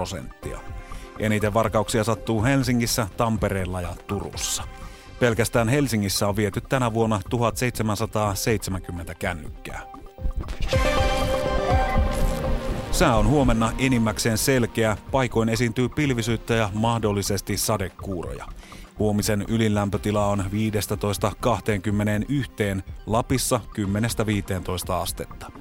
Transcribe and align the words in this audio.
prosenttia. 0.00 0.58
Eniten 1.18 1.54
varkauksia 1.54 2.04
sattuu 2.04 2.44
Helsingissä, 2.44 3.06
Tampereella 3.16 3.80
ja 3.80 3.96
Turussa. 4.06 4.62
Pelkästään 5.18 5.68
Helsingissä 5.68 6.28
on 6.28 6.36
viety 6.36 6.60
tänä 6.60 6.94
vuonna 6.94 7.20
1770 7.30 9.14
kännykkää. 9.14 9.82
Sää 12.90 13.16
on 13.16 13.26
huomenna 13.26 13.72
enimmäkseen 13.78 14.38
selkeä, 14.38 14.96
paikoin 15.10 15.48
esiintyy 15.48 15.88
pilvisyyttä 15.88 16.54
ja 16.54 16.70
mahdollisesti 16.74 17.56
sadekuuroja. 17.56 18.46
Huomisen 18.98 19.44
ylinlämpötila 19.48 20.26
on 20.26 20.44
15-21, 22.78 22.82
Lapissa 23.06 23.60
10-15 24.88 24.92
astetta. 24.92 25.52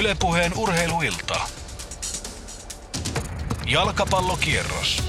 Ylepuheen 0.00 0.52
urheiluilta. 0.56 1.40
Jalkapallokierros. 3.66 5.02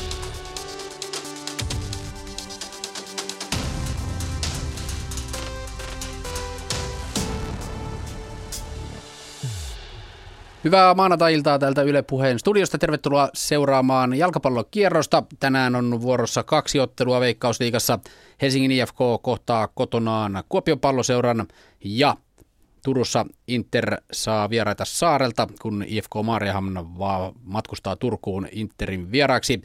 Hyvää 10.64 10.94
maanantai-iltaa 10.94 11.60
täältä 11.60 11.82
Yle 11.82 12.02
Puheen 12.02 12.40
studiosta. 12.40 12.78
Tervetuloa 12.78 13.30
seuraamaan 13.34 14.14
jalkapallokierrosta. 14.14 15.24
Tänään 15.40 15.76
on 15.76 16.02
vuorossa 16.02 16.44
kaksi 16.44 16.80
ottelua 16.80 17.20
Veikkausliigassa. 17.20 18.00
Helsingin 18.42 18.72
IFK 18.72 18.98
kohtaa 19.22 19.68
kotonaan 19.68 20.44
Kuopion 20.50 20.80
palloseuran 20.80 21.48
ja 21.84 22.16
Turussa 22.84 23.26
Inter 23.48 23.98
saa 24.12 24.50
vieraita 24.50 24.86
saarelta, 24.86 25.48
kun 25.62 25.84
IFK 25.88 26.12
Maariahamn 26.24 26.98
vaan 26.98 27.34
matkustaa 27.44 27.96
Turkuun 27.96 28.48
Interin 28.52 29.12
vieraaksi. 29.12 29.62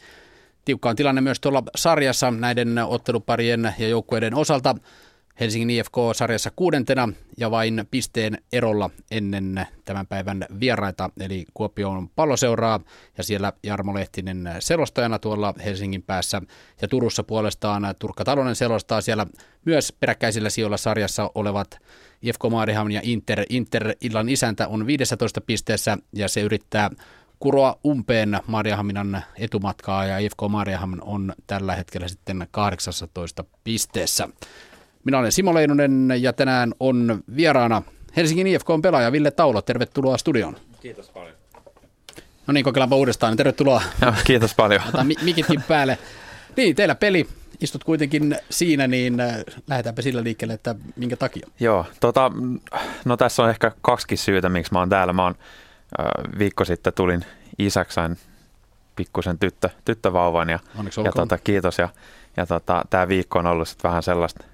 Tiukka 0.65 0.91
on 0.91 0.97
tilanne 0.97 1.21
myös 1.21 1.41
tuolla 1.41 1.63
sarjassa 1.77 2.31
näiden 2.31 2.79
otteluparien 2.79 3.75
ja 3.79 3.89
joukkueiden 3.89 4.35
osalta. 4.35 4.75
Helsingin 5.41 5.71
IFK 5.71 5.95
sarjassa 6.13 6.51
kuudentena 6.57 7.09
ja 7.39 7.51
vain 7.51 7.85
pisteen 7.91 8.39
erolla 8.53 8.91
ennen 9.11 9.67
tämän 9.85 10.07
päivän 10.07 10.47
vieraita, 10.61 11.11
eli 11.21 11.45
Kuopion 11.55 12.09
palloseuraa 12.09 12.81
ja 13.19 13.25
siellä 13.25 13.53
Jarmo 13.63 13.95
Lehtinen 13.95 14.49
selostajana 14.59 15.19
tuolla 15.19 15.55
Helsingin 15.65 16.03
päässä 16.03 16.43
ja 16.83 16.89
Turussa 16.89 17.23
puolestaan 17.23 17.95
Turkka 17.99 18.25
Talonen 18.25 18.57
selostaa 18.57 19.01
siellä 19.01 19.27
myös 19.65 19.93
peräkkäisillä 20.01 20.51
sijoilla 20.51 20.77
sarjassa 20.77 21.31
olevat 21.35 21.79
IFK 22.23 22.41
Maarihamn 22.51 22.93
ja 22.93 23.01
Inter. 23.05 23.45
Inter 23.49 23.95
illan 24.01 24.29
isäntä 24.29 24.69
on 24.69 24.87
15 24.87 25.41
pisteessä 25.41 25.99
ja 26.13 26.29
se 26.29 26.41
yrittää 26.41 26.91
kuroa 27.39 27.79
umpeen 27.87 28.41
Maariahaminan 28.47 29.23
etumatkaa 29.39 30.05
ja 30.05 30.19
IFK 30.19 30.43
Maariaham 30.49 30.99
on 31.01 31.33
tällä 31.47 31.77
hetkellä 31.77 32.09
sitten 32.09 32.47
18 32.51 33.45
pisteessä. 33.65 34.29
Minä 35.05 35.19
olen 35.19 35.33
Simo 35.33 35.55
Leinonen 35.55 36.13
ja 36.21 36.33
tänään 36.33 36.75
on 36.81 37.23
vieraana 37.37 37.83
Helsingin 38.17 38.47
IFK 38.47 38.71
on 38.71 38.83
pelaaja 38.83 39.13
Ville 39.13 39.31
Taulo. 39.31 39.63
Tervetuloa 39.63 40.19
studioon. 40.19 40.57
Kiitos 40.81 41.11
paljon. 41.11 41.35
No 42.47 42.53
niin, 42.53 42.65
kokeillaanpa 42.65 42.97
uudestaan. 42.97 43.37
Tervetuloa. 43.37 43.83
Ja, 44.01 44.15
kiitos 44.25 44.55
paljon. 44.55 44.83
Ota 44.89 45.05
mikitkin 45.05 45.63
päälle. 45.69 45.99
Niin, 46.57 46.77
teillä 46.77 46.95
peli. 46.95 47.29
Istut 47.61 47.85
kuitenkin 47.85 48.39
siinä, 48.51 48.87
niin 48.87 49.21
äh, 49.21 49.37
lähdetäänpä 49.67 50.03
sillä 50.03 50.25
liikkeelle, 50.25 50.55
että 50.55 50.75
minkä 50.97 51.17
takia? 51.17 51.47
Joo, 51.61 51.87
tota, 52.01 52.33
no 53.05 53.17
tässä 53.17 53.43
on 53.43 53.51
ehkä 53.51 53.73
kaksi 53.83 54.17
syytä, 54.17 54.49
miksi 54.49 54.73
mä 54.73 54.79
oon 54.79 54.89
täällä. 54.89 55.13
Mä 55.13 55.23
oon 55.23 55.35
äh, 56.01 56.39
viikko 56.39 56.65
sitten 56.65 56.93
tulin 56.93 57.25
isäksain 57.59 58.19
pikkusen 58.97 59.39
tyttö, 59.39 59.71
tyttövauvan 59.85 60.49
ja, 60.49 60.59
ja 61.05 61.13
tota, 61.13 61.39
kiitos. 61.39 61.79
Ja, 61.79 61.89
ja 62.37 62.47
tota, 62.47 62.85
tämä 62.91 63.09
viikko 63.09 63.39
on 63.39 63.47
ollut 63.47 63.69
vähän 63.85 64.03
sellaista 64.03 64.45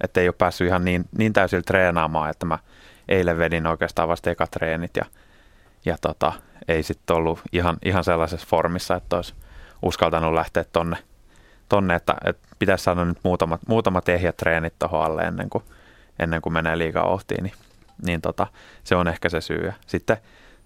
että 0.00 0.20
ei 0.20 0.28
ole 0.28 0.34
päässyt 0.38 0.66
ihan 0.66 0.84
niin, 0.84 1.04
niin 1.18 1.32
täysillä 1.32 1.62
treenaamaan, 1.62 2.30
että 2.30 2.46
mä 2.46 2.58
eilen 3.08 3.38
vedin 3.38 3.66
oikeastaan 3.66 4.08
vasta 4.08 4.30
eka 4.30 4.46
treenit 4.46 4.96
ja, 4.96 5.04
ja 5.84 5.96
tota, 6.00 6.32
ei 6.68 6.82
sitten 6.82 7.16
ollut 7.16 7.40
ihan, 7.52 7.76
ihan 7.84 8.04
sellaisessa 8.04 8.46
formissa, 8.50 8.94
että 8.94 9.16
olisi 9.16 9.34
uskaltanut 9.82 10.34
lähteä 10.34 10.64
tonne, 10.72 10.96
tonne 11.68 11.94
että, 11.94 12.14
että 12.24 12.48
pitäisi 12.58 12.84
saada 12.84 13.04
nyt 13.04 13.18
muutamat, 13.22 13.60
muutamat 13.68 14.08
ehjät 14.08 14.36
treenit 14.36 14.74
tuohon 14.78 15.04
alle 15.04 15.22
ennen 15.22 15.50
kuin, 15.50 15.64
ennen 16.18 16.42
kuin 16.42 16.52
menee 16.52 16.78
liikaa 16.78 17.04
ohtiin, 17.04 17.44
niin, 17.44 17.54
niin 18.06 18.20
tota, 18.20 18.46
se 18.84 18.96
on 18.96 19.08
ehkä 19.08 19.28
se 19.28 19.40
syy. 19.40 19.66
Ja 19.66 19.72
sitten 19.86 20.16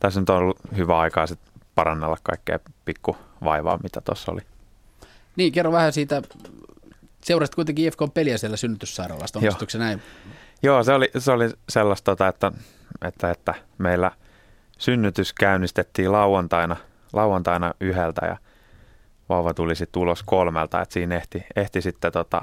tässä 0.00 0.20
nyt 0.20 0.30
on 0.30 0.36
ollut 0.36 0.58
hyvä 0.76 0.98
aikaa 0.98 1.26
sit 1.26 1.40
parannella 1.74 2.16
kaikkea 2.22 2.58
pikku 2.84 3.16
vaivaa, 3.44 3.78
mitä 3.82 4.00
tuossa 4.00 4.32
oli. 4.32 4.40
Niin, 5.36 5.52
kerro 5.52 5.72
vähän 5.72 5.92
siitä 5.92 6.22
Seurasit 7.24 7.54
kuitenkin 7.54 7.84
IFK 7.84 7.98
peliä 8.14 8.38
siellä 8.38 8.56
synnytyssairaalasta, 8.56 9.38
onnistuiko 9.38 9.70
se 9.70 9.78
näin? 9.78 10.02
Joo, 10.62 10.82
se 10.82 10.92
oli, 10.92 11.10
se 11.18 11.32
oli 11.32 11.50
sellaista, 11.68 12.04
tota, 12.12 12.28
että, 12.28 12.52
että, 13.04 13.30
että 13.30 13.54
meillä 13.78 14.10
synnytys 14.78 15.32
käynnistettiin 15.32 16.12
lauantaina, 16.12 16.76
lauantaina 17.12 17.74
yhdeltä 17.80 18.26
ja 18.26 18.36
vauva 19.30 19.54
tuli 19.54 19.76
sitten 19.76 20.02
ulos 20.02 20.22
kolmelta, 20.22 20.82
että 20.82 20.92
siinä 20.92 21.16
ehti, 21.16 21.44
ehti 21.56 21.82
sitten 21.82 22.12
tota, 22.12 22.42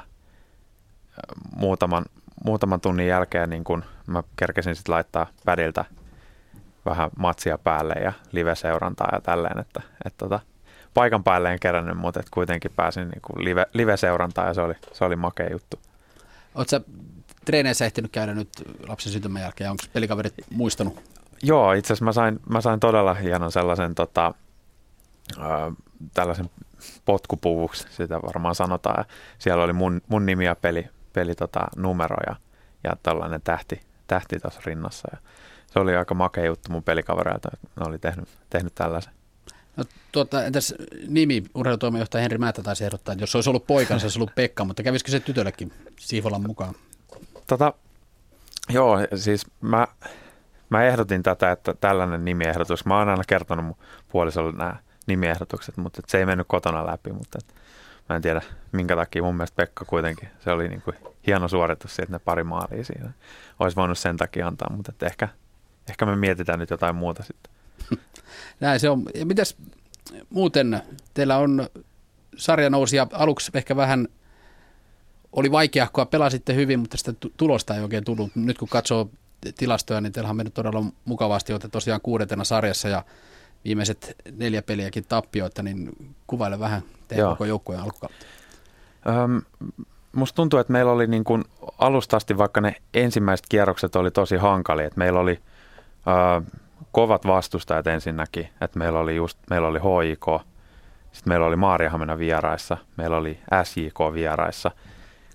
muutaman, 1.56 2.06
muutaman 2.46 2.82
tunnin 2.82 3.08
jälkeen 3.08 3.50
niin 3.50 3.64
kun 3.64 3.84
mä 4.08 4.24
kerkesin 4.36 4.76
sitten 4.76 4.94
laittaa 4.94 5.28
pädiltä 5.46 5.86
vähän 6.86 7.10
matsia 7.18 7.58
päälle 7.58 7.94
ja 7.94 8.14
live-seurantaa 8.32 9.10
ja 9.12 9.22
tälleen, 9.22 9.60
että, 9.60 9.82
että 10.06 10.18
tota, 10.18 10.40
paikan 10.94 11.24
päälle 11.24 11.54
en 11.54 11.60
kerännyt, 11.60 11.98
mutta 11.98 12.20
et 12.20 12.30
kuitenkin 12.30 12.72
pääsin 12.76 13.10
niin 13.10 13.22
kuin 13.22 13.46
live, 13.46 13.66
live-seurantaan 13.74 14.48
ja 14.48 14.54
se 14.54 14.62
oli, 14.62 14.74
se 14.94 15.06
oli 15.06 15.16
makea 15.16 15.52
juttu. 15.52 15.80
Oletko 16.56 16.80
treeneissä 17.46 17.86
ehtinyt 17.86 18.12
käydä 18.12 18.34
nyt 18.34 18.50
lapsen 18.88 19.12
syntymän 19.12 19.42
jälkeen? 19.42 19.72
Onko 19.72 19.84
pelikaverit 19.94 20.34
muistanut? 20.52 21.02
Joo, 21.44 21.74
itse 21.74 21.94
asiassa 21.94 22.06
mä 22.06 22.12
sain, 22.12 22.40
mä 22.50 22.62
sain 22.62 22.80
todella 22.80 23.14
hienon 23.14 23.52
sellaisen 23.52 23.96
tota, 23.96 24.34
äh, 25.40 25.46
tällaisen 26.14 26.50
potkupuvuksi, 27.06 27.88
sitä 27.90 28.22
varmaan 28.22 28.56
sanotaan. 28.56 28.96
Ja 28.98 29.06
siellä 29.40 29.64
oli 29.64 29.74
mun, 29.74 30.02
mun 30.08 30.26
nimi 30.26 30.46
ja 30.46 30.56
peli, 30.56 30.88
peli 31.14 31.36
tota, 31.36 31.68
numero 31.76 32.18
ja, 32.28 32.36
ja 32.84 32.92
tällainen 33.04 33.42
tähti, 33.42 33.82
tähti 34.08 34.40
tuossa 34.40 34.62
rinnassa. 34.66 35.08
Ja 35.12 35.18
se 35.68 35.80
oli 35.80 35.96
aika 35.96 36.16
makea 36.16 36.46
juttu 36.46 36.72
mun 36.72 36.84
pelikavereilta, 36.84 37.50
että 37.54 37.68
ne 37.80 37.90
oli 37.90 38.00
tehnyt, 38.00 38.30
tehnyt 38.50 38.76
tällaisen. 38.76 39.14
No, 39.78 39.84
tuota, 40.12 40.46
entäs 40.46 40.74
nimi, 41.08 41.44
urheilutoimijohtaja 41.56 42.22
Henri 42.22 42.38
Määttä 42.38 42.64
taisi 42.64 42.86
ehdottaa, 42.86 43.14
että 43.14 43.24
jos 43.24 43.32
se 43.32 43.38
olisi 43.38 43.50
ollut 43.50 43.68
poikansa, 43.68 44.00
se 44.00 44.06
olisi 44.06 44.20
ollut 44.20 44.36
Pekka, 44.36 44.66
mutta 44.66 44.84
kävisikö 44.84 45.12
se 45.12 45.20
tytöllekin 45.20 45.74
Siivolan 46.00 46.42
mukaan? 46.42 46.76
Tota, 47.48 47.74
joo, 48.70 49.00
siis 49.16 49.46
mä, 49.62 49.88
mä 50.70 50.84
ehdotin 50.84 51.24
tätä, 51.24 51.52
että 51.52 51.74
tällainen 51.74 52.26
nimiehdotus, 52.26 52.86
mä 52.86 52.98
oon 53.00 53.10
aina 53.10 53.24
kertonut 53.28 53.66
mun 53.66 53.78
puolisolle 54.12 54.52
nämä 54.52 54.76
nimiehdotukset, 55.08 55.78
mutta 55.78 56.02
se 56.08 56.18
ei 56.18 56.26
mennyt 56.26 56.48
kotona 56.48 56.88
läpi, 56.88 57.12
mutta 57.12 57.40
et, 57.42 57.56
mä 58.10 58.16
en 58.16 58.22
tiedä 58.22 58.42
minkä 58.72 58.96
takia. 58.96 59.24
Mun 59.24 59.36
mielestä 59.36 59.56
Pekka 59.56 59.86
kuitenkin, 59.86 60.30
se 60.40 60.52
oli 60.52 60.68
niin 60.68 60.82
kuin 60.82 60.96
hieno 61.28 61.48
suoritus 61.48 61.96
siitä, 61.96 62.12
ne 62.12 62.20
pari 62.20 62.44
maalia 62.44 62.84
siinä. 62.84 63.12
Olisi 63.60 63.76
voinut 63.76 63.98
sen 63.98 64.18
takia 64.18 64.48
antaa, 64.48 64.76
mutta 64.76 64.92
et 64.96 65.04
ehkä, 65.04 65.28
ehkä 65.90 66.06
me 66.06 66.16
mietitään 66.16 66.60
nyt 66.60 66.70
jotain 66.70 66.96
muuta 66.96 67.24
sitten. 67.24 67.54
Näin 68.60 68.80
se 68.80 68.90
on. 68.90 69.04
Ja 69.16 69.26
mitäs 69.26 69.58
muuten, 70.30 70.82
teillä 71.14 71.38
on 71.38 71.70
sarjanousia 72.38 73.08
aluksi 73.14 73.52
ehkä 73.54 73.76
vähän 73.76 74.08
oli 75.32 75.52
vaikea, 75.52 75.88
kun 75.94 76.08
pelasitte 76.08 76.56
hyvin, 76.56 76.80
mutta 76.80 76.98
sitä 76.98 77.14
tulosta 77.38 77.76
ei 77.76 77.82
oikein 77.82 78.04
tullut. 78.04 78.32
Nyt 78.36 78.58
kun 78.58 78.68
katsoo 78.68 79.10
tilastoja, 79.58 80.02
niin 80.02 80.14
teillä 80.14 80.30
on 80.30 80.36
mennyt 80.36 80.54
todella 80.54 80.84
mukavasti, 81.06 81.54
olette 81.54 81.68
tosiaan 81.70 82.02
kuudentena 82.02 82.44
sarjassa 82.44 82.90
ja 82.90 83.04
viimeiset 83.68 84.16
neljä 84.38 84.62
peliäkin 84.62 85.06
tappioita, 85.10 85.64
niin 85.64 85.92
kuvaile 86.28 86.60
vähän 86.60 86.82
teidän 87.08 87.30
koko 87.30 87.46
joukkueen 87.46 87.82
alkukautta. 87.82 88.26
Öm, 89.08 89.42
musta 90.12 90.36
tuntuu, 90.36 90.60
että 90.60 90.74
meillä 90.74 90.92
oli 90.92 91.08
niin 91.08 91.24
kuin 91.24 91.44
alusta 91.78 92.18
asti, 92.18 92.38
vaikka 92.38 92.62
ne 92.62 92.76
ensimmäiset 92.94 93.46
kierrokset 93.50 93.96
oli 93.96 94.12
tosi 94.12 94.38
hankalia, 94.38 94.88
että 94.88 94.98
meillä 94.98 95.20
oli 95.20 95.40
ö, 96.08 96.42
kovat 96.92 97.28
vastustajat 97.28 97.88
ensinnäkin, 97.88 98.50
että 98.62 98.80
meillä 98.80 99.00
oli 99.00 99.16
just, 99.16 99.38
meillä 99.50 99.68
oli 99.68 99.80
HIK, 99.80 100.26
sitten 101.12 101.32
meillä 101.32 101.46
oli 101.46 101.56
Maariahamena 101.56 102.18
vieraissa, 102.18 102.78
meillä 102.98 103.18
oli 103.18 103.40
SJK 103.64 104.00
vieraissa, 104.14 104.72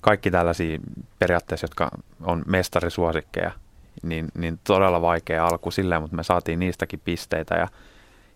kaikki 0.00 0.30
tällaisia 0.30 0.78
periaatteessa, 1.18 1.64
jotka 1.64 1.90
on 2.22 2.42
mestarisuosikkeja, 2.46 3.50
niin, 4.02 4.28
niin 4.34 4.58
todella 4.64 5.02
vaikea 5.02 5.46
alku 5.46 5.70
silleen, 5.70 6.02
mutta 6.02 6.16
me 6.16 6.22
saatiin 6.22 6.58
niistäkin 6.58 7.00
pisteitä 7.04 7.54
ja, 7.54 7.68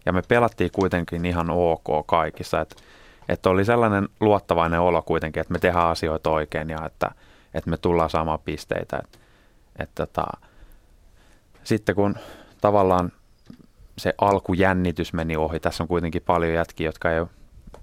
ja 0.07 0.13
me 0.13 0.23
pelattiin 0.29 0.71
kuitenkin 0.73 1.25
ihan 1.25 1.51
ok 1.51 2.07
kaikissa, 2.07 2.61
että 2.61 2.77
että 3.29 3.51
oli 3.51 3.65
sellainen 3.65 4.09
luottavainen 4.21 4.81
olo 4.81 5.03
kuitenkin, 5.03 5.41
että 5.41 5.53
me 5.53 5.59
tehdään 5.59 5.89
asioita 5.89 6.31
oikein 6.31 6.71
ja 6.71 6.79
että, 6.87 7.11
että 7.55 7.71
me 7.71 7.77
tullaan 7.77 8.11
saamaan 8.11 8.39
pisteitä. 8.45 8.97
Et, 9.05 9.19
et 9.79 9.91
tota, 9.95 10.27
sitten 11.65 11.95
kun 11.95 12.15
tavallaan 12.61 13.13
se 13.99 14.15
alkujännitys 14.19 15.13
meni 15.13 15.37
ohi, 15.37 15.61
tässä 15.61 15.85
on 15.85 15.89
kuitenkin 15.89 16.23
paljon 16.23 16.53
jätkiä, 16.53 16.89
jotka 16.89 17.13
ei 17.13 17.21
ole 17.21 17.29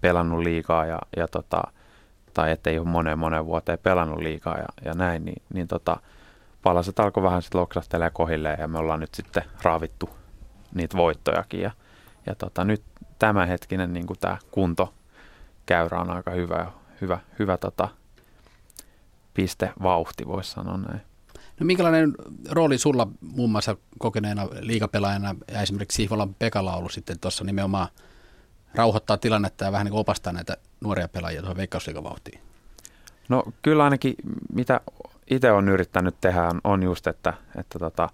pelannut 0.02 0.40
liikaa 0.40 0.86
ja, 0.86 1.00
ja 1.18 1.28
tota, 1.28 1.64
tai 2.34 2.52
ettei 2.52 2.80
ole 2.80 2.88
moneen 2.88 3.20
moneen 3.20 3.46
vuoteen 3.46 3.80
pelannut 3.84 4.20
liikaa 4.20 4.58
ja, 4.58 4.66
ja 4.86 4.94
näin, 4.94 5.26
niin, 5.26 5.42
niin 5.54 5.68
tota, 5.68 5.98
palaset 6.64 7.00
alkoi 7.00 7.24
vähän 7.24 7.42
sitten 7.42 7.62
loksahtelemaan 7.62 8.12
kohilleen 8.14 8.60
ja 8.60 8.68
me 8.68 8.78
ollaan 8.78 9.00
nyt 9.00 9.14
sitten 9.14 9.44
raavittu 9.64 10.10
niitä 10.74 10.98
voittojakin 10.98 11.62
ja, 11.62 11.72
ja 12.26 12.36
tota, 12.36 12.64
nyt 12.64 12.84
tämänhetkinen 13.20 13.94
niin 13.94 14.06
tämä 14.20 14.38
kunto 14.52 14.94
käyrä 15.66 16.00
on 16.00 16.10
aika 16.10 16.32
hyvä, 16.32 16.72
hyvä, 17.02 17.20
hyvä 17.40 17.58
tota, 17.58 17.90
vauhti, 19.84 20.28
voisi 20.28 20.52
sanoa 20.52 20.78
näin. 20.78 21.02
No 21.60 21.66
minkälainen 21.66 22.14
rooli 22.50 22.78
sulla 22.78 23.08
muun 23.22 23.52
muassa 23.52 23.78
kokeneena 24.00 24.48
liikapelaajana 24.60 25.36
ja 25.52 25.62
esimerkiksi 25.62 25.96
Sihvolan 25.96 26.34
Pekalla 26.34 26.76
ollut 26.76 26.92
sitten 26.92 27.20
tuossa 27.20 27.44
nimenomaan 27.44 27.88
rauhoittaa 28.76 29.18
tilannetta 29.18 29.66
ja 29.66 29.72
vähän 29.72 29.86
niin 29.86 29.94
opastaa 29.94 30.34
näitä 30.34 30.58
nuoria 30.82 31.08
pelaajia 31.08 31.42
tuohon 31.42 31.58
veikkausliikavauhtiin? 31.58 32.40
No 33.30 33.44
kyllä 33.62 33.84
ainakin 33.84 34.16
mitä 34.54 34.82
itse 35.30 35.52
on 35.52 35.70
yrittänyt 35.70 36.16
tehdä 36.22 36.52
on 36.64 36.84
just, 36.84 37.08
että, 37.08 37.34
että 37.58 37.80
tota, 37.80 38.10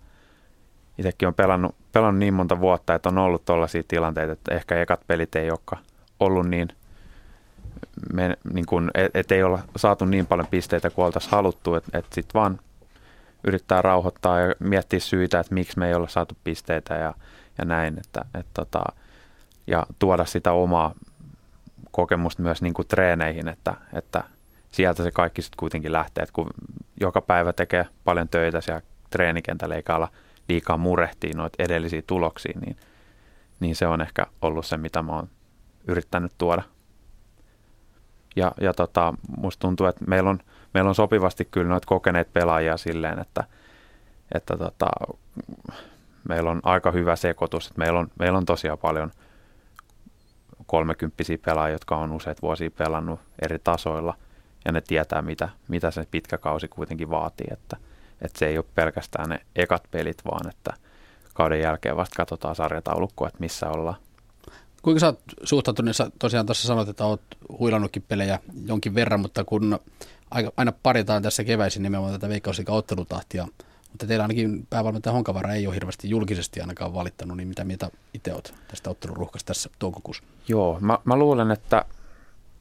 itsekin 1.00 1.28
on 1.28 1.34
pelannut, 1.34 1.75
pelannut 1.92 2.19
niin 2.19 2.34
monta 2.34 2.60
vuotta, 2.60 2.96
että 2.96 3.10
on 3.10 3.18
ollut 3.18 3.46
tuollaisia 3.46 3.84
tilanteita, 3.88 4.34
että 4.34 4.56
ehkä 4.56 4.81
ekat 4.81 5.01
pelit 5.07 5.36
ei 5.36 5.50
olekaan 5.50 5.84
ollut 6.19 6.48
niin, 6.48 6.68
niin 8.54 8.66
kuin, 8.66 8.92
et, 8.94 9.16
et 9.16 9.31
ei 9.31 9.44
olla 9.44 9.60
saatu 9.75 10.06
niin 10.06 10.28
paljon 10.28 10.48
pisteitä 10.48 10.90
kuin 10.90 11.06
oltaisiin 11.06 11.31
haluttu, 11.31 11.75
että 11.75 11.98
et 11.98 12.06
sitten 12.13 12.40
vaan 12.40 12.60
yrittää 13.48 13.81
rauhoittaa 13.81 14.40
ja 14.40 14.56
miettiä 14.60 15.00
syitä, 15.00 15.40
että 15.40 15.54
miksi 15.54 15.80
me 15.80 15.88
ei 15.88 15.94
olla 15.94 16.07
saatu 16.07 16.38
pisteitä 16.44 16.94
ja, 16.94 17.13
ja 17.57 17.66
näin, 17.66 18.00
että 18.00 18.25
et, 18.40 18.46
tota, 18.54 18.84
ja 19.68 19.86
tuoda 20.00 20.25
sitä 20.25 20.51
omaa 20.51 20.94
kokemusta 21.92 22.44
myös 22.44 22.62
niin 22.62 22.74
kuin 22.74 22.88
treeneihin, 22.88 23.48
että, 23.48 23.74
että 23.94 24.24
sieltä 24.72 25.04
se 25.04 25.12
kaikki 25.12 25.42
sitten 25.42 25.57
kuitenkin 25.57 25.92
lähtee, 25.92 26.22
että 26.22 26.34
kun 26.34 26.50
joka 27.00 27.22
päivä 27.22 27.54
tekee 27.54 27.86
paljon 28.04 28.30
töitä 28.30 28.62
siellä 28.62 28.81
treenikentällä 29.10 29.75
eikä 29.75 29.96
olla 29.96 30.10
liikaa 30.50 30.78
murehtia 30.78 31.34
noita 31.36 31.63
edellisiä 31.63 32.01
tuloksia, 32.07 32.60
niin, 32.66 32.78
niin 33.60 33.75
se 33.75 33.88
on 33.88 34.01
ehkä 34.01 34.25
ollut 34.42 34.66
se, 34.66 34.78
mitä 34.78 35.01
mä 35.01 35.12
oon 35.12 35.30
yrittänyt 35.88 36.31
tuoda. 36.38 36.63
Ja, 38.36 38.51
ja 38.62 38.74
tota, 38.74 39.13
musta 39.38 39.62
tuntuu, 39.62 39.88
että 39.88 40.06
meillä 40.07 40.30
on, 40.30 40.40
meillä 40.74 40.88
on 40.88 40.96
sopivasti 40.96 41.46
kyllä 41.46 41.69
noita 41.69 41.88
kokeneet 41.88 42.34
pelaajia 42.34 42.78
silleen, 42.78 43.19
että, 43.19 43.44
että 44.36 44.57
tota, 44.57 44.88
meillä 46.30 46.51
on 46.51 46.60
aika 46.63 46.92
hyvä 46.92 47.16
sekoitus. 47.16 47.68
Että 47.68 47.80
meillä, 47.80 48.00
on, 48.00 48.07
meillä 48.19 48.38
on 48.38 48.46
tosiaan 48.46 48.78
paljon 48.78 49.12
kolmekymppisiä 50.66 51.38
pelaajia, 51.46 51.75
jotka 51.75 51.98
on 51.98 52.12
useat 52.12 52.42
vuosia 52.42 52.72
pelannut 52.72 53.19
eri 53.42 53.60
tasoilla– 53.60 54.13
ja 54.66 54.72
ne 54.72 54.81
tietää, 54.81 55.22
mitä, 55.22 55.50
mitä 55.68 55.92
se 55.92 56.07
pitkä 56.12 56.38
kausi 56.38 56.68
kuitenkin 56.68 57.10
vaatii, 57.10 57.48
että, 57.51 57.78
että 58.21 58.39
se 58.39 58.48
ei 58.48 58.57
ole 58.57 58.66
pelkästään 58.75 59.30
ne 59.30 59.39
ekat 59.56 59.83
pelit, 59.92 60.18
vaan 60.25 60.50
että 60.50 60.74
kauden 61.33 61.62
jälkeen 61.62 61.95
vasta 61.95 62.16
katsotaan 62.16 62.56
sarjataulukkoa, 62.56 63.27
että 63.27 63.39
missä 63.39 63.69
ollaan. 63.69 63.95
Kuinka 64.81 65.00
sä 65.00 65.06
oot 65.06 65.19
suhtautunut, 65.44 65.95
sä 65.95 66.12
tosiaan 66.19 66.45
tuossa 66.45 66.68
sanoit, 66.68 66.89
että 66.89 67.06
oot 67.06 67.21
huilannutkin 67.60 68.06
pelejä 68.07 68.39
jonkin 68.66 68.95
verran, 68.95 69.19
mutta 69.19 69.44
kun 69.44 69.80
aina 70.57 70.71
paritaan 70.83 71.24
tässä 71.24 71.44
keväisin 71.44 71.83
nimenomaan 71.83 72.13
tätä 72.13 72.30
veikkausliikan 72.30 72.75
ottelutahtia, 72.75 73.48
mutta 73.89 74.07
teillä 74.07 74.24
ainakin 74.24 74.68
päävalmentaja 74.69 75.13
Honkavara 75.13 75.54
ei 75.54 75.68
ole 75.68 75.75
hirveästi 75.75 76.10
julkisesti 76.10 76.62
ainakaan 76.62 76.94
valittanut, 76.94 77.38
niin 77.38 77.48
mitä 77.48 77.63
mieltä 77.63 77.89
itse 78.13 78.33
olet 78.33 78.54
tästä 78.68 78.89
otteluruhkasta 78.89 79.48
tässä 79.48 79.69
toukokuussa? 79.80 80.24
Joo, 80.48 80.77
mä, 80.81 80.98
mä 81.04 81.15
luulen, 81.15 81.51
että, 81.51 81.86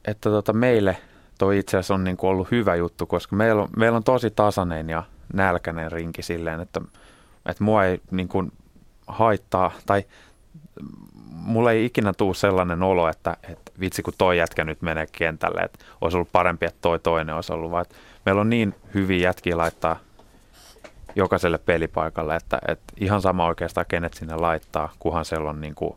että 0.05 0.29
tota 0.29 0.53
meille 0.53 0.97
toi 1.37 1.59
itse 1.59 1.77
asiassa 1.77 1.93
on 1.93 2.03
niin 2.03 2.17
kuin 2.17 2.29
ollut 2.29 2.51
hyvä 2.51 2.75
juttu, 2.75 3.05
koska 3.05 3.35
meillä 3.35 3.61
on, 3.61 3.69
meillä 3.77 3.95
on 3.95 4.03
tosi 4.03 4.31
tasainen 4.31 4.89
ja 4.89 5.03
nälkäinen 5.33 5.91
rinki 5.91 6.21
silleen, 6.21 6.59
että, 6.59 6.81
että 7.45 7.63
mua 7.63 7.85
ei 7.85 8.01
niin 8.11 8.27
kuin 8.27 8.51
haittaa, 9.07 9.71
tai 9.85 10.03
mulla 11.31 11.71
ei 11.71 11.85
ikinä 11.85 12.13
tule 12.13 12.35
sellainen 12.35 12.83
olo, 12.83 13.09
että, 13.09 13.37
että 13.49 13.71
vitsi 13.79 14.03
kun 14.03 14.13
toi 14.17 14.37
jätkä 14.37 14.63
nyt 14.63 14.81
menee 14.81 15.07
kentälle, 15.11 15.61
että 15.61 15.85
olisi 16.01 16.17
ollut 16.17 16.31
parempi, 16.31 16.65
että 16.65 16.81
toi 16.81 16.99
toinen 16.99 17.35
olisi 17.35 17.53
ollut, 17.53 17.71
vaan 17.71 17.85
meillä 18.25 18.41
on 18.41 18.49
niin 18.49 18.75
hyviä 18.93 19.27
jätkiä 19.27 19.57
laittaa 19.57 19.99
jokaiselle 21.15 21.57
pelipaikalle, 21.57 22.35
että, 22.35 22.59
että 22.67 22.93
ihan 22.97 23.21
sama 23.21 23.45
oikeastaan 23.45 23.85
kenet 23.89 24.13
sinne 24.13 24.35
laittaa, 24.35 24.93
kunhan 24.99 25.25
siellä 25.25 25.49
on 25.49 25.61
niin 25.61 25.75
kuin 25.75 25.93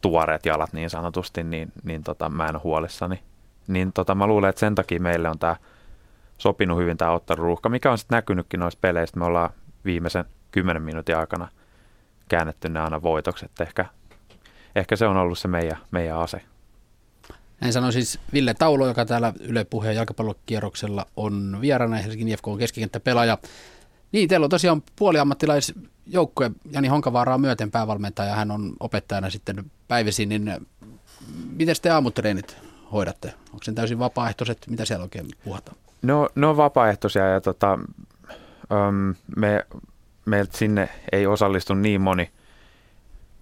tuoreet 0.00 0.46
jalat 0.46 0.72
niin 0.72 0.90
sanotusti, 0.90 1.44
niin, 1.44 1.72
niin 1.84 2.02
tota, 2.02 2.28
mä 2.28 2.46
en 2.46 2.56
ole 2.56 2.62
huolissani. 2.64 3.22
Niin 3.66 3.92
tota, 3.92 4.14
mä 4.14 4.26
luulen, 4.26 4.48
että 4.48 4.60
sen 4.60 4.74
takia 4.74 5.00
meille 5.00 5.28
on 5.28 5.38
tämä 5.38 5.56
sopinut 6.38 6.78
hyvin 6.78 6.96
tämä 6.96 7.10
otteluruuhka, 7.10 7.68
mikä 7.68 7.92
on 7.92 7.98
sitten 7.98 8.16
näkynytkin 8.16 8.60
noissa 8.60 8.78
peleissä. 8.82 9.18
Me 9.18 9.24
ollaan 9.24 9.50
viimeisen 9.84 10.24
kymmenen 10.50 10.82
minuutin 10.82 11.16
aikana 11.16 11.48
käännetty 12.28 12.68
ne 12.68 12.80
aina 12.80 13.02
voitokset. 13.02 13.50
Ehkä, 13.60 13.86
ehkä 14.76 14.96
se 14.96 15.06
on 15.06 15.16
ollut 15.16 15.38
se 15.38 15.48
meidän, 15.48 15.76
meidän 15.90 16.18
ase. 16.18 16.40
Näin 17.60 17.72
sanoi 17.72 17.92
siis 17.92 18.20
Ville 18.32 18.54
Taulo, 18.54 18.86
joka 18.86 19.04
täällä 19.04 19.32
Yle 19.40 19.64
Puheen 19.64 19.96
jalkapallokierroksella 19.96 21.06
on 21.16 21.58
vieraana 21.60 21.96
Helsingin 21.96 22.28
IFK 22.28 22.48
on 22.48 22.58
keskikenttäpelaaja. 22.58 23.38
Niin, 24.12 24.28
teillä 24.28 24.44
on 24.44 24.50
tosiaan 24.50 24.82
puoliammattilaisjoukkue. 24.96 26.50
Jani 26.70 26.88
Honkavaara 26.88 27.34
on 27.34 27.40
myöten 27.40 27.70
päävalmentaja, 27.70 28.34
hän 28.34 28.50
on 28.50 28.72
opettajana 28.80 29.30
sitten 29.30 29.70
päivisin. 29.88 30.28
Niin 30.28 30.66
miten 31.56 31.76
te 31.82 31.90
aamutreenit 31.90 32.56
hoidatte? 32.92 33.34
Onko 33.52 33.64
se 33.64 33.72
täysin 33.72 33.98
vapaaehtoiset? 33.98 34.66
Mitä 34.70 34.84
siellä 34.84 35.02
oikein 35.02 35.26
puhutaan? 35.44 35.76
No, 36.02 36.28
ne 36.34 36.46
on 36.46 36.56
vapaaehtoisia 36.56 37.28
ja 37.28 37.40
tota, 37.40 37.78
um, 38.70 39.14
me, 39.36 39.66
meiltä 40.24 40.56
sinne 40.56 40.88
ei 41.12 41.26
osallistu 41.26 41.74
niin 41.74 42.00
moni, 42.00 42.30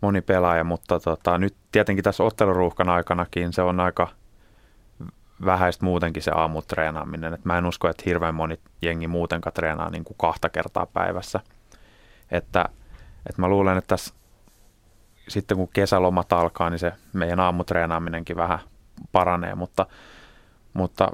moni 0.01 0.21
pelaaja, 0.21 0.65
mutta 0.65 1.01
tota, 1.01 1.39
nyt 1.39 1.55
tietenkin 1.73 2.05
tässä 2.05 2.25
otteluruuhkan 2.25 2.89
aikanakin 2.89 3.53
se 3.53 3.63
on 3.63 3.81
aika 3.81 4.09
vähäistä 5.45 5.85
muutenkin 5.85 6.23
se 6.23 6.31
aamutreenaaminen. 6.35 7.35
Et 7.35 7.45
mä 7.45 7.59
en 7.59 7.67
usko, 7.67 7.89
että 7.89 8.03
hirveän 8.07 8.35
moni 8.35 8.61
jengi 8.83 9.09
muutenkaan 9.09 9.55
treenaa 9.55 9.91
niin 9.91 10.05
kuin 10.05 10.17
kahta 10.19 10.49
kertaa 10.49 10.87
päivässä. 10.87 11.41
Että, 12.31 12.69
että 13.27 13.41
mä 13.41 13.49
luulen, 13.49 13.79
että 13.79 13.89
tässä 13.89 14.15
sitten 15.29 15.57
kun 15.57 15.69
kesälomat 15.69 16.33
alkaa, 16.33 16.71
niin 16.71 16.79
se 16.79 16.93
meidän 17.13 17.41
aamutreenaaminenkin 17.41 18.37
vähän 18.37 18.59
paranee, 19.13 19.55
mutta, 19.55 19.87
mutta 20.77 21.09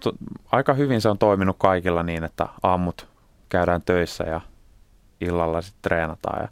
to, 0.00 0.12
aika 0.52 0.74
hyvin 0.74 1.00
se 1.00 1.08
on 1.08 1.18
toiminut 1.18 1.56
kaikilla 1.58 2.02
niin, 2.02 2.24
että 2.24 2.48
aamut 2.62 3.08
käydään 3.48 3.82
töissä 3.82 4.24
ja 4.24 4.40
illalla 5.20 5.62
sitten 5.62 5.82
treenataan 5.82 6.42
ja, 6.42 6.48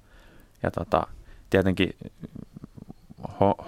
ja 0.62 0.70
tota, 0.70 1.06
tietenkin 1.50 1.96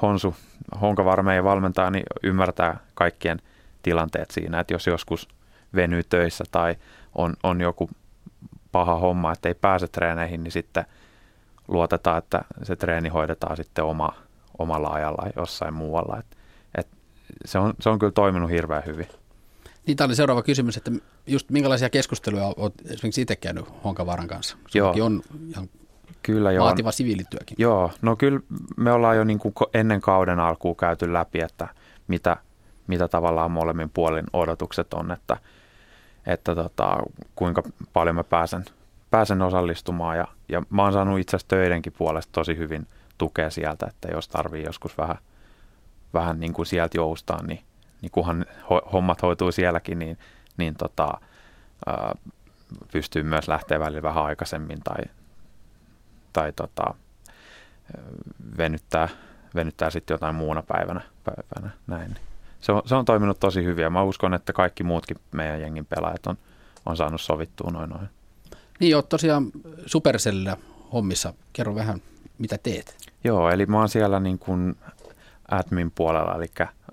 Honsu, 0.03 0.35
Honkavaara 0.81 1.23
meidän 1.23 1.45
valmentaja, 1.45 1.91
niin 1.91 2.05
ymmärtää 2.23 2.79
kaikkien 2.95 3.39
tilanteet 3.83 4.31
siinä, 4.31 4.61
että 4.61 4.75
jos 4.75 4.87
joskus 4.87 5.29
venyy 5.75 6.03
töissä 6.03 6.45
tai 6.51 6.77
on, 7.15 7.35
on 7.43 7.61
joku 7.61 7.91
paha 8.73 8.99
homma, 8.99 9.33
että 9.33 9.49
ei 9.49 9.55
pääse 9.55 9.89
treeneihin, 9.89 10.45
niin 10.45 10.53
sitten 10.53 10.87
luotetaan, 11.69 12.19
että 12.19 12.45
se 12.63 12.77
treeni 12.77 13.09
hoidetaan 13.09 13.57
sitten 13.57 13.85
oma, 13.85 14.13
omalla 14.59 14.89
ajalla 14.89 15.31
jossain 15.37 15.75
muualla. 15.75 16.19
Et 16.19 16.37
se 17.45 17.59
on, 17.59 17.75
se 17.81 17.89
on 17.89 17.99
kyllä 17.99 18.13
toiminut 18.13 18.51
hirveän 18.51 18.83
hyvin. 18.87 19.09
Niin, 19.87 19.97
tämä 19.97 20.07
oli 20.07 20.15
seuraava 20.15 20.43
kysymys, 20.43 20.77
että 20.77 20.91
just 21.27 21.51
minkälaisia 21.51 21.91
keskusteluja 21.91 22.55
olet 22.57 22.75
esimerkiksi 22.85 23.21
itse 23.21 23.37
käynyt 23.37 23.85
Honkavaaran 23.85 24.29
kanssa? 24.29 24.57
Joo. 24.75 24.95
on 25.03 25.23
ihan 25.51 25.69
kyllä 26.23 26.53
joo. 26.53 26.65
vaativa 26.65 26.93
siviilityökin. 26.93 27.57
Joo, 27.61 27.91
no 28.03 28.17
kyllä 28.17 28.41
me 28.77 28.93
ollaan 28.93 29.17
jo 29.17 29.25
niin 29.25 29.39
kuin 29.39 29.55
ennen 29.75 30.01
kauden 30.01 30.41
alkuun 30.41 30.77
käyty 30.77 31.13
läpi, 31.13 31.41
että 31.41 31.69
mitä, 32.09 32.37
mitä 32.87 33.09
tavallaan 33.09 33.51
molemmin 33.51 33.91
puolin 33.95 34.27
odotukset 34.33 34.95
on, 34.95 35.13
että, 35.13 35.37
että 36.27 36.55
tota, 36.55 36.97
kuinka 37.37 37.63
paljon 37.93 38.17
mä 38.17 38.25
pääsen, 38.25 38.65
pääsen 39.11 39.43
osallistumaan. 39.43 40.17
Ja, 40.17 40.27
ja 40.49 40.63
mä 40.71 40.83
oon 40.83 40.93
saanut 40.93 41.19
itse 41.19 41.37
asiassa 41.37 41.49
töidenkin 41.49 41.93
puolesta 41.99 42.33
tosi 42.33 42.57
hyvin 42.57 42.87
tukea 43.19 43.51
sieltä, 43.51 43.87
että 43.87 44.09
jos 44.09 44.29
tarvii 44.29 44.65
joskus 44.65 44.99
vähän– 44.99 45.19
vähän 46.15 46.41
niin 46.41 46.53
kuin 46.53 46.67
sieltä 46.67 46.99
joustaa, 46.99 47.43
niin, 47.43 47.61
niin 48.03 48.11
kunhan 48.11 48.47
ho- 48.63 48.91
hommat 48.93 49.23
hoituu 49.23 49.53
sielläkin, 49.53 49.99
niin, 49.99 50.19
niin 50.57 50.75
tota, 50.75 51.21
ää, 51.87 52.15
pystyy 52.93 53.23
myös 53.23 53.49
lähteä 53.49 53.81
välillä 53.81 54.03
vähän 54.03 54.25
aikaisemmin 54.25 54.79
tai, 54.85 55.05
tai 56.33 56.53
tota, 56.53 56.95
venyttää, 58.59 59.09
venyttää 59.55 59.91
sitten 59.91 60.15
jotain 60.15 60.35
muuna 60.35 60.63
päivänä, 60.63 61.01
päivänä 61.25 61.75
näin. 61.87 62.17
se 62.61 62.73
on, 62.73 62.83
se 62.87 62.95
on 62.95 63.05
toiminut 63.05 63.41
tosi 63.41 63.65
hyvin 63.65 63.83
ja 63.83 63.91
mä 63.91 64.03
uskon, 64.03 64.35
että 64.35 64.53
kaikki 64.53 64.85
muutkin 64.85 65.17
meidän 65.33 65.61
jengin 65.61 65.87
pelaajat 65.87 66.27
on, 66.27 66.39
on 66.87 66.97
saanut 66.97 67.21
sovittua 67.21 67.71
noin 67.71 67.91
noin. 67.91 68.09
Niin, 68.81 68.97
oot 68.97 69.09
tosiaan 69.09 69.47
Supercellillä 69.87 70.57
hommissa. 70.93 71.35
Kerro 71.53 71.75
vähän, 71.75 72.03
mitä 72.39 72.59
teet. 72.59 72.97
Joo, 73.25 73.51
eli 73.51 73.67
mä 73.67 73.79
oon 73.79 73.89
siellä 73.89 74.21
niin 74.21 74.39
kuin 74.39 74.77
admin 75.51 75.91
puolella, 75.91 76.35
eli, 76.35 76.47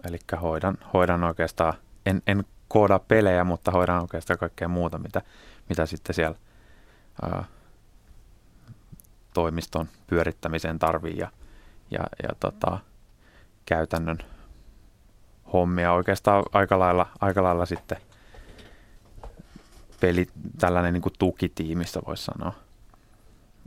eli 0.07 0.19
hoidan, 0.41 0.77
hoidan 0.93 1.23
oikeastaan, 1.23 1.73
en, 2.05 2.21
en 2.27 2.43
kooda 2.67 2.99
pelejä, 2.99 3.43
mutta 3.43 3.71
hoidan 3.71 4.01
oikeastaan 4.01 4.39
kaikkea 4.39 4.67
muuta, 4.67 4.97
mitä, 4.97 5.21
mitä 5.69 5.85
sitten 5.85 6.15
siellä 6.15 6.37
ää, 7.21 7.43
toimiston 9.33 9.89
pyörittämiseen 10.07 10.79
tarvii 10.79 11.17
ja, 11.17 11.31
ja, 11.91 11.99
ja 12.23 12.29
tota, 12.39 12.79
käytännön 13.65 14.17
hommia 15.53 15.93
oikeastaan 15.93 16.43
aika 16.53 16.79
lailla, 16.79 17.07
aika 17.21 17.43
lailla 17.43 17.65
sitten 17.65 17.97
peli, 19.99 20.27
tällainen 20.59 20.93
niin 20.93 21.01
kuin 21.01 21.13
tukitiimistä 21.19 21.99
voisi 22.07 22.23
sanoa. 22.23 22.53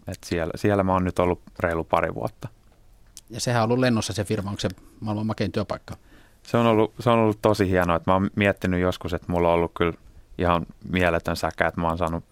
Et 0.09 0.19
siellä, 0.25 0.53
siellä 0.57 0.83
mä 0.83 0.93
oon 0.93 1.05
nyt 1.05 1.19
ollut 1.19 1.41
reilu 1.59 1.85
pari 1.85 2.15
vuotta. 2.15 2.49
Ja 3.31 3.41
sehän 3.41 3.63
on 3.63 3.65
ollut 3.65 3.79
lennossa 3.79 4.13
se 4.13 4.25
firma, 4.25 4.51
onko 4.51 4.61
se 4.61 4.69
maailman 5.01 5.27
makein 5.27 5.53
työpaikka? 5.53 5.97
Se 6.43 6.57
on 6.57 6.67
ollut, 6.67 6.95
se 7.01 7.11
on 7.11 7.19
ollut 7.19 7.43
tosi 7.43 7.71
hienoa, 7.71 7.97
että 7.97 8.11
mä 8.11 8.15
oon 8.15 8.31
miettinyt 8.37 8.81
joskus, 8.81 9.15
että 9.15 9.33
mulla 9.33 9.49
on 9.49 9.55
ollut 9.55 9.73
kyllä 9.75 9.93
ihan 10.39 10.67
mieletön 10.91 11.37
säkä, 11.37 11.67
että 11.69 11.81
mä 11.81 11.89
oon 11.89 11.99
saanut 11.99 12.25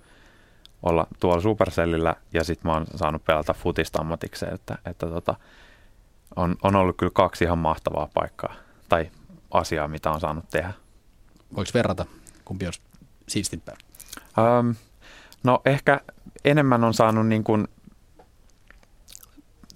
olla 0.82 1.06
tuolla 1.20 1.40
Supercellillä 1.40 2.14
ja 2.32 2.44
sitten 2.44 2.70
mä 2.70 2.74
oon 2.74 2.86
saanut 2.94 3.24
pelata 3.24 3.54
futista 3.54 4.00
ammatikseen, 4.00 4.54
että, 4.54 4.78
että 4.84 5.06
tota, 5.06 5.34
on, 6.36 6.56
on 6.62 6.76
ollut 6.76 6.96
kyllä 6.96 7.12
kaksi 7.14 7.44
ihan 7.44 7.58
mahtavaa 7.58 8.08
paikkaa 8.14 8.54
tai 8.88 9.10
asiaa, 9.50 9.88
mitä 9.88 10.10
on 10.10 10.20
saanut 10.20 10.44
tehdä. 10.50 10.72
Voiko 11.56 11.70
verrata, 11.74 12.06
kumpi 12.44 12.64
olisi 12.64 12.80
siistimpää? 13.28 13.76
Um, 14.38 14.74
no 15.44 15.60
ehkä 15.64 16.00
enemmän 16.44 16.84
on 16.84 16.94
saanut 16.94 17.26
niin 17.26 17.44
kuin, 17.44 17.68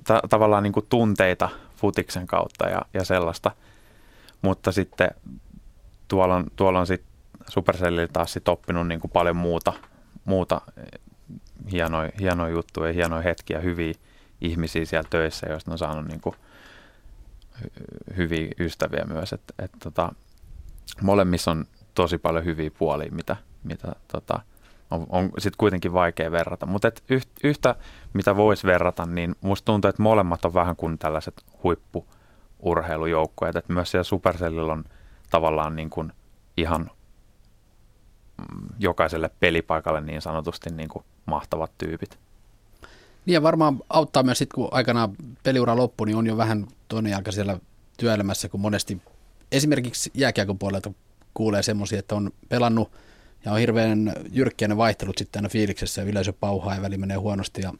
ta- 0.09 0.23
tavallaan 0.29 0.63
niin 0.63 0.73
kuin 0.73 0.87
tunteita 0.89 1.49
futiksen 1.77 2.27
kautta 2.27 2.69
ja, 2.69 2.83
ja 2.95 3.05
sellaista, 3.05 3.51
mutta 4.43 4.73
sitten 4.73 5.11
tuolla 6.09 6.37
on, 6.37 6.47
tuolla 6.57 6.81
on 6.81 6.87
sitten 6.87 7.13
Supercellilla 7.49 8.09
taas 8.13 8.33
sit 8.33 8.49
oppinut 8.49 8.89
niin 8.89 9.01
kuin 9.01 9.11
paljon 9.11 9.37
muuta, 9.37 9.73
muuta 10.25 10.61
hienoja, 11.73 12.11
hienoja 12.21 12.53
juttuja, 12.53 12.93
hienoja 12.93 13.23
hetkiä, 13.23 13.61
hyviä 13.61 13.95
ihmisiä 14.41 14.85
siellä 14.85 15.09
töissä, 15.11 15.47
joista 15.51 15.73
on 15.73 15.79
saanut 15.79 16.09
niin 16.09 16.21
kuin 16.21 16.37
hyviä 18.17 18.49
ystäviä 18.59 19.05
myös. 19.05 19.33
Et, 19.33 19.43
et 19.59 19.71
tota, 19.83 20.13
molemmissa 21.03 21.51
on 21.51 21.65
tosi 21.95 22.19
paljon 22.19 22.45
hyviä 22.45 22.71
puolia, 22.79 23.13
mitä, 23.13 23.37
mitä 23.65 23.93
tota, 24.13 24.41
on, 24.91 25.07
on 25.09 25.31
sitten 25.39 25.59
kuitenkin 25.59 25.93
vaikea 25.93 26.31
verrata. 26.31 26.67
Mutta 26.67 26.93
yhtä, 27.45 27.75
mitä 28.13 28.37
voisi 28.37 28.67
verrata, 28.67 29.07
niin 29.07 29.35
musta 29.41 29.65
tuntuu, 29.65 29.89
että 29.89 30.03
molemmat 30.03 30.45
on 30.45 30.55
vähän 30.55 30.77
kuin 30.77 30.99
tällaiset 30.99 31.45
huippuurheilujoukkueet. 31.63 33.57
Että 33.57 33.73
myös 33.73 33.91
siellä 33.91 34.05
Supercellilla 34.05 34.73
on 34.73 34.85
tavallaan 35.31 35.77
niin 35.77 35.91
kuin 35.91 36.13
ihan 36.57 36.91
mm, 38.39 38.69
jokaiselle 38.79 39.31
pelipaikalle 39.41 40.01
niin 40.01 40.23
sanotusti 40.23 40.71
niin 40.71 40.89
kuin 40.89 41.05
mahtavat 41.27 41.73
tyypit. 41.79 42.19
Niin 43.27 43.35
ja 43.35 43.43
varmaan 43.43 43.79
auttaa 43.91 44.23
myös 44.23 44.39
sitten, 44.39 44.55
kun 44.55 44.69
aikanaan 44.71 45.11
peliura 45.43 45.77
loppui, 45.77 46.07
niin 46.07 46.17
on 46.17 46.27
jo 46.27 46.37
vähän 46.37 46.67
toinen 46.89 47.13
jalka 47.13 47.33
siellä 47.33 47.59
työelämässä, 47.99 48.49
kun 48.49 48.61
monesti 48.61 49.03
esimerkiksi 49.53 50.11
jääkiekon 50.15 50.59
puolelta 50.59 50.93
kuulee 51.35 51.63
semmoisia, 51.63 51.99
että 51.99 52.15
on 52.15 52.31
pelannut 52.49 52.93
ja 53.45 53.53
on 53.53 53.59
hirveän 53.59 54.13
jyrkkiä 54.33 54.69
ne 54.69 54.77
vaihtelut 54.77 55.19
sitten 55.19 55.41
aina 55.41 55.49
fiiliksessä 55.49 56.01
ja 56.01 56.09
yleisö 56.09 56.33
pauhaa 56.41 56.75
ja 56.75 56.83
väli 56.83 56.97
menee 56.97 57.17
huonosti 57.17 57.63
ja 57.63 57.73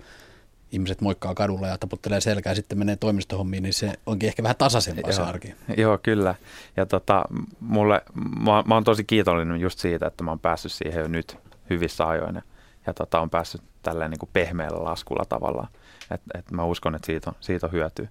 ihmiset 0.73 1.01
moikkaa 1.01 1.35
kadulla 1.35 1.67
ja 1.67 1.79
taputtelee 1.79 2.21
selkää 2.21 2.51
ja 2.51 2.55
sitten 2.55 2.79
menee 2.79 2.97
toimistohommiin, 2.97 3.63
niin 3.63 3.75
se 3.75 3.93
onkin 4.07 4.29
ehkä 4.29 4.43
vähän 4.43 4.57
tasaisempaa 4.57 5.13
se 5.13 5.23
arki. 5.23 5.55
Joo, 5.77 5.99
kyllä. 5.99 6.35
Ja 6.77 6.87
tota, 6.87 7.25
mulle, 7.61 8.03
mä, 8.41 8.65
mä 8.67 8.75
oon 8.75 8.85
tosi 8.85 9.05
kiitollinen 9.05 9.61
just 9.61 9.79
siitä, 9.79 10.07
että 10.07 10.25
mä 10.25 10.31
oon 10.31 10.41
päässyt 10.41 10.73
siihen 10.73 11.01
jo 11.01 11.09
nyt 11.09 11.37
hyvissä 11.71 12.09
ajoin 12.09 12.35
ja, 12.35 12.43
ja 12.87 12.95
tota, 12.95 13.21
on 13.21 13.31
päässyt 13.31 13.63
tälleen 13.83 14.11
niin 14.11 14.19
kuin 14.19 14.31
pehmeällä 14.33 14.85
laskulla 14.85 15.25
tavallaan. 15.25 15.69
Et, 16.11 16.21
et 16.35 16.51
mä 16.51 16.65
uskon, 16.65 16.95
että 16.95 17.07
siitä 17.07 17.31
on, 17.31 17.37
siitä 17.41 17.67
on 17.67 17.73
hyötyä. 17.73 18.09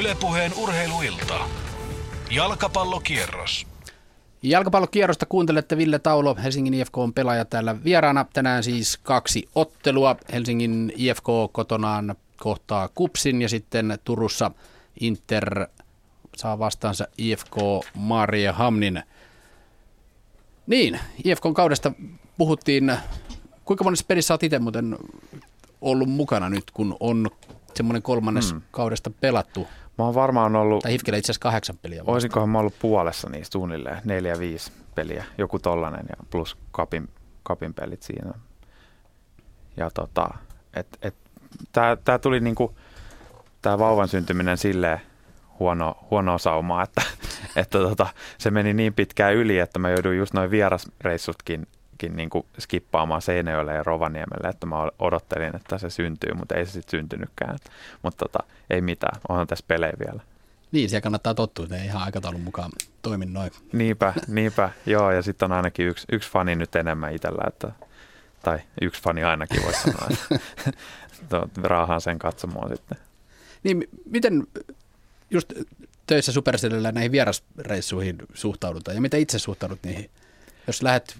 Ylepuheen 0.00 0.52
urheiluilta. 0.54 1.40
Jalkapallokierros. 2.30 3.69
Jalkapallokierrosta 4.42 5.26
kuuntelette 5.26 5.76
Ville 5.76 5.98
Taulo, 5.98 6.36
Helsingin 6.44 6.74
IFK 6.74 6.98
on 6.98 7.12
pelaaja 7.12 7.44
täällä 7.44 7.84
vieraana. 7.84 8.26
Tänään 8.32 8.62
siis 8.62 8.96
kaksi 9.02 9.48
ottelua. 9.54 10.16
Helsingin 10.32 10.92
IFK 10.96 11.24
kotonaan 11.52 12.14
kohtaa 12.36 12.88
Kupsin 12.94 13.42
ja 13.42 13.48
sitten 13.48 13.98
Turussa 14.04 14.50
Inter 15.00 15.66
saa 16.36 16.58
vastaansa 16.58 17.08
IFK 17.18 17.56
Maria 17.94 18.52
Hamnin. 18.52 19.02
Niin, 20.66 21.00
IFK 21.24 21.44
kaudesta 21.54 21.92
puhuttiin. 22.38 22.92
Kuinka 23.64 23.84
monessa 23.84 24.04
pelissä 24.08 24.34
olet 24.34 24.42
itse 24.42 24.58
muuten 24.58 24.98
ollut 25.80 26.08
mukana 26.08 26.48
nyt, 26.48 26.70
kun 26.70 26.96
on 27.00 27.30
semmoinen 27.74 28.02
kolmannes 28.02 28.52
hmm. 28.52 28.62
kaudesta 28.70 29.10
pelattu? 29.10 29.68
Mä 30.00 30.04
oon 30.04 30.14
varmaan 30.14 30.56
ollut... 30.56 30.82
Tai 30.82 30.92
Hifkellä 30.92 31.18
itse 31.18 31.26
asiassa 31.26 31.42
kahdeksan 31.42 31.78
peliä. 31.82 32.02
Oisinkohan 32.06 32.48
mä 32.48 32.58
ollut 32.58 32.78
puolessa 32.78 33.28
niistä 33.28 33.52
suunnilleen, 33.52 34.00
neljä, 34.04 34.38
viisi 34.38 34.72
peliä, 34.94 35.24
joku 35.38 35.58
tollanen 35.58 36.06
ja 36.08 36.16
plus 36.30 36.56
kapin, 36.70 37.08
kapin 37.42 37.74
pelit 37.74 38.02
siinä. 38.02 38.32
Ja 39.76 39.90
tota, 39.90 40.28
et, 40.74 40.98
et, 41.02 41.14
tää, 41.72 41.96
tää 41.96 42.18
tuli 42.18 42.40
niinku, 42.40 42.76
tää 43.62 43.78
vauvan 43.78 44.08
syntyminen 44.08 44.58
silleen 44.58 45.00
huono, 45.58 45.94
huono 46.10 46.38
saumaa, 46.38 46.82
että, 46.82 47.02
että 47.56 47.78
tota, 47.78 48.06
se 48.38 48.50
meni 48.50 48.74
niin 48.74 48.94
pitkään 48.94 49.34
yli, 49.34 49.58
että 49.58 49.78
mä 49.78 49.90
jouduin 49.90 50.18
just 50.18 50.34
noin 50.34 50.50
vierasreissutkin 50.50 51.66
niin 52.08 52.30
kuin 52.30 52.46
skippaamaan 52.58 53.22
Seinäjoelle 53.22 53.74
ja 53.74 53.82
Rovaniemelle, 53.82 54.48
että 54.48 54.66
mä 54.66 54.76
odottelin, 54.98 55.56
että 55.56 55.78
se 55.78 55.90
syntyy, 55.90 56.34
mutta 56.34 56.54
ei 56.54 56.66
se 56.66 56.72
sitten 56.72 56.90
syntynytkään. 56.90 57.58
Mutta 58.02 58.24
tota, 58.24 58.38
ei 58.70 58.80
mitään, 58.80 59.20
onhan 59.28 59.46
tässä 59.46 59.64
pelejä 59.68 59.92
vielä. 60.06 60.20
Niin, 60.72 60.90
siellä 60.90 61.02
kannattaa 61.02 61.34
tottua, 61.34 61.64
että 61.64 61.76
ei 61.76 61.84
ihan 61.84 62.02
aikataulun 62.02 62.40
mukaan 62.40 62.70
toimi 63.02 63.26
noin. 63.26 63.50
Niinpä, 63.72 64.14
niinpä, 64.28 64.70
joo, 64.86 65.10
ja 65.10 65.22
sitten 65.22 65.46
on 65.46 65.56
ainakin 65.56 65.86
yksi, 65.86 66.06
yksi 66.12 66.30
fani 66.30 66.56
nyt 66.56 66.76
enemmän 66.76 67.14
itsellä, 67.14 67.44
että, 67.48 67.72
tai 68.42 68.58
yksi 68.80 69.02
fani 69.02 69.24
ainakin 69.24 69.62
voisi 69.62 69.80
sanoa, 69.80 70.08
että 71.22 71.48
raahaan 71.68 72.00
sen 72.00 72.18
katsomaan 72.18 72.76
sitten. 72.76 72.98
Niin, 73.62 73.88
miten 74.04 74.46
just 75.30 75.52
töissä 76.06 76.32
Supercellillä 76.32 76.92
näihin 76.92 77.12
vierasreissuihin 77.12 78.18
suhtaudutaan, 78.34 78.94
ja 78.94 79.00
miten 79.00 79.20
itse 79.20 79.38
suhtaudut 79.38 79.78
niihin? 79.82 80.10
Jos 80.66 80.82
lähdet 80.82 81.16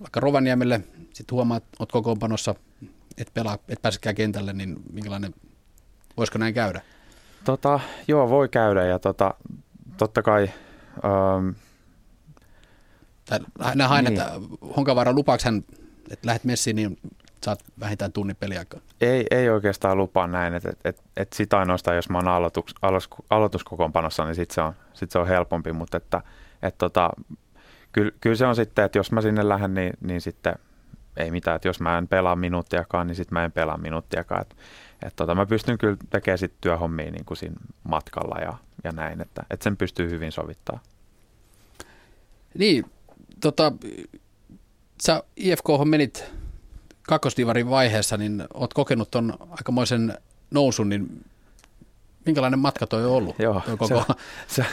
vaikka 0.00 0.20
Rovaniemelle, 0.20 0.80
sitten 1.14 1.34
huomaat, 1.36 1.62
että 1.62 1.76
olet 1.78 1.92
kokoonpanossa, 1.92 2.54
et, 3.18 3.30
pelaa, 3.34 3.58
et 3.68 3.82
pääsekään 3.82 4.14
kentälle, 4.14 4.52
niin 4.52 4.76
minkälainen, 4.92 5.34
voisiko 6.16 6.38
näin 6.38 6.54
käydä? 6.54 6.80
Tota, 7.44 7.80
joo, 8.08 8.30
voi 8.30 8.48
käydä 8.48 8.84
ja 8.84 8.98
tota, 8.98 9.34
totta 9.96 10.22
kai... 10.22 10.50
Ähm, 11.04 11.48
Nämä 13.74 13.88
hain, 13.88 14.04
niin. 14.04 14.20
että 14.20 14.32
Honkavaara 14.76 15.12
lupaako 15.12 15.42
hän, 15.44 15.64
että 16.10 16.26
lähdet 16.26 16.44
messiin, 16.44 16.76
niin 16.76 16.98
saat 17.44 17.64
vähintään 17.80 18.12
tunnin 18.12 18.36
peliaikaa? 18.36 18.80
Ei, 19.00 19.26
ei 19.30 19.48
oikeastaan 19.48 19.96
lupaa 19.96 20.26
näin, 20.26 20.54
että 20.54 20.70
et, 20.70 20.78
et, 20.84 21.02
et 21.16 21.32
sitä 21.32 21.58
ainoastaan, 21.58 21.96
jos 21.96 22.08
mä 22.08 22.18
oon 22.18 22.28
aloitus, 22.28 22.74
aloituskokoonpanossa, 23.30 24.24
niin 24.24 24.34
sitten 24.34 24.54
se, 24.54 24.60
on, 24.60 24.72
sit 24.94 25.10
se 25.10 25.18
on 25.18 25.28
helpompi, 25.28 25.72
mutta 25.72 25.96
että 25.96 26.22
et 26.62 26.78
tota, 26.78 27.10
kyllä, 27.92 28.10
kyllä 28.20 28.36
se 28.36 28.46
on 28.46 28.56
sitten, 28.56 28.84
että 28.84 28.98
jos 28.98 29.12
mä 29.12 29.20
sinne 29.20 29.48
lähden, 29.48 29.74
niin, 29.74 29.92
niin 30.00 30.20
sitten 30.20 30.54
ei 31.16 31.30
mitään, 31.30 31.56
että 31.56 31.68
jos 31.68 31.80
mä 31.80 31.98
en 31.98 32.08
pelaa 32.08 32.36
minuuttiakaan, 32.36 33.06
niin 33.06 33.16
sitten 33.16 33.34
mä 33.34 33.44
en 33.44 33.52
pelaa 33.52 33.78
minuuttiakaan. 33.78 34.42
Että 34.42 34.56
et 35.06 35.16
tota, 35.16 35.34
mä 35.34 35.46
pystyn 35.46 35.78
kyllä 35.78 35.96
tekemään 36.10 36.38
sitten 36.38 36.58
työhommia 36.60 37.10
niin 37.10 37.24
kuin 37.24 37.36
siinä 37.36 37.56
matkalla 37.84 38.40
ja, 38.40 38.54
ja 38.84 38.92
näin, 38.92 39.20
että, 39.20 39.42
että 39.50 39.64
sen 39.64 39.76
pystyy 39.76 40.10
hyvin 40.10 40.32
sovittaa. 40.32 40.80
Niin, 42.58 42.84
tota, 43.40 43.72
sä 45.02 45.22
IFK 45.36 45.64
menit 45.84 46.32
kakkosdivarin 47.02 47.70
vaiheessa, 47.70 48.16
niin 48.16 48.44
oot 48.54 48.74
kokenut 48.74 49.10
ton 49.10 49.34
aikamoisen 49.50 50.18
nousun, 50.50 50.88
niin 50.88 51.24
minkälainen 52.26 52.58
matka 52.58 52.86
toi 52.86 53.04
on 53.04 53.10
ollut? 53.10 53.38
Joo, 53.38 53.62
toi 53.66 53.76
koko 53.76 54.04
se, 54.06 54.62
se, 54.62 54.64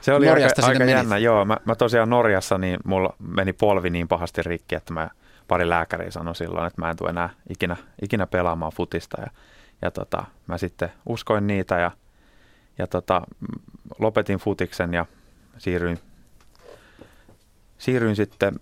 se 0.00 0.12
oli 0.14 0.26
Norjasta 0.30 0.66
aika, 0.66 0.84
aika 0.84 0.92
jännä. 0.92 1.18
Joo, 1.18 1.44
mä, 1.44 1.56
mä 1.64 1.74
tosiaan 1.74 2.10
Norjassa, 2.10 2.58
niin 2.58 2.78
mulla 2.84 3.14
meni 3.18 3.52
polvi 3.52 3.90
niin 3.90 4.08
pahasti 4.08 4.42
rikki, 4.42 4.74
että 4.74 4.92
mä 4.92 5.10
pari 5.48 5.68
lääkäriä 5.68 6.10
sanoi 6.10 6.34
silloin, 6.34 6.66
että 6.66 6.80
mä 6.80 6.90
en 6.90 6.96
tule 6.96 7.10
enää 7.10 7.30
ikinä, 7.50 7.76
ikinä 8.02 8.26
pelaamaan 8.26 8.72
futista. 8.72 9.20
Ja, 9.20 9.30
ja 9.82 9.90
tota, 9.90 10.24
mä 10.46 10.58
sitten 10.58 10.92
uskoin 11.06 11.46
niitä 11.46 11.78
ja, 11.78 11.90
ja 12.78 12.86
tota, 12.86 13.22
lopetin 13.98 14.38
futiksen 14.38 14.94
ja 14.94 15.06
siirryin, 15.58 15.98
siirryin 17.78 18.16
sitten 18.16 18.54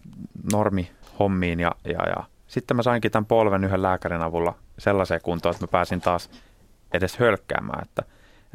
normihommiin 0.52 1.60
ja, 1.60 1.72
ja, 1.84 2.08
ja 2.08 2.24
sitten 2.46 2.76
mä 2.76 2.82
sainkin 2.82 3.10
tämän 3.10 3.26
polven 3.26 3.64
yhden 3.64 3.82
lääkärin 3.82 4.22
avulla 4.22 4.54
sellaiseen 4.78 5.20
kuntoon, 5.22 5.54
että 5.54 5.64
mä 5.64 5.70
pääsin 5.70 6.00
taas 6.00 6.30
edes 6.92 7.16
hölkkäämään. 7.16 7.82
Että, 7.82 8.02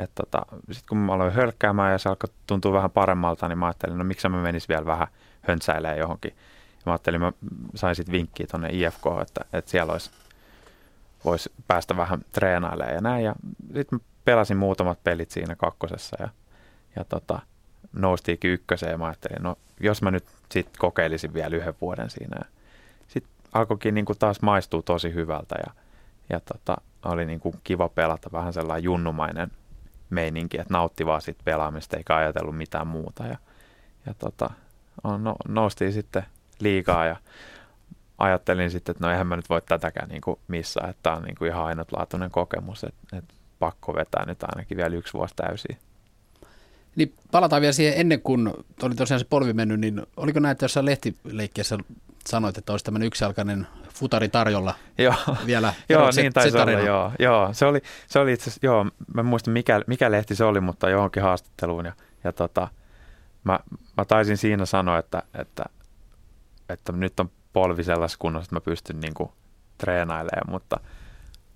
että 0.04 0.24
tota, 0.24 0.46
sitten 0.72 0.90
kun 0.90 0.98
mä 0.98 1.14
aloin 1.14 1.34
hölkkäämään 1.34 1.92
ja 1.92 1.98
se 1.98 2.10
alkoi 2.10 2.30
tuntua 2.48 2.74
vähän 2.74 2.92
paremmalta, 2.92 3.48
niin 3.48 3.58
mä 3.58 3.66
ajattelin, 3.66 3.98
no 3.98 4.04
miksi 4.04 4.30
mä 4.30 4.42
menis 4.42 4.70
vielä 4.70 4.86
vähän 4.86 5.08
höntsäilee 5.42 5.98
johonkin. 5.98 6.34
Ja 6.72 6.84
mä 6.86 6.92
ajattelin, 6.92 7.22
mä 7.22 7.32
sain 7.76 7.96
sitten 7.96 8.14
vinkkiä 8.14 8.48
tuonne 8.52 8.70
IFK, 8.72 9.04
että, 9.22 9.46
että 9.54 9.72
siellä 9.72 9.94
olisi, 9.94 10.12
voisi 11.26 11.52
päästä 11.68 11.98
vähän 11.98 12.20
treenailemaan 12.32 12.96
ja 12.96 13.02
näin. 13.02 13.26
Ja 13.26 13.36
sitten 13.74 14.00
mä 14.00 14.00
pelasin 14.26 14.58
muutamat 14.58 15.04
pelit 15.04 15.32
siinä 15.32 15.56
kakkosessa 15.56 16.18
ja, 16.20 16.30
ja 16.96 17.04
tota, 17.04 17.40
noustiinkin 17.94 18.52
ykköseen 18.52 18.92
ja 18.92 18.98
mä 18.98 19.06
ajattelin, 19.06 19.44
no 19.44 19.56
jos 19.80 20.02
mä 20.02 20.12
nyt 20.12 20.26
sitten 20.52 20.80
kokeilisin 20.80 21.34
vielä 21.34 21.56
yhden 21.56 21.74
vuoden 21.82 22.10
siinä. 22.10 22.40
Sitten 23.08 23.32
alkoikin 23.54 23.94
niin 23.94 24.06
kuin 24.06 24.20
taas 24.20 24.42
maistuu 24.42 24.82
tosi 24.82 25.14
hyvältä 25.14 25.56
ja, 25.66 25.74
ja 26.30 26.40
tota, 26.40 26.78
oli 27.06 27.26
niin 27.26 27.40
kuin 27.40 27.56
kiva 27.64 27.90
pelata 27.90 28.30
vähän 28.32 28.54
sellainen 28.54 28.84
junnumainen 28.84 29.52
meininki, 30.10 30.60
että 30.60 30.74
nautti 30.74 31.06
vaan 31.06 31.22
siitä 31.22 31.42
pelaamista 31.46 31.98
eikä 31.98 32.16
ajatellut 32.16 32.58
mitään 32.58 32.88
muuta. 32.88 33.24
Ja, 33.24 33.38
ja 34.06 34.14
tota, 34.14 34.50
no, 35.04 35.36
noustiin 35.48 35.94
sitten 35.94 36.26
liikaa 36.60 37.06
ja 37.06 37.16
ajattelin 38.18 38.72
sitten, 38.72 38.92
että 38.92 39.06
no 39.06 39.12
eihän 39.12 39.28
mä 39.28 39.36
nyt 39.36 39.50
voi 39.50 39.62
tätäkään 39.62 40.10
niin 40.10 40.22
missään, 40.48 40.90
että 40.90 41.04
tämä 41.04 41.16
on 41.16 41.24
niin 41.24 41.36
kuin 41.36 41.52
ihan 41.52 41.66
ainutlaatuinen 41.66 42.32
kokemus, 42.32 42.84
että, 42.84 43.18
että 43.18 43.34
pakko 43.60 43.96
vetää 43.96 44.26
nyt 44.26 44.44
ainakin 44.44 44.78
vielä 44.78 44.96
yksi 44.96 45.14
vuosi 45.14 45.34
täysin. 45.36 45.78
Niin 46.96 47.14
palataan 47.32 47.62
vielä 47.62 47.74
siihen 47.74 48.00
ennen 48.00 48.22
kuin 48.22 48.54
oli 48.82 48.96
tosiaan 48.96 49.20
se 49.20 49.26
polvi 49.30 49.54
mennyt, 49.54 49.80
niin 49.80 50.02
oliko 50.18 50.40
näin, 50.40 50.52
että 50.52 50.64
jossain 50.64 50.86
lehtileikkeessä 50.86 51.78
sanoit, 52.28 52.58
että 52.58 52.74
olisi 52.74 52.86
tämmöinen 52.86 53.08
yksialkainen 53.08 53.68
futari 54.00 54.30
tarjolla 54.30 54.74
joo. 54.98 55.14
vielä. 55.46 55.74
joo, 55.90 56.12
se, 56.12 56.22
niin 56.22 56.34
taisi 56.34 56.52
se 56.52 56.62
olla, 56.62 56.72
joo, 56.72 57.12
joo. 57.20 57.54
Se 57.54 57.66
oli, 57.66 57.82
se 58.08 58.20
oli 58.20 58.34
itse 58.34 58.52
joo, 58.62 58.84
mä 59.14 59.22
en 59.22 59.26
muista 59.26 59.52
mikä, 59.52 59.82
mikä 59.88 60.12
lehti 60.12 60.36
se 60.36 60.44
oli, 60.44 60.60
mutta 60.60 60.90
johonkin 60.90 61.24
haastatteluun 61.24 61.86
ja, 61.86 61.94
ja 62.24 62.34
tota, 62.34 62.68
mä, 63.44 63.60
mä 63.98 64.06
taisin 64.06 64.38
siinä 64.38 64.66
sanoa, 64.66 64.98
että, 64.98 65.24
että, 65.34 65.66
että 66.70 66.92
nyt 66.92 67.20
on 67.20 67.32
polvi 67.54 67.84
sellaisessa 67.84 68.20
kunnossa, 68.20 68.46
että 68.46 68.56
mä 68.56 68.62
pystyn 68.62 69.00
niin 69.00 69.14
kuin 69.14 69.32
treenailemaan, 69.78 70.50
mutta, 70.50 70.80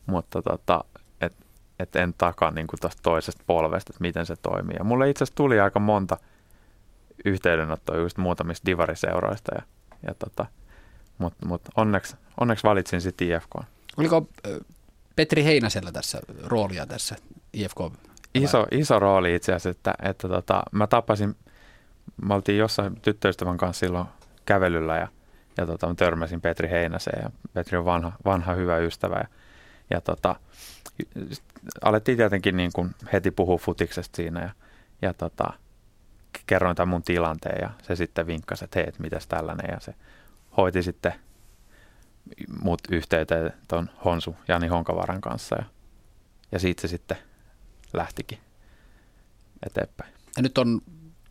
mutta 0.05 0.41
tota, 0.41 0.83
että 1.21 1.45
et 1.79 1.95
en 1.95 2.13
takaa 2.17 2.51
niin 2.51 2.67
tuosta 2.81 3.01
toisesta 3.03 3.43
polvesta, 3.47 3.91
että 3.91 4.01
miten 4.01 4.25
se 4.25 4.35
toimii. 4.35 4.75
Ja 4.79 4.83
mulle 4.83 5.09
itse 5.09 5.23
asiassa 5.23 5.35
tuli 5.35 5.59
aika 5.59 5.79
monta 5.79 6.17
yhteydenottoa 7.25 7.97
just 7.97 8.17
muutamista 8.17 8.65
divariseuroista, 8.65 9.55
ja, 9.55 9.61
ja 10.07 10.13
tota, 10.13 10.45
mutta 11.17 11.45
mut 11.45 11.61
onneksi, 11.75 12.15
onneksi 12.39 12.63
valitsin 12.63 13.01
sitten 13.01 13.27
IFK. 13.27 13.55
Oliko 13.97 14.27
Petri 15.15 15.43
Heinäsellä 15.43 15.91
tässä 15.91 16.19
roolia 16.43 16.85
tässä 16.85 17.15
IFK? 17.53 17.77
Iso, 18.35 18.67
iso 18.71 18.99
rooli 18.99 19.35
itse 19.35 19.51
asiassa, 19.53 19.69
että, 19.69 19.93
että 20.01 20.27
tota, 20.27 20.63
mä 20.71 20.87
tapasin, 20.87 21.35
mä 22.21 22.33
oltiin 22.33 22.57
jossain 22.57 22.95
tyttöystävän 23.01 23.57
kanssa 23.57 23.79
silloin 23.79 24.07
kävelyllä 24.45 24.97
ja, 24.97 25.07
ja 25.57 25.65
tota, 25.65 25.87
mä 25.87 25.95
törmäsin 25.95 26.41
Petri 26.41 26.69
Heinäseen 26.69 27.23
ja 27.23 27.29
Petri 27.53 27.77
on 27.77 27.85
vanha, 27.85 28.11
vanha 28.25 28.53
hyvä 28.53 28.77
ystävä 28.77 29.15
ja, 29.15 29.27
ja 29.89 30.01
tota, 30.01 30.35
alettiin 31.81 32.17
tietenkin 32.17 32.57
niin 32.57 32.71
kuin 32.73 32.95
heti 33.13 33.31
puhua 33.31 33.57
futiksesta 33.57 34.15
siinä 34.15 34.41
ja, 34.41 34.49
ja 35.01 35.13
tota, 35.13 35.53
kerroin 36.45 36.75
tämän 36.75 36.89
mun 36.89 37.03
tilanteen 37.03 37.59
ja 37.61 37.69
se 37.81 37.95
sitten 37.95 38.27
vinkkasi, 38.27 38.65
että 38.65 38.79
hei, 38.79 38.89
että 38.89 39.01
mitäs 39.01 39.27
tällainen 39.27 39.69
ja 39.71 39.79
se 39.79 39.93
hoiti 40.57 40.83
sitten 40.83 41.13
mut 42.61 42.81
yhteyteen 42.91 43.53
tuon 43.67 43.89
Honsu 44.05 44.35
Jani 44.47 44.67
Honkavaran 44.67 45.21
kanssa 45.21 45.55
ja, 45.55 45.63
ja 46.51 46.59
siitä 46.59 46.81
se 46.81 46.87
sitten 46.87 47.17
lähtikin 47.93 48.37
eteenpäin. 49.65 50.13
Ja 50.37 50.43
nyt 50.43 50.57
on 50.57 50.81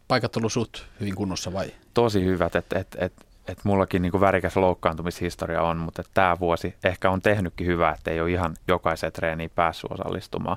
paikat 0.08 0.36
ollut 0.36 0.52
suht 0.52 0.82
hyvin 1.00 1.14
kunnossa 1.14 1.52
vai? 1.52 1.72
Tosi 1.94 2.24
hyvät, 2.24 2.56
että 2.56 2.78
et, 2.78 2.96
et, 2.98 3.12
et 3.48 3.64
mullakin 3.64 4.02
niin 4.02 4.12
kuin 4.12 4.20
värikäs 4.20 4.56
loukkaantumishistoria 4.56 5.62
on, 5.62 5.76
mutta 5.76 6.02
tämä 6.14 6.36
vuosi 6.40 6.74
ehkä 6.84 7.10
on 7.10 7.22
tehnytkin 7.22 7.66
hyvää, 7.66 7.94
että 7.94 8.10
ei 8.10 8.20
ole 8.20 8.30
ihan 8.30 8.56
jokaiseen 8.68 9.12
treeniin 9.12 9.50
päässyt 9.54 9.92
osallistumaan, 9.92 10.56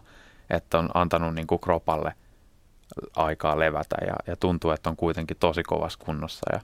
että 0.49 0.79
on 0.79 0.89
antanut 0.93 1.35
niin 1.35 1.47
kuin 1.47 1.61
kropalle 1.61 2.13
aikaa 3.15 3.59
levätä 3.59 3.95
ja, 4.07 4.15
ja 4.27 4.35
tuntuu, 4.35 4.71
että 4.71 4.89
on 4.89 4.95
kuitenkin 4.95 5.37
tosi 5.39 5.63
kovassa 5.63 5.99
kunnossa 6.05 6.45
ja, 6.53 6.59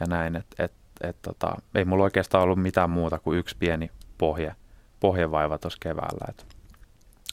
ja 0.00 0.06
näin, 0.06 0.36
että 0.36 0.64
et, 0.64 0.72
et, 1.00 1.22
tota, 1.22 1.54
ei 1.74 1.84
mulla 1.84 2.04
oikeastaan 2.04 2.44
ollut 2.44 2.62
mitään 2.62 2.90
muuta 2.90 3.18
kuin 3.18 3.38
yksi 3.38 3.56
pieni 3.58 3.90
pohje, 4.18 4.54
pohjevaiva 5.00 5.58
tuossa 5.58 5.78
keväällä, 5.82 6.26
että 6.28 6.44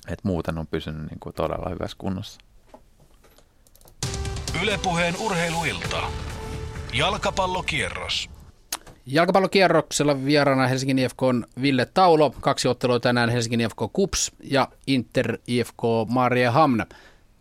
et 0.08 0.24
muuten 0.24 0.58
on 0.58 0.68
pysynyt 0.68 1.10
niin 1.10 1.20
kuin 1.20 1.36
todella 1.36 1.70
hyvässä 1.70 1.98
kunnossa. 2.00 2.42
Ylepuheen 4.62 5.16
urheiluilta. 5.20 6.02
Jalkapallokierros. 6.94 8.30
Jalkapallokierroksella 9.06 10.26
vieraana 10.26 10.68
Helsingin 10.68 11.00
IFK 11.00 11.24
on 11.24 11.46
Ville 11.62 11.88
Taulo. 11.94 12.36
Kaksi 12.40 12.68
ottelua 12.68 13.00
tänään 13.00 13.30
Helsingin 13.30 13.62
IFK 13.62 13.78
Kups 13.94 14.32
ja 14.44 14.68
Inter 14.88 15.38
IFK 15.48 15.82
Maria 16.10 16.52
Hamna. 16.52 16.86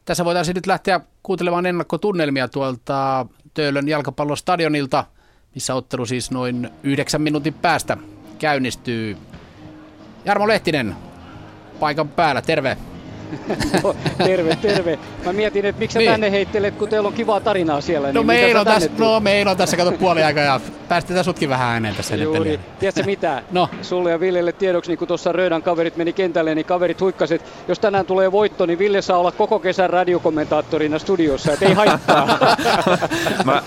Tässä 0.04 0.24
voitaisiin 0.24 0.54
nyt 0.54 0.66
lähteä 0.66 1.00
kuuntelemaan 1.22 1.66
ennakkotunnelmia 1.66 2.48
tuolta 2.48 3.26
Töölön 3.54 3.88
jalkapallostadionilta, 3.88 5.04
missä 5.56 5.74
ottelu 5.74 6.06
siis 6.06 6.30
noin 6.30 6.70
yhdeksän 6.82 7.22
minuutin 7.22 7.54
päästä 7.54 7.96
käynnistyy. 8.38 9.16
Jarmo 10.24 10.48
Lehtinen, 10.48 10.96
paikan 11.80 12.08
päällä, 12.08 12.42
terve. 12.42 12.76
No, 13.82 13.96
terve, 14.18 14.56
terve. 14.62 14.98
Mä 15.24 15.32
mietin, 15.32 15.64
että 15.64 15.78
miksi 15.78 15.98
niin. 15.98 16.10
tänne 16.10 16.30
heittelet, 16.30 16.74
kun 16.74 16.88
teillä 16.88 17.06
on 17.06 17.12
kivaa 17.14 17.40
tarinaa 17.40 17.80
siellä. 17.80 18.12
No, 18.12 18.20
niin 18.20 18.26
meillä, 18.26 18.60
on 18.60 18.66
tässä, 18.66 18.90
no 18.98 19.20
meillä 19.20 19.50
on 19.50 19.56
tässä 19.56 19.76
kato 19.76 19.92
puoli 19.92 20.22
aikaa 20.22 20.44
ja 20.44 20.60
päästetään 20.88 21.24
sutkin 21.24 21.48
vähän 21.48 21.68
ääneen 21.68 21.94
tässä 21.94 22.16
Juuri. 22.16 22.50
nyt. 22.50 22.78
Tiedätkö 22.78 23.02
mitä? 23.02 23.42
No. 23.52 23.68
Sulle 23.82 24.10
ja 24.10 24.20
Villelle 24.20 24.52
tiedoksi, 24.52 24.90
niin 24.90 24.98
kun 24.98 25.08
tuossa 25.08 25.32
Rödan 25.32 25.62
kaverit 25.62 25.96
meni 25.96 26.12
kentälle, 26.12 26.54
niin 26.54 26.66
kaverit 26.66 27.00
huikkaset, 27.00 27.42
jos 27.68 27.78
tänään 27.78 28.06
tulee 28.06 28.32
voitto, 28.32 28.66
niin 28.66 28.78
Ville 28.78 29.02
saa 29.02 29.18
olla 29.18 29.32
koko 29.32 29.58
kesän 29.58 29.90
radiokommentaattorina 29.90 30.98
studiossa, 30.98 31.52
et 31.52 31.62
ei 31.62 31.74
haittaa. 31.74 32.26
mä, 33.44 33.62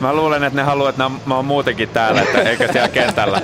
mä, 0.00 0.14
luulen, 0.14 0.44
että 0.44 0.56
ne 0.56 0.62
haluaa, 0.62 0.90
että 0.90 1.10
mä 1.26 1.36
oon 1.36 1.44
muutenkin 1.44 1.88
täällä, 1.88 2.22
että 2.22 2.42
eikä 2.42 2.72
siellä 2.72 2.88
kentällä. 2.88 3.42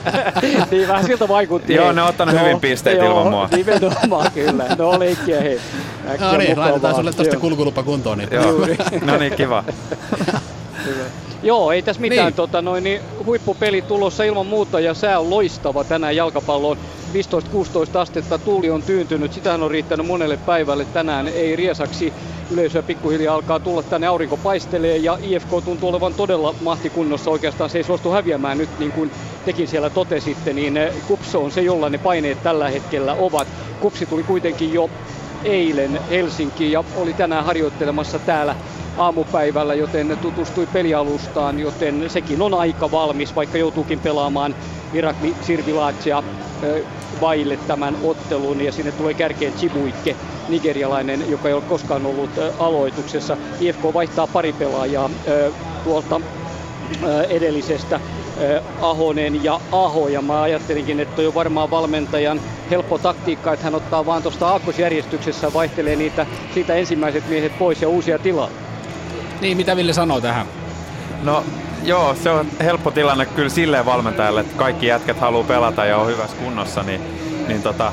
niin 0.71 0.89
vähän 0.89 1.05
siltä 1.05 1.29
vaikutti. 1.29 1.75
Joo, 1.75 1.93
ne 1.93 2.03
on 2.03 2.09
ottanut 2.09 2.35
no, 2.35 2.41
hyvin 2.41 2.61
pisteet 2.61 2.99
joo, 2.99 3.07
ilman 3.07 3.33
mua. 3.33 3.49
Nimenomaan 3.57 4.33
kyllä. 4.33 4.65
No 4.79 4.99
leikkiä 4.99 5.41
hei. 5.41 5.61
Äkkiä 6.11 6.33
no 6.33 6.39
niin, 6.39 6.59
laitetaan 6.59 6.95
sulle 6.95 7.13
tuosta 7.13 7.37
kulkulupa 7.37 7.83
kuntoon. 7.83 8.19
Niin. 8.19 8.29
Joo. 8.33 8.67
no 9.05 9.17
niin, 9.17 9.33
kiva. 9.33 9.65
Joo, 11.43 11.73
ei 11.73 11.83
tässä 11.83 12.01
mitään. 12.01 12.27
Niin. 12.27 12.35
Tota, 12.35 12.63
noin, 12.63 12.85
niin 12.85 13.01
huippupeli 13.27 13.83
tulossa 13.83 14.25
ilman 14.25 14.47
muuta 14.47 14.81
ja 14.81 14.95
sää 14.95 15.21
on 15.21 15.31
loistava 15.31 15.85
tänään 15.85 16.17
jalkapalloon. 16.17 16.79
15-16 17.15 17.99
astetta 17.99 18.39
tuuli 18.39 18.71
on 18.71 18.83
tyyntynyt. 18.83 19.33
Sitähän 19.33 19.63
on 19.63 19.71
riittänyt 19.71 20.07
monelle 20.07 20.37
päivälle. 20.37 20.85
Tänään 20.85 21.29
ei 21.29 21.57
riesaksi. 21.57 22.13
Yleisöä 22.51 22.83
pikkuhiljaa 22.83 23.35
alkaa 23.35 23.61
tulla 23.61 23.83
tänne, 23.83 24.07
aurinko 24.07 24.37
paistelee 24.37 24.97
ja 24.97 25.19
IFK 25.23 25.49
tuntuu 25.65 25.89
olevan 25.89 26.15
todella 26.15 26.55
mahtikunnossa. 26.61 27.31
Oikeastaan 27.31 27.71
se 27.71 27.79
ei 27.79 27.85
suostu 27.85 28.11
häviämään 28.11 28.59
nyt 28.59 28.79
niin 28.79 28.93
kuin 28.93 29.11
tekin 29.45 29.69
siellä 29.69 29.91
totesitte, 29.91 30.53
niin 30.53 30.77
eh, 30.77 30.95
Kupso 31.09 31.45
on 31.45 31.51
se, 31.51 31.63
jolla 31.63 31.91
ne 31.91 31.99
paineet 31.99 32.43
tällä 32.43 32.69
hetkellä 32.69 33.15
ovat. 33.15 33.49
Kupsi 33.81 34.07
tuli 34.07 34.23
kuitenkin 34.23 34.73
jo 34.73 34.91
eilen 35.45 36.01
Helsinkiin 36.11 36.73
ja 36.73 36.85
oli 36.97 37.13
tänään 37.13 37.45
harjoittelemassa 37.45 38.19
täällä 38.19 38.57
aamupäivällä, 38.99 39.75
joten 39.75 40.19
tutustui 40.23 40.67
pelialustaan, 40.67 41.59
joten 41.61 42.11
sekin 42.11 42.43
on 42.43 42.55
aika 42.55 42.91
valmis, 42.91 43.37
vaikka 43.37 43.59
joutuukin 43.59 44.01
pelaamaan 44.01 44.55
Virakli 44.93 45.35
Sirvilaatsia 45.41 46.23
vaille 47.21 47.57
tämän 47.57 47.97
ottelun 48.05 48.61
ja 48.61 48.73
sinne 48.73 48.93
tulee 48.93 49.15
kärkeen 49.15 49.53
Chibuikke, 49.53 50.17
nigerialainen, 50.49 51.31
joka 51.31 51.49
ei 51.49 51.55
ole 51.55 51.63
koskaan 51.63 52.07
ollut 52.07 52.31
aloituksessa. 52.59 53.37
IFK 53.61 53.83
vaihtaa 53.95 54.27
pari 54.27 54.53
pelaajaa 54.53 55.11
tuolta 55.85 56.21
edellisestä 57.29 58.01
Ahonen 58.81 59.45
ja 59.45 59.61
Aho. 59.73 60.09
Ja 60.09 60.23
mä 60.23 60.43
ajattelinkin, 60.43 61.01
että 61.01 61.23
on 61.23 61.35
varmaan 61.35 61.71
valmentajan 61.71 62.41
helppo 62.71 62.99
taktiikka, 62.99 63.53
että 63.53 63.65
hän 63.65 63.75
ottaa 63.75 64.07
vaan 64.07 64.23
tuosta 64.23 64.49
aakkosjärjestyksessä, 64.49 65.53
vaihtelee 65.53 65.97
niitä, 65.97 66.27
siitä 66.55 66.75
ensimmäiset 66.75 67.29
miehet 67.29 67.59
pois 67.59 67.83
ja 67.83 67.89
uusia 67.89 68.19
tilaa. 68.19 68.49
Niin, 69.41 69.57
mitä 69.57 69.77
Ville 69.77 69.93
sanoo 69.93 70.21
tähän? 70.21 70.47
No 71.23 71.45
joo, 71.85 72.15
se 72.15 72.31
on 72.31 72.47
helppo 72.61 72.91
tilanne 72.91 73.27
kyllä 73.27 73.49
silleen 73.49 73.87
valmentajalle, 73.87 74.41
että 74.41 74.57
kaikki 74.57 74.87
jätkät 74.87 75.21
haluaa 75.21 75.45
pelata 75.45 75.85
ja 75.85 75.99
on 75.99 76.07
hyvässä 76.07 76.37
kunnossa, 76.37 76.83
niin, 76.83 77.01
niin 77.49 77.63
tota, 77.63 77.93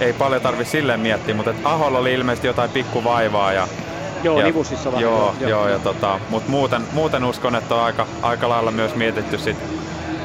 ei 0.00 0.12
paljon 0.12 0.42
tarvi 0.42 0.64
silleen 0.64 1.00
miettiä, 1.00 1.34
mutta 1.34 1.54
Aholla 1.64 1.98
oli 1.98 2.14
ilmeisesti 2.14 2.46
jotain 2.46 2.70
pikkuvaivaa 2.70 3.52
ja 3.52 3.68
Joo, 4.22 4.38
ja, 4.38 4.46
nivusissa 4.46 4.92
vähän. 4.92 5.02
Joo, 5.02 5.34
joo, 5.40 5.50
joo 5.50 5.68
ja 5.68 5.78
tota, 5.78 6.20
mutta 6.30 6.50
muuten, 6.50 6.82
muuten 6.92 7.24
uskon, 7.24 7.54
että 7.54 7.74
on 7.74 7.80
aika, 7.80 8.06
aika 8.22 8.48
lailla 8.48 8.70
myös 8.70 8.94
mietitty 8.94 9.38
sit 9.38 9.56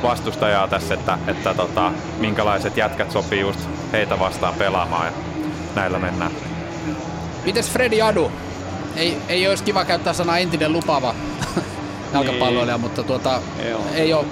vastustajaa 0.03 0.67
tässä, 0.67 0.93
että, 0.93 1.17
että 1.27 1.53
tota, 1.53 1.91
minkälaiset 2.19 2.77
jätkät 2.77 3.11
sopii 3.11 3.39
just 3.39 3.59
heitä 3.91 4.19
vastaan 4.19 4.53
pelaamaan 4.53 5.05
ja 5.05 5.11
näillä 5.75 5.99
mennään. 5.99 6.31
Mites 7.45 7.71
Fredi 7.71 8.01
Adu? 8.01 8.31
Ei, 8.95 9.17
ei 9.29 9.47
olisi 9.47 9.63
kiva 9.63 9.85
käyttää 9.85 10.13
sanaa 10.13 10.37
entinen 10.37 10.73
lupava 10.73 11.15
jalkapalloilija, 12.13 12.77
niin. 12.77 12.81
mutta 12.81 13.03
tuota, 13.03 13.41
ei 13.95 14.13
ole 14.13 14.25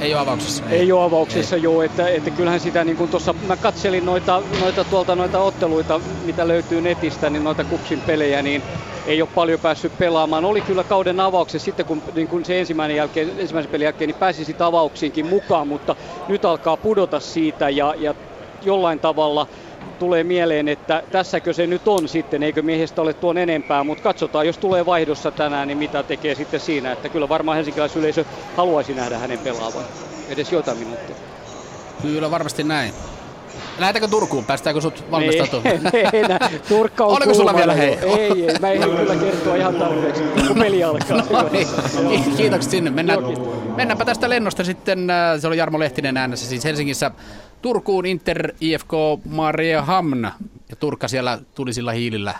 ei 0.00 0.14
ole 0.14 0.22
avauksessa. 0.22 0.64
Ei, 0.70 0.78
ei 0.78 0.92
ole 0.92 1.04
avauksessa, 1.04 1.56
ei. 1.56 1.62
joo, 1.62 1.82
että, 1.82 2.08
että 2.08 2.30
kyllähän 2.30 2.60
sitä 2.60 2.84
niin 2.84 2.96
kuin 2.96 3.10
tuossa, 3.10 3.34
mä 3.46 3.56
katselin 3.56 4.06
noita, 4.06 4.42
noita 4.60 4.84
tuolta 4.84 5.16
noita 5.16 5.38
otteluita, 5.38 6.00
mitä 6.24 6.48
löytyy 6.48 6.80
netistä, 6.80 7.30
niin 7.30 7.44
noita 7.44 7.64
kupsin 7.64 8.00
pelejä, 8.00 8.42
niin 8.42 8.62
ei 9.06 9.22
ole 9.22 9.30
paljon 9.34 9.60
päässyt 9.60 9.98
pelaamaan. 9.98 10.44
Oli 10.44 10.60
kyllä 10.60 10.84
kauden 10.84 11.20
avauksessa 11.20 11.64
sitten, 11.64 11.86
kun, 11.86 12.02
niin 12.14 12.28
kun 12.28 12.44
se 12.44 12.60
ensimmäinen, 12.60 12.96
jälkeen, 12.96 13.30
ensimmäisen 13.38 13.72
pelin 13.72 13.84
jälkeen, 13.84 14.08
niin 14.08 14.18
pääsi 14.18 14.44
sitten 14.44 14.66
avauksiinkin 14.66 15.26
mukaan, 15.26 15.68
mutta 15.68 15.96
nyt 16.28 16.44
alkaa 16.44 16.76
pudota 16.76 17.20
siitä 17.20 17.68
ja, 17.68 17.94
ja 17.98 18.14
jollain 18.62 18.98
tavalla 18.98 19.46
tulee 19.98 20.24
mieleen, 20.24 20.68
että 20.68 21.02
tässäkö 21.12 21.52
se 21.52 21.66
nyt 21.66 21.88
on 21.88 22.08
sitten, 22.08 22.42
eikö 22.42 22.62
miehestä 22.62 23.02
ole 23.02 23.12
tuon 23.12 23.38
enempää, 23.38 23.84
mutta 23.84 24.02
katsotaan, 24.02 24.46
jos 24.46 24.58
tulee 24.58 24.86
vaihdossa 24.86 25.30
tänään, 25.30 25.68
niin 25.68 25.78
mitä 25.78 26.02
tekee 26.02 26.34
sitten 26.34 26.60
siinä, 26.60 26.92
että 26.92 27.08
kyllä 27.08 27.28
varmaan 27.28 27.56
helsinkiläisyleisö 27.56 28.24
haluaisi 28.56 28.94
nähdä 28.94 29.18
hänen 29.18 29.38
pelaavan 29.38 29.84
edes 30.28 30.52
jotain 30.52 30.78
minuuttia. 30.78 31.16
Kyllä 32.02 32.30
varmasti 32.30 32.64
näin. 32.64 32.92
Lähdetäänkö 33.78 34.08
Turkuun? 34.08 34.44
Päästäänkö 34.44 34.80
sut 34.80 35.04
valmistautumaan? 35.10 35.80
Ei, 35.94 36.06
ei 36.12 36.20
enää. 36.24 36.50
Turkka 36.68 37.04
on 37.04 37.16
Oliko 37.16 37.34
sulla 37.34 37.56
vielä 37.56 37.74
hei? 37.74 37.98
Ei, 38.02 38.46
ei. 38.46 38.58
Mä 38.60 38.70
en 38.70 38.80
kyllä 38.80 39.16
kertoa 39.16 39.56
ihan 39.56 39.74
tarpeeksi, 39.74 40.22
kun 40.48 40.58
peli 40.58 40.84
alkaa. 40.84 41.16
no 41.30 41.48
niin. 41.52 42.36
Kiitokset 42.36 42.70
sinne. 42.70 42.90
Mennään, 42.90 43.20
mennäänpä 43.76 44.04
tästä 44.04 44.28
lennosta 44.28 44.64
sitten. 44.64 45.10
Äh, 45.10 45.40
se 45.40 45.46
oli 45.46 45.56
Jarmo 45.56 45.78
Lehtinen 45.78 46.16
äänessä 46.16 46.46
siis 46.46 46.64
Helsingissä. 46.64 47.10
Turkuun 47.62 48.06
Inter 48.06 48.54
IFK 48.60 48.90
Maria 49.30 49.82
Hamna. 49.82 50.32
Ja 50.70 50.76
Turkka 50.76 51.08
siellä 51.08 51.38
tulisilla 51.54 51.92
hiilillä 51.92 52.34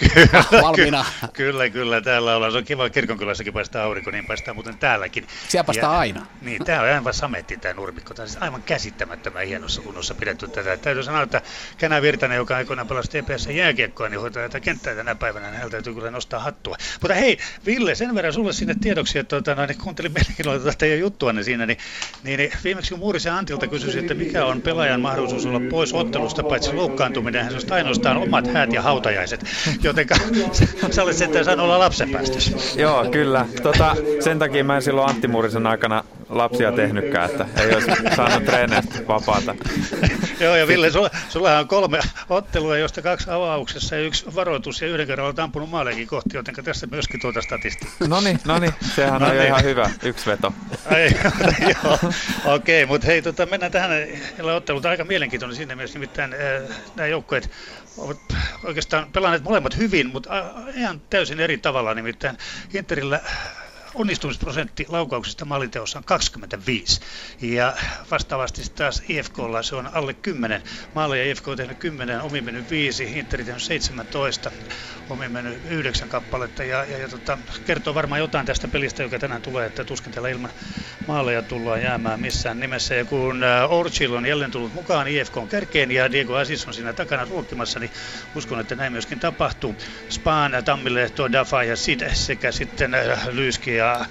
Kyllä, 0.00 0.44
valmiina. 0.62 1.04
Kyllä, 1.32 1.70
kyllä, 1.70 2.00
täällä 2.00 2.36
ollaan. 2.36 2.52
Se 2.52 2.58
on 2.58 2.64
kiva, 2.64 2.90
kirkonkylässäkin 2.90 3.52
paistaa 3.52 3.84
aurinko, 3.84 4.10
niin 4.10 4.26
paistaa 4.26 4.54
muuten 4.54 4.78
täälläkin. 4.78 5.26
Siellä 5.48 5.64
paistaa 5.64 5.98
aina. 5.98 6.26
Niin, 6.40 6.64
tämä 6.64 6.80
on 6.80 6.88
aivan 6.88 7.14
sametti 7.14 7.56
tämä 7.56 7.74
nurmikko. 7.74 8.14
Tämä 8.14 8.24
on 8.24 8.28
siis 8.28 8.42
aivan 8.42 8.62
käsittämättömän 8.62 9.46
hienossa 9.46 9.82
kunnossa 9.82 10.14
pidetty 10.14 10.48
tätä. 10.48 10.76
Täytyy 10.76 11.02
sanoa, 11.02 11.22
että 11.22 11.42
Känä 11.78 12.02
Virtanen, 12.02 12.36
joka 12.36 12.56
aikoinaan 12.56 12.88
pelasi 12.88 13.10
TPS 13.10 13.46
jääkiekkoa, 13.46 14.08
niin 14.08 14.20
hoitaa 14.20 14.42
tätä 14.42 14.60
kenttää 14.60 14.94
tänä 14.94 15.14
päivänä, 15.14 15.46
niin 15.46 15.54
hänellä 15.54 15.70
täytyy 15.70 15.94
kyllä 15.94 16.10
nostaa 16.10 16.40
hattua. 16.40 16.76
Mutta 17.00 17.14
hei, 17.14 17.38
Ville, 17.66 17.94
sen 17.94 18.14
verran 18.14 18.32
sulle 18.32 18.52
sinne 18.52 18.74
tiedoksi, 18.80 19.18
että 19.18 19.28
tuota, 19.28 19.60
no, 19.60 19.66
niin 19.66 19.78
kuuntelin 19.78 20.12
mielenkiinnolla 20.12 20.72
teidän 20.72 20.98
juttuanne 20.98 21.42
siinä, 21.42 21.66
niin, 21.66 21.78
niin, 22.24 22.38
niin 22.38 22.52
viimeksi 22.64 22.90
kun 22.90 22.98
Muurisen 22.98 23.32
Antilta 23.32 23.66
kysyi, 23.66 23.98
että 23.98 24.14
mikä 24.14 24.44
on 24.44 24.62
pelaajan 24.62 25.00
mahdollisuus 25.00 25.46
olla 25.46 25.60
pois 25.70 25.92
ottelusta, 25.92 26.42
paitsi 26.42 26.72
loukkaantuminen, 26.72 27.44
hän 27.44 27.54
ainoastaan 27.70 28.16
omat 28.16 28.46
häät 28.46 28.72
ja 28.72 28.82
hautajaiset. 28.82 29.44
Joten 29.90 30.06
sä 30.94 31.02
olet 31.02 31.16
sitten 31.16 31.44
saanut 31.44 31.64
olla 31.64 31.78
lapsenpäästössä. 31.78 32.52
Joo, 32.76 33.10
kyllä. 33.10 33.46
Tota, 33.62 33.96
sen 34.20 34.38
takia 34.38 34.64
mä 34.64 34.76
en 34.76 34.82
silloin 34.82 35.10
Antti 35.10 35.28
Murisen 35.28 35.66
aikana 35.66 36.04
lapsia 36.28 36.72
tehnytkään, 36.72 37.30
että 37.30 37.46
ei 37.56 37.74
olisi 37.74 37.90
saanut 38.16 38.44
treeneistä 38.44 39.06
vapaata. 39.08 39.54
Joo, 40.40 40.56
ja 40.56 40.68
Ville, 40.68 40.90
sulla, 40.90 41.10
sulla 41.28 41.58
on 41.58 41.68
kolme 41.68 42.00
ottelua, 42.28 42.78
josta 42.78 43.02
kaksi 43.02 43.30
avauksessa 43.30 43.96
ja 43.96 44.02
yksi 44.02 44.34
varoitus, 44.34 44.82
ja 44.82 44.88
yhden 44.88 45.06
kerran 45.06 45.26
olet 45.26 45.38
ampunut 45.38 45.70
maaleekin 45.70 46.06
kohti, 46.06 46.36
joten 46.36 46.54
tässä 46.64 46.86
myöskin 46.86 47.20
tuota 47.20 47.42
statistiikkaa. 47.42 48.08
No 48.08 48.20
niin, 48.20 48.40
no 48.44 48.58
niin, 48.58 48.72
sehän 48.96 49.14
on 49.14 49.20
no 49.20 49.34
jo 49.34 49.40
niin. 49.40 49.46
ihan 49.46 49.64
hyvä, 49.64 49.90
yksi 50.02 50.26
veto. 50.26 50.52
Ei, 50.96 51.10
joo, 51.84 51.98
okei, 52.44 52.84
okay, 52.84 52.86
mutta 52.86 53.06
hei, 53.06 53.22
tota, 53.22 53.46
mennään 53.46 53.72
tähän 53.72 53.90
otteluun. 54.56 54.86
Aika 54.86 55.04
mielenkiintoinen 55.04 55.56
sinne 55.56 55.74
myös, 55.74 55.94
nimittäin 55.94 56.32
äh, 56.34 56.76
nämä 56.96 57.06
joukkueet 57.06 57.50
ovat 57.96 58.20
oikeastaan 58.64 59.12
pelanneet 59.12 59.42
molemmat 59.42 59.76
hyvin, 59.76 60.10
mutta 60.12 60.30
ihan 60.74 61.02
täysin 61.10 61.40
eri 61.40 61.58
tavalla. 61.58 61.94
Nimittäin 61.94 62.38
Interillä 62.74 63.20
onnistumisprosentti 63.94 64.86
laukauksista 64.88 65.44
maalinteossa 65.44 65.98
on 65.98 66.04
25. 66.04 67.00
Ja 67.40 67.76
vastaavasti 68.10 68.62
taas 68.74 69.02
IFKlla 69.08 69.62
se 69.62 69.76
on 69.76 69.90
alle 69.92 70.14
10. 70.14 70.62
Maaleja 70.94 71.30
IFK 71.30 71.48
on 71.48 71.56
tehnyt 71.56 71.78
10, 71.78 72.20
omi 72.20 72.40
mennyt 72.40 72.70
5, 72.70 73.04
Interi 73.04 73.44
tehnyt 73.44 73.62
17, 73.62 74.50
omi 75.10 75.28
mennyt 75.28 75.58
9 75.70 76.08
kappaletta. 76.08 76.64
Ja, 76.64 76.84
ja, 76.84 76.98
ja 76.98 77.08
tota, 77.08 77.38
kertoo 77.66 77.94
varmaan 77.94 78.20
jotain 78.20 78.46
tästä 78.46 78.68
pelistä, 78.68 79.02
joka 79.02 79.18
tänään 79.18 79.42
tulee, 79.42 79.66
että 79.66 79.84
tuskin 79.84 80.12
tällä 80.12 80.28
ilman 80.28 80.50
maaleja 81.06 81.42
tullaan 81.42 81.82
jäämään 81.82 82.20
missään 82.20 82.60
nimessä. 82.60 82.94
Ja 82.94 83.04
kun 83.04 83.42
uh, 83.66 83.72
Orchil 83.78 84.14
on 84.14 84.26
jälleen 84.26 84.50
tullut 84.50 84.74
mukaan 84.74 85.08
IFK 85.08 85.36
on 85.36 85.48
kärkeen 85.48 85.90
ja 85.90 86.12
Diego 86.12 86.36
Asis 86.36 86.66
on 86.66 86.74
siinä 86.74 86.92
takana 86.92 87.24
ruokkimassa, 87.24 87.78
niin 87.78 87.90
uskon, 88.34 88.60
että 88.60 88.74
näin 88.74 88.92
myöskin 88.92 89.20
tapahtuu. 89.20 89.74
Spaan, 90.08 90.52
Tammilehto, 90.64 91.32
Dafa 91.32 91.62
ja 91.62 91.76
Sid 91.76 92.10
sekä 92.14 92.52
sitten 92.52 92.92
uh, 92.94 93.34
Lyyski 93.34 93.79
ja 93.80 94.06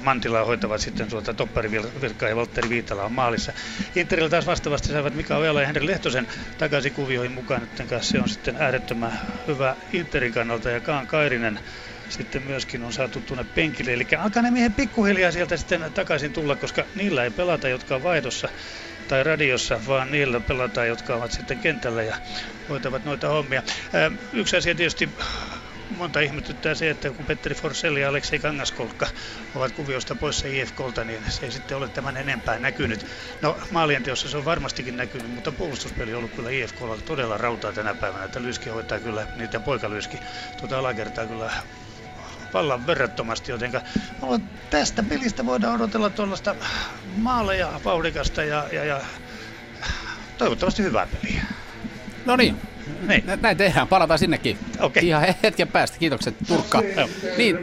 Mantila 0.00 0.44
hoitavat 0.44 0.80
sitten 0.80 1.08
tuota 1.08 1.34
Toppari 1.34 1.70
Vilkka 1.70 2.28
ja 2.28 2.36
Valtteri 2.36 2.68
Viitala 2.68 3.04
on 3.04 3.12
maalissa. 3.12 3.52
Interillä 3.96 4.28
taas 4.30 4.46
vastaavasti 4.46 4.88
saivat 4.88 5.14
Mika 5.14 5.36
Ojala 5.36 5.60
ja 5.60 5.66
Henri 5.66 5.86
Lehtosen 5.86 6.26
takaisin 6.58 6.92
kuvioihin 6.92 7.32
mukaan, 7.32 7.60
joten 7.60 8.04
se 8.04 8.18
on 8.18 8.28
sitten 8.28 8.56
äärettömän 8.56 9.20
hyvä 9.46 9.76
Interin 9.92 10.32
kannalta 10.32 10.70
ja 10.70 10.80
Kaan 10.80 11.06
Kairinen 11.06 11.60
sitten 12.08 12.42
myöskin 12.42 12.84
on 12.84 12.92
saatu 12.92 13.20
tuonne 13.20 13.44
penkille. 13.44 13.92
Eli 13.92 14.06
alkaa 14.18 14.42
ne 14.42 14.50
miehen 14.50 14.72
pikkuhiljaa 14.72 15.32
sieltä 15.32 15.56
sitten 15.56 15.92
takaisin 15.94 16.32
tulla, 16.32 16.56
koska 16.56 16.84
niillä 16.94 17.24
ei 17.24 17.30
pelata, 17.30 17.68
jotka 17.68 17.94
on 17.94 18.02
vaihdossa 18.02 18.48
tai 19.08 19.24
radiossa, 19.24 19.80
vaan 19.86 20.10
niillä 20.10 20.40
pelataan, 20.40 20.88
jotka 20.88 21.14
ovat 21.14 21.32
sitten 21.32 21.58
kentällä 21.58 22.02
ja 22.02 22.16
hoitavat 22.68 23.04
noita 23.04 23.28
hommia. 23.28 23.62
Yksi 24.32 24.56
asia 24.56 24.74
tietysti 24.74 25.08
monta 25.96 26.20
ihmetyttää 26.20 26.74
se, 26.74 26.90
että 26.90 27.10
kun 27.10 27.24
Petteri 27.24 27.54
Forselli 27.54 28.00
ja 28.00 28.08
Aleksei 28.08 28.38
Kangaskolkka 28.38 29.06
ovat 29.54 29.72
kuviosta 29.72 30.14
poissa 30.14 30.48
IFKlta, 30.48 31.04
niin 31.04 31.20
se 31.28 31.46
ei 31.46 31.52
sitten 31.52 31.76
ole 31.76 31.88
tämän 31.88 32.16
enempää 32.16 32.58
näkynyt. 32.58 33.06
No 33.42 33.56
maalien 33.70 34.02
teossa 34.02 34.28
se 34.28 34.36
on 34.36 34.44
varmastikin 34.44 34.96
näkynyt, 34.96 35.34
mutta 35.34 35.52
puolustuspeli 35.52 36.12
on 36.12 36.18
ollut 36.18 36.32
kyllä 36.32 36.50
IFKlla 36.50 36.96
todella 36.96 37.38
rautaa 37.38 37.72
tänä 37.72 37.94
päivänä, 37.94 38.24
että 38.24 38.42
Lyski 38.42 38.70
hoitaa 38.70 38.98
kyllä, 38.98 39.26
niiden 39.36 39.62
poikalyski 39.62 40.18
tuota 40.60 40.78
alakertaa 40.78 41.26
kyllä 41.26 41.50
vallan 42.54 42.86
verrattomasti, 42.86 43.52
joten 43.52 43.72
tästä 44.70 45.02
pelistä 45.02 45.46
voidaan 45.46 45.74
odotella 45.74 46.10
tuollaista 46.10 46.54
maaleja, 47.16 47.80
vauhdikasta 47.84 48.44
ja, 48.44 48.68
ja, 48.72 48.84
ja 48.84 49.00
toivottavasti 50.38 50.82
hyvää 50.82 51.06
peliä. 51.06 51.42
No 52.24 52.36
niin, 52.36 52.60
niin. 53.08 53.24
Näin 53.40 53.56
tehdään, 53.56 53.88
palataan 53.88 54.18
sinnekin. 54.18 54.58
Okay. 54.80 55.02
Ihan 55.02 55.24
hetken 55.42 55.68
päästä, 55.68 55.98
kiitokset 55.98 56.34
Turkka. 56.48 56.82
Niin, 57.38 57.58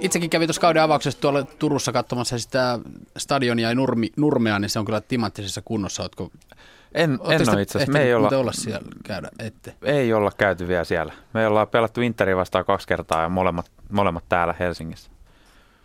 itsekin 0.00 0.30
kävin 0.30 0.48
tuossa 0.48 0.60
kauden 0.60 0.82
avauksessa 0.82 1.20
tuolla 1.20 1.42
Turussa 1.42 1.92
katsomassa 1.92 2.38
sitä 2.38 2.78
stadionia 3.18 3.68
ja 3.68 3.74
nurmi, 3.74 4.12
nurmea, 4.16 4.58
niin 4.58 4.70
se 4.70 4.78
on 4.78 4.84
kyllä 4.84 5.00
timanttisessa 5.00 5.62
kunnossa. 5.64 6.02
Ootko, 6.02 6.30
en, 6.94 7.12
en 7.12 7.20
ole 7.50 7.62
itse 7.62 7.78
asiassa. 7.78 7.92
Me 7.92 8.02
ei 8.02 8.14
olla, 8.14 8.28
olla 8.38 8.52
siellä 8.52 8.88
käydä, 9.04 9.28
ette. 9.38 9.74
Ei 9.82 10.12
olla 10.12 10.30
käyty 10.38 10.68
vielä 10.68 10.84
siellä. 10.84 11.12
Me 11.34 11.46
ollaan 11.46 11.68
pelattu 11.68 12.00
Interi 12.00 12.36
vastaan 12.36 12.64
kaksi 12.64 12.88
kertaa 12.88 13.22
ja 13.22 13.28
molemmat, 13.28 13.70
molemmat 13.90 14.24
täällä 14.28 14.54
Helsingissä. 14.58 15.10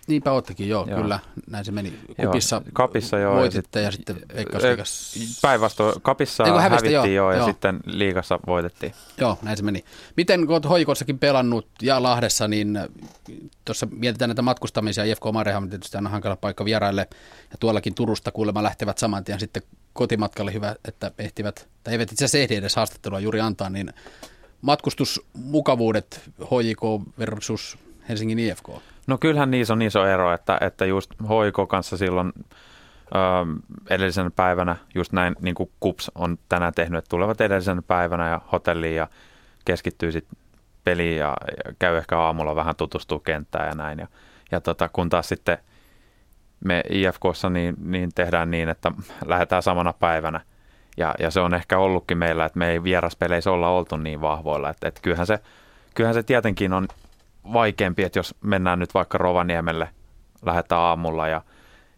Niinpä 0.08 0.32
oottekin, 0.32 0.70
joo, 0.70 0.86
joo, 0.90 1.02
kyllä. 1.02 1.20
Näin 1.50 1.66
se 1.66 1.72
meni. 1.72 1.94
Kupissa, 2.26 2.56
joo, 2.56 2.72
kapissa 2.74 3.18
joo, 3.18 3.36
voititte 3.36 3.82
ja, 3.82 3.92
sit, 3.92 4.10
ja 4.10 4.14
sitten 4.16 4.36
Veikkausliigas... 4.36 5.40
Päinvastoin, 5.42 6.02
kapissa 6.02 6.46
Eiku, 6.46 6.58
hävittiin 6.58 6.94
joo, 6.94 7.06
joo, 7.06 7.32
ja 7.32 7.38
joo. 7.38 7.48
sitten 7.48 7.80
liigassa 7.86 8.40
voitettiin. 8.48 8.94
Joo, 9.18 9.38
näin 9.42 9.58
se 9.58 9.64
meni. 9.64 9.84
Miten 10.18 10.46
kun 10.46 10.56
olet 10.56 10.70
Hoikossakin 10.70 11.20
pelannut 11.20 11.68
ja 11.82 12.04
Lahdessa, 12.04 12.48
niin 12.48 12.80
tuossa 13.66 13.88
mietitään 13.92 14.30
näitä 14.30 14.42
matkustamisia. 14.42 15.04
IFK 15.04 15.24
Mariehamn 15.34 15.70
tietysti 15.70 15.98
on 15.98 16.08
hankala 16.08 16.36
paikka 16.36 16.66
vieraille 16.66 17.08
ja 17.52 17.58
tuollakin 17.60 17.96
Turusta 17.96 18.32
kuulemma 18.32 18.64
lähtevät 18.64 18.98
saman 18.98 19.24
tien 19.24 19.40
sitten 19.40 19.64
kotimatkalle 19.94 20.54
hyvä, 20.54 20.76
että 20.86 21.12
ehtivät, 21.18 21.68
tai 21.84 21.94
eivät 21.94 22.12
itse 22.12 22.26
asiassa 22.26 22.38
ehdi 22.38 22.56
edes 22.56 22.76
haastattelua 22.76 23.20
juuri 23.20 23.42
antaa, 23.42 23.70
niin 23.70 23.94
matkustusmukavuudet 24.62 26.22
HJK 26.42 26.82
versus 27.20 27.78
Helsingin 28.10 28.40
IFK? 28.40 28.70
No 29.08 29.18
kyllähän 29.18 29.52
niissä 29.52 29.74
on 29.74 29.82
iso 29.82 30.06
ero, 30.06 30.34
että, 30.34 30.58
että 30.62 30.86
just 30.86 31.12
hoiko 31.30 31.68
kanssa 31.68 31.98
silloin 31.98 32.34
ö, 32.38 33.18
edellisenä 33.90 34.30
päivänä, 34.36 34.76
just 34.96 35.14
näin 35.14 35.36
niin 35.42 35.56
kuin 35.56 35.72
KUPS 35.80 36.12
on 36.16 36.38
tänään 36.50 36.74
tehnyt, 36.74 36.98
että 36.98 37.10
tulevat 37.10 37.42
edellisenä 37.42 37.82
päivänä 37.82 38.30
ja 38.30 38.42
hotelliin 38.52 38.96
ja 38.96 39.08
keskittyy 39.66 40.12
sitten 40.12 40.38
peliin 40.84 41.18
ja, 41.18 41.36
ja 41.66 41.74
käy 41.80 41.98
ehkä 41.98 42.20
aamulla 42.20 42.56
vähän 42.56 42.76
tutustuu 42.76 43.20
kenttään 43.20 43.68
ja 43.68 43.76
näin. 43.76 44.00
Ja, 44.00 44.08
ja 44.52 44.62
tota, 44.62 44.90
kun 44.90 45.10
taas 45.10 45.30
sitten 45.30 45.58
me 46.66 46.84
IFKssa 46.90 47.50
niin, 47.50 47.76
niin 47.84 48.10
tehdään 48.16 48.52
niin, 48.52 48.70
että 48.70 48.92
lähdetään 49.26 49.64
samana 49.64 49.94
päivänä 49.94 50.42
Ja, 50.98 51.16
ja 51.20 51.32
se 51.32 51.40
on 51.40 51.54
ehkä 51.54 51.78
ollutkin 51.78 52.18
meillä, 52.18 52.46
että 52.46 52.60
me 52.60 52.72
ei 52.72 52.84
vieraspeleissä 52.84 53.52
olla 53.52 53.70
oltu 53.70 53.98
niin 53.98 54.22
vahvoilla. 54.22 54.70
Että, 54.70 54.88
että 54.88 55.02
kyllähän, 55.02 55.28
se, 55.28 55.40
kyllähän 55.96 56.14
se 56.14 56.24
tietenkin 56.24 56.74
on 56.74 56.88
vaikeampi, 57.54 58.04
että 58.04 58.20
jos 58.20 58.36
mennään 58.42 58.80
nyt 58.80 58.94
vaikka 58.94 59.18
Rovaniemelle, 59.18 59.90
lähdetään 60.46 60.82
aamulla 60.82 61.28
ja, 61.28 61.42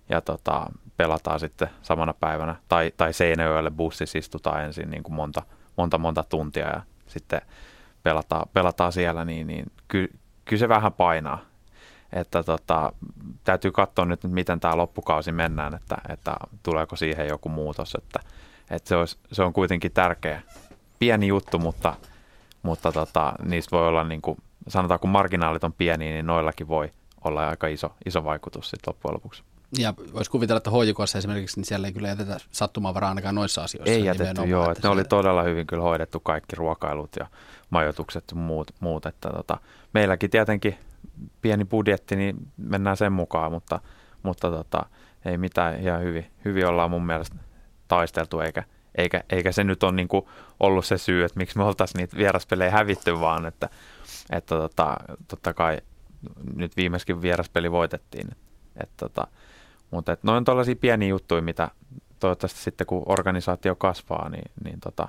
ja 0.09 0.21
tota, 0.21 0.65
pelataan 0.97 1.39
sitten 1.39 1.69
samana 1.81 2.13
päivänä. 2.13 2.55
Tai, 2.67 2.91
tai 2.97 3.13
Seinäjoelle 3.13 3.71
bussissa 3.71 4.17
istutaan 4.17 4.63
ensin 4.63 4.89
niin 4.89 5.03
kuin 5.03 5.13
monta, 5.13 5.41
monta, 5.75 5.97
monta 5.97 6.23
tuntia 6.23 6.67
ja 6.67 6.81
sitten 7.07 7.41
pelataan, 8.03 8.49
pelataan 8.53 8.91
siellä, 8.91 9.25
niin, 9.25 9.47
niin 9.47 9.65
ky, 9.87 10.09
kyllä 10.45 10.59
se 10.59 10.69
vähän 10.69 10.93
painaa. 10.93 11.39
Että 12.13 12.43
tota, 12.43 12.93
täytyy 13.43 13.71
katsoa 13.71 14.05
nyt, 14.05 14.23
miten 14.23 14.59
tämä 14.59 14.77
loppukausi 14.77 15.31
mennään, 15.31 15.75
että, 15.75 15.97
että 16.09 16.35
tuleeko 16.63 16.95
siihen 16.95 17.27
joku 17.27 17.49
muutos. 17.49 17.95
Että, 17.95 18.19
että 18.69 18.89
se, 18.89 18.95
olisi, 18.95 19.17
se 19.31 19.43
on 19.43 19.53
kuitenkin 19.53 19.91
tärkeä, 19.91 20.41
pieni 20.99 21.27
juttu, 21.27 21.59
mutta, 21.59 21.93
mutta 22.63 22.91
tota, 22.91 23.33
niistä 23.43 23.77
voi 23.77 23.87
olla, 23.87 24.03
niin 24.03 24.21
kuin, 24.21 24.37
sanotaan 24.67 24.99
kun 24.99 25.09
marginaalit 25.09 25.63
on 25.63 25.73
pieni, 25.73 26.11
niin 26.11 26.25
noillakin 26.25 26.67
voi 26.67 26.91
olla 27.23 27.49
aika 27.49 27.67
iso, 27.67 27.95
iso 28.05 28.23
vaikutus 28.23 28.69
sitten 28.69 28.91
loppujen 28.91 29.13
lopuksi. 29.13 29.43
Ja 29.77 29.93
voisi 30.13 30.31
kuvitella, 30.31 30.57
että 30.57 30.69
hoijukossa 30.69 31.17
esimerkiksi, 31.17 31.59
niin 31.59 31.65
siellä 31.65 31.87
ei 31.87 31.93
kyllä 31.93 32.07
jätetä 32.07 32.37
sattumavaraa 32.51 33.09
ainakaan 33.09 33.35
noissa 33.35 33.63
asioissa. 33.63 33.93
Ei 33.93 34.05
jätetty, 34.05 34.41
joo. 34.41 34.71
Että, 34.71 34.87
ne 34.87 34.91
oli 34.91 35.03
todella 35.03 35.43
hyvin 35.43 35.67
kyllä 35.67 35.83
hoidettu 35.83 36.19
kaikki 36.19 36.55
ruokailut 36.55 37.09
ja 37.19 37.27
majoitukset 37.69 38.23
ja 38.31 38.37
muut. 38.37 38.71
muut 38.79 39.05
että 39.05 39.29
tota, 39.29 39.57
meilläkin 39.93 40.29
tietenkin 40.29 40.77
pieni 41.41 41.65
budjetti, 41.65 42.15
niin 42.15 42.35
mennään 42.57 42.97
sen 42.97 43.13
mukaan, 43.13 43.51
mutta, 43.51 43.79
mutta 44.23 44.51
tota, 44.51 44.85
ei 45.25 45.37
mitään, 45.37 45.79
ihan 45.79 46.01
hyvin, 46.01 46.25
hyvin 46.45 46.67
ollaan 46.67 46.91
mun 46.91 47.05
mielestä 47.05 47.35
taisteltu, 47.87 48.39
eikä, 48.39 48.63
eikä, 48.95 49.23
eikä 49.29 49.51
se 49.51 49.63
nyt 49.63 49.83
ole 49.83 49.91
niin 49.91 50.07
ollut 50.59 50.85
se 50.85 50.97
syy, 50.97 51.23
että 51.23 51.37
miksi 51.37 51.57
me 51.57 51.63
oltaisiin 51.63 51.99
niitä 51.99 52.17
vieraspelejä 52.17 52.71
hävitty, 52.71 53.19
vaan 53.19 53.45
että, 53.45 53.69
että 54.29 54.55
tota, 54.55 54.97
totta 55.27 55.53
kai 55.53 55.77
nyt 56.55 56.77
viimeiskin 56.77 57.21
vieraspeli 57.21 57.71
voitettiin. 57.71 58.27
Että, 58.31 58.45
että 58.83 58.95
tota, 58.97 59.27
mutta 59.91 60.11
että 60.11 60.27
noin 60.27 60.37
on 60.37 60.45
tällaisia 60.45 60.75
pieniä 60.75 61.09
juttuja, 61.09 61.41
mitä 61.41 61.71
toivottavasti 62.19 62.59
sitten 62.59 62.87
kun 62.87 63.03
organisaatio 63.05 63.75
kasvaa, 63.75 64.29
niin, 64.29 64.51
niin 64.63 64.79
tota, 64.79 65.07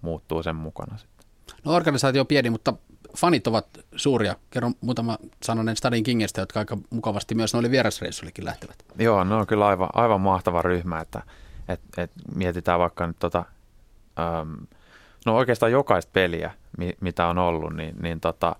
muuttuu 0.00 0.42
sen 0.42 0.56
mukana 0.56 0.96
sitten. 0.98 1.26
No 1.64 1.74
organisaatio 1.74 2.20
on 2.20 2.26
pieni, 2.26 2.50
mutta 2.50 2.74
fanit 3.16 3.46
ovat 3.46 3.66
suuria. 3.96 4.36
Kerron 4.50 4.74
muutama 4.80 5.18
sananen 5.42 5.76
Stadin 5.76 6.04
Kingestä, 6.04 6.40
jotka 6.40 6.58
aika 6.58 6.78
mukavasti 6.90 7.34
myös 7.34 7.54
noille 7.54 7.70
vierasreissullekin 7.70 8.44
lähtevät. 8.44 8.84
Joo, 8.98 9.24
ne 9.24 9.34
on 9.34 9.46
kyllä 9.46 9.66
aivan, 9.66 9.88
aivan 9.92 10.20
mahtava 10.20 10.62
ryhmä, 10.62 11.00
että 11.00 11.22
et, 11.68 11.80
et 11.96 12.10
mietitään 12.34 12.80
vaikka 12.80 13.06
nyt 13.06 13.18
tota, 13.18 13.44
äm, 14.40 14.66
no 15.26 15.36
oikeastaan 15.36 15.72
jokaista 15.72 16.10
peliä, 16.12 16.50
mi, 16.78 16.92
mitä 17.00 17.26
on 17.26 17.38
ollut, 17.38 17.72
niin, 17.72 17.96
niin 18.02 18.20
tota, 18.20 18.56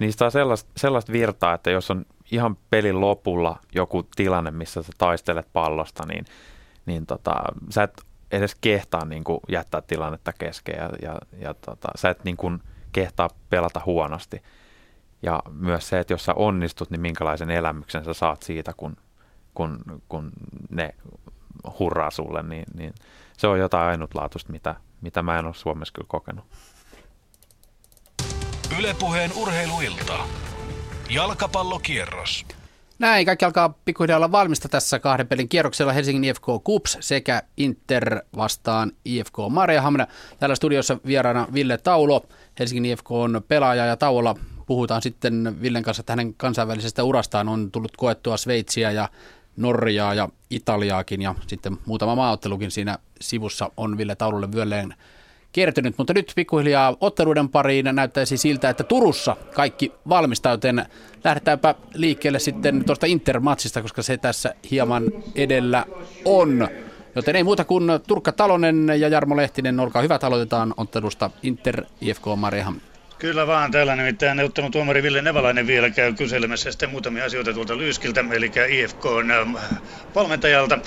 niistä 0.00 0.24
on 0.24 0.30
sellaista, 0.30 0.70
sellaista 0.76 1.12
virtaa, 1.12 1.54
että 1.54 1.70
jos 1.70 1.90
on 1.90 2.06
ihan 2.30 2.56
pelin 2.70 3.00
lopulla 3.00 3.58
joku 3.74 4.02
tilanne, 4.16 4.50
missä 4.50 4.82
sä 4.82 4.92
taistelet 4.98 5.48
pallosta, 5.52 6.06
niin, 6.06 6.24
niin 6.86 7.06
tota, 7.06 7.34
sä 7.70 7.82
et 7.82 8.02
edes 8.30 8.54
kehtaa 8.54 9.04
niin 9.04 9.24
kuin 9.24 9.40
jättää 9.48 9.80
tilannetta 9.80 10.32
kesken 10.32 10.76
ja, 10.78 10.90
ja, 11.02 11.18
ja 11.38 11.54
tota, 11.54 11.88
sä 11.96 12.10
et 12.10 12.24
niin 12.24 12.36
kuin 12.36 12.60
kehtaa 12.92 13.28
pelata 13.50 13.82
huonosti. 13.86 14.42
Ja 15.22 15.42
myös 15.50 15.88
se, 15.88 15.98
että 15.98 16.12
jos 16.12 16.24
sä 16.24 16.34
onnistut, 16.34 16.90
niin 16.90 17.00
minkälaisen 17.00 17.50
elämyksen 17.50 18.04
sä 18.04 18.12
saat 18.12 18.42
siitä, 18.42 18.72
kun, 18.76 18.96
kun, 19.54 19.78
kun 20.08 20.32
ne 20.70 20.94
hurraa 21.78 22.10
sulle, 22.10 22.42
niin, 22.42 22.64
niin 22.74 22.94
se 23.36 23.46
on 23.46 23.58
jotain 23.58 23.88
ainutlaatuista, 23.88 24.52
mitä, 24.52 24.74
mitä 25.04 25.22
mä 25.22 25.38
en 25.38 25.46
ole 25.46 25.54
Suomessa 25.54 25.92
kyllä 25.94 26.08
kokenut. 26.08 26.44
Ylepuheen 28.78 29.30
urheiluilta. 29.36 30.18
Jalkapallokierros. 31.10 32.46
Näin, 32.98 33.26
kaikki 33.26 33.44
alkaa 33.44 33.74
pikkuhiljaa 33.84 34.16
olla 34.16 34.32
valmista 34.32 34.68
tässä 34.68 34.98
kahden 34.98 35.28
pelin 35.28 35.48
kierroksella. 35.48 35.92
Helsingin 35.92 36.24
IFK 36.24 36.44
Kups 36.64 36.96
sekä 37.00 37.42
Inter 37.56 38.20
vastaan 38.36 38.92
IFK 39.04 39.36
Mariehamn. 39.50 40.06
Täällä 40.38 40.54
studiossa 40.54 40.98
vieraana 41.06 41.46
Ville 41.54 41.78
Taulo. 41.78 42.26
Helsingin 42.58 42.84
IFK 42.84 43.10
on 43.10 43.42
pelaaja 43.48 43.86
ja 43.86 43.96
tauolla 43.96 44.36
puhutaan 44.66 45.02
sitten 45.02 45.56
Villen 45.62 45.82
kanssa, 45.82 46.00
että 46.00 46.12
hänen 46.12 46.34
kansainvälisestä 46.34 47.04
urastaan 47.04 47.48
on 47.48 47.70
tullut 47.70 47.96
koettua 47.96 48.36
Sveitsiä 48.36 48.90
ja 48.90 49.08
Norjaa 49.56 50.14
ja 50.14 50.28
Italiaakin 50.50 51.22
ja 51.22 51.34
sitten 51.46 51.78
muutama 51.86 52.14
maaottelukin 52.14 52.70
siinä 52.70 52.98
sivussa 53.20 53.70
on 53.76 53.98
Ville 53.98 54.14
Taululle 54.14 54.52
vyölleen 54.52 54.94
kertynyt, 55.52 55.94
mutta 55.98 56.14
nyt 56.14 56.32
pikkuhiljaa 56.36 56.96
otteluiden 57.00 57.48
pariin 57.48 57.90
näyttäisi 57.92 58.36
siltä, 58.36 58.70
että 58.70 58.84
Turussa 58.84 59.36
kaikki 59.54 59.92
valmista, 60.08 60.48
joten 60.48 60.86
lähdetäänpä 61.24 61.74
liikkeelle 61.94 62.38
sitten 62.38 62.84
tuosta 62.84 63.06
Intermatsista, 63.06 63.82
koska 63.82 64.02
se 64.02 64.16
tässä 64.16 64.54
hieman 64.70 65.04
edellä 65.34 65.86
on. 66.24 66.68
Joten 67.14 67.36
ei 67.36 67.44
muuta 67.44 67.64
kuin 67.64 67.84
Turkka 68.06 68.32
Talonen 68.32 68.86
ja 68.88 69.08
Jarmo 69.08 69.36
Lehtinen, 69.36 69.80
olkaa 69.80 70.02
hyvät, 70.02 70.24
aloitetaan 70.24 70.74
ottelusta 70.76 71.30
Inter 71.42 71.84
IFK 72.00 72.24
Mariehamn. 72.36 72.80
Kyllä 73.24 73.46
vaan, 73.46 73.70
täällä 73.70 73.96
nimittäin 73.96 74.36
neuvottelun 74.36 74.70
tuomari 74.70 75.02
Ville 75.02 75.22
Nevalainen 75.22 75.66
vielä 75.66 75.90
käy 75.90 76.12
kyselemässä 76.12 76.70
sitten 76.70 76.90
muutamia 76.90 77.24
asioita 77.24 77.52
tuolta 77.52 77.78
Lyyskiltä, 77.78 78.24
eli 78.32 78.52
IFK 78.68 79.06
ähm, 79.06 79.56
valmentajalta. 80.14 80.78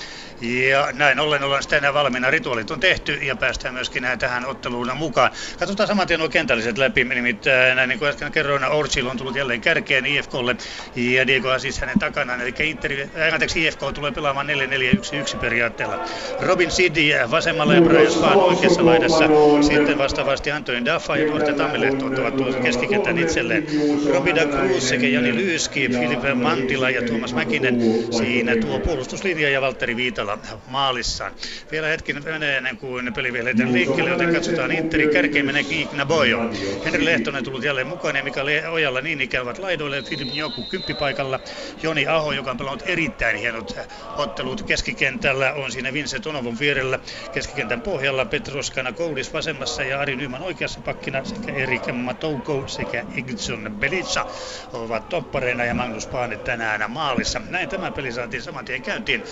Ja 0.42 0.88
näin 0.94 1.20
ollen 1.20 1.44
ollaan 1.44 1.64
enää 1.78 1.94
valmiina. 1.94 2.32
Rituaalit 2.32 2.72
on 2.72 2.80
tehty 2.80 3.14
ja 3.14 3.36
päästään 3.36 3.74
myöskin 3.74 4.04
näin 4.04 4.20
tähän 4.20 4.46
otteluun 4.46 4.92
mukaan. 4.96 5.32
Katsotaan 5.60 5.88
saman 5.88 6.08
tien 6.08 6.20
nuo 6.20 6.30
kentälliset 6.30 6.78
läpi. 6.78 7.04
Nimittäin 7.04 7.76
näin 7.76 7.90
niin 7.90 8.00
kuin 8.00 8.10
äsken 8.10 8.32
kerroin, 8.32 8.64
Orchil 8.64 9.08
on 9.08 9.18
tullut 9.18 9.36
jälleen 9.36 9.62
kärkeen 9.62 10.06
IFKlle 10.06 10.56
ja 10.96 11.28
Diego 11.28 11.50
Asis 11.50 11.80
hänen 11.80 12.00
takanaan. 12.00 12.42
Eli 12.42 12.54
Inter, 12.60 12.92
äh, 12.92 13.34
anteeksi, 13.34 13.66
IFK 13.66 13.80
tulee 13.94 14.12
pelaamaan 14.12 14.48
4-4-1-1 14.48 15.38
periaatteella. 15.38 16.06
Robin 16.42 16.72
Sidi 16.72 17.12
vasemmalla 17.32 17.74
ja 17.74 17.82
Brian 17.82 18.12
Spahn 18.12 18.38
oikeassa 18.38 18.86
laidassa. 18.86 19.26
Sitten 19.62 19.98
vastaavasti 19.98 20.52
Antoni 20.52 20.86
Daffa 20.86 21.18
ja 21.18 21.28
Duarte 21.28 21.54
Tammelehto 21.54 22.10
tuossa 22.32 22.60
keskikentän 22.60 23.18
itselleen. 23.18 23.68
Robida 24.14 24.46
Cruz 24.46 24.90
sekä 24.90 25.08
Jani 25.08 25.36
Lyyski, 25.36 25.90
Filipe 25.90 26.34
Mantila 26.34 26.90
ja 26.90 27.02
Tuomas 27.02 27.34
Mäkinen. 27.34 27.82
Siinä 28.12 28.56
tuo 28.56 28.80
puolustuslinja 28.80 29.50
ja 29.50 29.62
Valtteri 29.62 29.96
Viitala 29.96 30.40
maalissaan. 30.68 31.32
Vielä 31.72 31.88
hetki 31.88 32.14
menee 32.14 32.58
ennen 32.58 32.78
kuin 32.78 33.14
peli 33.14 33.34
vielä 33.34 33.50
liikkeelle, 33.72 34.10
joten 34.10 34.34
katsotaan 34.34 34.72
Interin 34.72 35.10
kärkeen 35.10 35.46
menee 35.46 35.64
Kiikna 35.64 36.06
Bojo. 36.06 36.50
Henri 36.86 37.06
Lehtonen 37.06 37.44
tullut 37.44 37.64
jälleen 37.64 37.88
mukaan 37.88 38.16
ja 38.16 38.24
Mika 38.24 38.42
Ojalla 38.72 39.02
niin 39.02 39.22
ikään 39.22 39.44
ovat 39.44 39.58
laidoille. 39.58 40.02
Filip 40.02 40.34
Joku 40.34 40.64
kymppipaikalla. 40.64 41.40
Joni 41.84 42.08
Aho, 42.08 42.32
joka 42.32 42.52
on 42.52 42.58
pelannut 42.58 42.84
erittäin 42.86 43.38
hienot 43.38 43.78
ottelut 44.18 44.64
keskikentällä, 44.64 45.54
on 45.54 45.72
siinä 45.72 45.94
Vincent 45.94 46.28
Onovon 46.28 46.60
vierellä 46.60 47.00
keskikentän 47.32 47.82
pohjalla. 47.82 48.26
Petroskana 48.26 48.92
Koudis 48.92 49.34
vasemmassa 49.34 49.84
ja 49.84 50.00
Ari 50.00 50.16
Nyman 50.16 50.42
oikeassa 50.42 50.82
pakkina 50.82 51.26
sekä 51.26 51.54
Erik 51.54 51.88
Matouko 52.18 52.68
sekä 52.68 53.06
Egson 53.18 53.76
Belica 53.80 54.26
ovat 54.74 55.10
toppareina 55.10 55.66
ja 55.66 55.74
Magnus 55.74 56.08
Paane 56.08 56.38
tänään 56.38 56.92
maalissa. 56.92 57.42
Näin 57.50 57.70
tämä 57.70 57.92
peli 57.92 58.12
saatiin 58.12 58.44
saman 58.44 58.66
tien 58.66 58.82
käyntiin. 58.82 59.24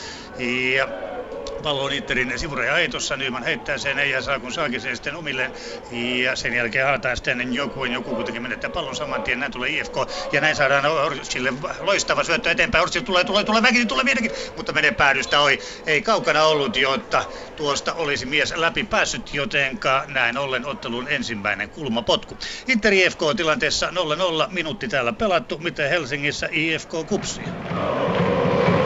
Ja 0.76 0.88
pallo 1.64 1.84
on 1.84 1.94
Interin 1.94 2.40
sivuraja 2.40 2.78
ei 2.78 2.90
tuossa, 2.90 3.18
Nyman 3.18 3.44
heittää 3.44 3.78
sen, 3.78 4.00
ei 4.00 4.24
saa 4.24 4.40
kun 4.40 4.54
saakin 4.54 4.82
sen 4.82 4.96
sitten 4.96 5.16
omille. 5.16 5.52
Ja 6.24 6.36
sen 6.36 6.54
jälkeen 6.54 6.86
haetaan 6.86 7.18
sitten 7.18 7.54
joku, 7.54 7.86
joku 7.86 8.16
kuitenkin 8.16 8.42
menettää 8.42 8.70
pallon 8.70 8.96
saman 8.96 9.24
tien, 9.24 9.40
näin 9.40 9.52
tulee 9.52 9.70
IFK. 9.70 9.96
Ja 10.32 10.42
näin 10.42 10.56
saadaan 10.56 10.86
Orsille 10.86 11.54
loistava 11.80 12.24
syöttö 12.24 12.52
eteenpäin. 12.52 12.84
Orsil 12.84 13.02
tulee, 13.02 13.24
tulee, 13.24 13.44
tulee 13.44 13.62
väkisin, 13.62 13.88
tulee 13.88 14.06
vieläkin, 14.06 14.32
mutta 14.58 14.74
menee 14.74 14.92
päädystä 14.92 15.40
oi. 15.40 15.60
Ei 15.86 16.02
kaukana 16.02 16.44
ollut, 16.44 16.78
jotta 16.78 17.26
tuosta 17.56 17.94
olisi 17.94 18.26
mies 18.26 18.54
läpi 18.56 18.84
päässyt, 18.84 19.34
jotenka 19.34 20.04
näin 20.08 20.38
ollen 20.38 20.66
ottelun 20.66 21.08
ensimmäinen 21.10 21.70
kulmapotku. 21.70 22.38
Inter 22.68 22.94
IFK 22.94 23.20
tilanteessa 23.38 23.90
0-0, 23.90 23.94
minuutti 24.50 24.88
täällä 24.88 25.14
pelattu, 25.14 25.58
mitä 25.58 25.84
Helsingissä 25.84 26.50
IFK 26.52 26.90
kupsia. 27.08 27.48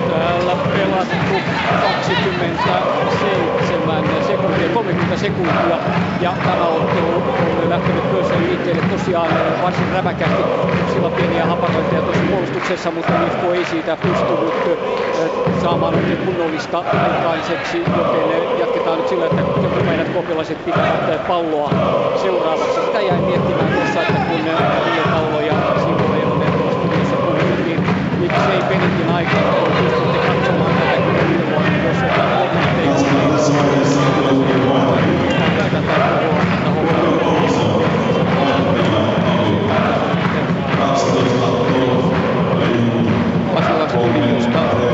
Täällä 0.10 0.58
pelattu 0.74 1.36
27 1.82 4.04
sekuntia, 4.28 4.70
30 4.74 5.18
sekuntia 5.18 5.80
ja 6.22 6.34
tämä 6.46 6.68
ottelu 6.68 7.24
on 7.62 7.70
lähtenyt 7.70 8.12
myös 8.12 8.26
liikkeelle 8.48 8.82
tosiaan 8.82 9.32
varsin 9.62 9.92
räväkästi. 9.94 10.42
Sillä 10.94 11.10
pieniä 11.10 11.46
haparointeja 11.46 12.02
tuossa 12.02 12.24
puolustuksessa, 12.30 12.92
mutta 12.92 13.24
IFK 13.24 13.44
ei 13.56 13.66
siitä 13.66 13.98
pystynyt 13.98 14.54
saamaan 15.62 15.96
oikein 15.96 16.18
kunnollista 16.18 16.80
aikaiseksi, 16.80 17.78
joten 17.98 18.60
jatketaan 18.60 19.00
nyt 19.00 19.08
sillä, 19.08 19.26
että 19.26 19.42
jokapäivät 19.64 20.10
kopiolaiset 20.10 20.66
pitävät 20.66 21.28
palloa 21.28 21.70
seuraavaksi. 22.22 22.80
Sitä 22.86 23.02
jäin 23.02 23.24
miettimään 23.24 23.69
kanssa, 23.94 24.02
että 24.02 24.30
kun 24.30 24.42
Riopallo 24.94 25.42
ja 25.42 25.54
Sivulla 25.80 26.18
ja 26.18 26.28
Terveystudiossa 26.28 27.16
puhuttiin, 27.16 27.66
niin 27.66 27.80
miksei 28.20 28.62
pelikin 28.70 29.10
aikana 29.10 29.52
voi 29.62 29.72
pystytte 29.72 30.20
katsomaan 30.28 30.74
tätä 30.74 31.02
kyllä 31.02 31.22
ilmoilla, 31.22 31.70
niin 31.70 31.84
jos 31.84 31.98
jotain 32.04 32.30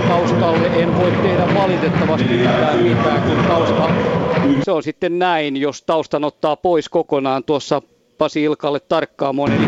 taustalle 0.08 0.68
en 0.68 0.98
voi 0.98 1.12
tehdä 1.12 1.48
valitettavasti 1.56 2.28
mitään, 2.28 2.80
mitään, 2.80 3.22
kun 3.22 3.46
tausta, 3.48 3.90
se 4.64 4.72
on 4.72 4.84
sitten 4.84 5.20
näin, 5.20 5.58
jos 5.58 5.82
taustan 5.82 6.24
ottaa 6.24 6.56
pois 6.56 6.90
kokonaan 6.90 7.44
tuossa 7.44 7.82
Pasi 8.18 8.44
Ilkalle 8.44 8.80
tarkkaamoon, 8.80 9.52
eli 9.52 9.68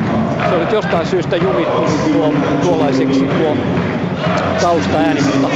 se 0.50 0.58
nyt 0.58 0.72
jostain 0.72 1.08
syystä 1.08 1.36
jumittunut 1.36 2.14
tuo, 2.14 2.34
tuollaiseksi 2.62 3.20
tuo 3.20 3.58
taustaääni, 4.62 5.22
mutta 5.22 5.48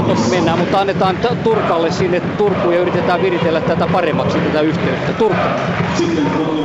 0-0 0.00 0.06
toki 0.06 0.30
mennään, 0.30 0.58
mutta 0.58 0.80
annetaan 0.80 1.16
Turkalle 1.44 1.92
sinne 1.92 2.20
Turkuun 2.20 2.74
ja 2.74 2.80
yritetään 2.80 3.22
viritellä 3.22 3.60
tätä 3.60 3.86
paremmaksi 3.92 4.38
tätä 4.38 4.60
yhteyttä. 4.60 5.12
Turku. 5.12 5.40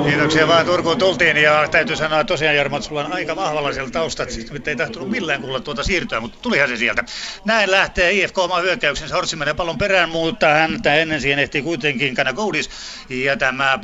Kiitoksia 0.09 0.47
vaan 0.47 0.65
Turkuun 0.65 0.97
tultiin 0.97 1.37
ja 1.37 1.67
täytyy 1.71 1.95
sanoa 1.95 2.23
tosiaan 2.23 2.55
Jarmo, 2.55 2.77
että 2.77 2.87
sulla 2.87 3.05
on 3.05 3.13
aika 3.13 3.35
vahvalla 3.35 3.73
siellä 3.73 3.89
taustat, 3.89 4.29
siis 4.29 4.51
ei 4.67 4.75
tahtunut 4.75 5.09
millään 5.09 5.41
kuulla 5.41 5.59
tuota 5.59 5.83
siirtyä, 5.83 6.19
mutta 6.19 6.37
tulihan 6.41 6.69
se 6.69 6.77
sieltä. 6.77 7.03
Näin 7.45 7.71
lähtee 7.71 8.11
IFK 8.11 8.37
oman 8.37 8.63
hyökkäyksensä, 8.63 9.15
Hortsi 9.15 9.35
menee 9.35 9.53
pallon 9.53 9.77
perään, 9.77 10.09
mutta 10.09 10.47
häntä 10.47 10.95
ennen 10.95 11.21
siihen 11.21 11.39
ehtii 11.39 11.61
kuitenkin 11.61 12.15
Kanakoudis 12.15 12.69
ja 13.09 13.37
tämä 13.37 13.79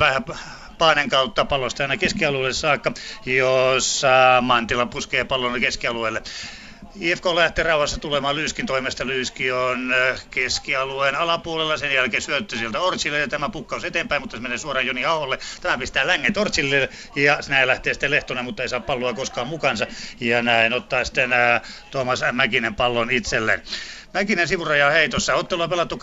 Paanen 0.78 1.08
kautta 1.08 1.44
pallosta 1.44 1.84
aina 1.84 1.96
keskialueelle 1.96 2.52
saakka, 2.52 2.92
jossa 3.26 4.08
Mantila 4.40 4.86
puskee 4.86 5.24
pallon 5.24 5.60
keskialueelle. 5.60 6.22
IFK 7.00 7.26
lähtee 7.26 7.64
rauhassa 7.64 8.00
tulemaan 8.00 8.36
Lyyskin 8.36 8.66
toimesta. 8.66 9.06
Lyyski 9.06 9.52
on 9.52 9.94
keskialueen 10.30 11.14
alapuolella, 11.14 11.76
sen 11.76 11.94
jälkeen 11.94 12.22
syöttö 12.22 12.56
sieltä 12.56 12.80
Ortsille 12.80 13.18
ja 13.18 13.28
tämä 13.28 13.48
pukkaus 13.48 13.84
eteenpäin, 13.84 14.22
mutta 14.22 14.36
se 14.36 14.42
menee 14.42 14.58
suoraan 14.58 14.86
Joni 14.86 15.04
Aholle. 15.04 15.38
Tämä 15.60 15.78
pistää 15.78 16.06
länget 16.06 16.36
Ortsille 16.36 16.88
ja 17.16 17.38
näin 17.48 17.68
lähtee 17.68 17.94
sitten 17.94 18.10
Lehtonen, 18.10 18.44
mutta 18.44 18.62
ei 18.62 18.68
saa 18.68 18.80
palloa 18.80 19.14
koskaan 19.14 19.46
mukansa. 19.46 19.86
Ja 20.20 20.42
näin 20.42 20.72
ottaa 20.72 21.04
sitten 21.04 21.30
Tuomas 21.90 22.20
Mäkinen 22.32 22.74
pallon 22.74 23.10
itselleen. 23.10 23.62
Mäkinen 24.16 24.48
sivuraja 24.48 24.90
heitossa. 24.90 25.34
Ottelu 25.34 25.62
on 25.62 25.70
pelattu 25.70 25.98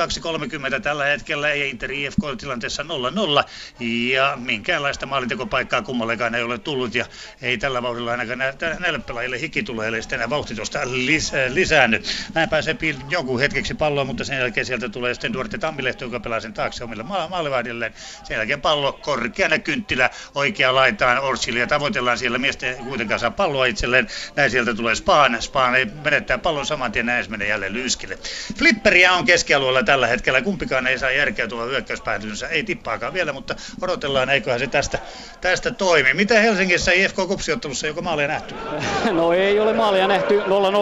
2.30 0.76 0.80
tällä 0.82 1.06
hetkellä 1.06 1.50
ja 1.50 1.66
Inter 1.66 1.92
IFK 1.92 2.18
tilanteessa 2.38 2.84
0-0. 2.84 3.86
Ja 4.14 4.38
minkäänlaista 4.42 5.06
maalintekopaikkaa 5.06 5.82
kummallekaan 5.82 6.36
ei 6.36 6.44
ole 6.44 6.58
tullut 6.58 6.96
ja 6.96 7.06
ei 7.42 7.58
tällä 7.58 7.84
vauhdilla 7.84 8.12
ainakaan 8.12 8.38
nä- 8.40 8.54
näille 8.80 9.00
pelaajille 9.00 9.40
hiki 9.40 9.64
tulee, 9.64 9.88
eli 9.88 10.02
sitten 10.02 10.30
vauhti 10.30 10.56
tuosta 10.56 10.80
lis- 10.84 11.54
lisäänny. 11.54 12.02
Näin 12.34 12.50
pääsee 12.50 12.74
pil- 12.74 13.06
jonkun 13.10 13.40
hetkeksi 13.40 13.74
palloon, 13.74 14.08
mutta 14.08 14.24
sen 14.24 14.38
jälkeen 14.38 14.66
sieltä 14.66 14.90
tulee 14.90 15.14
sitten 15.14 15.34
Duarte 15.34 15.58
Tammilehto, 15.58 16.06
joka 16.06 16.20
pelaa 16.20 16.40
sen 16.40 16.54
taakse 16.54 16.84
omille 16.84 17.04
ma- 17.04 17.28
maalivahdilleen. 17.28 17.94
Sen 18.24 18.36
jälkeen 18.38 18.62
pallo 18.62 18.94
korkeana 18.94 19.60
kynttilä 19.60 20.10
oikea 20.36 20.76
laitaan 20.76 21.20
Orsille 21.20 21.60
ja 21.60 21.68
tavoitellaan 21.68 22.18
siellä. 22.18 22.38
Miestä 22.38 22.68
ei 22.68 22.76
kuitenkaan 22.76 23.20
saa 23.20 23.32
palloa 23.32 23.66
itselleen. 23.66 24.08
Näin 24.36 24.52
sieltä 24.52 24.74
tulee 24.74 24.96
Spaan. 24.96 25.42
Spaan 25.42 25.76
ei 25.76 25.86
menettää 25.86 26.38
pallon 26.38 26.66
saman 26.66 26.92
tien, 26.92 27.06
näin 27.06 27.26
menee 27.30 27.48
jälleen 27.48 27.74
Lyyski 27.74 28.03
Leskille. 28.10 28.30
Flipperiä 28.58 29.14
on 29.14 29.26
keskialueella 29.26 29.84
tällä 29.84 30.08
hetkellä. 30.08 30.42
Kumpikaan 30.42 30.88
ei 30.88 31.00
saa 31.00 31.12
järkeä 31.12 31.48
tuolla 31.48 31.66
hyökkäyspäätynsä. 31.66 32.48
Ei 32.48 32.64
tippaakaan 32.64 33.14
vielä, 33.14 33.34
mutta 33.34 33.56
odotellaan, 33.82 34.30
eiköhän 34.30 34.60
se 34.60 34.68
tästä, 34.68 35.00
tästä 35.42 35.72
toimi. 35.72 36.14
Miten 36.14 36.42
Helsingissä 36.42 36.92
IFK 36.92 37.16
Kupsiottelussa, 37.16 37.88
joko 37.88 38.02
maalia 38.02 38.28
nähty? 38.28 38.56
No 39.12 39.34
ei 39.34 39.60
ole 39.60 39.74
maalia 39.74 40.08
nähty. 40.08 40.42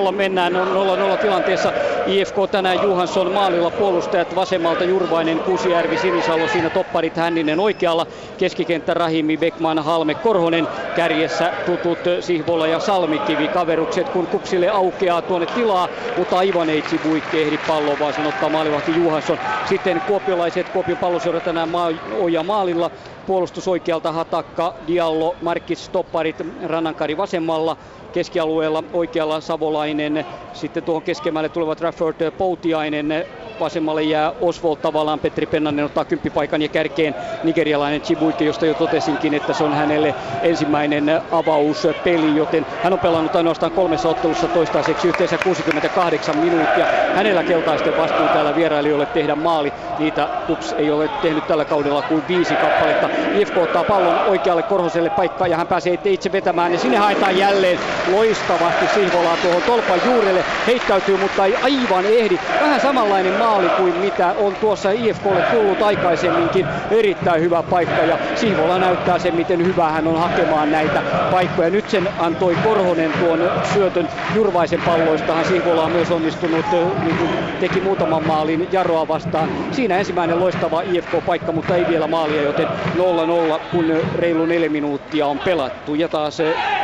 0-0 0.09 0.11
mennään 0.11 0.53
0-0 0.53 1.17
tilanteessa. 1.21 1.73
IFK 2.07 2.35
tänään 2.51 2.83
Juhansson 2.83 3.31
maalilla 3.31 3.69
puolustajat 3.69 4.35
vasemmalta 4.35 4.83
Jurvainen, 4.83 5.39
Kusijärvi, 5.39 5.97
Sinisalo, 5.97 6.47
siinä 6.47 6.69
topparit 6.69 7.17
Hänninen 7.17 7.59
oikealla. 7.59 8.07
Keskikenttä 8.37 8.93
Rahimi, 8.93 9.37
Beckman, 9.37 9.79
Halme, 9.79 10.15
Korhonen. 10.15 10.67
Kärjessä 10.95 11.53
tutut 11.65 11.99
Sihvola 12.19 12.67
ja 12.67 12.79
Salmikivi 12.79 13.47
kaverukset, 13.47 14.09
kun 14.09 14.27
Kupsille 14.27 14.69
aukeaa 14.69 15.21
tuonne 15.21 15.47
tilaa, 15.47 15.89
mutta 16.17 16.37
aivan 16.37 16.69
ei 16.69 16.81
Buikki 17.11 17.41
ehdi 17.41 17.57
palloon, 17.67 17.99
vaan 17.99 18.13
sen 18.13 18.27
ottaa 18.27 18.49
maalivahti 18.49 18.95
Juhansson. 18.95 19.37
Sitten 19.69 20.01
kuopiolaiset, 20.07 20.69
Kuopion 20.69 20.97
palloseura 20.97 21.39
tänään 21.39 21.69
maa, 21.69 21.91
Oja 22.19 22.43
maalilla. 22.43 22.91
Puolustus 23.27 23.67
oikealta 23.67 24.11
Hatakka, 24.11 24.73
Diallo, 24.87 25.35
Markis, 25.41 25.85
Stopparit, 25.85 26.35
Rannankari 26.63 27.17
vasemmalla 27.17 27.77
keskialueella 28.13 28.83
oikealla 28.93 29.41
Savolainen, 29.41 30.25
sitten 30.53 30.83
tuohon 30.83 31.01
keskemmälle 31.03 31.49
tulevat 31.49 31.81
Rafford 31.81 32.31
Poutiainen, 32.31 33.25
vasemmalle 33.61 34.03
jää 34.03 34.31
Oswald 34.41 34.77
tavallaan, 34.77 35.19
Petri 35.19 35.45
Pennanen 35.45 35.85
ottaa 35.85 36.05
kymppipaikan 36.05 36.61
ja 36.61 36.67
kärkeen 36.67 37.15
nigerialainen 37.43 38.01
Chibuike, 38.01 38.45
josta 38.45 38.65
jo 38.65 38.73
totesinkin, 38.73 39.33
että 39.33 39.53
se 39.53 39.63
on 39.63 39.73
hänelle 39.73 40.15
ensimmäinen 40.41 41.21
avauspeli, 41.31 42.35
joten 42.35 42.65
hän 42.83 42.93
on 42.93 42.99
pelannut 42.99 43.35
ainoastaan 43.35 43.71
kolmessa 43.71 44.09
ottelussa 44.09 44.47
toistaiseksi 44.47 45.07
yhteensä 45.07 45.37
68 45.37 46.37
minuuttia. 46.37 46.85
Hänellä 47.15 47.43
keltaisten 47.43 47.97
vastuu 47.97 48.27
täällä 48.27 48.55
vierailijoille 48.55 49.05
tehdä 49.05 49.35
maali, 49.35 49.73
niitä 49.99 50.27
Kups 50.47 50.73
ei 50.77 50.91
ole 50.91 51.07
tehnyt 51.21 51.47
tällä 51.47 51.65
kaudella 51.65 52.01
kuin 52.01 52.23
viisi 52.27 52.55
kappaletta. 52.55 53.09
IFK 53.39 53.57
ottaa 53.57 53.83
pallon 53.83 54.19
oikealle 54.27 54.63
Korhoselle 54.63 55.09
paikkaa 55.09 55.47
ja 55.47 55.57
hän 55.57 55.67
pääsee 55.67 55.99
itse 56.05 56.31
vetämään 56.31 56.73
ja 56.73 56.79
sinne 56.79 56.97
haetaan 56.97 57.37
jälleen 57.37 57.79
loistavasti 58.11 58.85
Sihvolaa 58.93 59.37
tuohon 59.37 59.61
tolpan 59.61 59.99
juurelle, 60.05 60.43
heittäytyy 60.67 61.17
mutta 61.17 61.45
ei 61.45 61.55
aivan 61.55 62.05
ehdi. 62.05 62.39
Vähän 62.61 62.81
samanlainen 62.81 63.33
maali 63.33 63.50
kuin 63.59 63.95
mitä 63.95 64.35
on 64.37 64.55
tuossa 64.55 64.91
IFKlle 64.91 65.41
tullut 65.41 65.81
aikaisemminkin. 65.81 66.67
Erittäin 66.91 67.41
hyvä 67.41 67.63
paikka 67.63 68.01
ja 68.01 68.17
Sihvola 68.35 68.77
näyttää 68.77 69.19
sen, 69.19 69.35
miten 69.35 69.65
hyvä 69.65 69.89
hän 69.89 70.07
on 70.07 70.19
hakemaan 70.19 70.71
näitä 70.71 71.01
paikkoja. 71.31 71.69
Nyt 71.69 71.89
sen 71.89 72.09
antoi 72.19 72.55
Korhonen 72.63 73.11
tuon 73.19 73.51
syötön 73.73 74.09
Jurvaisen 74.35 74.81
palloistahan. 74.81 75.45
Sihvola 75.45 75.83
on 75.83 75.91
myös 75.91 76.11
onnistunut, 76.11 76.65
niin 77.03 77.17
kuin 77.17 77.29
teki 77.59 77.81
muutaman 77.81 78.27
maalin 78.27 78.67
Jaroa 78.71 79.07
vastaan. 79.07 79.49
Siinä 79.71 79.97
ensimmäinen 79.97 80.39
loistava 80.39 80.81
IFK-paikka, 80.81 81.51
mutta 81.51 81.75
ei 81.75 81.87
vielä 81.87 82.07
maalia, 82.07 82.41
joten 82.41 82.67
0-0, 82.67 83.59
kun 83.71 83.93
reilu 84.15 84.45
neljä 84.45 84.69
minuuttia 84.69 85.27
on 85.27 85.39
pelattu. 85.39 85.95
Ja 85.95 86.07
taas 86.07 86.37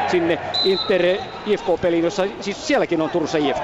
sinne 0.08 0.39
Inter 0.63 1.01
IFK-peliin, 1.45 2.03
jossa 2.03 2.23
siis 2.41 2.67
sielläkin 2.67 3.01
on 3.01 3.10
Turussa 3.10 3.38
IFK. 3.38 3.63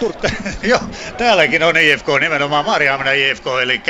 Turkka. 0.00 0.28
Joo, 0.62 0.80
täälläkin 1.18 1.62
on 1.62 1.76
IFK, 1.76 2.06
nimenomaan 2.32 2.64
Marjaaminen 2.64 3.18
IFK, 3.18 3.44
eli 3.62 3.82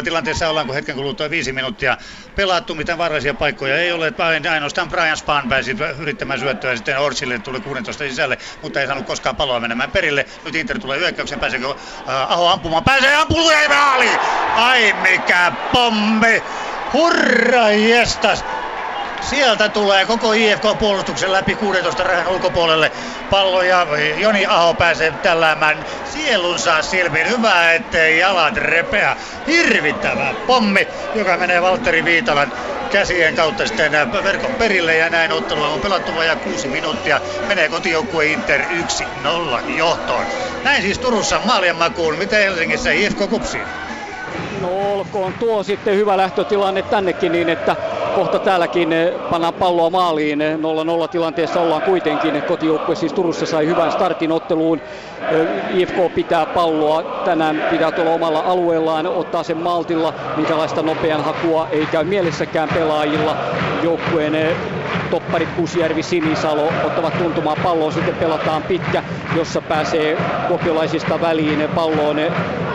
0-0 0.00 0.02
tilanteessa 0.04 0.48
ollaan, 0.48 0.66
kun 0.66 0.74
hetken 0.74 0.96
kuluttua 0.96 1.30
viisi 1.30 1.52
minuuttia 1.52 1.96
pelattu, 2.36 2.74
mitään 2.74 2.98
vaarallisia 2.98 3.34
paikkoja 3.34 3.76
ei 3.76 3.92
ole, 3.92 4.12
vain 4.18 4.48
ainoastaan 4.48 4.88
Brian 4.88 5.16
Span 5.16 5.48
pääsi 5.48 5.76
yrittämään 5.98 6.40
syöttöä, 6.40 6.76
sitten 6.76 6.98
Orsille 6.98 7.38
tuli 7.38 7.60
16 7.60 8.04
sisälle, 8.04 8.38
mutta 8.62 8.80
ei 8.80 8.86
saanut 8.86 9.06
koskaan 9.06 9.36
paloa 9.36 9.60
menemään 9.60 9.90
perille. 9.90 10.26
Nyt 10.44 10.54
Inter 10.54 10.78
tulee 10.78 10.98
hyökkäyksen, 10.98 11.40
pääseekö 11.40 11.68
uh, 11.68 11.76
Aho 12.06 12.48
ampumaan, 12.48 12.84
pääsee 12.84 13.14
ampumaan, 13.14 13.54
ei 13.54 13.68
maali! 13.68 14.10
Ai 14.54 14.92
mikä 14.92 15.52
pommi! 15.72 16.42
Hurra 16.92 17.70
jestas! 17.70 18.44
Sieltä 19.22 19.68
tulee 19.68 20.06
koko 20.06 20.32
IFK-puolustuksen 20.32 21.32
läpi 21.32 21.54
16 21.54 22.02
rahan 22.02 22.28
ulkopuolelle 22.28 22.92
pallo 23.30 23.62
ja 23.62 23.86
Joni 24.16 24.46
Aho 24.46 24.74
pääsee 24.74 25.10
tälläämään 25.10 25.84
sielunsa 26.04 26.82
silmiin. 26.82 27.28
Hyvä, 27.28 27.72
ettei 27.72 28.18
jalat 28.18 28.56
repeä. 28.56 29.16
Hirvittävä 29.46 30.34
pommi, 30.46 30.88
joka 31.14 31.36
menee 31.36 31.62
Valtteri 31.62 32.04
Viitalan 32.04 32.52
käsien 32.92 33.34
kautta 33.34 33.66
sitten 33.66 33.92
verkon 34.24 34.54
perille 34.54 34.96
ja 34.96 35.10
näin 35.10 35.32
ottelua 35.32 35.68
on 35.68 35.80
pelattu 35.80 36.14
vajaa 36.14 36.36
kuusi 36.36 36.68
minuuttia. 36.68 37.20
Menee 37.48 37.68
kotijoukkue 37.68 38.26
Inter 38.26 38.60
1-0 38.60 38.66
johtoon. 39.76 40.26
Näin 40.64 40.82
siis 40.82 40.98
Turussa 40.98 41.40
maalien 41.44 41.76
makuun. 41.76 42.18
Miten 42.18 42.42
Helsingissä 42.42 42.90
IFK 42.92 43.18
kupsiin? 43.30 43.66
No 44.62 44.92
olkoon 44.94 45.32
tuo 45.32 45.62
sitten 45.62 45.96
hyvä 45.96 46.16
lähtötilanne 46.16 46.82
tännekin 46.82 47.32
niin, 47.32 47.48
että 47.48 47.76
kohta 48.14 48.38
täälläkin 48.38 48.92
eh, 48.92 49.12
pannaan 49.30 49.54
palloa 49.54 49.90
maaliin. 49.90 50.38
0-0 51.04 51.08
tilanteessa 51.08 51.60
ollaan 51.60 51.82
kuitenkin. 51.82 52.42
Kotijoukkue 52.42 52.94
siis 52.94 53.12
Turussa 53.12 53.46
sai 53.46 53.66
hyvän 53.66 53.92
startin 53.92 54.32
otteluun. 54.32 54.80
Eh, 55.30 55.46
IFK 55.78 56.14
pitää 56.14 56.46
palloa. 56.46 57.02
Tänään 57.02 57.62
pitää 57.70 57.92
tuolla 57.92 58.12
omalla 58.12 58.40
alueellaan 58.40 59.06
ottaa 59.06 59.42
sen 59.42 59.56
maltilla. 59.56 60.14
Minkälaista 60.36 60.82
nopean 60.82 61.24
hakua 61.24 61.68
ei 61.70 61.86
käy 61.86 62.04
mielessäkään 62.04 62.68
pelaajilla. 62.74 63.36
Joukkueen 63.82 64.34
topparit 65.10 65.48
Kusjärvi, 65.56 66.02
Sinisalo 66.02 66.72
ottavat 66.84 67.18
tuntumaan 67.18 67.56
palloa. 67.62 67.90
Sitten 67.90 68.14
pelataan 68.14 68.62
pitkä, 68.62 69.02
jossa 69.36 69.60
pääsee 69.60 70.16
kopiolaisista 70.48 71.20
väliin 71.20 71.68
palloon 71.74 72.16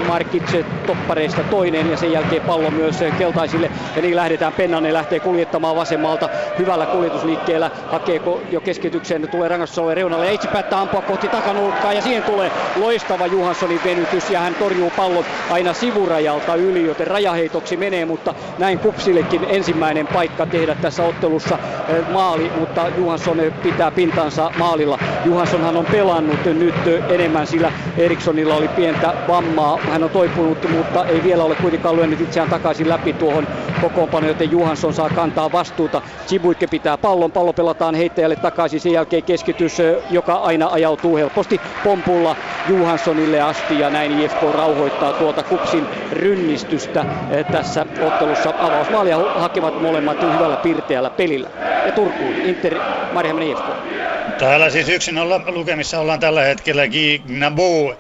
Markitse 0.08 0.66
toppareista 0.86 1.44
toinen 1.44 1.92
ja 1.92 1.98
sen 1.98 2.12
jälkeen 2.12 2.42
pallo 2.42 2.72
myös 2.72 3.04
keltaisille 3.18 3.72
ja 3.96 4.02
niin 4.02 4.16
lähdetään. 4.16 4.54
Pennanen 4.54 4.94
lähtee 4.94 5.20
kuljettamaan 5.20 5.76
vasemmalta 5.76 6.30
hyvällä 6.60 6.86
kuljetusliikkeellä. 6.86 7.72
Hakee 7.92 8.22
jo 8.52 8.62
keskityksen, 8.62 9.28
tulee 9.32 9.48
rangaistusalueen 9.48 9.98
reunalle 9.98 10.26
ja 10.26 10.32
itse 10.32 10.48
päättää 10.48 10.82
ampua 10.82 11.02
kohti 11.02 11.28
takanurkkaa 11.28 11.94
ja 11.94 12.02
siihen 12.02 12.24
tulee 12.24 12.52
loistava 12.76 13.28
Johanssonin 13.28 13.82
venytys 13.86 14.30
ja 14.30 14.40
hän 14.40 14.56
torjuu 14.56 14.92
pallon 14.98 15.26
aina 15.52 15.74
sivurajalta 15.74 16.56
yli, 16.56 16.86
joten 16.86 17.08
rajaheitoksi 17.08 17.78
menee, 17.78 18.06
mutta 18.06 18.34
näin 18.58 18.80
Kupsillekin 18.80 19.46
ensimmäinen 19.50 20.08
paikka 20.08 20.46
tehdä 20.46 20.76
tässä 20.76 21.04
ottelussa. 21.04 21.60
Maa 22.08 22.28
maali, 22.28 22.52
mutta 22.56 22.90
Johansson 22.98 23.38
pitää 23.64 23.92
pintansa 23.92 24.52
maalilla. 24.58 25.00
Johanssonhan 25.26 25.78
on 25.78 25.86
pelannut 25.86 26.40
nyt 26.46 26.76
enemmän, 27.10 27.48
sillä 27.48 27.72
Erikssonilla 27.98 28.56
oli 28.56 28.68
pientä 28.68 29.14
vammaa. 29.28 29.80
Hän 29.92 30.04
on 30.04 30.10
toipunut, 30.10 30.70
mutta 30.70 31.06
ei 31.06 31.24
vielä 31.24 31.44
ole 31.44 31.56
kuitenkaan 31.56 31.96
lyönyt 31.96 32.22
itseään 32.22 32.50
takaisin 32.50 32.90
läpi 32.90 33.14
tuohon 33.14 33.48
kokoonpanoon, 33.82 34.28
joten 34.30 34.52
Johansson 34.52 34.94
saa 34.94 35.10
kantaa 35.10 35.52
vastuuta. 35.52 36.02
Chibuikke 36.28 36.68
pitää 36.68 36.98
pallon, 36.98 37.32
pallo 37.32 37.54
pelataan 37.54 37.96
heittäjälle 37.96 38.36
takaisin, 38.36 38.80
sen 38.80 38.92
jälkeen 38.92 39.24
keskitys, 39.24 39.78
joka 40.10 40.34
aina 40.34 40.68
ajautuu 40.72 41.18
helposti 41.18 41.62
pompulla 41.84 42.36
Johanssonille 42.70 43.42
asti 43.42 43.80
ja 43.80 43.90
näin 43.90 44.20
IFK 44.20 44.42
rauhoittaa 44.52 45.14
tuota 45.14 45.44
Kupsin 45.44 45.88
rynnistystä 46.12 47.06
tässä 47.52 47.86
ottelussa. 48.02 48.54
Avausmaalia 48.60 49.18
hakevat 49.36 49.82
molemmat 49.82 50.22
hyvällä 50.22 50.58
pirteällä 50.58 51.10
pelillä. 51.10 51.50
Ja 51.86 51.92
Turkuun, 51.98 52.36
Inter, 52.36 52.76
Marjahaminen 53.12 53.50
IFK. 53.50 54.38
Täällä 54.40 54.70
siis 54.70 54.90
yksin 54.90 55.18
olla, 55.18 55.42
lukemissa 55.46 56.00
ollaan 56.00 56.20
tällä 56.20 56.42
hetkellä 56.42 56.88
Gignabu 56.88 57.94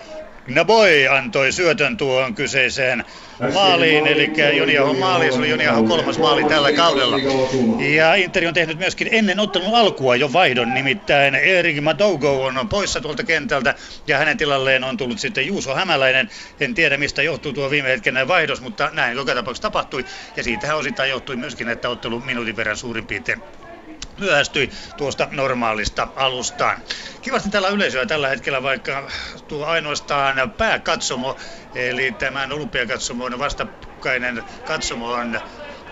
Naboy 0.47 1.07
antoi 1.07 1.51
syötön 1.51 1.97
tuohon 1.97 2.35
kyseiseen 2.35 3.05
maaliin, 3.53 4.07
eli 4.07 4.31
Joniahon 4.57 4.97
maali, 4.97 5.31
se 5.31 5.37
oli 5.37 5.49
Joniahon 5.49 5.87
kolmas 5.87 6.17
maali 6.17 6.43
tällä 6.43 6.71
kaudella. 6.71 7.17
Ja 7.95 8.15
Interi 8.15 8.47
on 8.47 8.53
tehnyt 8.53 8.77
myöskin 8.77 9.07
ennen 9.11 9.39
ottelun 9.39 9.75
alkua 9.75 10.15
jo 10.15 10.33
vaihdon, 10.33 10.73
nimittäin 10.73 11.35
Erik 11.35 11.81
Madogo 11.81 12.45
on 12.45 12.69
poissa 12.69 13.01
tuolta 13.01 13.23
kentältä 13.23 13.75
ja 14.07 14.17
hänen 14.17 14.37
tilalleen 14.37 14.83
on 14.83 14.97
tullut 14.97 15.19
sitten 15.19 15.47
Juuso 15.47 15.75
Hämäläinen. 15.75 16.29
En 16.59 16.73
tiedä 16.73 16.97
mistä 16.97 17.23
johtuu 17.23 17.53
tuo 17.53 17.69
viime 17.69 17.89
hetken 17.89 18.27
vaihdos, 18.27 18.61
mutta 18.61 18.89
näin 18.93 19.17
joka 19.17 19.35
tapauksessa 19.35 19.69
tapahtui 19.69 20.05
ja 20.35 20.43
siitähän 20.43 20.77
osittain 20.77 21.09
johtui 21.09 21.35
myöskin, 21.35 21.69
että 21.69 21.89
ottelu 21.89 22.19
minuutin 22.19 22.55
verran 22.55 22.77
suurin 22.77 23.07
piirtein 23.07 23.41
myöhästyi 24.20 24.72
tuosta 24.97 25.28
normaalista 25.32 26.07
alustaan. 26.15 26.82
Kivasti 27.22 27.49
täällä 27.49 27.70
yleisöä 27.70 28.05
tällä 28.05 28.28
hetkellä, 28.30 28.63
vaikka 28.63 29.11
tuo 29.47 29.65
ainoastaan 29.65 30.51
pääkatsomo, 30.57 31.38
eli 31.76 32.11
tämän 32.11 32.51
olympiakatsomon 32.51 33.39
vastakkainen 33.39 34.43
katsomo 34.63 35.11
on 35.11 35.41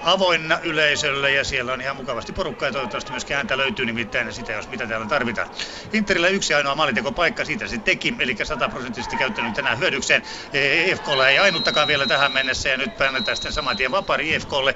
avoinna 0.06 0.60
yleisölle 0.64 1.32
ja 1.32 1.44
siellä 1.44 1.74
on 1.74 1.82
ihan 1.82 1.96
mukavasti 1.96 2.34
porukkaa 2.34 2.70
ja 2.70 2.74
toivottavasti 2.74 3.12
myös 3.12 3.26
ääntä 3.32 3.58
löytyy 3.58 3.86
nimittäin 3.86 4.34
sitä, 4.34 4.54
jos 4.54 4.70
mitä 4.70 4.88
täällä 4.88 5.08
tarvitaan. 5.08 5.48
Interillä 5.94 6.28
yksi 6.28 6.54
ainoa 6.54 6.76
maalintekopaikka, 6.76 7.46
siitä 7.46 7.68
se 7.68 7.78
teki, 7.78 8.16
eli 8.20 8.36
sataprosenttisesti 8.44 9.18
käyttänyt 9.18 9.54
tänään 9.54 9.80
hyödykseen. 9.80 10.24
EFKlla 10.54 11.30
ei 11.30 11.38
ainuttakaan 11.38 11.88
vielä 11.88 12.08
tähän 12.08 12.32
mennessä 12.32 12.70
ja 12.70 12.78
nyt 12.78 12.98
päännetään 12.98 13.38
sitten 13.38 13.54
saman 13.54 13.78
tien 13.78 13.92
vapari 13.92 14.34
EFKlle. 14.34 14.76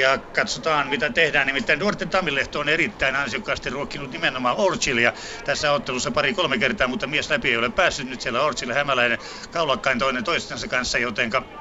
Ja 0.00 0.18
katsotaan 0.18 0.88
mitä 0.88 1.10
tehdään, 1.10 1.46
nimittäin 1.46 1.80
Duarte 1.80 2.06
Tamilehto 2.06 2.60
on 2.60 2.68
erittäin 2.68 3.16
ansiokkaasti 3.16 3.70
ruokkinut 3.70 4.10
nimenomaan 4.10 4.56
Orchilia 4.56 5.12
tässä 5.44 5.72
ottelussa 5.72 6.10
pari-kolme 6.10 6.58
kertaa, 6.58 6.88
mutta 6.88 7.06
mies 7.06 7.30
läpi 7.30 7.48
ei 7.50 7.56
ole 7.56 7.70
päässyt 7.70 8.08
nyt 8.08 8.20
siellä 8.20 8.42
Orchille 8.42 8.74
hämäläinen 8.74 9.18
kaulakkain 9.50 9.98
toinen 9.98 10.24
toistensa 10.24 10.68
kanssa, 10.68 10.98
jotenka 10.98 11.58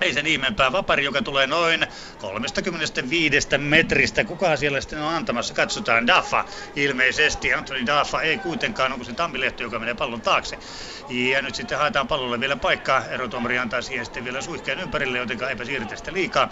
ei 0.00 0.14
sen 0.14 0.26
ihmeempää. 0.26 0.72
Vapari, 0.72 1.04
joka 1.04 1.22
tulee 1.22 1.46
noin 1.46 1.86
35 2.18 3.48
metristä. 3.58 4.24
Kuka 4.24 4.56
siellä 4.56 4.80
sitten 4.80 5.02
on 5.02 5.14
antamassa? 5.14 5.54
Katsotaan. 5.54 6.06
Daffa 6.06 6.44
ilmeisesti. 6.76 7.54
Anthony 7.54 7.86
Daffa 7.86 8.22
ei 8.22 8.38
kuitenkaan. 8.38 8.92
Onko 8.92 9.04
se 9.04 9.12
Tammilehto, 9.12 9.62
joka 9.62 9.78
menee 9.78 9.94
pallon 9.94 10.20
taakse? 10.20 10.58
Ja 11.08 11.42
nyt 11.42 11.54
sitten 11.54 11.78
haetaan 11.78 12.08
pallolle 12.08 12.40
vielä 12.40 12.56
paikkaa. 12.56 13.04
Erotuomari 13.04 13.58
antaa 13.58 13.82
siihen 13.82 14.04
sitten 14.04 14.24
vielä 14.24 14.40
suihkeen 14.40 14.80
ympärille, 14.80 15.18
jotenka 15.18 15.48
eipä 15.48 15.64
siirretä 15.64 15.96
sitä 15.96 16.12
liikaa. 16.12 16.48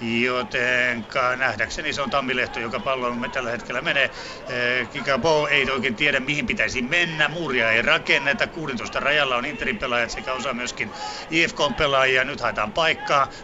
Jotenka 0.00 1.36
nähdäkseni 1.36 1.92
se 1.92 2.02
on 2.02 2.10
Tammilehto, 2.10 2.60
joka 2.60 2.80
pallon 2.80 3.30
tällä 3.32 3.50
hetkellä 3.50 3.80
menee. 3.80 4.10
Eh, 4.48 4.88
Kikabo 4.90 5.46
ei 5.50 5.70
oikein 5.70 5.94
tiedä, 5.94 6.20
mihin 6.20 6.46
pitäisi 6.46 6.82
mennä. 6.82 7.28
Muuria 7.28 7.72
ei 7.72 7.82
rakenneta. 7.82 8.46
16 8.46 9.00
rajalla 9.00 9.36
on 9.36 9.44
Interin 9.44 9.78
pelaajat 9.78 10.10
sekä 10.10 10.32
osa 10.32 10.54
myöskin 10.54 10.90
IFK-pelaajia. 11.30 12.24
Nyt 12.24 12.40
haetaan 12.40 12.72
paikkaa. 12.72 12.91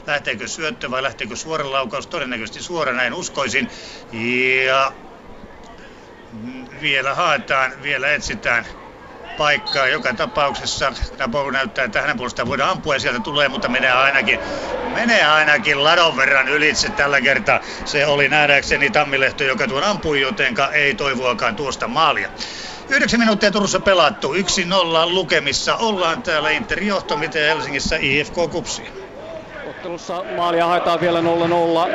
Lähteekö 0.07 0.49
syöttö 0.49 0.91
vai 0.91 1.03
lähteekö 1.03 1.37
suora 1.37 1.73
laukaus? 1.73 2.07
Todennäköisesti 2.07 2.63
suora, 2.63 2.93
näin 2.93 3.15
uskoisin. 3.15 3.71
Ja 4.67 4.93
vielä 6.81 7.15
haetaan, 7.15 7.83
vielä 7.83 8.13
etsitään 8.13 8.67
paikkaa. 9.37 9.89
Joka 9.89 10.15
tapauksessa 10.15 10.93
Nabo 11.19 11.51
näyttää, 11.51 11.85
että 11.85 12.01
hänen 12.01 12.17
puolestaan 12.17 12.49
voidaan 12.49 12.71
ampua 12.71 12.95
ja 12.95 13.01
sieltä 13.01 13.21
tulee, 13.21 13.49
mutta 13.49 13.69
menee 13.69 13.93
ainakin, 13.93 14.41
menee 14.95 15.25
ainakin 15.25 15.85
ladon 15.85 16.17
verran 16.17 16.49
ylitse 16.49 16.91
tällä 16.91 17.21
kertaa. 17.21 17.61
Se 17.85 18.07
oli 18.07 18.29
nähdäkseni 18.29 18.91
Tammilehto, 18.91 19.45
joka 19.45 19.69
tuon 19.69 19.85
ampui, 19.85 20.21
jotenka 20.21 20.73
ei 20.73 20.95
toivoakaan 20.95 21.57
tuosta 21.57 21.89
maalia. 21.89 22.31
Yhdeksän 22.89 23.21
minuuttia 23.21 23.51
Turussa 23.51 23.81
pelattu, 23.81 24.35
1-0 24.35 24.37
lukemissa. 25.07 25.77
Ollaan 25.77 26.23
täällä 26.23 26.51
Inter 26.51 26.83
johto, 26.83 27.17
miten 27.17 27.49
Helsingissä 27.49 27.97
IFK 27.97 28.35
Kupsi. 28.51 29.08
Ottelussa 29.79 30.25
maalia 30.37 30.67
haetaan 30.67 31.01
vielä 31.01 31.21
0-0. 31.21 31.25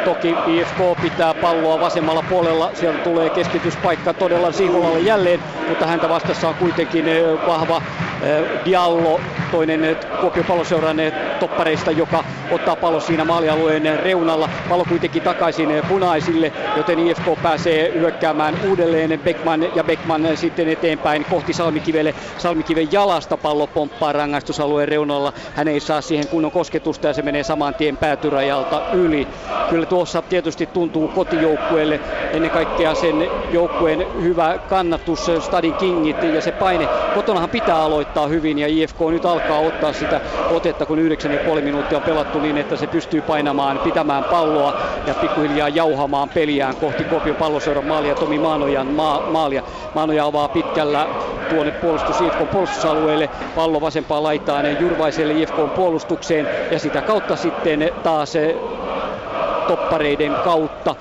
Toki 0.05 0.35
IFK 0.47 1.01
pitää 1.01 1.33
palloa 1.33 1.79
vasemmalla 1.79 2.23
puolella. 2.29 2.71
Sieltä 2.73 2.99
tulee 2.99 3.29
keskityspaikka 3.29 4.13
todella 4.13 4.51
Siholalle 4.51 4.99
jälleen, 4.99 5.39
mutta 5.69 5.87
häntä 5.87 6.09
vastassa 6.09 6.49
on 6.49 6.55
kuitenkin 6.55 7.07
eh, 7.07 7.23
vahva 7.47 7.81
eh, 8.21 8.65
Diallo, 8.65 9.21
toinen 9.51 9.83
eh, 9.83 9.97
Kuopion 10.21 10.45
palloseuran 10.45 10.97
toppareista, 11.39 11.91
joka 11.91 12.23
ottaa 12.51 12.75
pallo 12.75 12.99
siinä 12.99 13.25
maalialueen 13.25 13.99
reunalla. 13.99 14.49
Pallo 14.69 14.85
kuitenkin 14.85 15.21
takaisin 15.21 15.69
punaisille, 15.89 16.51
joten 16.77 16.99
IFK 16.99 17.25
pääsee 17.43 17.91
hyökkäämään 17.93 18.55
uudelleen 18.69 19.19
Beckman 19.19 19.75
ja 19.75 19.83
Beckman 19.83 20.37
sitten 20.37 20.69
eteenpäin 20.69 21.25
kohti 21.25 21.53
Salmikivelle. 21.53 22.13
Salmikiven 22.37 22.91
jalasta 22.91 23.37
pallo 23.37 23.67
pomppaa 23.67 24.13
rangaistusalueen 24.13 24.87
reunalla. 24.87 25.33
Hän 25.55 25.67
ei 25.67 25.79
saa 25.79 26.01
siihen 26.01 26.27
kunnon 26.27 26.51
kosketusta 26.51 27.07
ja 27.07 27.13
se 27.13 27.21
menee 27.21 27.43
saman 27.73 27.77
tien 27.77 27.97
päätyrajalta 27.97 28.81
yli. 28.93 29.27
Kyllä 29.69 29.85
tuossa 29.85 30.21
tietysti 30.21 30.65
tuntuu 30.65 31.07
kotijoukkueelle 31.07 31.99
ennen 32.33 32.51
kaikkea 32.51 32.95
sen 32.95 33.29
joukkueen 33.51 34.05
hyvä 34.21 34.57
kannatus, 34.69 35.31
Stadin 35.39 35.73
Kingit 35.73 36.23
ja 36.23 36.41
se 36.41 36.51
paine. 36.51 36.87
Kotonahan 37.15 37.49
pitää 37.49 37.77
aloittaa 37.83 38.27
hyvin 38.27 38.59
ja 38.59 38.67
IFK 38.67 38.99
nyt 39.09 39.25
alkaa 39.25 39.59
ottaa 39.59 39.93
sitä 39.93 40.21
otetta, 40.51 40.85
kun 40.85 40.97
9,5 40.97 41.61
minuuttia 41.61 41.97
on 41.97 42.03
pelattu 42.03 42.39
niin, 42.39 42.57
että 42.57 42.75
se 42.75 42.87
pystyy 42.87 43.21
painamaan, 43.21 43.79
pitämään 43.79 44.23
palloa 44.23 44.73
ja 45.07 45.13
pikkuhiljaa 45.13 45.69
jauhamaan 45.69 46.29
peliään 46.29 46.75
kohti 46.75 47.03
Kuopion 47.03 47.35
palloseuran 47.35 47.85
maalia 47.85 48.15
Tomi 48.15 48.39
Maanojan 48.39 48.87
maa, 48.87 49.21
maalia. 49.31 49.63
Maanoja 49.95 50.25
avaa 50.25 50.47
pitkällä 50.47 51.07
tuonne 51.49 51.71
puolustus 51.71 52.21
IFK 52.21 52.51
puolustusalueelle, 52.51 53.29
pallo 53.55 53.81
vasempaan 53.81 54.23
laitaan 54.23 54.79
Jurvaiselle 54.79 55.33
IFK 55.33 55.55
puolustukseen 55.75 56.47
ja 56.71 56.79
sitä 56.79 57.01
kautta 57.01 57.35
sitten 57.35 57.62
taas 58.03 58.33
toppareiden 59.67 60.35
kautta 60.43 60.95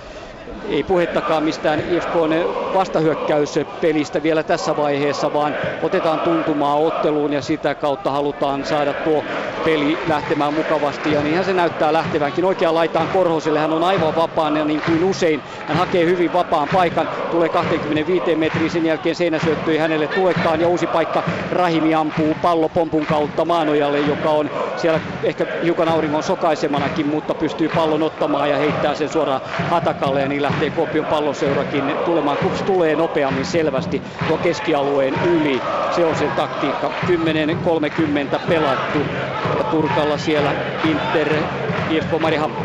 ei 0.73 0.85
puhettakaan 0.85 1.45
mistään 1.45 1.81
IFKn 1.81 2.33
vastahyökkäyspelistä 2.73 4.23
vielä 4.23 4.43
tässä 4.45 4.77
vaiheessa, 4.77 5.33
vaan 5.33 5.57
otetaan 5.81 6.21
tuntumaa 6.21 6.77
otteluun 6.77 7.33
ja 7.33 7.43
sitä 7.43 7.75
kautta 7.75 8.11
halutaan 8.11 8.65
saada 8.65 8.95
tuo 8.95 9.25
peli 9.65 10.03
lähtemään 10.07 10.55
mukavasti. 10.55 11.11
Ja 11.11 11.23
niinhän 11.23 11.45
se 11.45 11.55
näyttää 11.55 11.93
lähtevänkin. 11.93 12.45
Oikeaan 12.45 12.75
laitaan 12.75 13.09
Korhoselle, 13.09 13.59
hän 13.59 13.73
on 13.73 13.83
aivan 13.83 14.15
vapaana 14.15 14.65
niin 14.65 14.83
kuin 14.83 15.05
usein. 15.05 15.43
Hän 15.67 15.77
hakee 15.77 16.07
hyvin 16.07 16.33
vapaan 16.33 16.69
paikan, 16.71 17.09
tulee 17.31 17.51
25 17.51 18.37
metriä, 18.37 18.69
sen 18.69 18.85
jälkeen 18.87 19.15
seinäsyöttö 19.15 19.73
ei 19.73 19.79
hänelle 19.79 20.09
tulekaan 20.09 20.61
ja 20.61 20.69
uusi 20.69 20.87
paikka 20.87 21.25
Rahimi 21.51 21.95
ampuu 21.95 22.35
pallo 22.35 22.69
pompun 22.69 23.07
kautta 23.07 23.45
Maanojalle, 23.45 24.01
joka 24.01 24.31
on 24.31 24.51
siellä 24.75 25.01
ehkä 25.23 25.47
hiukan 25.63 25.89
auringon 25.89 26.23
sokaisemanakin, 26.23 27.07
mutta 27.07 27.35
pystyy 27.35 27.69
pallon 27.69 28.03
ottamaan 28.03 28.51
ja 28.51 28.57
heittää 28.59 28.95
sen 28.95 29.09
suoraan 29.09 29.41
Hatakalle 29.67 30.21
ja 30.21 30.29
niin 30.29 30.43
lähtee 30.63 30.75
Kuopion 30.75 31.07
palloseurakin 31.07 32.01
tulemaan. 32.05 32.39
Kups 32.39 32.63
tulee 32.63 32.97
nopeammin 32.97 33.45
selvästi 33.45 34.03
tuo 34.27 34.39
keskialueen 34.39 35.17
yli. 35.17 35.87
Se 35.89 36.05
on 36.05 36.17
se 36.17 36.31
taktiikka. 36.31 36.93
10.30 38.35 38.39
pelattu 38.49 39.09
ja 39.57 39.65
Turkalla 39.65 40.19
siellä 40.19 40.57
Inter, 40.83 41.47
IFK 41.89 42.11
Mariehamn 42.21 42.57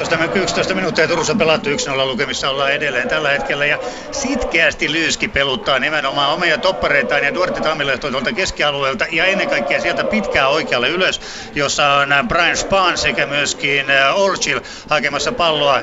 11, 0.00 0.38
11 0.38 0.74
minuuttia 0.74 1.08
Turussa 1.08 1.34
pelattu 1.34 1.70
1-0 1.70 1.72
lukemissa 2.06 2.50
ollaan 2.50 2.72
edelleen 2.72 3.08
tällä 3.08 3.28
hetkellä 3.30 3.66
ja 3.66 3.78
sitkeästi 4.12 4.92
Lyyski 4.92 5.28
peluttaa 5.28 5.78
nimenomaan 5.78 6.30
omia 6.30 6.58
toppareitaan 6.58 7.24
ja 7.24 7.34
Duarte 7.34 7.60
Tammilehto 7.60 8.10
tuolta 8.10 8.32
keskialueelta 8.32 9.06
ja 9.12 9.24
ennen 9.24 9.48
kaikkea 9.48 9.80
sieltä 9.80 10.04
pitkää 10.04 10.48
oikealle 10.48 10.88
ylös, 10.88 11.20
jossa 11.54 11.92
on 11.92 12.28
Brian 12.28 12.56
Spahn 12.56 12.98
sekä 12.98 13.26
myöskin 13.26 13.86
Orchil 14.14 14.60
hakemassa 14.88 15.32
palloa 15.32 15.82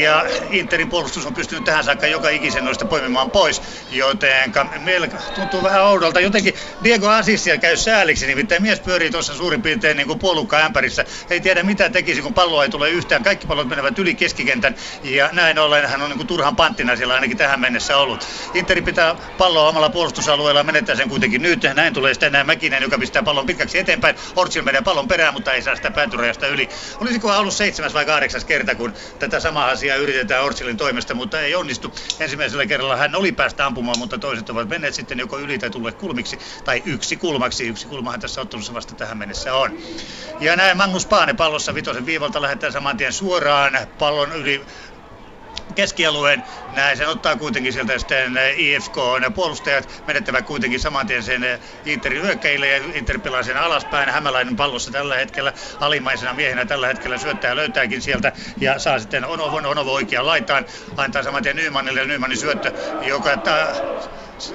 ja 0.00 0.24
Interin 0.50 0.90
puolustus 0.90 1.26
on 1.26 1.34
pystynyt 1.34 1.64
tähän 1.64 1.84
saakka 1.84 2.06
joka 2.06 2.28
ikisen 2.28 2.64
noista 2.64 2.84
poimimaan 2.84 3.30
pois, 3.30 3.62
joten 3.90 4.52
meillä 4.84 5.08
tuntuu 5.34 5.62
vähän 5.62 5.84
oudolta. 5.84 6.20
Jotenkin 6.20 6.54
Diego 6.84 7.08
Asisia 7.08 7.58
käy 7.58 7.76
sääliksi, 7.76 8.26
nimittäin 8.26 8.62
mies 8.62 8.80
pyörii 8.80 9.10
tuossa 9.10 9.34
suurin 9.34 9.62
piirtein 9.62 9.96
niin 9.96 10.06
kuin 10.06 10.18
puolukka 10.18 10.58
ämpärissä. 10.58 11.04
Ei 11.30 11.40
tiedä 11.40 11.62
mitä 11.62 11.90
tekisi, 11.90 12.22
kun 12.22 12.34
palloa 12.34 12.64
ei 12.64 12.70
tule 12.70 12.90
yhtään 12.90 13.17
mitään. 13.18 13.24
Kaikki 13.24 13.46
pallot 13.46 13.68
menevät 13.68 13.98
yli 13.98 14.14
keskikentän 14.14 14.74
ja 15.02 15.28
näin 15.32 15.58
ollen 15.58 15.88
hän 15.88 16.02
on 16.02 16.08
niin 16.08 16.16
kuin 16.16 16.26
turhan 16.26 16.56
panttina 16.56 16.96
siellä 16.96 17.14
ainakin 17.14 17.36
tähän 17.36 17.60
mennessä 17.60 17.96
ollut. 17.96 18.26
Interi 18.54 18.82
pitää 18.82 19.14
palloa 19.38 19.68
omalla 19.68 19.90
puolustusalueella 19.90 20.62
menettää 20.62 20.96
sen 20.96 21.08
kuitenkin 21.08 21.42
nyt. 21.42 21.62
Näin 21.74 21.94
tulee 21.94 22.14
sitten 22.14 22.32
näin 22.32 22.46
Mäkinen, 22.46 22.82
joka 22.82 22.98
pistää 22.98 23.22
pallon 23.22 23.46
pitkäksi 23.46 23.78
eteenpäin. 23.78 24.16
Ortsil 24.36 24.62
menee 24.62 24.82
pallon 24.82 25.08
perään, 25.08 25.34
mutta 25.34 25.52
ei 25.52 25.62
saa 25.62 25.76
sitä 25.76 25.90
päätyrajasta 25.90 26.46
yli. 26.46 26.68
Olisiko 27.00 27.32
ollut 27.32 27.54
seitsemäs 27.54 27.94
vai 27.94 28.04
kahdeksas 28.04 28.44
kerta, 28.44 28.74
kun 28.74 28.92
tätä 29.18 29.40
samaa 29.40 29.68
asiaa 29.70 29.96
yritetään 29.96 30.44
Ortsilin 30.44 30.76
toimesta, 30.76 31.14
mutta 31.14 31.40
ei 31.40 31.54
onnistu. 31.54 31.94
Ensimmäisellä 32.20 32.66
kerralla 32.66 32.96
hän 32.96 33.14
oli 33.14 33.32
päästä 33.32 33.66
ampumaan, 33.66 33.98
mutta 33.98 34.18
toiset 34.18 34.50
ovat 34.50 34.68
menneet 34.68 34.94
sitten 34.94 35.18
joko 35.18 35.38
yli 35.38 35.58
tai 35.58 35.70
tulleet 35.70 35.98
kulmiksi, 35.98 36.38
tai 36.64 36.82
yksi 36.86 37.16
kulmaksi. 37.16 37.68
Yksi 37.68 37.86
kulmahan 37.86 38.20
tässä 38.20 38.40
ottelussa 38.40 38.74
vasta 38.74 38.94
tähän 38.94 39.18
mennessä 39.18 39.54
on. 39.54 39.78
Ja 40.40 40.56
näin 40.56 40.76
Magnus 40.76 41.06
Paane 41.06 41.34
pallossa 41.34 41.74
vitosen 41.74 42.06
viivalta 42.06 42.42
lähettää 42.42 42.70
saman 42.70 42.96
tien 42.96 43.07
suoraan 43.12 43.78
pallon 43.98 44.32
yli 44.32 44.64
keskialueen. 45.74 46.44
Näin 46.78 46.96
sen 46.96 47.08
ottaa 47.08 47.36
kuitenkin 47.36 47.72
sieltä 47.72 47.98
sitten 47.98 48.38
IFK. 48.56 48.96
Ne 49.20 49.30
puolustajat 49.30 50.02
menettävät 50.06 50.46
kuitenkin 50.46 50.80
saman 50.80 51.06
tien 51.06 51.22
sen 51.22 51.42
Interin 51.86 52.22
hyökkäille 52.22 52.68
ja 52.68 52.82
Inter 52.94 53.18
pelaa 53.18 53.42
sen 53.42 53.56
alaspäin. 53.56 54.08
Hämäläinen 54.08 54.56
pallossa 54.56 54.90
tällä 54.90 55.16
hetkellä 55.16 55.52
alimaisena 55.80 56.34
miehenä 56.34 56.64
tällä 56.64 56.86
hetkellä 56.86 57.18
syöttää 57.18 57.56
löytääkin 57.56 58.02
sieltä 58.02 58.32
ja 58.60 58.78
saa 58.78 58.98
sitten 58.98 59.24
Onovo, 59.24 59.56
Onovo 59.56 59.92
oikeaan 59.92 60.26
laitaan. 60.26 60.66
Antaa 60.96 61.22
saman 61.22 61.42
tien 61.42 61.56
Nymanille 61.56 62.04
Nymanin 62.04 62.38
syöttö, 62.38 62.72
joka 63.02 63.36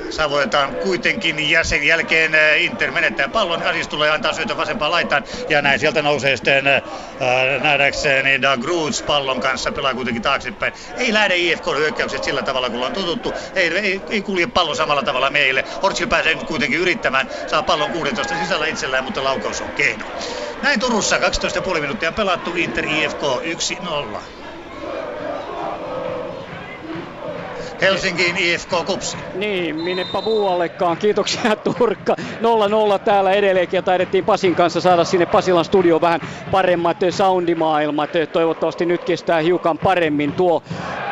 Savoitetaan 0.09 0.75
kuitenkin 0.75 1.49
ja 1.49 1.63
sen 1.63 1.83
jälkeen 1.83 2.35
äh, 2.35 2.61
Inter 2.61 2.91
menettää 2.91 3.27
pallon. 3.27 3.63
Asis 3.63 3.87
tulee 3.87 4.11
antaa 4.11 4.33
syötä 4.33 4.57
vasempaan 4.57 4.91
laitaan 4.91 5.23
ja 5.49 5.61
näin 5.61 5.79
sieltä 5.79 6.01
nousee 6.01 6.35
sitten 6.35 6.67
äh, 6.67 6.81
nähdäkseni 7.63 8.41
Da 8.41 8.57
Groots 8.57 9.01
pallon 9.01 9.41
kanssa 9.41 9.71
pelaa 9.71 9.93
kuitenkin 9.93 10.21
taaksepäin. 10.21 10.73
Ei 10.97 11.13
lähde 11.13 11.37
IFK 11.37 11.65
hyökkäykset 12.13 12.23
sillä 12.23 12.43
tavalla 12.43 12.69
kun 12.69 12.85
on 12.85 12.93
totuttu. 12.93 13.35
Ei, 13.55 13.67
ei, 13.77 14.03
ei 14.09 14.21
kulje 14.21 14.47
pallo 14.47 14.75
samalla 14.75 15.03
tavalla 15.03 15.29
meille. 15.29 15.63
Ortsil 15.81 16.07
pääsee 16.07 16.35
nyt 16.35 16.43
kuitenkin 16.43 16.79
yrittämään. 16.79 17.27
Saa 17.45 17.63
pallon 17.63 17.91
16 17.91 18.35
sisällä 18.37 18.67
itsellään, 18.67 19.03
mutta 19.03 19.23
laukaus 19.23 19.61
on 19.61 19.71
kehno. 19.73 20.05
Näin 20.61 20.79
Turussa 20.79 21.17
12,5 21.17 21.79
minuuttia 21.81 22.11
pelattu 22.11 22.55
Inter 22.55 22.85
IFK 22.85 23.21
1-0. 24.17 24.42
Helsinkiin 27.83 28.37
IFK 28.37 28.69
Kupsi. 28.85 29.17
Niin, 29.35 29.75
minnepä 29.75 30.21
muuallekaan. 30.21 30.97
Kiitoksia 30.97 31.55
Turkka. 31.77 32.15
0-0 32.19 32.99
täällä 32.99 33.31
edelleenkin 33.31 33.77
ja 33.77 33.81
taidettiin 33.81 34.25
Pasin 34.25 34.55
kanssa 34.55 34.81
saada 34.81 35.03
sinne 35.03 35.25
Pasilan 35.25 35.65
studioon 35.65 36.01
vähän 36.01 36.21
paremmat 36.51 36.97
soundimaailmat. 37.09 38.09
Toivottavasti 38.33 38.85
nyt 38.85 39.03
kestää 39.03 39.39
hiukan 39.39 39.77
paremmin 39.77 40.31
tuo 40.31 40.63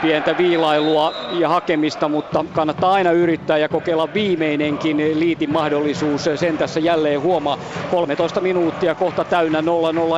pientä 0.01 0.37
viilailua 0.37 1.13
ja 1.31 1.49
hakemista, 1.49 2.09
mutta 2.09 2.45
kannattaa 2.53 2.93
aina 2.93 3.11
yrittää 3.11 3.57
ja 3.57 3.69
kokeilla 3.69 4.13
viimeinenkin 4.13 5.19
liitin 5.19 5.51
mahdollisuus. 5.51 6.29
Sen 6.35 6.57
tässä 6.57 6.79
jälleen 6.79 7.21
huomaa. 7.21 7.57
13 7.91 8.41
minuuttia 8.41 8.95
kohta 8.95 9.23
täynnä 9.23 9.61
0-0 9.61 9.63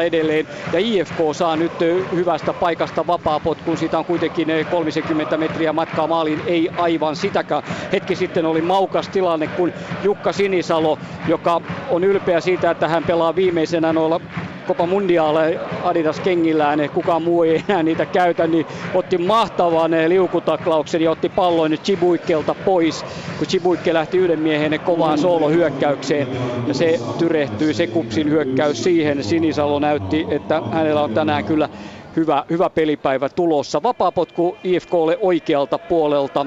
edelleen 0.03 0.47
ja 0.73 0.79
IFK 0.79 1.17
saa 1.31 1.55
nyt 1.55 1.71
hyvästä 2.15 2.53
paikasta 2.53 3.07
vapaa 3.07 3.39
potkun. 3.39 3.77
Siitä 3.77 3.97
on 3.97 4.05
kuitenkin 4.05 4.47
30 4.71 5.37
metriä 5.37 5.73
matkaa 5.73 6.07
maaliin 6.07 6.42
ei 6.45 6.69
aivan 6.77 7.15
sitäkään. 7.15 7.63
Hetki 7.91 8.15
sitten 8.15 8.45
oli 8.45 8.61
maukas 8.61 9.09
tilanne, 9.09 9.47
kun 9.47 9.73
Jukka 10.03 10.33
Sinisalo, 10.33 10.99
joka 11.27 11.61
on 11.89 12.03
ylpeä 12.03 12.41
siitä, 12.41 12.71
että 12.71 12.87
hän 12.87 13.03
pelaa 13.03 13.35
viimeisenä 13.35 13.93
noilla 13.93 14.21
Copa 14.67 14.85
Mundiale 14.85 15.59
Adidas 15.83 16.19
kengillään, 16.19 16.89
kukaan 16.93 17.23
muu 17.23 17.43
ei 17.43 17.63
enää 17.69 17.83
niitä 17.83 18.05
käytä, 18.05 18.47
niin 18.47 18.65
otti 18.93 19.17
mahtavan 19.17 19.91
liukutaklauksen 20.07 21.01
ja 21.01 21.11
otti 21.11 21.29
pallon 21.29 21.71
Chibuikkelta 21.71 22.55
pois, 22.55 23.05
kun 23.37 23.47
Chibuikke 23.47 23.93
lähti 23.93 24.17
yhden 24.17 24.39
miehen 24.39 24.79
kovaan 24.79 25.17
soolohyökkäykseen 25.17 26.27
ja 26.67 26.73
se 26.73 26.99
tyrehtyy 27.17 27.73
se 27.73 27.87
kupsin 27.87 28.29
hyökkäys 28.29 28.83
siihen. 28.83 29.23
Sinisalo 29.23 29.79
näytti, 29.79 30.27
että 30.29 30.61
hänellä 30.71 31.01
on 31.01 31.13
tänään 31.13 31.45
kyllä 31.45 31.69
hyvä, 32.15 32.43
hyvä 32.49 32.69
pelipäivä 32.69 33.29
tulossa. 33.29 33.83
Vapaapotku 33.83 34.57
IFKlle 34.63 35.17
oikealta 35.21 35.79
puolelta. 35.79 36.45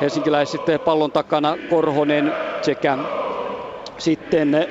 Helsinkiläiset 0.00 0.60
pallon 0.84 1.12
takana 1.12 1.56
Korhonen 1.70 2.32
sekä 2.62 2.98
sitten 3.98 4.66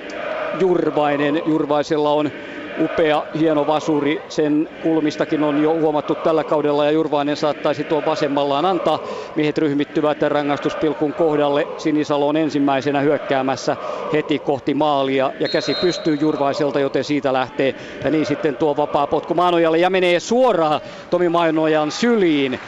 Jurvainen. 0.60 1.42
Jurvaisella 1.46 2.10
on 2.12 2.32
upea, 2.78 3.26
hieno 3.34 3.68
vasuri. 3.68 4.26
Sen 4.30 4.70
kulmistakin 4.80 5.44
on 5.44 5.60
jo 5.60 5.74
huomattu 5.74 6.16
tällä 6.16 6.44
kaudella 6.44 6.86
ja 6.86 6.92
Jurvainen 6.92 7.38
saattaisi 7.38 7.84
tuon 7.86 8.06
vasemmallaan 8.06 8.66
antaa. 8.66 9.00
Miehet 9.36 9.58
ryhmittyvät 9.58 10.22
rangaistuspilkun 10.22 11.14
kohdalle. 11.14 11.68
Sinisalo 11.78 12.28
on 12.28 12.38
ensimmäisenä 12.38 13.00
hyökkäämässä 13.02 13.78
heti 14.14 14.40
kohti 14.40 14.74
maalia 14.74 15.34
ja 15.40 15.50
käsi 15.50 15.76
pystyy 15.76 16.16
Jurvaiselta, 16.16 16.80
joten 16.80 17.04
siitä 17.04 17.34
lähtee. 17.34 17.76
Ja 18.04 18.12
niin 18.12 18.26
sitten 18.26 18.58
tuo 18.58 18.76
vapaa 18.78 19.08
potku 19.08 19.34
Maanojalle 19.34 19.78
ja 19.78 19.90
menee 19.90 20.20
suoraan 20.20 20.82
Tomi 21.10 21.30
Maanojan 21.30 21.92
syliin. 21.92 22.60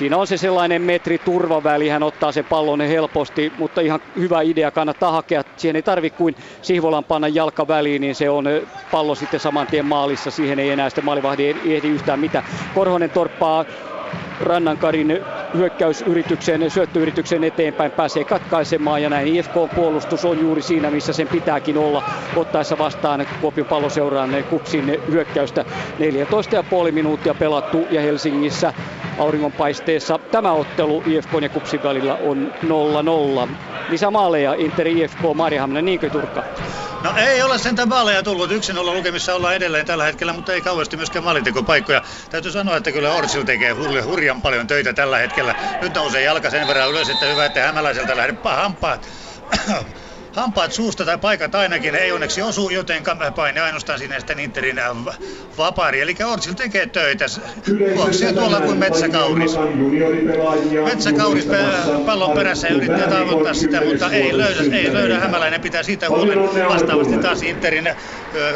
Siinä 0.00 0.16
on 0.16 0.26
se 0.26 0.36
sellainen 0.38 0.82
metri 0.82 1.18
turvaväli, 1.18 1.88
hän 1.88 2.02
ottaa 2.02 2.32
sen 2.32 2.46
pallon 2.46 2.80
helposti, 2.80 3.52
mutta 3.56 3.80
ihan 3.80 4.00
hyvä 4.18 4.42
idea, 4.42 4.70
kannattaa 4.70 5.12
hakea. 5.12 5.42
Siihen 5.56 5.76
ei 5.76 5.82
tarvi 5.82 6.10
kuin 6.10 6.34
Sihvolan 6.62 7.04
panna 7.04 7.28
jalka 7.28 7.68
väliin, 7.68 8.00
niin 8.00 8.14
se 8.14 8.30
on 8.30 8.44
pallo 8.90 9.14
sitten 9.14 9.40
saman 9.40 9.68
tien 9.68 9.86
maalissa. 9.86 10.30
Siihen 10.30 10.58
ei 10.58 10.70
enää 10.70 10.90
sitten 10.90 11.04
maalivahdi 11.04 11.54
ehdi 11.64 11.88
yhtään 11.88 12.20
mitä. 12.20 12.42
Korhonen 12.72 13.10
torppaa 13.10 13.64
Rannankarin 14.40 15.20
hyökkäysyrityksen, 15.54 16.70
syöttöyrityksen 16.70 17.44
eteenpäin 17.44 17.90
pääsee 17.92 18.24
katkaisemaan 18.24 19.02
ja 19.02 19.10
näin 19.10 19.28
IFK-puolustus 19.28 20.24
on 20.24 20.38
juuri 20.38 20.62
siinä, 20.62 20.90
missä 20.90 21.12
sen 21.12 21.28
pitääkin 21.28 21.78
olla 21.78 22.02
ottaessa 22.36 22.78
vastaan 22.78 23.26
Kuopion 23.40 23.66
palloseuraan 23.66 24.30
kupsin 24.50 24.98
hyökkäystä. 25.10 25.64
14,5 26.86 26.92
minuuttia 26.92 27.34
pelattu 27.34 27.86
ja 27.90 28.00
Helsingissä 28.00 28.72
auringonpaisteessa 29.18 30.18
tämä 30.30 30.52
ottelu 30.52 31.02
IFK 31.06 31.30
ja 31.42 31.48
kupsin 31.48 31.82
välillä 31.82 32.14
on 32.14 32.52
0-0. 33.46 33.48
Lisämaaleja 33.88 34.54
Inter 34.54 34.86
IFK 34.88 35.18
Marjahamna, 35.34 35.82
niinkö 35.82 36.10
Turkka? 36.10 36.44
No 37.02 37.14
ei 37.16 37.42
ole 37.42 37.58
sentään 37.58 37.88
maaleja 37.88 38.22
tullut. 38.22 38.50
Yksin 38.50 38.78
olla 38.78 38.92
lukemissa 38.92 39.34
ollaan 39.34 39.54
edelleen 39.54 39.86
tällä 39.86 40.04
hetkellä, 40.04 40.32
mutta 40.32 40.52
ei 40.54 40.62
kauheasti 40.62 40.96
myöskään 40.96 41.24
maalintekopaikkoja. 41.24 42.02
Täytyy 42.30 42.52
sanoa, 42.52 42.76
että 42.76 42.92
kyllä 42.92 43.12
Orsil 43.12 43.42
tekee 43.44 43.72
hurjan 44.04 44.42
paljon 44.42 44.66
töitä 44.66 44.92
tällä 44.92 45.18
hetkellä. 45.18 45.54
Nyt 45.80 45.94
nousee 45.94 46.22
jalka 46.22 46.50
sen 46.50 46.66
verran 46.66 46.90
ylös, 46.90 47.08
että 47.08 47.26
hyvä, 47.26 47.44
että 47.44 47.62
hämäläiseltä 47.62 48.16
lähde 48.16 48.34
hampaat 48.44 49.08
hampaat 50.36 50.72
suusta 50.72 51.04
tai 51.04 51.18
paikat 51.18 51.54
ainakin 51.54 51.94
ei 51.94 52.12
onneksi 52.12 52.42
osu, 52.42 52.70
joten 52.70 53.02
paine 53.36 53.60
ainoastaan 53.60 53.98
sinne 53.98 54.18
sitten 54.18 54.40
Interin 54.40 54.78
äh, 54.78 54.96
vapaari. 55.58 56.00
Eli 56.00 56.16
Orsil 56.32 56.54
tekee 56.54 56.86
töitä. 56.86 57.24
Juoksee 57.94 58.32
tuolla 58.32 58.60
kuin 58.60 58.78
metsäkauris. 58.78 59.52
Metsäkauris 60.84 61.48
pallon 62.06 62.34
perässä 62.36 62.68
ja 62.68 62.74
yrittää 62.74 63.08
tavoittaa 63.08 63.54
sitä, 63.54 63.80
mutta 63.80 64.10
ei 64.10 64.38
löydä, 64.38 64.76
ei 64.76 64.92
löydä. 64.92 65.18
Hämäläinen 65.18 65.60
pitää 65.60 65.82
siitä 65.82 66.08
huolen. 66.08 66.38
Vastaavasti 66.68 67.18
taas 67.18 67.42
Interin 67.42 67.86
äh, 67.86 67.96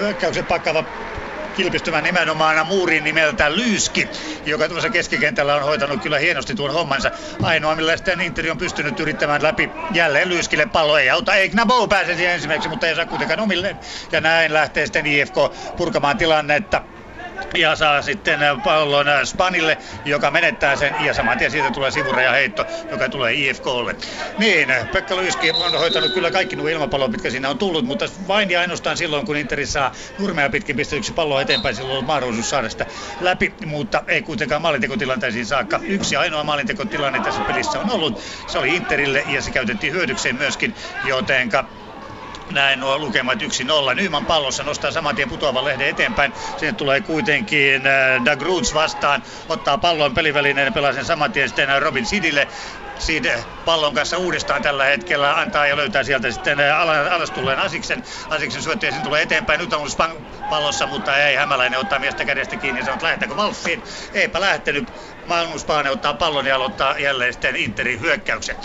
hyökkäyksen 0.01 0.47
pakkava 0.47 0.85
kilpistymä 1.55 2.00
nimenomaan 2.00 2.66
muurin 2.66 3.05
nimeltä 3.05 3.57
Lyyski, 3.57 4.09
joka 4.46 4.68
tuossa 4.68 4.90
keskikentällä 4.90 5.55
on 5.55 5.62
hoitanut 5.62 6.02
kyllä 6.02 6.18
hienosti 6.18 6.55
tuon 6.55 6.72
hommansa. 6.72 7.11
Ainoa, 7.42 7.76
millä 7.76 7.96
sitten 7.96 8.20
Interi 8.20 8.50
on 8.50 8.59
pystynyt 8.59 9.00
yrittämään 9.00 9.42
läpi 9.42 9.70
jälleen 9.94 10.28
Lyyskille 10.28 10.66
pallo 10.66 10.98
ei 10.98 11.11
auta. 11.11 11.34
Ei 11.34 11.48
Knabo 11.48 11.88
pääse 11.88 12.14
siihen 12.14 12.34
ensimmäiseksi, 12.34 12.68
mutta 12.68 12.86
ei 12.86 12.94
saa 12.94 13.07
kuitenkaan 13.07 13.40
omilleen. 13.40 13.78
Ja 14.12 14.20
näin 14.20 14.52
lähtee 14.52 14.86
sitten 14.86 15.07
IFK 15.07 15.34
purkamaan 15.76 16.16
tilannetta 16.16 16.82
ja 17.55 17.76
saa 17.76 18.03
sitten 18.03 18.40
pallon 18.62 19.07
Spanille, 19.24 19.78
joka 20.05 20.30
menettää 20.30 20.76
sen 20.76 20.95
ja 20.99 21.14
saman 21.14 21.38
tien 21.38 21.51
siitä 21.51 21.70
tulee 21.70 21.90
sivurajaheitto, 21.90 22.66
joka 22.90 23.09
tulee 23.09 23.34
IFKlle. 23.34 23.97
Niin, 24.36 24.68
Pekka 24.92 25.16
Lyyski 25.16 25.51
on 25.51 25.72
hoitanut 25.72 26.12
kyllä 26.12 26.30
kaikki 26.30 26.57
nuo 26.57 26.68
ilmapallot, 26.68 27.11
mitkä 27.11 27.30
siinä 27.30 27.51
on 27.51 27.59
tullut, 27.59 27.84
mutta 27.84 28.05
vain 28.28 28.51
ja 28.51 28.61
ainoastaan 28.61 28.97
silloin, 28.97 29.26
kun 29.26 29.36
Interi 29.36 29.66
saa 29.66 29.92
nurmea 30.18 30.51
pitkin 30.51 30.76
pistetyksi 30.76 31.12
palloa 31.12 31.42
eteenpäin, 31.42 31.74
silloin 31.76 31.99
on 31.99 32.05
mahdollisuus 32.05 32.51
saada 32.51 32.68
sitä 32.68 32.86
läpi, 33.20 33.55
mutta 33.66 34.03
ei 34.09 34.22
kuitenkaan 34.22 34.62
maalintekotilanteisiin 34.62 35.47
saakka. 35.47 35.80
Yksi 35.86 36.16
ainoa 36.16 36.45
maalintekotilanne 36.45 37.20
tässä 37.20 37.42
pelissä 37.42 37.80
on 37.80 37.90
ollut, 37.90 38.20
se 38.47 38.59
oli 38.59 38.76
Interille 38.76 39.22
ja 39.26 39.42
se 39.42 39.51
käytettiin 39.51 39.92
hyödykseen 39.92 40.36
myöskin, 40.36 40.74
jotenka 41.03 41.68
näin 42.51 42.80
nuo 42.80 42.99
lukemat 42.99 43.38
1-0. 43.42 43.95
Nyman 43.95 44.26
pallossa 44.26 44.62
nostaa 44.62 44.90
saman 44.90 45.16
tien 45.16 45.28
putoavan 45.28 45.64
lehden 45.64 45.88
eteenpäin. 45.88 46.32
Sinne 46.57 46.72
tulee 46.72 47.01
kuitenkin 47.01 47.86
äh, 47.86 48.24
Doug 48.24 48.42
Roots 48.42 48.74
vastaan. 48.74 49.22
Ottaa 49.49 49.78
pallon 49.78 50.14
pelivälineen 50.14 50.72
pelaa 50.72 50.92
sen 50.92 51.05
saman 51.05 51.32
tien 51.32 51.49
sitten 51.49 51.82
Robin 51.82 52.07
Sidille. 52.07 52.49
siitä 52.99 53.45
pallon 53.64 53.95
kanssa 53.95 54.18
uudestaan 54.18 54.62
tällä 54.62 54.84
hetkellä. 54.84 55.40
Antaa 55.40 55.66
ja 55.66 55.76
löytää 55.76 56.03
sieltä 56.05 56.30
sitten 56.30 56.59
alas 57.11 57.30
tulleen 57.30 57.59
Asiksen. 57.59 58.03
Asiksen 58.30 58.62
ja 58.82 59.01
tulee 59.03 59.22
eteenpäin. 59.22 59.61
Nyt 59.61 59.72
on 59.72 59.88
pallossa, 60.49 60.86
mutta 60.86 61.16
ei 61.16 61.36
Hämäläinen 61.36 61.80
ottaa 61.80 61.99
miestä 61.99 62.24
kädestä 62.24 62.57
kiinni 62.57 62.80
ja 62.80 62.84
sanoo, 62.84 62.95
että 62.95 63.07
lähdetäänkö 63.07 63.36
valssiin. 63.36 63.82
Eipä 64.14 64.40
lähtenyt. 64.40 65.14
Magnus 65.27 65.64
Paane 65.64 65.91
ottaa 65.91 66.14
pallon 66.14 66.47
ja 66.47 66.57
aloittaa 66.57 66.99
jälleen 66.99 67.33
sitten 67.33 67.57
Interin 67.57 68.01
hyökkäyksen. 68.01 68.57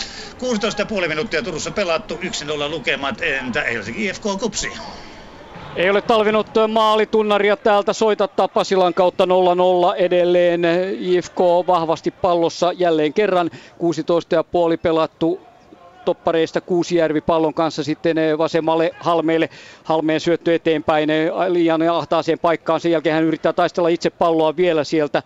16,5 1.02 1.08
minuuttia 1.08 1.42
Turussa 1.42 1.70
pelattu, 1.70 2.14
1-0 2.14 2.70
lukemat, 2.70 3.22
entä 3.22 3.62
Helsinki 3.62 4.06
IFK 4.06 4.22
Kupsi? 4.40 4.72
Ei 5.76 5.90
ole 5.90 6.02
talvinut 6.02 6.46
maalitunnaria 6.68 7.56
täältä 7.56 7.92
soitattaa 7.92 8.48
Pasilan 8.48 8.94
kautta 8.94 9.24
0-0 9.24 9.28
edelleen. 9.96 10.60
IFK 10.98 11.38
vahvasti 11.66 12.10
pallossa 12.10 12.72
jälleen 12.72 13.12
kerran. 13.12 13.50
16,5 13.52 14.78
pelattu 14.82 15.49
toppareista 16.04 16.60
Kuusijärvi 16.60 17.20
pallon 17.20 17.54
kanssa 17.54 17.84
sitten 17.84 18.18
eh, 18.18 18.38
vasemmalle 18.38 18.90
Halmeelle. 19.00 19.48
Halmeen 19.84 20.20
syöttö 20.20 20.54
eteenpäin 20.54 21.10
eh, 21.10 21.30
liian 21.48 21.82
ahtaaseen 21.82 22.38
paikkaan. 22.38 22.80
Sen 22.80 22.92
jälkeen 22.92 23.14
hän 23.14 23.24
yrittää 23.24 23.52
taistella 23.52 23.88
itse 23.88 24.10
palloa 24.10 24.56
vielä 24.56 24.84
sieltä 24.84 25.18
eh, 25.18 25.24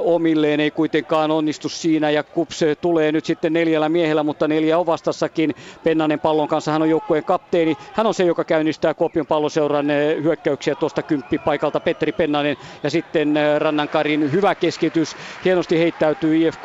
omilleen. 0.00 0.60
Ei 0.60 0.70
kuitenkaan 0.70 1.30
onnistu 1.30 1.68
siinä 1.68 2.10
ja 2.10 2.22
Kups 2.22 2.60
tulee 2.80 3.12
nyt 3.12 3.24
sitten 3.24 3.52
neljällä 3.52 3.88
miehellä, 3.88 4.22
mutta 4.22 4.48
neljä 4.48 4.78
on 4.78 4.86
vastassakin. 4.86 5.54
Pennanen 5.84 6.20
pallon 6.20 6.48
kanssa 6.48 6.72
hän 6.72 6.82
on 6.82 6.90
joukkueen 6.90 7.24
kapteeni. 7.24 7.76
Hän 7.92 8.06
on 8.06 8.14
se, 8.14 8.24
joka 8.24 8.44
käynnistää 8.44 8.94
Kopion 8.94 9.26
palloseuran 9.26 9.86
hyökkäyksiä 10.22 10.74
tuosta 10.74 11.02
paikalta 11.44 11.80
Petteri 11.80 12.12
Pennanen 12.12 12.56
ja 12.82 12.90
sitten 12.90 13.34
Rannankarin 13.58 14.32
hyvä 14.32 14.54
keskitys. 14.54 15.16
Hienosti 15.44 15.78
heittäytyy 15.78 16.36
IFK 16.36 16.62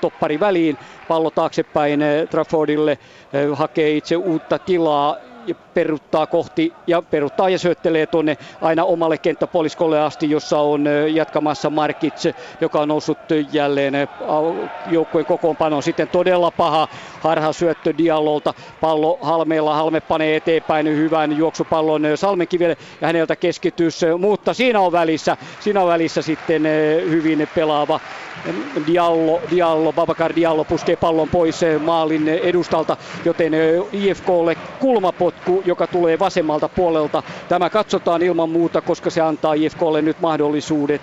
toppari 0.00 0.40
väliin 0.40 0.78
pallo 1.08 1.30
taaksepäin 1.30 2.00
Traffordille, 2.30 2.97
hakee 3.54 3.96
itse 3.96 4.16
uutta 4.16 4.58
tilaa 4.58 5.16
ja 5.46 5.54
peruttaa 5.74 6.26
kohti 6.26 6.82
ja 6.86 7.02
peruttaa 7.02 7.48
ja 7.48 7.58
syöttelee 7.58 8.06
tuonne 8.06 8.36
aina 8.60 8.84
omalle 8.84 9.18
kenttäpoliskolle 9.18 10.00
asti, 10.00 10.30
jossa 10.30 10.58
on 10.60 10.84
jatkamassa 11.12 11.70
Markits, 11.70 12.24
joka 12.60 12.80
on 12.80 12.88
noussut 12.88 13.18
jälleen 13.50 13.94
joukkueen 14.86 15.26
kokoonpanoon. 15.26 15.82
Sitten 15.82 16.08
todella 16.08 16.50
paha 16.50 16.88
harha 17.20 17.52
syöttö 17.52 17.94
Diallolta. 17.98 18.54
Pallo 18.80 19.18
Halmeella, 19.22 19.74
Halme 19.74 20.00
panee 20.00 20.36
eteenpäin 20.36 20.86
hyvän 20.86 21.32
juoksupallon 21.32 22.02
Salmenkivelle 22.14 22.76
ja 23.00 23.06
häneltä 23.06 23.36
keskitys, 23.36 24.00
mutta 24.18 24.54
siinä 24.54 24.80
on 24.80 24.92
välissä, 24.92 25.36
siinä 25.58 25.82
on 25.82 25.88
välissä 25.88 26.22
sitten 26.22 26.62
hyvin 27.10 27.48
pelaava 27.54 28.00
Diallo, 28.86 29.42
Diallo, 29.50 29.92
Babakar 29.92 30.34
Diallo 30.36 30.64
puskee 30.64 30.96
pallon 30.96 31.30
pois 31.30 31.60
maalin 31.80 32.28
edustalta, 32.28 32.96
joten 33.24 33.52
IFKlle 33.92 34.56
kulmapotku, 34.78 35.62
joka 35.64 35.86
tulee 35.88 36.18
vasemmalta 36.18 36.68
puolelta. 36.68 37.22
Tämä 37.48 37.70
katsotaan 37.70 38.22
ilman 38.22 38.50
muuta, 38.50 38.82
koska 38.82 39.10
se 39.10 39.20
antaa 39.20 39.54
IFKlle 39.54 40.02
nyt 40.02 40.20
mahdollisuudet 40.20 41.02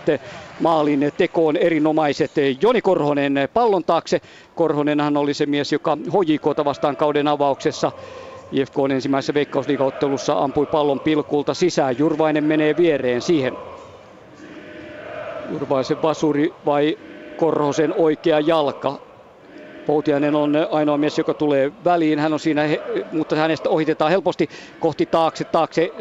maalin 0.59 1.11
tekoon 1.17 1.57
erinomaiset 1.57 2.31
Joni 2.61 2.81
Korhonen 2.81 3.33
pallon 3.53 3.83
taakse. 3.83 4.21
Korhonenhan 4.55 5.17
oli 5.17 5.33
se 5.33 5.45
mies, 5.45 5.71
joka 5.71 5.97
HJKta 5.97 6.65
vastaan 6.65 6.97
kauden 6.97 7.27
avauksessa 7.27 7.91
IFK 8.51 8.79
on 8.79 8.91
ensimmäisessä 8.91 9.33
veikkausliigaottelussa 9.33 10.39
ampui 10.39 10.65
pallon 10.65 10.99
pilkulta 10.99 11.53
sisään. 11.53 11.97
Jurvainen 11.97 12.43
menee 12.43 12.77
viereen 12.77 13.21
siihen. 13.21 13.57
Jurvaisen 15.51 16.01
vasuri 16.01 16.53
vai 16.65 16.97
Korhosen 17.37 17.93
oikea 17.97 18.39
jalka. 18.39 18.99
Poutiainen 19.85 20.35
on 20.35 20.55
ainoa 20.71 20.97
mies, 20.97 21.17
joka 21.17 21.33
tulee 21.33 21.71
väliin. 21.85 22.19
Hän 22.19 22.33
on 22.33 22.39
siinä, 22.39 22.61
mutta 23.11 23.35
hänestä 23.35 23.69
ohitetaan 23.69 24.11
helposti 24.11 24.49
kohti 24.79 25.05
taakse, 25.05 25.43
taakse 25.43 25.91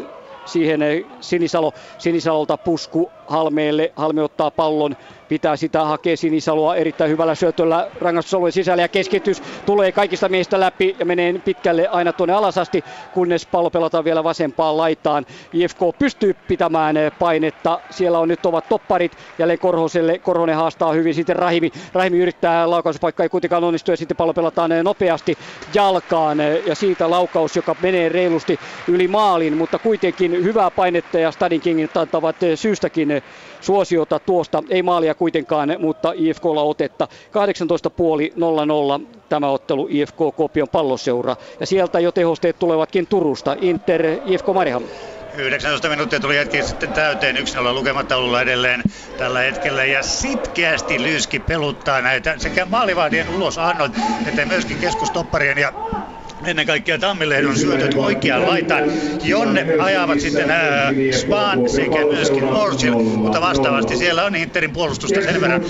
siihen 0.45 0.81
Sinisalo, 1.21 1.73
Sinisalolta 1.99 2.57
pusku 2.57 3.11
Halmeelle. 3.27 3.93
Halme 3.97 4.23
ottaa 4.23 4.51
pallon 4.51 4.97
pitää 5.29 5.57
sitä 5.57 5.85
hakea 5.85 6.17
Sinisaloa 6.17 6.77
erittäin 6.77 7.11
hyvällä 7.11 7.35
syötöllä 7.35 7.91
rangaistusalueen 8.01 8.53
sisällä 8.53 8.83
ja 8.83 8.89
keskitys 8.89 9.43
tulee 9.67 9.93
kaikista 9.93 10.29
miehistä 10.29 10.61
läpi 10.61 10.97
ja 10.99 11.05
menee 11.07 11.33
pitkälle 11.45 11.89
aina 11.89 12.13
tuonne 12.13 12.35
alasasti, 12.35 12.85
kunnes 13.15 13.47
pallo 13.47 13.71
pelataan 13.71 14.05
vielä 14.05 14.25
vasempaan 14.25 14.77
laitaan. 14.77 15.27
IFK 15.53 15.79
pystyy 15.99 16.35
pitämään 16.49 16.97
painetta, 17.19 17.81
siellä 17.91 18.19
on 18.19 18.29
nyt 18.29 18.47
ovat 18.47 18.69
topparit, 18.69 19.13
jälleen 19.39 19.59
Korhoselle, 19.59 20.19
Korhonen 20.19 20.57
haastaa 20.57 20.93
hyvin, 20.93 21.15
sitten 21.15 21.37
Rahimi, 21.37 21.71
Rahimi 21.93 22.19
yrittää 22.19 22.71
laukauspaikka, 22.71 23.23
ei 23.23 23.29
kuitenkaan 23.29 23.65
onnistu 23.65 23.91
ja 23.91 23.97
sitten 23.97 24.17
pallo 24.17 24.35
pelataan 24.35 24.71
nopeasti 24.83 25.39
jalkaan 25.75 26.39
ja 26.67 26.75
siitä 26.75 27.11
laukaus, 27.11 27.57
joka 27.57 27.77
menee 27.83 28.09
reilusti 28.09 28.59
yli 28.89 29.09
maalin, 29.09 29.57
mutta 29.57 29.79
kuitenkin 29.79 30.33
hyvää 30.33 30.71
painetta 30.71 31.19
ja 31.19 31.31
Stadin 31.31 31.61
Kingit 31.61 31.97
antavat 31.97 32.37
syystäkin 32.55 33.14
suosiota 33.61 34.19
tuosta. 34.19 34.63
Ei 34.69 34.83
maalia 34.83 35.15
kuitenkaan, 35.15 35.77
mutta 35.79 36.13
IFKlla 36.17 36.63
otetta. 36.63 37.09
18,5 37.11 39.03
0-0 39.03 39.07
tämä 39.29 39.49
ottelu 39.49 39.89
IFK 39.91 40.17
Kopion 40.37 40.69
palloseura. 40.69 41.37
Ja 41.61 41.67
sieltä 41.67 42.01
jo 42.01 42.13
tehosteet 42.13 42.59
tulevatkin 42.59 43.07
Turusta. 43.07 43.57
Inter 43.61 44.03
IFK 44.25 44.47
Mariham. 44.55 44.83
19 45.37 45.89
minuuttia 45.89 46.21
tuli 46.21 46.37
hetki 46.37 46.63
sitten 46.63 46.93
täyteen 46.93 47.37
1-0 47.37 47.41
lukemattaululla 47.75 48.43
edelleen 48.43 48.83
tällä 49.19 49.41
hetkellä 49.41 49.85
ja 49.85 50.03
sitkeästi 50.03 51.03
Lyski 51.03 51.41
peluttaa 51.41 52.01
näitä 52.01 52.35
sekä 52.39 52.65
maalivahdien 52.65 53.29
ulosannot 53.29 53.93
että 54.27 54.47
myöskin 54.47 54.79
keskustopparien 54.79 55.59
ja 55.59 55.73
ennen 56.47 56.67
kaikkea 56.67 56.99
Tammilehdon 56.99 57.59
syötöt 57.59 57.95
oikeaan 57.95 58.47
laitaan, 58.47 58.85
jonne 59.23 59.67
ajavat 59.79 60.21
sitten 60.21 60.51
ää, 60.51 60.93
Spahn 61.21 61.69
sekä 61.69 62.07
myöskin 62.13 62.45
Orsil, 62.45 62.95
mutta 62.95 63.41
vastaavasti 63.41 63.97
siellä 63.97 64.25
on 64.25 64.37
Interin 64.37 64.73
puolustusta 64.73 65.23
sen 65.23 65.41
verran 65.41 65.65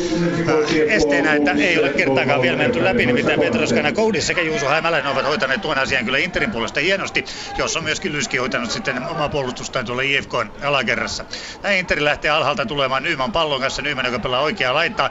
ää, 0.48 0.54
esteenä, 0.88 1.34
että 1.34 1.52
ei 1.52 1.78
ole 1.78 1.88
kertaakaan 1.88 2.42
vielä 2.42 2.56
menty 2.56 2.84
läpi, 2.84 3.06
nimittäin 3.06 3.40
Petroskana 3.40 3.92
Koudis 3.92 4.26
sekä 4.26 4.42
Juuso 4.42 4.68
Hämäläinen 4.68 5.12
ovat 5.12 5.26
hoitaneet 5.26 5.60
tuon 5.60 5.78
asian 5.78 6.04
kyllä 6.04 6.18
Interin 6.18 6.50
puolesta 6.50 6.80
hienosti, 6.80 7.24
jos 7.58 7.76
on 7.76 7.84
myöskin 7.84 8.12
Lyski 8.12 8.36
hoitanut 8.36 8.70
sitten 8.70 9.06
omaa 9.08 9.28
puolustustaan 9.28 9.84
tuolla 9.86 10.02
IFK 10.02 10.32
alakerrassa. 10.62 11.24
Näin 11.62 11.78
Interi 11.78 12.04
lähtee 12.04 12.30
alhaalta 12.30 12.66
tulemaan 12.66 13.02
Nyyman 13.02 13.32
pallon 13.32 13.60
kanssa, 13.60 13.82
Nyyman 13.82 14.04
joka 14.04 14.18
pelaa 14.18 14.40
oikeaa 14.40 14.74
laittaa, 14.74 15.10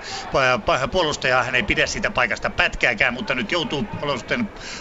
puolustaja 0.91 1.43
hän 1.43 1.55
ei 1.55 1.64
pidä 1.64 1.88
sitä 1.88 2.11
paikasta 2.11 2.49
pätkääkään, 2.49 3.14
mutta 3.14 3.36
nyt 3.36 3.51
joutuu 3.51 3.88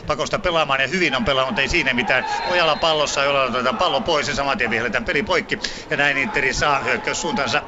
pakosta 0.06 0.38
pelaamaan 0.38 0.71
pelaamaan 0.72 0.80
ja 0.80 0.88
hyvin 0.96 1.16
on 1.16 1.24
pelannut, 1.24 1.58
ei 1.58 1.68
siinä 1.68 1.94
mitään. 1.94 2.24
Ojalla 2.44 2.76
pallossa, 2.76 3.24
jolla 3.24 3.42
otetaan 3.42 3.78
pallo 3.78 4.00
pois 4.00 4.28
ja 4.28 4.34
saman 4.34 4.58
tien 4.58 4.70
peli 5.06 5.22
poikki. 5.22 5.58
Ja 5.90 5.96
näin 5.96 6.18
Interi 6.18 6.54
saa 6.54 6.80
hyökkäyssuuntansa 6.80 7.62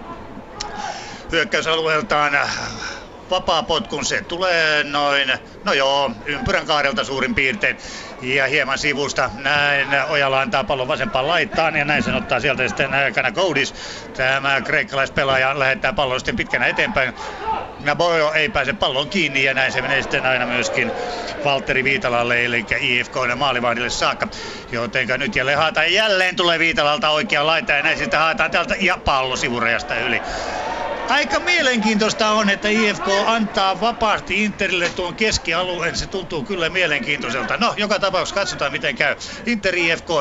hyökkäysalueeltaan 1.32 2.32
vapaa 3.30 3.62
potkun. 3.62 4.05
Se 4.05 4.22
tulee 4.22 4.84
noin, 4.84 5.38
no 5.64 5.72
joo, 5.72 6.11
ympyrän 6.26 6.66
kaarelta 6.66 7.05
suurin 7.05 7.34
piirtein. 7.34 7.78
Ja 8.25 8.47
hieman 8.47 8.79
sivusta 8.79 9.31
näin 9.35 9.89
Ojala 10.09 10.41
antaa 10.41 10.64
pallon 10.64 10.89
vasempaan 10.89 11.29
laittaan 11.29 11.77
ja 11.77 11.85
näin 11.85 12.03
sen 12.03 12.14
ottaa 12.14 12.41
sieltä 12.41 12.68
sitten 12.68 12.91
Kana 13.14 13.33
Koudis. 13.33 13.75
Tämä 14.16 14.61
kreikkalaispelaaja 14.61 15.59
lähettää 15.59 15.93
pallon 15.93 16.20
sitten 16.20 16.37
pitkänä 16.37 16.66
eteenpäin. 16.66 17.14
Nabojo 17.81 18.33
ei 18.33 18.49
pääse 18.49 18.72
pallon 18.72 19.09
kiinni 19.09 19.45
ja 19.45 19.55
näin 19.55 19.72
se 19.72 19.83
menee 19.83 20.03
sitten 20.03 20.27
aina 20.27 20.47
myöskin 20.47 20.93
Valtteri 21.45 21.85
Viitalalle 21.85 22.45
eli 22.45 22.66
IFK 22.81 23.14
maalivahdille 23.37 23.91
saakka. 23.91 24.29
Jotenka 24.72 25.18
nyt 25.18 25.37
jälleen 25.37 25.59
haetaan 25.59 25.93
jälleen 25.93 26.37
tulee 26.37 26.59
Viitalalta 26.59 27.11
oikea 27.11 27.47
laita 27.47 27.72
ja 27.72 27.83
näin 27.83 27.99
sitten 27.99 28.20
haetaan 28.20 28.51
täältä 28.51 28.75
ja 28.81 28.99
pallo 29.05 29.37
sivurajasta 29.37 29.95
yli. 29.97 30.20
Aika 31.09 31.41
mielenkiintoista 31.41 32.31
on, 32.31 32.51
että 32.51 32.68
IFK 32.68 33.05
antaa 33.27 33.81
vapaasti 33.81 34.45
Interille 34.45 34.91
tuon 34.91 35.14
keskialueen. 35.14 35.97
Se 35.97 36.07
tuntuu 36.07 36.45
kyllä 36.45 36.68
mielenkiintoiselta. 36.68 37.57
No, 37.57 37.75
joka 37.77 37.99
tapauksessa 37.99 38.14
katsotaan 38.35 38.73
miten 38.73 38.95
käy. 38.97 39.17
Inter 39.47 39.75
IFK 39.75 40.09
1-0, 40.11 40.12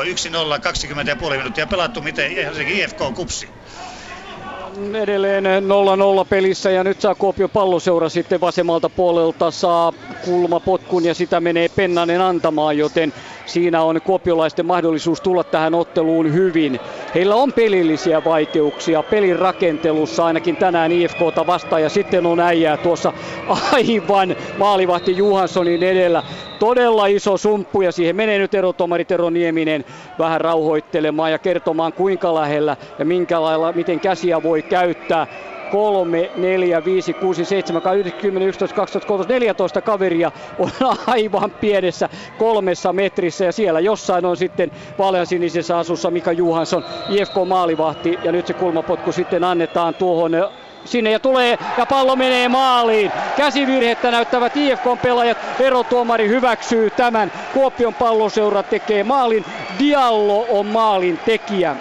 20,5 1.30 1.36
minuuttia 1.36 1.66
pelattu. 1.66 2.00
Miten 2.00 2.30
Helsinki 2.34 2.78
IFK 2.80 2.98
kupsi? 3.14 3.48
edelleen 5.02 5.44
0-0 5.44 6.26
pelissä 6.28 6.70
ja 6.70 6.84
nyt 6.84 7.00
saa 7.00 7.14
Kuopio 7.14 7.48
palloseura 7.48 8.08
sitten 8.08 8.40
vasemmalta 8.40 8.90
puolelta 8.90 9.50
saa 9.50 9.92
kulmapotkun 10.24 11.04
ja 11.04 11.14
sitä 11.14 11.40
menee 11.40 11.68
Pennanen 11.68 12.20
antamaan, 12.20 12.78
joten 12.78 13.12
siinä 13.46 13.82
on 13.82 14.00
kuopiolaisten 14.02 14.66
mahdollisuus 14.66 15.20
tulla 15.20 15.44
tähän 15.44 15.74
otteluun 15.74 16.32
hyvin. 16.32 16.80
heillä 17.14 17.34
on 17.34 17.52
pelillisiä 17.52 18.24
vaikeuksia 18.24 19.02
pelin 19.02 19.38
rakentelussa 19.38 20.26
ainakin 20.26 20.56
tänään 20.56 20.92
IFKta 20.92 21.46
vastaan 21.46 21.82
ja 21.82 21.88
sitten 21.88 22.26
on 22.26 22.40
äijää 22.40 22.76
tuossa 22.76 23.12
aivan 23.72 24.36
maalivahti 24.58 25.16
Juhanssonin 25.16 25.82
edellä. 25.82 26.22
Todella 26.58 27.06
iso 27.06 27.36
sumppu 27.36 27.82
ja 27.82 27.92
siihen 27.92 28.16
menee 28.16 28.38
nyt 28.38 28.54
erotomari 28.54 29.04
Tero 29.04 29.30
Nieminen 29.30 29.84
vähän 30.18 30.40
rauhoittelemaan 30.40 31.32
ja 31.32 31.38
kertomaan 31.38 31.92
kuinka 31.92 32.34
lähellä 32.34 32.76
ja 32.98 33.04
minkä 33.04 33.42
lailla, 33.42 33.72
miten 33.72 34.00
käsiä 34.00 34.42
voi 34.42 34.62
käyttää. 34.62 35.26
3, 35.74 36.30
4, 36.36 36.84
5, 36.84 37.12
6, 37.12 37.44
7, 37.44 37.82
8, 37.82 38.12
10, 38.12 38.48
11, 38.48 38.76
12, 38.76 39.08
13, 39.08 39.32
14 39.32 39.80
kaveria 39.80 40.32
on 40.58 40.70
aivan 41.06 41.50
pienessä 41.50 42.08
kolmessa 42.38 42.92
metrissä 42.92 43.44
ja 43.44 43.52
siellä 43.52 43.80
jossain 43.80 44.24
on 44.24 44.36
sitten 44.36 44.70
vaaleansinisessä 44.98 45.78
asussa 45.78 46.10
Mika 46.10 46.32
Juhansson, 46.32 46.84
IFK 47.08 47.34
maalivahti 47.48 48.18
ja 48.24 48.32
nyt 48.32 48.46
se 48.46 48.52
kulmapotku 48.52 49.12
sitten 49.12 49.44
annetaan 49.44 49.94
tuohon 49.94 50.32
sinne 50.84 51.10
ja 51.10 51.18
tulee 51.18 51.58
ja 51.78 51.86
pallo 51.86 52.16
menee 52.16 52.48
maaliin. 52.48 53.12
Käsivirhettä 53.36 54.10
näyttävät 54.10 54.56
IFK-pelaajat. 54.56 55.38
Erotuomari 55.60 56.28
hyväksyy 56.28 56.90
tämän. 56.90 57.32
Kuopion 57.52 57.94
palloseura 57.94 58.62
tekee 58.62 59.04
maalin. 59.04 59.44
Diallo 59.78 60.46
on 60.50 60.66
maalin 60.66 61.18
tekijä. 61.24 61.76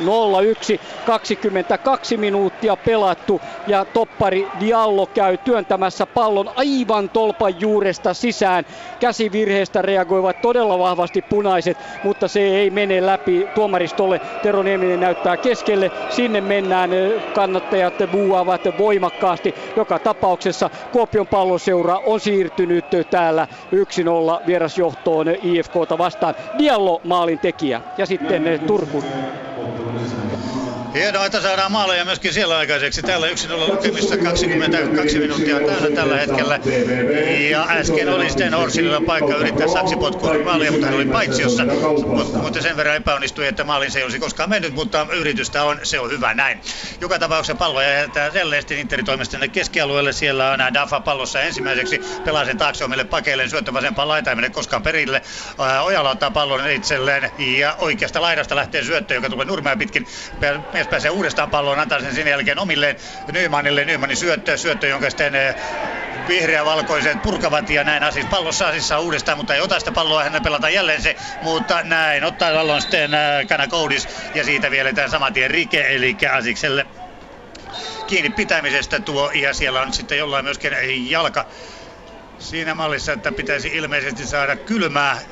0-1, 0.00 0.80
22 1.06 2.16
minuuttia 2.16 2.76
pelattu 2.76 3.40
ja 3.66 3.84
toppari 3.84 4.48
Diallo 4.60 5.06
käy 5.06 5.36
työntämässä 5.36 6.06
pallon 6.06 6.50
aivan 6.56 7.08
tolpan 7.08 7.60
juuresta 7.60 8.14
sisään. 8.14 8.64
Käsivirheestä 9.00 9.82
reagoivat 9.82 10.40
todella 10.40 10.78
vahvasti 10.78 11.22
punaiset, 11.22 11.78
mutta 12.04 12.28
se 12.28 12.40
ei 12.40 12.70
mene 12.70 13.06
läpi 13.06 13.48
tuomaristolle. 13.54 14.20
Tero 14.42 14.62
Nieminen 14.62 15.00
näyttää 15.00 15.36
keskelle, 15.36 15.90
sinne 16.10 16.40
mennään, 16.40 16.90
kannattajat 17.34 17.94
buuaavat 18.12 18.60
voimakkaasti. 18.78 19.54
Joka 19.76 19.98
tapauksessa 19.98 20.70
Kuopion 20.92 21.26
palloseura 21.26 21.98
on 22.06 22.20
siirtynyt 22.20 22.84
täällä 23.10 23.46
1-0 24.40 24.46
vierasjohtoon 24.46 25.26
IFKta 25.42 25.98
vastaan. 25.98 26.34
Diallo 26.58 27.00
maalin 27.04 27.38
tekijä 27.38 27.80
ja 27.98 28.06
sitten 28.06 28.60
Turku 28.66 29.04
Hienoa, 30.94 31.26
että 31.26 31.40
saadaan 31.40 31.72
maaleja 31.72 32.04
myöskin 32.04 32.32
siellä 32.32 32.58
aikaiseksi. 32.58 33.02
Täällä 33.02 33.26
1-0 33.26 33.72
lukemissa 33.72 34.16
22 34.16 35.18
minuuttia 35.18 35.60
täynnä 35.60 35.96
tällä 35.96 36.16
hetkellä. 36.16 36.60
Ja 37.50 37.66
äsken 37.68 38.08
oli 38.08 38.28
sitten 38.28 38.54
Orsililla 38.54 39.00
paikka 39.00 39.36
yrittää 39.36 39.68
saksipotkua 39.68 40.34
maalia, 40.44 40.72
mutta 40.72 40.86
hän 40.86 40.94
oli 40.94 41.06
paitsiossa. 41.06 41.62
Mutta 42.42 42.62
sen 42.62 42.76
verran 42.76 42.96
epäonnistui, 42.96 43.46
että 43.46 43.64
maalin 43.64 43.90
se 43.90 43.98
ei 43.98 44.04
olisi 44.04 44.18
koskaan 44.18 44.50
mennyt, 44.50 44.74
mutta 44.74 45.06
yritystä 45.12 45.62
on, 45.62 45.80
se 45.82 46.00
on 46.00 46.10
hyvä 46.10 46.34
näin. 46.34 46.60
Joka 47.00 47.18
tapauksessa 47.18 47.54
palloja 47.54 47.88
jättää 47.88 48.30
selleesti 48.30 48.80
Interin 48.80 49.06
toimesta 49.06 49.48
keskialueelle. 49.48 50.12
Siellä 50.12 50.50
on 50.50 50.74
Dafa 50.74 51.00
pallossa 51.00 51.40
ensimmäiseksi. 51.40 52.00
Pelaa 52.24 52.44
sen 52.44 52.58
taakse 52.58 52.84
omille 52.84 53.04
pakeilleen, 53.04 53.50
syöttö 53.50 53.72
vasempaan 53.72 54.08
laitaan, 54.08 54.32
ei 54.32 54.36
mene 54.36 54.50
koskaan 54.50 54.82
perille. 54.82 55.22
Ojala 55.84 56.10
ottaa 56.10 56.30
pallon 56.30 56.70
itselleen 56.70 57.30
ja 57.38 57.76
oikeasta 57.78 58.22
laidasta 58.22 58.56
lähtee 58.56 58.84
syöttö, 58.84 59.14
joka 59.14 59.30
tulee 59.30 59.46
nurmea 59.46 59.76
pitkin 59.76 60.06
mies 60.78 60.88
pääsee 60.88 61.10
uudestaan 61.10 61.50
palloon, 61.50 61.78
antaa 61.78 62.00
sen 62.00 62.14
sen 62.14 62.26
jälkeen 62.26 62.58
omille 62.58 62.96
Nymanille. 63.32 63.84
Nymanin 63.84 64.16
syöttö, 64.16 64.56
syöttö 64.56 64.86
jonka 64.86 65.10
sitten 65.10 65.34
eh, 65.34 65.54
vihreä-valkoiset 66.28 67.22
purkavat 67.22 67.70
ja 67.70 67.84
näin 67.84 68.02
Asis 68.02 68.26
pallossa 68.26 68.68
Asissa 68.68 69.00
uudestaan, 69.00 69.38
mutta 69.38 69.54
ei 69.54 69.60
ota 69.60 69.78
sitä 69.78 69.92
palloa, 69.92 70.24
hän 70.24 70.42
pelata 70.42 70.68
jälleen 70.68 71.02
se, 71.02 71.16
mutta 71.42 71.82
näin 71.82 72.24
ottaa 72.24 72.52
pallon 72.52 72.82
sitten 72.82 73.14
eh, 73.14 73.46
Kana 73.48 73.68
Koudis 73.68 74.08
ja 74.34 74.44
siitä 74.44 74.70
vielä 74.70 74.92
tämä 74.92 75.08
saman 75.08 75.32
tien 75.32 75.50
Rike, 75.50 75.94
eli 75.94 76.16
Asikselle 76.32 76.86
kiinni 78.06 78.30
pitämisestä 78.30 79.00
tuo 79.00 79.30
ja 79.30 79.54
siellä 79.54 79.80
on 79.80 79.92
sitten 79.92 80.18
jollain 80.18 80.44
myöskin 80.44 80.72
jalka 81.10 81.46
siinä 82.38 82.74
mallissa, 82.74 83.12
että 83.12 83.32
pitäisi 83.32 83.68
ilmeisesti 83.68 84.26
saada 84.26 84.56
kylmää 84.56 85.22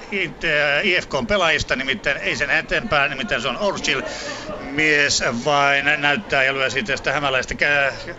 IFK-pelaajista, 0.82 1.76
nimittäin 1.76 2.16
ei 2.16 2.36
sen 2.36 2.50
eteenpäin, 2.50 3.10
nimittäin 3.10 3.42
se 3.42 3.48
on 3.48 3.58
Orchil 3.58 4.02
mies 4.58 5.22
vain 5.44 5.84
näyttää 5.96 6.44
ja 6.44 6.54
lyö 6.54 6.70
siitä 6.70 6.96
sitä 6.96 7.12
hämäläistä 7.12 7.54
kä- 7.54 8.14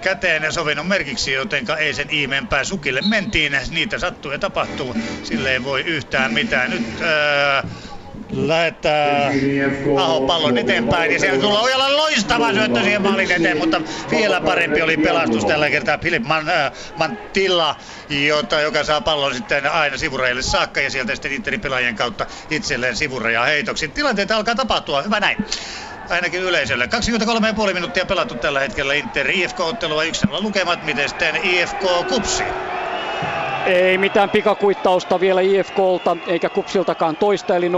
käteen 0.00 0.42
ja 0.42 0.52
sovinnon 0.52 0.86
merkiksi, 0.86 1.32
jotenka 1.32 1.76
ei 1.76 1.94
sen 1.94 2.10
ihmeempää 2.10 2.64
sukille 2.64 3.00
mentiin. 3.02 3.58
Niitä 3.70 3.98
sattuu 3.98 4.32
ja 4.32 4.38
tapahtuu, 4.38 4.96
sille 5.22 5.52
ei 5.52 5.62
voi 5.62 5.80
yhtään 5.80 6.32
mitään. 6.32 6.70
Nyt 6.70 7.00
ää, 7.00 7.64
lähettää 8.32 9.30
Aho 9.96 10.20
pallon 10.20 10.58
eteenpäin 10.58 11.12
ja 11.12 11.18
siellä 11.18 11.40
tulee 11.40 11.58
Ojala 11.58 11.96
loistava 11.96 12.52
syöttö 12.52 12.82
siihen 12.82 13.02
maalin 13.02 13.32
eteen, 13.32 13.58
mutta 13.58 13.80
vielä 14.10 14.40
parempi 14.40 14.82
oli 14.82 14.96
pelastus 14.96 15.44
tällä 15.44 15.70
kertaa 15.70 15.98
Philip 15.98 16.22
Man, 16.22 16.48
äh, 16.48 16.72
Mantilla, 16.96 17.76
jota, 18.08 18.60
joka 18.60 18.84
saa 18.84 19.00
pallon 19.00 19.34
sitten 19.34 19.72
aina 19.72 19.96
sivurajalle 19.96 20.42
saakka 20.42 20.80
ja 20.80 20.90
sieltä 20.90 21.14
sitten 21.14 21.32
Interin 21.32 21.60
pelaajien 21.60 21.96
kautta 21.96 22.26
itselleen 22.50 22.96
sivuraja 22.96 23.44
heitoksi. 23.44 23.88
Tilanteita 23.88 24.36
alkaa 24.36 24.54
tapahtua, 24.54 25.02
hyvä 25.02 25.20
näin 25.20 25.36
ainakin 26.10 26.42
yleisölle. 26.42 26.88
23,5 27.66 27.74
minuuttia 27.74 28.06
pelattu 28.06 28.34
tällä 28.34 28.60
hetkellä 28.60 28.94
Inter 28.94 29.30
IFK-ottelua 29.30 30.04
yksilöllä 30.04 30.40
lukemat, 30.40 30.84
miten 30.84 31.08
sitten 31.08 31.36
IFK 31.36 31.80
Kupsi. 32.08 32.44
Ei 33.66 33.98
mitään 33.98 34.30
pikakuittausta 34.30 35.20
vielä 35.20 35.40
IFKlta 35.40 36.16
eikä 36.26 36.48
Kupsiltakaan 36.48 37.16
toista, 37.16 37.56
eli 37.56 37.68
0-1 37.68 37.72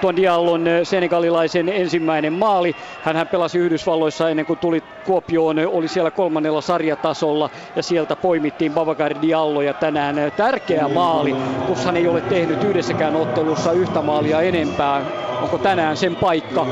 tuon 0.00 0.16
Diallon 0.16 0.68
eh, 0.68 0.86
senegalilaisen 0.86 1.68
ensimmäinen 1.68 2.32
maali. 2.32 2.76
Hän 3.02 3.28
pelasi 3.28 3.58
Yhdysvalloissa 3.58 4.30
ennen 4.30 4.46
kuin 4.46 4.58
tuli 4.58 4.82
Kuopioon, 5.04 5.56
oli 5.66 5.88
siellä 5.88 6.10
kolmannella 6.10 6.60
sarjatasolla 6.60 7.50
ja 7.76 7.82
sieltä 7.82 8.16
poimittiin 8.16 8.72
Babacar 8.72 9.14
Diallo 9.22 9.62
ja 9.62 9.74
tänään 9.74 10.18
eh, 10.18 10.32
tärkeä 10.32 10.88
maali. 10.88 11.36
Kushan 11.66 11.96
ei 11.96 12.08
ole 12.08 12.20
tehnyt 12.20 12.64
yhdessäkään 12.64 13.16
ottelussa 13.16 13.72
yhtä 13.72 14.02
maalia 14.02 14.40
enempää. 14.40 15.02
Onko 15.42 15.58
tänään 15.58 15.96
sen 15.96 16.16
paikka 16.16 16.66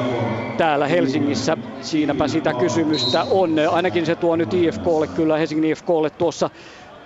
täällä 0.57 0.87
Helsingissä? 0.87 1.57
Siinäpä 1.81 2.29
sitä 2.29 2.55
kysymystä 2.55 3.25
on. 3.31 3.51
Ainakin 3.71 4.07
se 4.07 4.17
tuo 4.17 4.37
nyt 4.37 4.55
IFKlle, 4.55 5.07
kyllä 5.07 5.37
Helsingin 5.37 5.71
IFKlle 5.71 6.11
tuossa 6.11 6.51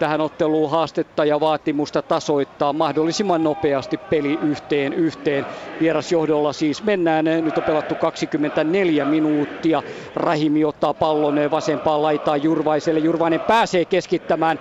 tähän 0.03 0.21
otteluun 0.21 0.71
haastetta 0.71 1.25
ja 1.25 1.41
vaatimusta 1.41 2.03
tasoittaa 2.03 2.73
mahdollisimman 2.73 3.45
nopeasti 3.45 3.97
peli 4.11 4.39
yhteen 4.43 4.93
yhteen. 4.93 5.47
Vierasjohdolla 5.81 6.53
siis 6.53 6.85
mennään. 6.85 7.25
Nyt 7.25 7.59
on 7.59 7.65
pelattu 7.65 7.95
24 7.95 9.05
minuuttia. 9.05 9.83
Rahimi 10.17 10.65
ottaa 10.65 10.95
pallon 10.95 11.35
vasempaan 11.51 12.03
laitaan 12.03 12.43
Jurvaiselle. 12.43 13.01
Jurvainen 13.01 13.41
pääsee 13.41 13.85
keskittämään 13.85 14.59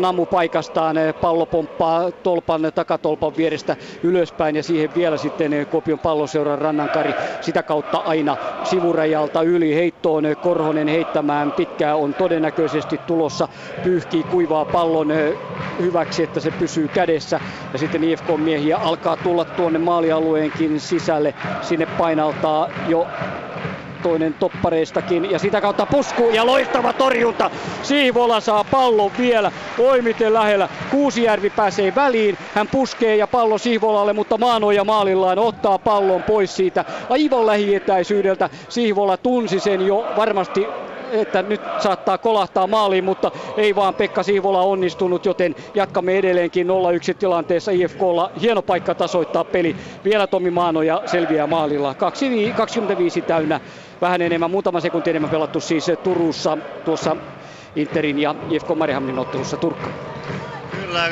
Namu 0.00 0.26
paikastaan. 0.26 0.96
Pallo 1.20 1.46
pomppaa 1.46 2.10
tolpan, 2.10 2.72
takatolpan 2.74 3.36
vierestä 3.36 3.76
ylöspäin 4.02 4.56
ja 4.56 4.62
siihen 4.62 4.90
vielä 4.94 5.16
sitten 5.16 5.66
Kopion 5.70 5.98
palloseuran 5.98 6.58
rannankari 6.58 7.14
sitä 7.40 7.62
kautta 7.62 7.98
aina 7.98 8.36
sivurajalta 8.64 9.42
yli 9.42 9.74
heittoon. 9.74 10.24
Korhonen 10.42 10.88
heittämään 10.88 11.52
pitkää 11.52 11.96
on 11.96 12.14
todennäköisesti 12.14 13.00
tulossa. 13.06 13.48
Pyyhkii 13.82 14.24
kuivaa 14.24 14.73
pallon 14.74 15.08
hyväksi, 15.78 16.22
että 16.22 16.40
se 16.40 16.50
pysyy 16.50 16.88
kädessä. 16.88 17.40
Ja 17.72 17.78
sitten 17.78 18.04
IFK-miehiä 18.04 18.76
alkaa 18.78 19.16
tulla 19.16 19.44
tuonne 19.44 19.78
maalialueenkin 19.78 20.80
sisälle. 20.80 21.34
Sinne 21.60 21.86
painaltaa 21.86 22.68
jo 22.88 23.06
toinen 24.04 24.34
toppareistakin 24.34 25.30
ja 25.30 25.38
sitä 25.38 25.60
kautta 25.60 25.86
pusku 25.86 26.30
ja 26.32 26.46
loistava 26.46 26.92
torjunta. 26.92 27.50
Siivola 27.82 28.40
saa 28.40 28.64
pallon 28.64 29.10
vielä. 29.18 29.52
Oi 29.78 30.02
miten 30.02 30.34
lähellä. 30.34 30.68
Kuusijärvi 30.90 31.50
pääsee 31.50 31.94
väliin. 31.94 32.38
Hän 32.54 32.68
puskee 32.68 33.16
ja 33.16 33.26
pallo 33.26 33.58
Siivolalle, 33.58 34.12
mutta 34.12 34.38
Maanoja 34.38 34.84
maalillaan 34.84 35.38
ottaa 35.38 35.78
pallon 35.78 36.22
pois 36.22 36.56
siitä 36.56 36.84
aivan 37.10 37.46
lähietäisyydeltä. 37.46 38.50
Siivola 38.68 39.16
tunsi 39.16 39.60
sen 39.60 39.86
jo 39.86 40.06
varmasti 40.16 40.66
että 41.20 41.42
nyt 41.42 41.60
saattaa 41.78 42.18
kolahtaa 42.18 42.66
maaliin, 42.66 43.04
mutta 43.04 43.30
ei 43.56 43.76
vaan 43.76 43.94
Pekka 43.94 44.22
Siivola 44.22 44.62
onnistunut, 44.62 45.26
joten 45.26 45.54
jatkamme 45.74 46.18
edelleenkin 46.18 46.66
0-1 46.66 46.70
tilanteessa 47.18 47.70
IFKlla. 47.70 48.30
Hieno 48.40 48.62
paikka 48.62 48.94
tasoittaa 48.94 49.44
peli. 49.44 49.76
Vielä 50.04 50.26
Tomi 50.26 50.50
Maanoja 50.50 51.02
selviää 51.06 51.46
maalilla. 51.46 51.94
25 51.94 53.22
täynnä, 53.22 53.60
vähän 54.04 54.22
enemmän, 54.22 54.50
muutama 54.50 54.80
sekunti 54.80 55.10
enemmän 55.10 55.30
pelattu 55.30 55.60
siis 55.60 55.86
Turussa 56.02 56.58
tuossa 56.84 57.16
Interin 57.76 58.18
ja 58.18 58.34
IFK 58.50 58.68
Marihamnin 58.76 59.18
ottelussa 59.18 59.56
Turkka. 59.56 59.90
Kyllä, 60.70 61.08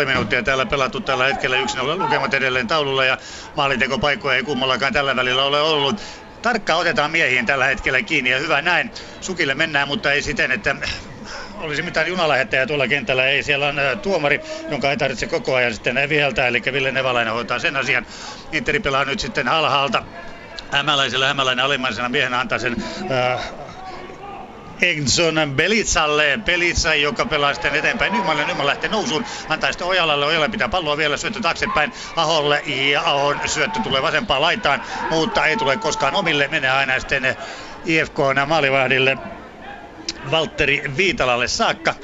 25,5 0.00 0.06
minuuttia 0.06 0.42
täällä 0.42 0.66
pelattu 0.66 1.00
tällä 1.00 1.24
hetkellä. 1.24 1.58
Yksin 1.58 1.80
olla 1.80 1.96
lukemat 1.96 2.34
edelleen 2.34 2.66
taululla 2.66 3.04
ja 3.04 3.18
maalintekopaikkoja 3.56 4.36
ei 4.36 4.42
kummallakaan 4.42 4.92
tällä 4.92 5.16
välillä 5.16 5.44
ole 5.44 5.60
ollut. 5.60 5.96
Tarkka 6.42 6.74
otetaan 6.74 7.10
miehiin 7.10 7.46
tällä 7.46 7.64
hetkellä 7.64 8.02
kiinni 8.02 8.30
ja 8.30 8.38
hyvä 8.38 8.62
näin. 8.62 8.90
Sukille 9.20 9.54
mennään, 9.54 9.88
mutta 9.88 10.12
ei 10.12 10.22
siten, 10.22 10.52
että 10.52 10.76
olisi 11.60 11.82
mitään 11.82 12.08
junalähettäjää 12.08 12.66
tuolla 12.66 12.88
kentällä. 12.88 13.26
Ei, 13.26 13.42
siellä 13.42 13.68
on 13.68 13.78
äh, 13.78 13.98
tuomari, 13.98 14.40
jonka 14.70 14.90
ei 14.90 14.96
tarvitse 14.96 15.26
koko 15.26 15.54
ajan 15.54 15.74
sitten 15.74 16.08
viheltää, 16.08 16.46
eli 16.46 16.62
Ville 16.72 16.92
Nevalainen 16.92 17.34
hoitaa 17.34 17.58
sen 17.58 17.76
asian. 17.76 18.06
Interi 18.52 18.80
pelaa 18.80 19.04
nyt 19.04 19.20
sitten 19.20 19.48
alhaalta 19.48 20.02
hämäläisellä 20.72 21.26
hämäläinen 21.26 21.64
alimmaisena 21.64 22.08
miehenä 22.08 22.40
antaa 22.40 22.58
sen 22.58 22.76
äh, 23.10 23.52
Edson 24.82 25.34
Belitsalle. 25.56 26.38
Belitsa, 26.44 26.94
joka 26.94 27.26
pelaa 27.26 27.54
sitten 27.54 27.74
eteenpäin. 27.74 28.12
Nyman, 28.12 28.36
Nyman 28.36 28.66
lähtee 28.66 28.90
nousuun. 28.90 29.24
Antaa 29.48 29.72
sitten 29.72 29.86
Ojalalle. 29.86 30.26
Ojala 30.26 30.48
pitää 30.48 30.68
palloa 30.68 30.96
vielä 30.96 31.16
syöttö 31.16 31.40
taaksepäin 31.40 31.92
Aholle. 32.16 32.62
Ja 32.66 33.00
Ahon 33.00 33.40
syöttö 33.46 33.80
tulee 33.80 34.02
vasempaan 34.02 34.42
laitaan. 34.42 34.82
Mutta 35.10 35.46
ei 35.46 35.56
tule 35.56 35.76
koskaan 35.76 36.14
omille. 36.14 36.48
Menee 36.48 36.70
aina 36.70 37.00
sitten 37.00 37.36
IFK 37.84 38.18
maalivahdille. 38.46 39.18
Valtteri 40.30 40.82
Viitalalle 40.96 41.48
saakka. 41.48 41.94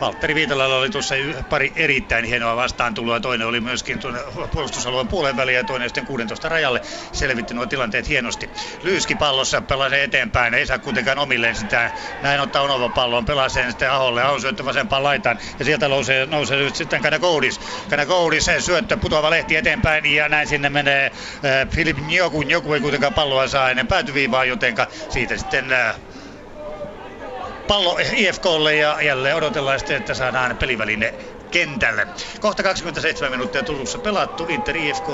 Valtteri 0.00 0.34
Viitalalla 0.34 0.76
oli 0.76 0.90
tuossa 0.90 1.14
pari 1.48 1.72
erittäin 1.76 2.24
hienoa 2.24 2.56
vastaantuloa. 2.56 3.20
Toinen 3.20 3.46
oli 3.46 3.60
myöskin 3.60 3.98
tuonne 3.98 4.20
puolustusalueen 4.52 5.08
puolen 5.08 5.36
väliin 5.36 5.56
ja 5.56 5.64
toinen 5.64 5.88
sitten 5.88 6.06
16 6.06 6.48
rajalle 6.48 6.80
selvitti 7.12 7.54
nuo 7.54 7.66
tilanteet 7.66 8.08
hienosti. 8.08 8.50
Lyyski 8.82 9.14
pallossa 9.14 9.60
pelasi 9.60 10.00
eteenpäin, 10.00 10.54
ei 10.54 10.66
saa 10.66 10.78
kuitenkaan 10.78 11.18
omilleen 11.18 11.56
sitä. 11.56 11.90
Näin 12.22 12.40
ottaa 12.40 12.62
Onova 12.62 12.88
pallon, 12.88 13.24
pelaa 13.24 13.48
sen 13.48 13.70
sitten 13.70 13.90
Aholle. 13.90 14.22
Aho 14.22 14.38
syöttö 14.38 14.64
vasempaan 14.64 15.02
laitaan 15.02 15.38
ja 15.58 15.64
sieltä 15.64 15.88
nousee, 15.88 16.26
nousee 16.26 16.70
sitten 16.74 17.02
Kanakoudis. 17.02 17.60
Kanakoudis 17.90 18.50
syöttö, 18.58 18.96
putoava 18.96 19.30
lehti 19.30 19.56
eteenpäin 19.56 20.06
ja 20.06 20.28
näin 20.28 20.48
sinne 20.48 20.68
menee 20.68 21.04
äh, 21.06 21.68
Filip 21.70 21.98
Njoku. 21.98 22.42
Njoku 22.42 22.74
ei 22.74 22.80
kuitenkaan 22.80 23.14
palloa 23.14 23.48
saa 23.48 23.70
ennen 23.70 23.86
päätyviivaa, 23.86 24.44
jotenka 24.44 24.86
siitä 25.08 25.36
sitten 25.36 25.72
äh, 25.72 25.94
pallo 27.66 27.98
IFKlle 28.16 28.74
ja 28.76 29.02
jälleen 29.02 29.36
odotellaan 29.36 29.78
sitten, 29.78 29.96
että 29.96 30.14
saadaan 30.14 30.56
peliväline 30.56 31.14
kentälle. 31.50 32.08
Kohta 32.40 32.62
27 32.62 33.30
minuuttia 33.32 33.62
Turussa 33.62 33.98
pelattu, 33.98 34.46
Inter 34.48 34.76
IFK 34.76 35.06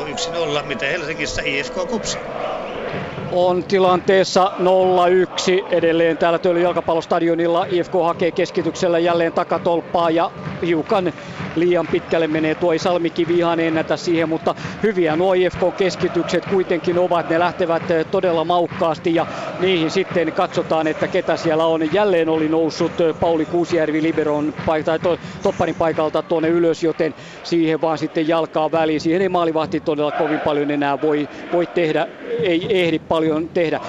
1-0, 0.62 0.62
miten 0.66 0.90
Helsingissä 0.90 1.42
IFK 1.44 1.74
Kupsi 1.88 2.22
on 3.32 3.64
tilanteessa 3.64 4.52
0-1 4.58 5.66
edelleen 5.70 6.16
täällä 6.16 6.38
Töölön 6.38 6.62
jalkapallostadionilla. 6.62 7.66
IFK 7.70 7.92
hakee 8.04 8.30
keskityksellä 8.30 8.98
jälleen 8.98 9.32
takatolppaa 9.32 10.10
ja 10.10 10.30
hiukan 10.66 11.12
liian 11.56 11.86
pitkälle 11.86 12.26
menee. 12.26 12.54
Tuo 12.54 12.72
ei 12.72 12.78
Salmikivi 12.78 13.38
ihan 13.38 13.60
ennätä 13.60 13.96
siihen, 13.96 14.28
mutta 14.28 14.54
hyviä 14.82 15.16
nuo 15.16 15.34
IFK-keskitykset 15.34 16.46
kuitenkin 16.50 16.98
ovat. 16.98 17.30
Ne 17.30 17.38
lähtevät 17.38 17.90
eh, 17.90 18.06
todella 18.06 18.44
maukkaasti 18.44 19.14
ja 19.14 19.26
niihin 19.60 19.90
sitten 19.90 20.32
katsotaan, 20.32 20.86
että 20.86 21.08
ketä 21.08 21.36
siellä 21.36 21.66
on. 21.66 21.92
Jälleen 21.92 22.28
oli 22.28 22.48
noussut 22.48 23.00
eh, 23.00 23.14
Pauli 23.20 23.44
Kuusjärvi 23.44 24.02
Liberon 24.02 24.54
tai 24.84 24.98
to, 24.98 25.18
topparin 25.42 25.74
paikalta 25.74 26.22
tuonne 26.22 26.48
ylös, 26.48 26.82
joten 26.82 27.14
siihen 27.42 27.80
vaan 27.80 27.98
sitten 27.98 28.28
jalkaa 28.28 28.72
väliin. 28.72 29.00
Siihen 29.00 29.22
ei 29.22 29.28
maalivahti 29.28 29.80
todella 29.80 30.12
kovin 30.12 30.40
paljon 30.40 30.70
enää 30.70 31.02
voi, 31.02 31.28
voi 31.52 31.66
tehdä, 31.66 32.06
ei 32.42 32.66
ehdi 32.70 32.98
paljon 32.98 33.21
tehdä. 33.54 33.80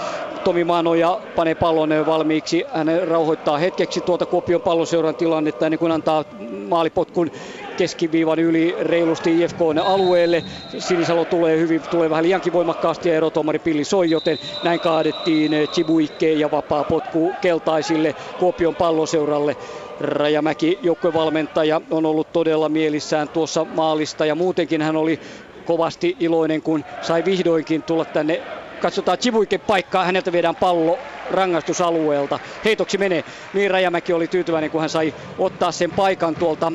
Tomi 0.44 0.64
Maanoja 0.64 1.22
panee 1.36 1.56
pallon 1.56 1.90
valmiiksi. 2.06 2.64
Hän 2.74 2.88
rauhoittaa 3.08 3.58
hetkeksi 3.58 4.02
tuota 4.02 4.26
Kuopion 4.26 4.62
palloseuran 4.62 5.16
tilannetta 5.16 5.66
ennen 5.66 5.80
kuin 5.80 5.92
antaa 5.92 6.26
maalipotkun 6.68 7.32
keskiviivan 7.78 8.40
yli 8.40 8.76
reilusti 8.80 9.42
IFK 9.42 9.58
alueelle. 9.84 10.44
Sinisalo 10.78 11.26
tulee 11.26 11.58
hyvin, 11.60 11.82
tulee 11.90 12.10
vähän 12.10 12.24
liiankin 12.24 12.54
voimakkaasti 12.54 13.10
ja 13.10 13.16
erotomari 13.16 13.60
Pilli 13.60 13.84
soi, 13.84 14.10
joten 14.10 14.40
näin 14.64 14.80
kaadettiin 14.80 15.52
Chibuike 15.52 16.34
ja 16.34 16.52
vapaa 16.52 16.84
potku 16.84 17.36
keltaisille 17.42 18.16
Kuopion 18.40 18.76
palloseuralle. 18.76 19.58
Rajamäki, 20.00 20.80
joukkuevalmentaja, 20.82 21.82
on 21.92 22.06
ollut 22.06 22.34
todella 22.34 22.70
mielissään 22.70 23.30
tuossa 23.30 23.66
maalista 23.66 24.26
ja 24.26 24.36
muutenkin 24.36 24.82
hän 24.82 24.96
oli 24.96 25.20
kovasti 25.66 26.18
iloinen, 26.20 26.62
kun 26.62 26.84
sai 27.02 27.26
vihdoinkin 27.26 27.84
tulla 27.84 28.06
tänne 28.06 28.44
Katsotaan 28.84 29.18
Chivuike 29.18 29.58
paikkaa, 29.58 30.06
häneltä 30.06 30.32
viedään 30.32 30.56
pallo 30.56 31.00
rangaistusalueelta. 31.32 32.40
Heitoksi 32.66 32.98
menee. 32.98 33.24
Niin 33.54 33.72
Rajamäki 33.72 34.14
oli 34.14 34.28
tyytyväinen, 34.28 34.72
kun 34.72 34.82
hän 34.82 34.90
sai 34.90 35.14
ottaa 35.38 35.72
sen 35.72 35.92
paikan 35.92 36.36
tuolta 36.36 36.72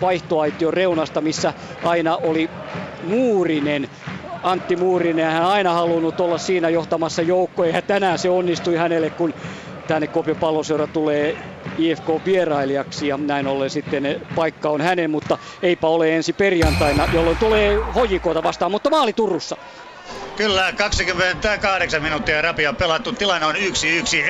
vaihtoaition 0.00 0.74
reunasta, 0.74 1.20
missä 1.20 1.52
aina 1.84 2.16
oli 2.16 2.50
Muurinen. 3.04 3.88
Antti 4.42 4.76
Muurinen, 4.76 5.30
hän 5.30 5.44
aina 5.44 5.72
halunnut 5.72 6.20
olla 6.20 6.38
siinä 6.38 6.68
johtamassa 6.68 7.22
joukkoja 7.22 7.74
ja 7.74 7.82
tänään 7.82 8.18
se 8.18 8.30
onnistui 8.30 8.76
hänelle, 8.76 9.10
kun 9.10 9.34
tänne 9.88 10.06
Kopion 10.06 10.36
palloseura 10.36 10.86
tulee 10.86 11.36
IFK-vierailijaksi 11.78 13.08
ja 13.08 13.16
näin 13.16 13.46
ollen 13.46 13.70
sitten 13.70 14.22
paikka 14.34 14.70
on 14.70 14.80
hänen, 14.80 15.10
mutta 15.10 15.38
eipä 15.62 15.86
ole 15.86 16.16
ensi 16.16 16.32
perjantaina, 16.32 17.08
jolloin 17.14 17.36
tulee 17.36 17.78
hojikoita 17.94 18.42
vastaan, 18.42 18.70
mutta 18.70 18.90
maali 18.90 19.12
Turussa. 19.12 19.56
Kyllä, 20.38 20.72
28 20.72 22.02
minuuttia 22.02 22.42
rapia 22.42 22.72
pelattu. 22.72 23.12
Tilanne 23.12 23.46
on 23.46 23.54
1-1. 23.54 23.58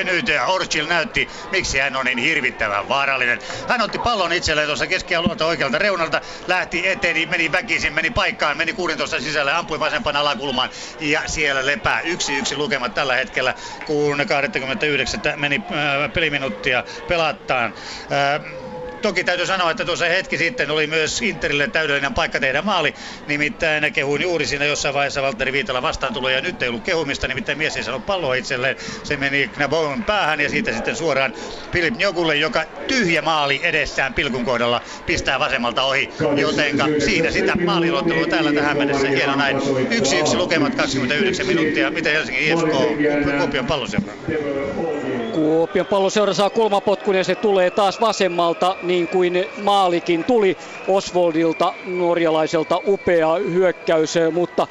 Nyt 0.05 0.26
Orchil 0.47 0.87
näytti, 0.87 1.29
miksi 1.51 1.79
hän 1.79 1.97
on 1.97 2.07
niin 2.07 2.18
hirvittävän 2.18 2.89
vaarallinen. 2.89 3.39
Hän 3.68 3.81
otti 3.81 3.99
pallon 3.99 4.33
itselleen 4.33 4.66
tuossa 4.66 4.87
keskialueelta 4.87 5.47
oikealta 5.47 5.79
reunalta, 5.79 6.20
lähti 6.47 6.89
eteen, 6.89 7.14
niin 7.14 7.31
meni 7.31 7.53
väkisin, 7.53 7.93
meni 7.93 8.11
paikkaan, 8.11 8.57
meni 8.57 8.72
16 8.72 9.20
sisälle, 9.20 9.53
ampui 9.53 9.81
vasempan 9.81 10.16
alakulmaan 10.16 10.70
ja 11.01 11.22
siellä 11.26 11.66
lepää 11.66 12.01
1-1 12.01 12.05
lukemat 12.57 12.95
tällä 12.95 13.14
hetkellä, 13.14 13.55
kun 13.87 14.24
29 14.29 15.20
meni 15.37 15.57
äh, 15.72 16.12
peliminuuttia 16.12 16.85
pelataan. 17.09 17.74
Äh, 18.12 18.68
Toki 19.03 19.25
täytyy 19.25 19.47
sanoa, 19.47 19.71
että 19.71 19.85
tuossa 19.85 20.05
hetki 20.05 20.39
sitten 20.39 20.71
oli 20.71 20.87
myös 20.87 21.23
Interille 21.23 21.69
täydellinen 21.69 22.15
paikka 22.15 22.41
tehdä 22.41 22.63
maali. 22.63 22.95
Nimittäin 23.27 23.93
kehuin 23.93 24.23
juuri 24.23 24.47
siinä 24.47 24.65
jossain 24.65 24.95
vaiheessa 24.95 25.23
Valtteri 25.23 25.53
Viitala 25.53 25.83
vastaan 25.83 26.13
tulo 26.15 26.29
ja 26.29 26.41
nyt 26.41 26.63
ei 26.63 26.69
ollut 26.69 26.85
kehumista, 26.85 27.29
nimittäin 27.29 27.59
mies 27.59 27.77
ei 27.77 27.85
saanut 27.85 28.07
palloa 28.07 28.35
itselleen. 28.35 28.77
Se 29.03 29.17
meni 29.17 29.49
Knabon 29.49 30.05
päähän 30.05 30.41
ja 30.41 30.49
siitä 30.49 30.73
sitten 30.73 30.97
suoraan 30.97 31.35
Filip 31.73 31.97
Njokulle, 31.97 32.37
joka 32.37 32.65
tyhjä 32.87 33.23
maali 33.23 33.61
edessään 33.63 34.15
pilkun 34.15 34.45
kohdalla 34.45 34.81
pistää 35.07 35.39
vasemmalta 35.39 35.83
ohi. 35.83 36.11
Jotenka 36.37 36.85
siinä 37.05 37.31
sitä 37.31 37.57
maalilottelua 37.57 38.27
täällä 38.27 38.53
tähän 38.53 38.79
mennessä. 38.79 39.09
Hieno 39.09 39.35
näin. 39.35 39.57
Yksi 39.91 40.19
yksi 40.19 40.37
lukemat 40.37 40.75
29 40.75 41.47
minuuttia. 41.47 41.91
Miten 41.91 42.13
Helsingin 42.13 42.43
IFK 42.43 43.39
Kuopion 43.39 43.67
palloseura? 43.67 44.13
Kuopion 45.39 45.86
palloseura 45.86 46.34
saa 46.34 46.51
kulmapotkun 46.51 47.14
ja 47.14 47.24
se 47.24 47.34
tulee 47.36 47.70
taas 47.70 48.01
vasemmalta 48.01 48.76
niin 48.82 49.09
kuin 49.09 49.45
maalikin 49.62 50.24
tuli 50.24 50.57
Osvoldilta, 50.89 51.74
norjalaiselta 51.86 52.80
upea 52.86 53.34
hyökkäys, 53.34 54.14
mutta 54.32 54.66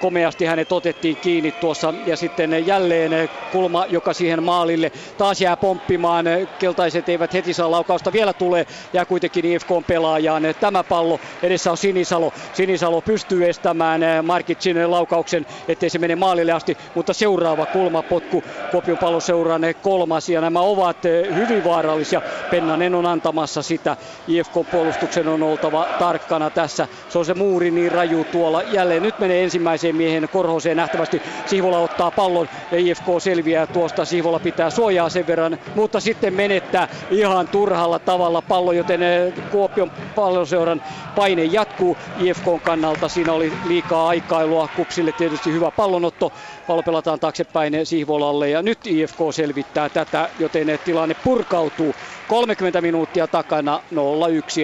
komeasti 0.00 0.44
hänet 0.44 0.72
otettiin 0.72 1.16
kiinni 1.16 1.52
tuossa 1.52 1.94
ja 2.06 2.16
sitten 2.16 2.66
jälleen 2.66 3.30
kulma, 3.52 3.86
joka 3.86 4.12
siihen 4.12 4.42
maalille 4.42 4.92
taas 5.18 5.40
jää 5.40 5.56
pomppimaan. 5.56 6.24
Keltaiset 6.58 7.08
eivät 7.08 7.34
heti 7.34 7.52
saa 7.52 7.70
laukausta, 7.70 8.12
vielä 8.12 8.32
tulee, 8.32 8.66
jää 8.92 9.04
kuitenkin 9.04 9.44
IFK 9.44 9.68
pelaajaan. 9.86 10.42
Tämä 10.60 10.84
pallo, 10.84 11.20
edessä 11.42 11.70
on 11.70 11.76
Sinisalo. 11.76 12.32
Sinisalo 12.52 13.00
pystyy 13.00 13.48
estämään 13.48 14.00
Markitsin 14.22 14.90
laukauksen, 14.90 15.46
ettei 15.68 15.90
se 15.90 15.98
mene 15.98 16.16
maalille 16.16 16.52
asti, 16.52 16.76
mutta 16.94 17.12
seuraava 17.12 17.66
kulmapotku 17.66 18.44
Kopion 18.72 18.98
palloseuran 18.98 19.62
kolmas 19.82 20.28
ja 20.28 20.40
nämä 20.40 20.60
ovat 20.60 20.96
hyvin 21.34 21.64
vaarallisia. 21.64 22.22
Pennanen 22.50 22.94
on 22.94 23.06
antamassa 23.06 23.62
sitä. 23.62 23.96
IFK-puolustuksen 24.28 25.28
on 25.28 25.42
oltava 25.42 25.86
tarkkana 25.98 26.50
tässä. 26.50 26.88
Se 27.08 27.18
on 27.18 27.24
se 27.24 27.34
muuri 27.34 27.70
niin 27.70 27.92
raju 27.92 28.24
tuolla. 28.24 28.62
Jälleen 28.62 29.02
nyt 29.02 29.18
menee 29.18 29.44
ensimmäisen 29.44 29.87
toiseen 29.88 29.96
miehen 29.96 30.28
Korhoseen 30.28 30.76
nähtävästi. 30.76 31.22
Sihvola 31.46 31.78
ottaa 31.78 32.10
pallon 32.10 32.48
ja 32.70 32.78
IFK 32.78 33.04
selviää 33.18 33.66
tuosta. 33.66 34.04
Sihvola 34.04 34.38
pitää 34.38 34.70
suojaa 34.70 35.08
sen 35.08 35.26
verran, 35.26 35.58
mutta 35.74 36.00
sitten 36.00 36.34
menettää 36.34 36.88
ihan 37.10 37.48
turhalla 37.48 37.98
tavalla 37.98 38.42
pallo, 38.42 38.72
joten 38.72 39.02
eh, 39.02 39.32
Kuopion 39.50 39.90
palloseuran 40.14 40.82
paine 41.14 41.44
jatkuu 41.44 41.96
IFKn 42.20 42.60
kannalta. 42.62 43.08
Siinä 43.08 43.32
oli 43.32 43.52
liikaa 43.66 44.08
aikailua. 44.08 44.68
Kupsille 44.76 45.12
tietysti 45.12 45.52
hyvä 45.52 45.70
pallonotto. 45.70 46.32
Pallo 46.66 46.82
pelataan 46.82 47.20
taaksepäin 47.20 47.86
Sihvolalle 47.86 48.50
ja 48.50 48.62
nyt 48.62 48.86
IFK 48.86 49.18
selvittää 49.30 49.88
tätä, 49.88 50.30
joten 50.38 50.78
tilanne 50.84 51.14
purkautuu. 51.14 51.94
30 52.28 52.80
minuuttia 52.80 53.26
takana 53.28 53.80
0-1 53.94 53.96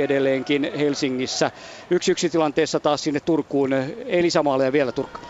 edelleenkin 0.02 0.70
Helsingissä. 0.78 1.50
1-1 2.26 2.30
tilanteessa 2.30 2.80
taas 2.80 3.02
sinne 3.04 3.20
Turkuun. 3.20 3.72
Ei 4.06 4.22
lisämaaleja 4.22 4.72
vielä 4.72 4.92
Turkka. 4.92 5.20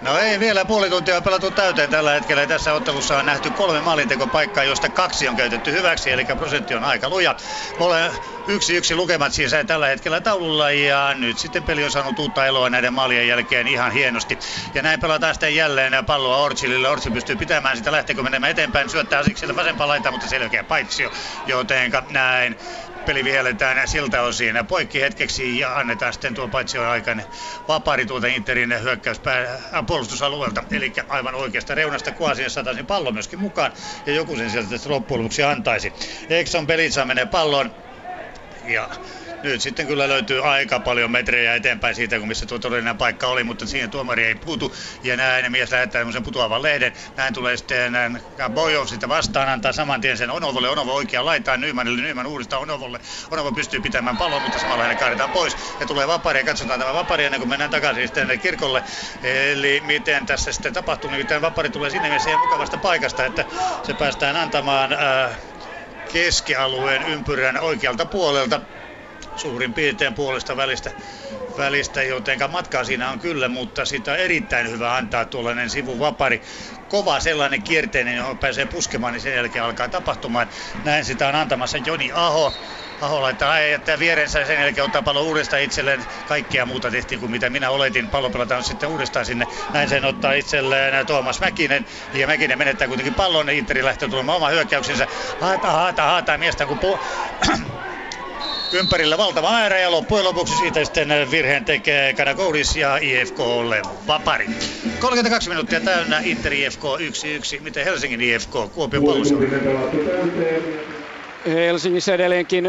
No 0.00 0.18
ei 0.18 0.40
vielä 0.40 0.64
puoli 0.64 0.90
tuntia 0.90 1.20
pelattu 1.20 1.50
täyteen 1.50 1.90
tällä 1.90 2.10
hetkellä. 2.12 2.46
Tässä 2.46 2.72
ottelussa 2.72 3.18
on 3.18 3.26
nähty 3.26 3.50
kolme 3.50 3.80
maalintekopaikkaa, 3.80 4.64
joista 4.64 4.90
kaksi 4.90 5.28
on 5.28 5.36
käytetty 5.36 5.72
hyväksi, 5.72 6.10
eli 6.10 6.24
prosentti 6.24 6.74
on 6.74 6.84
aika 6.84 7.08
luja. 7.08 7.34
Mole 7.78 8.12
yksi 8.46 8.76
yksi 8.76 8.94
lukemat 8.94 9.32
siis 9.32 9.52
tällä 9.66 9.86
hetkellä 9.86 10.20
taululla 10.20 10.70
ja 10.70 11.14
nyt 11.14 11.38
sitten 11.38 11.64
peli 11.64 11.84
on 11.84 11.90
saanut 11.90 12.18
uutta 12.18 12.46
eloa 12.46 12.70
näiden 12.70 12.94
maalien 12.94 13.28
jälkeen 13.28 13.68
ihan 13.68 13.92
hienosti. 13.92 14.38
Ja 14.74 14.82
näin 14.82 15.00
pelataan 15.00 15.34
sitten 15.34 15.54
jälleen 15.54 15.92
palloa 16.06 16.36
Orchilille. 16.36 16.88
Orchil 16.88 17.12
pystyy 17.12 17.36
pitämään 17.36 17.76
sitä, 17.76 17.92
lähteekö 17.92 18.22
menemään 18.22 18.50
eteenpäin, 18.50 18.88
syöttää 18.90 19.22
siksi 19.22 19.56
vasempaan 19.56 19.88
laitaan, 19.88 20.12
mutta 20.12 20.28
selkeä 20.28 20.64
paitsio, 20.64 21.10
jotenka 21.46 22.02
näin 22.08 22.56
peli 23.08 23.24
vihelletään 23.24 23.88
siltä 23.88 24.22
osin 24.22 24.54
poikki 24.68 25.00
hetkeksi 25.00 25.58
ja 25.58 25.78
annetaan 25.78 26.12
sitten 26.12 26.34
tuo 26.34 26.48
paitsi 26.48 26.78
aikainen 26.78 27.26
vapari 27.68 28.06
tuolta 28.06 28.26
Interin 28.26 28.82
hyökkäyspää 28.82 29.54
äh, 29.54 29.86
puolustusalueelta. 29.86 30.64
Eli 30.70 30.92
aivan 31.08 31.34
oikeasta 31.34 31.74
reunasta 31.74 32.12
Kuasien 32.12 32.50
sataisin 32.50 32.86
pallo 32.86 33.12
myöskin 33.12 33.40
mukaan 33.40 33.72
ja 34.06 34.12
joku 34.12 34.36
sen 34.36 34.50
sieltä 34.50 34.76
loppujen 34.86 35.18
lopuksi 35.22 35.42
antaisi. 35.42 35.92
Exxon 36.28 36.66
Belitsa 36.66 37.04
menee 37.04 37.26
pallon 37.26 37.74
ja 38.64 38.90
nyt 39.42 39.60
sitten 39.60 39.86
kyllä 39.86 40.08
löytyy 40.08 40.50
aika 40.50 40.80
paljon 40.80 41.10
metrejä 41.10 41.54
eteenpäin 41.54 41.94
siitä, 41.94 42.18
kun 42.18 42.28
missä 42.28 42.46
tuo 42.46 42.58
todellinen 42.58 42.98
paikka 42.98 43.26
oli, 43.26 43.44
mutta 43.44 43.66
siihen 43.66 43.90
tuomari 43.90 44.24
ei 44.24 44.34
puutu. 44.34 44.74
Ja 45.02 45.16
näin 45.16 45.52
mies 45.52 45.70
lähettää 45.72 46.00
tämmöisen 46.00 46.22
putoavan 46.22 46.62
lehden. 46.62 46.92
Näin 47.16 47.34
tulee 47.34 47.56
sitten 47.56 48.20
Bojov 48.54 48.86
sitä 48.86 49.08
vastaan, 49.08 49.48
antaa 49.48 49.72
saman 49.72 50.00
tien 50.00 50.16
sen 50.16 50.30
Onovolle. 50.30 50.68
Onovo 50.68 50.92
oikea 50.92 51.24
laitaan 51.24 51.60
Nymanille, 51.60 52.02
Nyman 52.02 52.26
uudistaa 52.26 52.58
Onovolle. 52.58 53.00
Onovo 53.30 53.52
pystyy 53.52 53.80
pitämään 53.80 54.16
pallon, 54.16 54.42
mutta 54.42 54.58
samalla 54.58 54.82
hänen 54.82 54.98
kaadetaan 54.98 55.30
pois. 55.30 55.56
Ja 55.80 55.86
tulee 55.86 56.06
vapari 56.06 56.38
ja 56.38 56.44
katsotaan 56.44 56.80
tämä 56.80 56.94
vapari 56.94 57.24
ennen 57.24 57.40
kuin 57.40 57.48
mennään 57.48 57.70
takaisin 57.70 58.08
sitten 58.08 58.40
kirkolle. 58.40 58.82
Eli 59.22 59.80
miten 59.86 60.26
tässä 60.26 60.52
sitten 60.52 60.72
tapahtuu, 60.72 61.10
niin 61.10 61.26
vapari 61.40 61.70
tulee 61.70 61.90
sinne 61.90 62.08
mielessä 62.08 62.30
ihan 62.30 62.40
mukavasta 62.40 62.78
paikasta, 62.78 63.24
että 63.24 63.44
se 63.82 63.94
päästään 63.94 64.36
antamaan 64.36 64.92
äh, 64.92 65.38
keskialueen 66.12 67.02
ympyrän 67.02 67.60
oikealta 67.60 68.06
puolelta 68.06 68.60
suurin 69.38 69.74
piirtein 69.74 70.14
puolesta 70.14 70.56
välistä, 70.56 70.92
välistä 71.56 72.02
jotenka 72.02 72.48
matkaa 72.48 72.84
siinä 72.84 73.10
on 73.10 73.18
kyllä, 73.18 73.48
mutta 73.48 73.84
sitä 73.84 74.12
on 74.12 74.18
erittäin 74.18 74.70
hyvä 74.70 74.96
antaa 74.96 75.24
tuollainen 75.24 75.70
sivuvapari. 75.70 76.42
Kova 76.88 77.20
sellainen 77.20 77.62
kierteinen, 77.62 78.16
johon 78.16 78.38
pääsee 78.38 78.66
puskemaan, 78.66 79.12
niin 79.12 79.20
sen 79.20 79.34
jälkeen 79.34 79.64
alkaa 79.64 79.88
tapahtumaan. 79.88 80.48
Näin 80.84 81.04
sitä 81.04 81.28
on 81.28 81.34
antamassa 81.34 81.78
Joni 81.78 82.12
Aho. 82.12 82.58
Aho 83.00 83.22
laittaa 83.22 83.60
jättää 83.60 83.98
vierensä 83.98 84.44
sen 84.44 84.60
jälkeen 84.60 84.84
ottaa 84.84 85.02
pallo 85.02 85.22
uudestaan 85.22 85.62
itselleen. 85.62 86.04
Kaikkea 86.26 86.66
muuta 86.66 86.90
tehtiin 86.90 87.20
kuin 87.20 87.30
mitä 87.30 87.50
minä 87.50 87.70
oletin. 87.70 88.10
Pallo 88.10 88.30
pelataan 88.30 88.64
sitten 88.64 88.88
uudestaan 88.88 89.26
sinne. 89.26 89.46
Näin 89.72 89.88
sen 89.88 90.04
ottaa 90.04 90.32
itselleen 90.32 91.06
Tuomas 91.06 91.40
Mäkinen. 91.40 91.86
Ja 92.12 92.26
Mäkinen 92.26 92.58
menettää 92.58 92.88
kuitenkin 92.88 93.14
pallon. 93.14 93.50
Interi 93.50 93.84
lähtee 93.84 94.08
tulemaan 94.08 94.36
oma 94.36 94.48
hyökkäyksensä. 94.48 95.06
Haata, 95.40 95.70
haata, 95.70 96.02
haata 96.02 96.38
miestä 96.38 96.66
kun 96.66 96.78
po- 96.78 97.00
ympärillä 98.72 99.18
valtava 99.18 99.50
määrä 99.50 99.78
ja 99.78 99.90
loppujen 99.90 100.24
lopuksi 100.24 100.56
siitä 100.56 100.84
sitten 100.84 101.08
virheen 101.30 101.64
tekee 101.64 102.14
Kanakoudis 102.14 102.76
ja 102.76 102.96
IFKlle 102.96 103.82
vapari. 104.06 104.46
32 105.00 105.48
minuuttia 105.48 105.80
täynnä 105.80 106.20
Inter 106.24 106.52
IFK 106.52 106.82
1-1. 107.58 107.60
Miten 107.62 107.84
Helsingin 107.84 108.20
IFK 108.20 108.50
Kuopion 108.72 109.04
pallossa? 109.04 109.34
Helsingissä 111.46 112.14
edelleenkin 112.14 112.64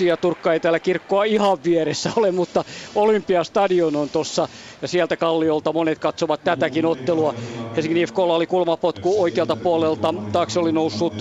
0-1 0.00 0.04
ja 0.04 0.16
Turkka 0.16 0.52
ei 0.52 0.60
täällä 0.60 0.80
kirkkoa 0.80 1.24
ihan 1.24 1.58
vieressä 1.64 2.10
ole, 2.16 2.32
mutta 2.32 2.64
Olympiastadion 2.94 3.96
on 3.96 4.10
tuossa 4.10 4.48
ja 4.82 4.88
sieltä 4.88 5.16
Kalliolta 5.16 5.72
monet 5.72 5.98
katsovat 5.98 6.44
tätäkin 6.44 6.86
ottelua. 6.86 7.34
Helsingin 7.76 8.02
IFKlla 8.02 8.34
oli 8.34 8.46
kulmapotku 8.46 9.22
oikealta 9.22 9.56
puolelta, 9.56 10.14
taakse 10.32 10.58
oli 10.60 10.72
noussut 10.72 11.14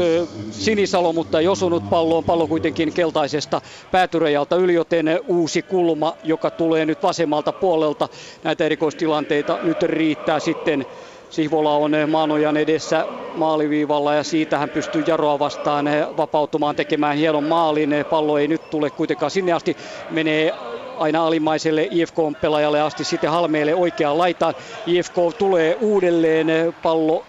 Sinisalo, 0.51 1.13
mutta 1.13 1.39
ei 1.39 1.47
osunut 1.47 1.89
palloon. 1.89 2.23
Pallo 2.23 2.47
kuitenkin 2.47 2.93
keltaisesta 2.93 3.61
päätyrejalta 3.91 4.55
yli, 4.55 4.73
joten 4.73 5.19
uusi 5.27 5.61
kulma, 5.63 6.17
joka 6.23 6.51
tulee 6.51 6.85
nyt 6.85 7.03
vasemmalta 7.03 7.53
puolelta. 7.53 8.09
Näitä 8.43 8.63
erikoistilanteita 8.65 9.59
nyt 9.61 9.81
riittää 9.83 10.39
sitten 10.39 10.85
Sihvola 11.29 11.75
on 11.77 11.91
Maanojan 12.07 12.57
edessä 12.57 13.07
maaliviivalla 13.33 14.13
ja 14.13 14.23
siitä 14.23 14.57
hän 14.57 14.69
pystyy 14.71 15.03
Jaroa 15.07 15.39
vastaan 15.39 15.85
vapautumaan 16.17 16.75
tekemään 16.75 17.17
hienon 17.17 17.43
maalin. 17.43 17.89
Pallo 18.09 18.37
ei 18.37 18.47
nyt 18.47 18.69
tule 18.69 18.91
kuitenkaan 18.91 19.31
sinne 19.31 19.51
asti, 19.51 19.75
menee 20.09 20.53
aina 20.95 21.27
alimmaiselle 21.27 21.87
IFK-pelaajalle 21.91 22.81
asti 22.81 23.03
sitten 23.03 23.29
Halmeelle 23.29 23.75
oikeaan 23.75 24.17
laitaan. 24.17 24.53
IFK 24.85 25.13
tulee 25.37 25.75
uudelleen 25.79 26.47
pallo 26.81 27.27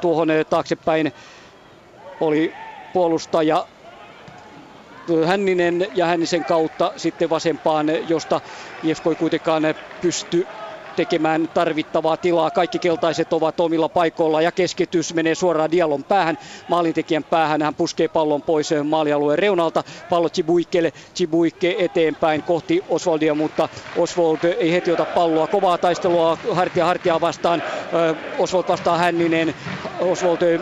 tuohon 0.00 0.28
taaksepäin 0.50 1.12
oli 2.20 2.56
puolustaja 2.92 3.68
Hänninen 5.26 5.86
ja 5.92 6.06
Hännisen 6.06 6.44
kautta 6.44 6.92
sitten 6.96 7.30
vasempaan, 7.30 7.86
josta 8.08 8.40
IFK 8.82 9.06
ei 9.10 9.16
kuitenkaan 9.16 9.62
pysty 10.00 10.48
tekemään 10.96 11.48
tarvittavaa 11.54 12.16
tilaa. 12.16 12.50
Kaikki 12.50 12.78
keltaiset 12.78 13.32
ovat 13.32 13.60
omilla 13.60 13.88
paikoilla 13.88 14.42
ja 14.42 14.52
keskitys 14.52 15.14
menee 15.14 15.34
suoraan 15.34 15.70
Dialon 15.70 16.04
päähän, 16.04 16.38
maalintekijän 16.68 17.24
päähän. 17.24 17.62
Hän 17.62 17.74
puskee 17.74 18.08
pallon 18.08 18.42
pois 18.42 18.70
maalialueen 18.84 19.38
reunalta. 19.38 19.84
Pallo 20.10 20.28
Chibuikelle, 20.28 20.92
Chibuikke 21.14 21.76
eteenpäin 21.78 22.42
kohti 22.42 22.84
Osvaldia, 22.88 23.34
mutta 23.34 23.68
Oswald 23.96 24.44
ei 24.58 24.72
heti 24.72 24.92
ota 24.92 25.04
palloa. 25.04 25.46
Kovaa 25.46 25.78
taistelua 25.78 26.38
hartia 26.52 26.84
hartiaa 26.84 27.20
vastaan. 27.20 27.62
Oswald 28.38 28.64
vastaa 28.68 28.98
Hänninen. 28.98 29.54
Oswald 30.00 30.60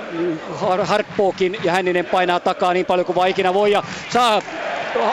harppookin 0.83 1.57
ja 1.65 1.73
Hänninen 1.73 2.05
painaa 2.05 2.41
takaa 2.41 2.73
niin 2.73 2.87
paljon 2.87 3.07
kuin 3.07 3.17
vaan 3.17 3.29
ikinä 3.29 3.55
voi 3.55 3.73
ja 3.73 3.83
saa 4.11 4.43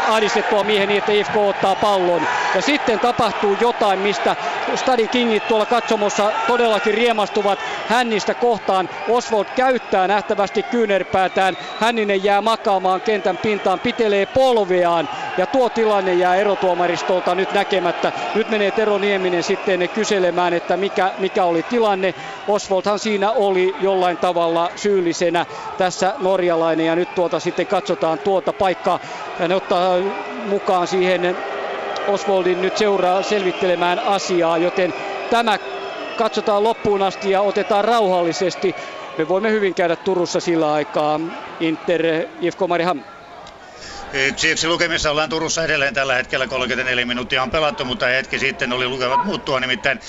ahdistettua 0.08 0.64
miehen 0.64 0.88
niin, 0.88 0.98
että 0.98 1.12
IFK 1.12 1.36
ottaa 1.36 1.76
pallon. 1.76 2.22
Ja 2.56 2.62
sitten 2.62 3.00
tapahtuu 3.00 3.58
jotain, 3.62 4.00
mistä 4.00 4.36
Stadi 4.76 5.08
Kingit 5.08 5.48
tuolla 5.48 5.66
katsomossa 5.66 6.32
todellakin 6.48 6.94
riemastuvat 6.94 7.60
Hännistä 7.88 8.34
kohtaan. 8.34 8.90
Oswald 9.10 9.46
käyttää 9.56 10.08
nähtävästi 10.08 10.64
kyynärpäätään. 10.64 11.58
Hänninen 11.80 12.24
jää 12.24 12.42
makaamaan 12.42 13.02
kentän 13.02 13.38
pintaan, 13.38 13.80
pitelee 13.80 14.26
polveaan 14.26 15.10
ja 15.38 15.46
tuo 15.46 15.70
tilanne 15.70 16.14
jää 16.14 16.36
erotuomaristolta 16.36 17.36
nyt 17.36 17.54
näkemättä. 17.54 18.12
Nyt 18.36 18.50
menee 18.50 18.72
Tero 18.72 18.98
Nieminen 18.98 19.44
sitten 19.44 19.90
kyselemään, 19.90 20.54
että 20.54 20.78
mikä, 20.78 21.12
mikä 21.20 21.44
oli 21.44 21.64
tilanne. 21.64 22.14
Oswaldhan 22.48 23.00
siinä 23.00 23.32
oli 23.32 23.76
jollain 23.82 24.18
tavalla 24.18 24.70
syyllisenä 24.76 25.46
tässä 25.78 26.14
norjalainen 26.20 26.86
ja 26.86 26.96
nyt 26.96 27.16
tuota 27.16 27.40
sitten 27.40 27.68
katsotaan 27.68 28.20
tuota 28.20 28.54
paikkaa. 28.54 29.00
Ja 29.40 29.48
ne 29.48 29.56
ottaa 29.72 29.98
mukaan 30.46 30.88
siihen 30.88 31.38
Oswaldin 32.08 32.62
nyt 32.62 32.78
seuraa 32.78 33.24
selvittelemään 33.24 34.00
asiaa, 34.00 34.58
joten 34.58 34.94
tämä 35.30 35.60
katsotaan 36.18 36.64
loppuun 36.64 37.02
asti 37.02 37.32
ja 37.32 37.42
otetaan 37.42 37.86
rauhallisesti. 37.86 38.76
Me 39.18 39.28
voimme 39.28 39.52
hyvin 39.52 39.74
käydä 39.74 39.96
Turussa 39.96 40.40
sillä 40.40 40.74
aikaa. 40.74 41.20
Inter, 41.60 42.02
IFK 42.42 42.60
Mariham. 42.68 43.04
Yksi 44.14 44.50
yksi 44.52 44.68
lukemissa 44.68 45.12
ollaan 45.12 45.30
Turussa 45.30 45.64
edelleen 45.64 45.94
tällä 45.94 46.16
hetkellä 46.16 46.48
34 46.48 47.06
minuuttia 47.06 47.44
on 47.44 47.52
pelattu, 47.52 47.86
mutta 47.86 48.06
hetki 48.06 48.40
sitten 48.40 48.74
oli 48.74 48.88
lukevat 48.88 49.24
muuttua, 49.24 49.60
nimittäin 49.60 50.00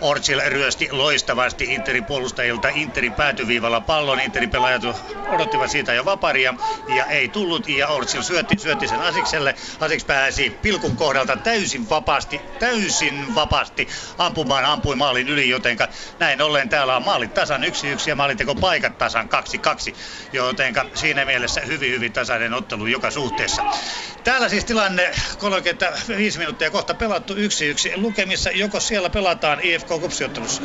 Orchil 0.00 0.40
ryösti 0.46 0.88
loistavasti 0.90 1.64
Interin 1.64 2.04
puolustajilta 2.04 2.68
Interin 2.68 3.14
päätyviivalla 3.14 3.80
pallon. 3.80 4.20
Interin 4.20 4.50
pelaajat 4.50 4.82
odottivat 5.26 5.70
siitä 5.70 5.94
jo 5.94 6.04
vaparia 6.04 6.54
ja 6.88 7.06
ei 7.06 7.28
tullut 7.28 7.68
ja 7.68 7.88
Orchil 7.88 8.22
syötti, 8.22 8.58
syötti 8.58 8.88
sen 8.88 9.02
Asikselle. 9.02 9.54
Asiks 9.80 10.04
pääsi 10.04 10.50
pilkun 10.62 10.96
kohdalta 10.96 11.36
täysin 11.36 11.90
vapaasti, 11.90 12.40
täysin 12.58 13.34
vapaasti 13.34 13.88
ampumaan, 14.18 14.64
ampui 14.64 14.96
maalin 14.96 15.28
yli, 15.28 15.48
jotenka 15.48 15.88
näin 16.18 16.42
ollen 16.42 16.68
täällä 16.68 16.96
on 16.96 17.04
maalit 17.04 17.34
tasan 17.34 17.62
1-1 17.62 17.66
ja 18.06 18.16
maalinteko 18.16 18.54
paikat 18.54 18.98
tasan 18.98 19.28
2-2, 19.92 19.94
jotenka 20.32 20.86
siinä 20.94 21.24
mielessä 21.24 21.60
hyvin 21.60 21.92
hyvin 21.92 22.12
tasainen 22.12 22.54
ottelu 22.54 22.86
joka 22.86 23.10
suhteessa. 23.10 23.62
Täällä 24.24 24.48
siis 24.48 24.64
tilanne 24.64 25.10
35 25.38 26.38
minuuttia 26.38 26.70
kohta 26.70 26.94
pelattu 26.94 27.34
1-1 27.34 27.38
lukemissa, 27.96 28.50
joko 28.50 28.80
siellä 28.80 29.10
pelataan 29.10 29.60
IFK 29.62 29.87
kupsiottelussa? 29.88 30.62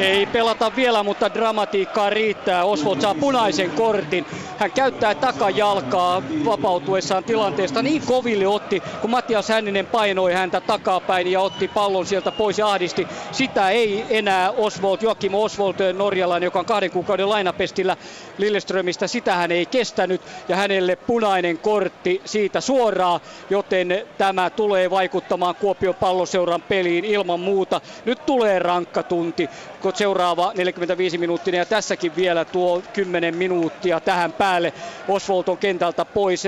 Ei 0.00 0.26
pelata 0.26 0.72
vielä, 0.76 1.02
mutta 1.02 1.34
dramatiikkaa 1.34 2.10
riittää. 2.10 2.64
Oswald 2.64 3.00
saa 3.00 3.14
punaisen 3.14 3.70
kortin. 3.70 4.26
Hän 4.58 4.72
käyttää 4.72 5.14
takajalkaa 5.14 6.22
vapautuessaan 6.44 7.24
tilanteesta. 7.24 7.82
Niin 7.82 8.02
koville 8.06 8.46
otti, 8.46 8.82
kun 9.00 9.10
Mattias 9.10 9.48
Hänninen 9.48 9.86
painoi 9.86 10.32
häntä 10.32 10.60
takapäin 10.60 11.32
ja 11.32 11.40
otti 11.40 11.68
pallon 11.68 12.06
sieltä 12.06 12.32
pois 12.32 12.58
ja 12.58 12.70
ahdisti. 12.70 13.08
Sitä 13.32 13.70
ei 13.70 14.04
enää 14.10 14.50
Oswald, 14.50 14.98
Joakim 15.00 15.34
Oswald, 15.34 15.92
norjalainen, 15.92 16.46
joka 16.46 16.58
on 16.58 16.64
kahden 16.64 16.90
kuukauden 16.90 17.28
lainapestillä 17.28 17.96
Lilleströmistä. 18.38 19.06
Sitä 19.06 19.34
hän 19.34 19.52
ei 19.52 19.66
kestänyt 19.66 20.20
ja 20.48 20.56
hänelle 20.56 20.96
punainen 20.96 21.58
kortti 21.58 22.22
siitä 22.24 22.60
suoraan, 22.60 23.20
joten 23.50 24.06
tämä 24.18 24.50
tulee 24.50 24.90
vaikuttamaan 24.90 25.54
Kuopion 25.54 25.94
palloseuran 25.94 26.62
peliin 26.62 27.04
ilman 27.04 27.40
muuta. 27.40 27.80
Nyt 28.04 28.19
tulee 28.26 28.58
rankka 28.58 29.02
tunti, 29.02 29.50
kun 29.80 29.92
seuraava 29.94 30.52
45 30.54 31.18
minuuttia 31.18 31.54
ja 31.54 31.66
tässäkin 31.66 32.16
vielä 32.16 32.44
tuo 32.44 32.82
10 32.92 33.34
minuuttia 33.34 34.00
tähän 34.00 34.32
päälle. 34.32 34.72
Oswald 35.08 35.48
on 35.48 35.58
kentältä 35.58 36.04
pois, 36.04 36.44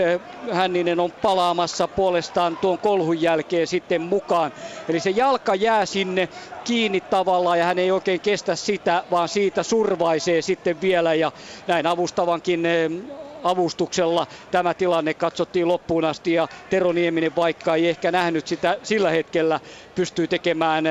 Hänninen 0.53 1.01
on 1.01 1.13
palaamassa 1.13 1.89
puolestaan 1.89 2.57
tuon 2.57 2.79
kolhun 2.79 3.21
jälkeen 3.23 3.67
sitten 3.67 4.01
mukaan. 4.01 4.53
Eli 4.89 5.01
se 5.01 5.11
jalka 5.11 5.55
jää 5.55 5.87
sinne 5.87 6.29
kiinni 6.65 7.01
tavallaan 7.01 7.59
ja 7.59 7.65
hän 7.65 7.79
ei 7.79 7.91
oikein 7.91 8.21
kestä 8.21 8.57
sitä, 8.57 9.05
vaan 9.11 9.29
siitä 9.29 9.63
survaisee 9.63 10.43
sitten 10.43 10.81
vielä 10.81 11.15
ja 11.15 11.33
näin 11.67 11.87
avustavankin 11.87 12.63
avustuksella 13.45 14.27
tämä 14.51 14.75
tilanne 14.75 15.15
katsottiin 15.15 15.69
loppuun 15.69 16.05
asti 16.05 16.33
ja 16.33 16.49
Tero 16.71 16.93
Nieminen, 16.93 17.37
vaikka 17.37 17.75
ei 17.75 17.89
ehkä 17.89 18.13
nähnyt 18.13 18.47
sitä 18.47 18.79
sillä 18.83 19.11
hetkellä, 19.11 19.61
pystyy 19.95 20.29
tekemään 20.29 20.85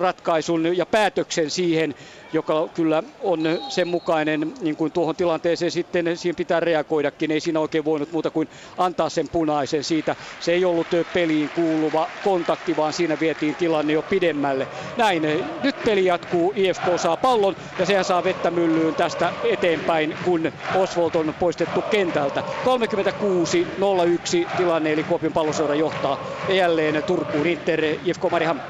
ratkaisun 0.00 0.76
ja 0.76 0.86
päätöksen 0.86 1.50
siihen, 1.50 1.94
joka 2.32 2.68
kyllä 2.74 3.02
on 3.20 3.40
sen 3.68 3.88
mukainen, 3.88 4.52
niin 4.60 4.76
kuin 4.76 4.92
tuohon 4.92 5.16
tilanteeseen 5.16 5.70
sitten 5.70 6.16
siihen 6.16 6.36
pitää 6.36 6.60
reagoidakin. 6.60 7.30
Ei 7.30 7.40
siinä 7.40 7.60
oikein 7.60 7.84
voinut 7.84 8.12
muuta 8.12 8.30
kuin 8.30 8.48
antaa 8.78 9.08
sen 9.08 9.28
punaisen 9.28 9.84
siitä. 9.84 10.16
Se 10.40 10.52
ei 10.52 10.64
ollut 10.64 10.86
peliin 11.12 11.50
kuuluva 11.50 12.08
kontakti, 12.24 12.76
vaan 12.76 12.92
siinä 12.92 13.20
vietiin 13.20 13.54
tilanne 13.54 13.92
jo 13.92 14.02
pidemmälle. 14.02 14.68
Näin, 14.96 15.22
nyt 15.62 15.76
peli 15.84 16.04
jatkuu, 16.04 16.52
IFK 16.56 16.82
saa 16.96 17.16
pallon 17.16 17.56
ja 17.78 17.86
sehän 17.86 18.04
saa 18.04 18.24
vettä 18.24 18.50
myllyyn 18.50 18.94
tästä 18.94 19.32
eteenpäin, 19.44 20.14
kun 20.24 20.52
Oswald 20.74 21.14
on 21.14 21.34
poistettu 21.38 21.82
kentältä. 21.82 22.42
36-01 22.64 24.56
tilanne, 24.56 24.92
eli 24.92 25.04
Kuopion 25.04 25.32
palloseura 25.32 25.74
johtaa 25.74 26.20
jälleen 26.48 27.02
Turkuun 27.02 27.46
Inter, 27.46 27.84
IFK 27.84 28.22
Mariham. 28.30 28.60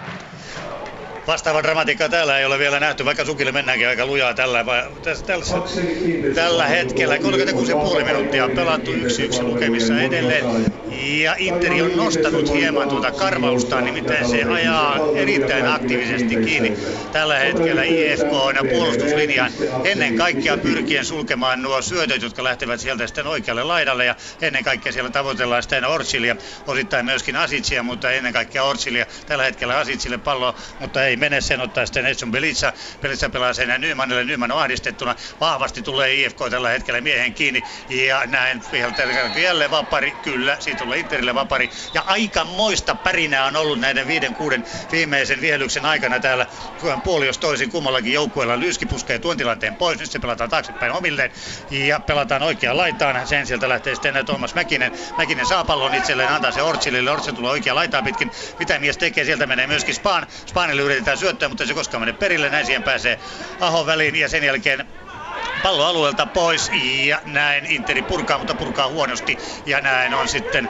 Vastaava 1.29 1.62
dramatiikka 1.62 2.09
täällä 2.09 2.39
ei 2.39 2.45
ole 2.45 2.59
vielä 2.59 2.81
nähty, 2.81 3.05
vaikka 3.05 3.24
Sukille 3.24 3.53
mennäänkin 3.53 3.89
aika 3.89 4.07
lujaa 4.07 4.35
tällä, 4.35 4.64
tässä, 5.03 5.26
tällä, 5.26 5.45
tällä 6.35 6.66
hetkellä. 6.66 7.16
36,5 7.16 8.05
minuuttia 8.05 8.49
pelattu 8.49 8.91
1-1 8.93 9.43
lukemissa 9.43 10.01
edelleen. 10.01 10.45
Ja 11.01 11.35
Interi 11.39 11.83
on 11.83 11.97
nostanut 11.97 12.53
hieman 12.53 12.89
tuota 12.89 13.11
karvaustaan, 13.12 13.85
nimittäin 13.85 14.29
se 14.29 14.45
ajaa 14.45 14.99
erittäin 15.14 15.66
aktiivisesti 15.66 16.37
kiinni 16.37 16.76
tällä 17.12 17.39
hetkellä 17.39 17.83
IFK 17.83 18.31
puolustuslinjaan. 18.70 19.53
Ennen 19.85 20.16
kaikkea 20.16 20.59
pyrkien 20.59 21.05
sulkemaan 21.05 21.62
nuo 21.62 21.83
syötöt, 21.83 22.22
jotka 22.22 22.45
lähtevät 22.45 22.81
sieltä 22.81 23.07
sitten 23.07 23.26
oikealle 23.26 23.64
laidalle. 23.64 24.05
Ja 24.05 24.14
ennen 24.41 24.64
kaikkea 24.64 24.93
siellä 24.93 25.11
tavoitellaan 25.11 25.62
sitten 25.62 25.85
Orsilia, 25.85 26.37
osittain 26.66 27.05
myöskin 27.05 27.37
Asitsia, 27.37 27.83
mutta 27.83 28.11
ennen 28.11 28.33
kaikkea 28.33 28.64
Orsilia. 28.64 29.07
Tällä 29.26 29.45
hetkellä 29.45 29.79
Asitsille 29.79 30.18
pallo, 30.18 30.55
mutta 30.81 31.07
ei 31.07 31.18
mene 31.19 31.41
sen 31.41 31.61
ottaa 31.61 31.87
sitten 31.87 32.07
Edson 32.07 32.31
Belitsa. 32.31 32.73
Belitsa 33.03 33.29
pelaa 33.31 33.53
sen 33.53 33.81
Nymanille. 33.81 34.25
Nyman 34.25 34.53
on 34.53 34.61
ahdistettuna. 34.61 35.14
Vahvasti 35.41 35.83
tulee 35.83 36.14
IFK 36.14 36.39
tällä 36.51 36.69
hetkellä 36.69 37.01
miehen 37.01 37.35
kiinni. 37.35 37.62
Ja 37.89 38.27
näin 38.27 38.62
jälleen 39.37 39.71
vapari. 39.71 40.11
Kyllä, 40.11 40.57
siitä 40.61 40.79
tulee 40.85 40.99
Interille 40.99 41.35
vapari. 41.35 41.71
Ja 41.95 42.03
aika 42.07 42.45
moista 42.45 42.95
pärinää 42.95 43.45
on 43.45 43.57
ollut 43.57 43.81
näiden 43.81 44.07
viiden 44.07 44.35
kuuden 44.35 44.64
viimeisen 44.93 45.41
vihelyksen 45.41 45.85
aikana 45.85 46.21
täällä 46.21 46.47
puoli 47.05 47.27
jos 47.27 47.39
toisin 47.39 47.71
kummallakin 47.71 48.12
joukkueella. 48.12 48.61
Lyski 48.61 48.87
puskee 48.87 49.19
tuon 49.19 49.37
tilanteen 49.37 49.77
pois. 49.77 49.99
Nyt 49.99 50.11
se 50.11 50.19
pelataan 50.19 50.51
taaksepäin 50.51 50.93
omilleen. 50.93 51.31
Ja 51.71 52.01
pelataan 52.01 52.43
oikeaan 52.43 52.77
laitaan. 52.77 53.27
Sen 53.27 53.47
sieltä 53.47 53.69
lähtee 53.69 53.95
sitten 53.95 54.27
Tuomas 54.27 54.55
Mäkinen. 54.55 54.93
Mäkinen 55.16 55.47
saa 55.47 55.64
pallon 55.64 55.95
itselleen, 55.95 56.29
antaa 56.29 56.53
se 56.53 56.62
Ortsilille. 56.62 57.11
Ortsil 57.11 57.35
tulee 57.35 57.51
oikea 57.51 57.75
laitaa 57.75 58.03
pitkin. 58.03 58.31
Mitä 58.59 58.79
mies 58.79 58.99
tekee? 58.99 59.25
Sieltä 59.25 59.47
menee 59.47 59.66
myöskin 59.66 59.95
Spaan. 59.95 60.27
Spaanille 60.47 60.83
yritetään 60.83 61.08
yritetään 61.09 61.19
syöttää, 61.19 61.49
mutta 61.49 61.67
se 61.67 61.75
koskaan 61.75 62.03
mene 62.03 62.13
perille. 62.13 62.51
Näin 62.51 62.67
siihen 62.67 62.83
pääsee 62.85 63.19
Aho 63.61 63.87
väliin 63.87 64.15
ja 64.15 64.29
sen 64.29 64.45
jälkeen 64.45 64.85
pallo 65.63 65.85
alueelta 65.85 66.27
pois 66.27 66.71
ja 67.07 67.23
näin 67.25 67.67
Interi 67.67 68.03
purkaa, 68.03 68.39
mutta 68.39 68.55
purkaa 68.55 68.89
huonosti 68.89 69.39
ja 69.67 69.81
näin 69.81 70.15
on 70.15 70.29
sitten 70.29 70.69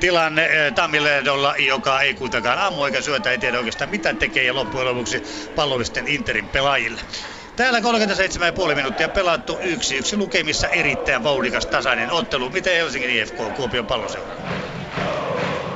tilanne 0.00 0.44
eh, 0.44 0.72
Tammiledolla, 0.74 1.54
joka 1.58 2.00
ei 2.00 2.14
kuitenkaan 2.14 2.58
ammu 2.58 2.84
eikä 2.84 3.02
syötä, 3.02 3.30
ei 3.30 3.38
tiedä 3.38 3.58
oikeastaan 3.58 3.90
mitä 3.90 4.14
tekee 4.14 4.44
ja 4.44 4.54
loppujen 4.54 4.88
lopuksi 4.88 5.22
pallollisten 5.54 6.08
Interin 6.08 6.48
pelaajille. 6.48 7.00
Täällä 7.56 7.80
37,5 7.80 8.74
minuuttia 8.74 9.08
pelattu 9.08 9.58
yksi 9.62 9.96
yksi 9.96 10.16
lukemissa 10.16 10.68
erittäin 10.68 11.22
vauhdikas 11.22 11.66
tasainen 11.66 12.10
ottelu. 12.10 12.50
Miten 12.50 12.76
Helsingin 12.76 13.10
IFK 13.10 13.36
Kuopion 13.54 13.86
palloseura? 13.86 14.34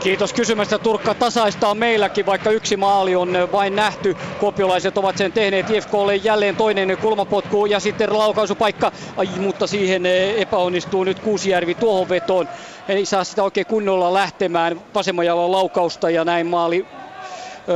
Kiitos 0.03 0.32
kysymästä 0.32 0.78
Turkka. 0.78 1.14
Tasaista 1.14 1.68
on 1.68 1.78
meilläkin, 1.78 2.26
vaikka 2.26 2.51
yksi 2.51 2.76
maali 2.76 3.16
on 3.16 3.49
vain 3.53 3.76
nähty. 3.76 4.16
Kopiolaiset 4.40 4.99
ovat 4.99 5.16
sen 5.16 5.32
tehneet. 5.32 5.70
IFKlle 5.70 6.16
jälleen 6.16 6.57
toinen 6.57 6.99
kulmapotku 7.03 7.66
ja 7.66 7.80
sitten 7.80 8.18
laukaisupaikka. 8.18 8.92
Ai, 9.16 9.28
mutta 9.38 9.66
siihen 9.66 10.07
epäonnistuu 10.36 11.05
nyt 11.05 11.18
Kuusijärvi 11.18 11.74
tuohon 11.74 12.09
vetoon. 12.09 12.49
Ei 12.88 13.05
saa 13.05 13.24
sitä 13.24 13.42
oikein 13.42 13.66
kunnolla 13.66 14.14
lähtemään. 14.14 14.80
Vasemman 14.94 15.26
laukausta 15.53 16.11
ja 16.11 16.24
näin 16.24 16.46
maali 16.46 16.86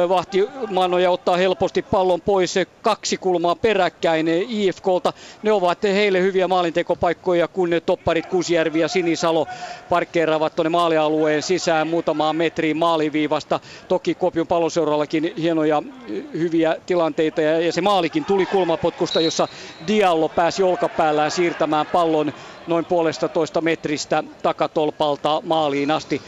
vahti 0.09 0.49
Mannoja 0.71 1.11
ottaa 1.11 1.37
helposti 1.37 1.83
pallon 1.83 2.21
pois 2.21 2.55
kaksi 2.83 3.17
kulmaa 3.17 3.57
peräkkäin 3.57 4.29
IFKlta. 4.49 5.13
Ne 5.43 5.53
ovat 5.53 5.83
heille 5.83 6.21
hyviä 6.21 6.49
maalintekopaikkoja, 6.49 7.49
kun 7.49 7.71
topparit 7.87 8.27
Kuusjärvi 8.27 8.81
ja 8.81 8.89
Sinisalo 8.89 9.47
parkkeeraavat 9.89 10.57
tuonne 10.57 10.71
maalialueen 10.71 11.43
sisään 11.43 11.89
muutamaan 11.89 12.37
metriin 12.37 12.77
maaliviivasta. 12.77 13.61
Toki 13.89 14.15
Kopion 14.15 14.47
palloseurallakin 14.47 15.35
hienoja 15.39 15.83
hyviä 16.33 16.77
tilanteita 16.87 17.41
ja 17.41 17.73
se 17.73 17.81
maalikin 17.81 18.25
tuli 18.25 18.47
kulmapotkusta, 18.47 19.21
jossa 19.21 19.49
Diallo 19.87 20.29
pääsi 20.29 20.63
olkapäällään 20.63 21.31
siirtämään 21.31 21.87
pallon 21.87 22.33
noin 22.67 22.85
puolesta 22.85 23.29
toista 23.29 23.61
metristä 23.61 24.25
takatolpalta 24.43 25.43
maaliin 25.45 25.91
asti. 25.91 26.23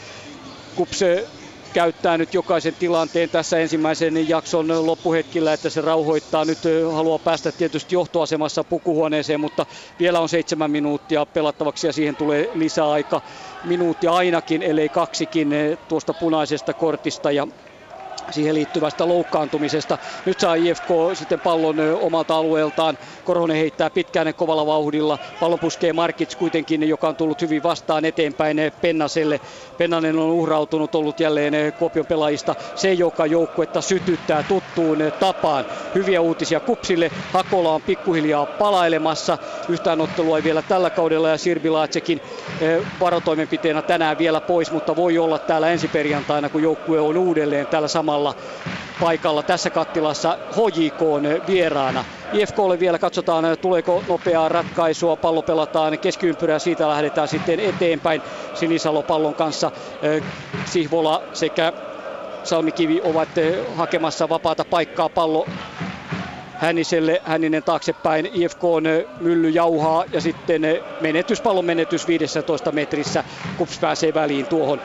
Kupse 0.75 1.27
käyttää 1.75 2.17
nyt 2.17 2.33
jokaisen 2.33 2.75
tilanteen 2.75 3.29
tässä 3.29 3.59
ensimmäisen 3.59 4.29
jakson 4.29 4.85
loppuhetkillä, 4.85 5.53
että 5.53 5.69
se 5.69 5.81
rauhoittaa. 5.81 6.45
Nyt 6.45 6.61
haluaa 6.91 7.19
päästä 7.19 7.51
tietysti 7.51 7.95
johtoasemassa 7.95 8.63
pukuhuoneeseen, 8.63 9.39
mutta 9.39 9.65
vielä 9.99 10.19
on 10.19 10.29
seitsemän 10.29 10.71
minuuttia 10.71 11.25
pelattavaksi 11.25 11.87
ja 11.87 11.93
siihen 11.93 12.17
tulee 12.17 12.49
lisäaika. 12.53 13.21
Minuutti 13.63 14.07
ainakin, 14.07 14.61
ellei 14.61 14.89
kaksikin 14.89 15.49
tuosta 15.87 16.13
punaisesta 16.13 16.73
kortista 16.73 17.31
ja 17.31 17.47
siihen 18.31 18.55
liittyvästä 18.55 19.07
loukkaantumisesta. 19.07 19.97
Nyt 20.25 20.39
saa 20.39 20.55
IFK 20.55 20.87
sitten 21.13 21.39
pallon 21.39 21.75
omalta 22.01 22.35
alueeltaan. 22.35 22.97
Korhonen 23.25 23.57
heittää 23.57 23.89
pitkään 23.89 24.33
kovalla 24.33 24.65
vauhdilla. 24.65 25.19
Pallon 25.39 25.59
puskee 25.59 25.93
Markits 25.93 26.35
kuitenkin, 26.35 26.89
joka 26.89 27.07
on 27.07 27.15
tullut 27.15 27.41
hyvin 27.41 27.63
vastaan 27.63 28.05
eteenpäin 28.05 28.57
Pennaselle. 28.81 29.41
Pennanen 29.77 30.19
on 30.19 30.31
uhrautunut, 30.31 30.95
ollut 30.95 31.19
jälleen 31.19 31.73
Kuopion 31.79 32.05
pelaajista 32.05 32.55
se, 32.75 32.93
joka 32.93 33.25
joukkuetta 33.25 33.81
sytyttää 33.81 34.43
tuttuun 34.43 34.97
tapaan. 35.19 35.65
Hyviä 35.95 36.21
uutisia 36.21 36.59
Kupsille. 36.59 37.11
Hakola 37.33 37.73
on 37.73 37.81
pikkuhiljaa 37.81 38.45
palailemassa. 38.45 39.37
Yhtään 39.69 40.01
ottelua 40.01 40.37
ei 40.37 40.43
vielä 40.43 40.61
tällä 40.61 40.89
kaudella 40.89 41.29
ja 41.29 41.37
Sirbi 41.37 41.69
Laatsekin 41.69 42.21
varotoimenpiteenä 42.99 43.81
tänään 43.81 44.17
vielä 44.17 44.41
pois, 44.41 44.71
mutta 44.71 44.95
voi 44.95 45.17
olla 45.17 45.39
täällä 45.39 45.69
ensi 45.69 45.87
perjantaina, 45.87 46.49
kun 46.49 46.63
joukkue 46.63 46.99
on 46.99 47.17
uudelleen 47.17 47.67
tällä 47.67 47.87
samalla 47.87 48.14
samalla 48.15 48.35
paikalla 48.99 49.43
tässä 49.43 49.69
kattilassa 49.69 50.37
HJK 50.55 51.01
vieraana. 51.47 52.05
IFKlle 52.33 52.79
vielä 52.79 52.99
katsotaan, 52.99 53.57
tuleeko 53.61 54.03
nopeaa 54.07 54.49
ratkaisua. 54.49 55.15
Pallo 55.15 55.41
pelataan 55.41 55.99
keskiympyrää, 55.99 56.59
siitä 56.59 56.89
lähdetään 56.89 57.27
sitten 57.27 57.59
eteenpäin. 57.59 58.21
Sinisalo 58.53 59.03
pallon 59.03 59.35
kanssa 59.35 59.71
Sihvola 60.65 61.21
sekä 61.33 61.73
Salmikivi 62.43 63.01
ovat 63.03 63.29
hakemassa 63.75 64.29
vapaata 64.29 64.65
paikkaa. 64.65 65.09
Pallo 65.09 65.45
Hänniselle, 66.57 67.21
Hänninen 67.23 67.63
taaksepäin, 67.63 68.29
IFK 68.33 68.63
on 68.63 68.83
mylly 69.19 69.49
jauhaa 69.49 70.03
ja 70.11 70.21
sitten 70.21 70.61
menetys, 71.01 71.41
pallon 71.41 71.65
menetys 71.65 72.07
15 72.07 72.71
metrissä, 72.71 73.23
Kups 73.57 73.79
pääsee 73.79 74.13
väliin 74.13 74.45
tuohon 74.45 74.81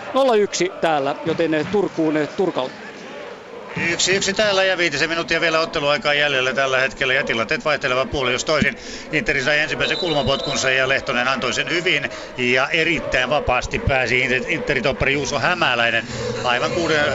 0-1 0.68 0.72
täällä, 0.80 1.14
joten 1.26 1.66
Turkuun 1.72 2.14
Turkalle. 2.36 2.89
Yksi 3.76 4.12
yksi 4.14 4.34
täällä 4.34 4.64
ja 4.64 4.78
viitisen 4.78 5.08
minuuttia 5.08 5.40
vielä 5.40 5.60
otteluaikaa 5.60 6.14
jäljellä 6.14 6.54
tällä 6.54 6.78
hetkellä 6.80 7.14
ja 7.14 7.24
tilanteet 7.24 7.64
vaihtelevat 7.64 8.10
puoli 8.10 8.32
jos 8.32 8.44
toisin. 8.44 8.76
Interi 9.12 9.42
sai 9.42 9.58
ensimmäisen 9.58 9.98
kulmapotkunsa 9.98 10.70
ja 10.70 10.88
Lehtonen 10.88 11.28
antoi 11.28 11.54
sen 11.54 11.68
hyvin 11.70 12.10
ja 12.36 12.68
erittäin 12.68 13.30
vapaasti 13.30 13.78
pääsi 13.78 14.20
Interitoppari 14.48 15.12
Juuso 15.12 15.38
Hämäläinen 15.38 16.04
aivan 16.44 16.70
kuuden 16.72 17.12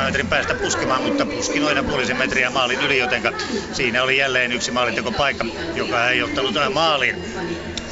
6-7 0.00 0.04
metrin 0.04 0.28
päästä 0.28 0.54
puskemaan, 0.54 1.02
mutta 1.02 1.26
puski 1.26 1.60
noin 1.60 1.84
puolisen 1.84 2.16
metriä 2.16 2.50
maalin 2.50 2.82
yli, 2.82 2.98
joten 2.98 3.22
siinä 3.72 4.02
oli 4.02 4.16
jälleen 4.16 4.52
yksi 4.52 4.70
maalintekopaikka, 4.70 5.46
joka 5.74 6.10
ei 6.10 6.22
ottanut 6.22 6.54
maaliin. 6.72 7.24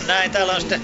Näin 0.06 0.30
täällä 0.30 0.52
on 0.54 0.60
sitten 0.60 0.80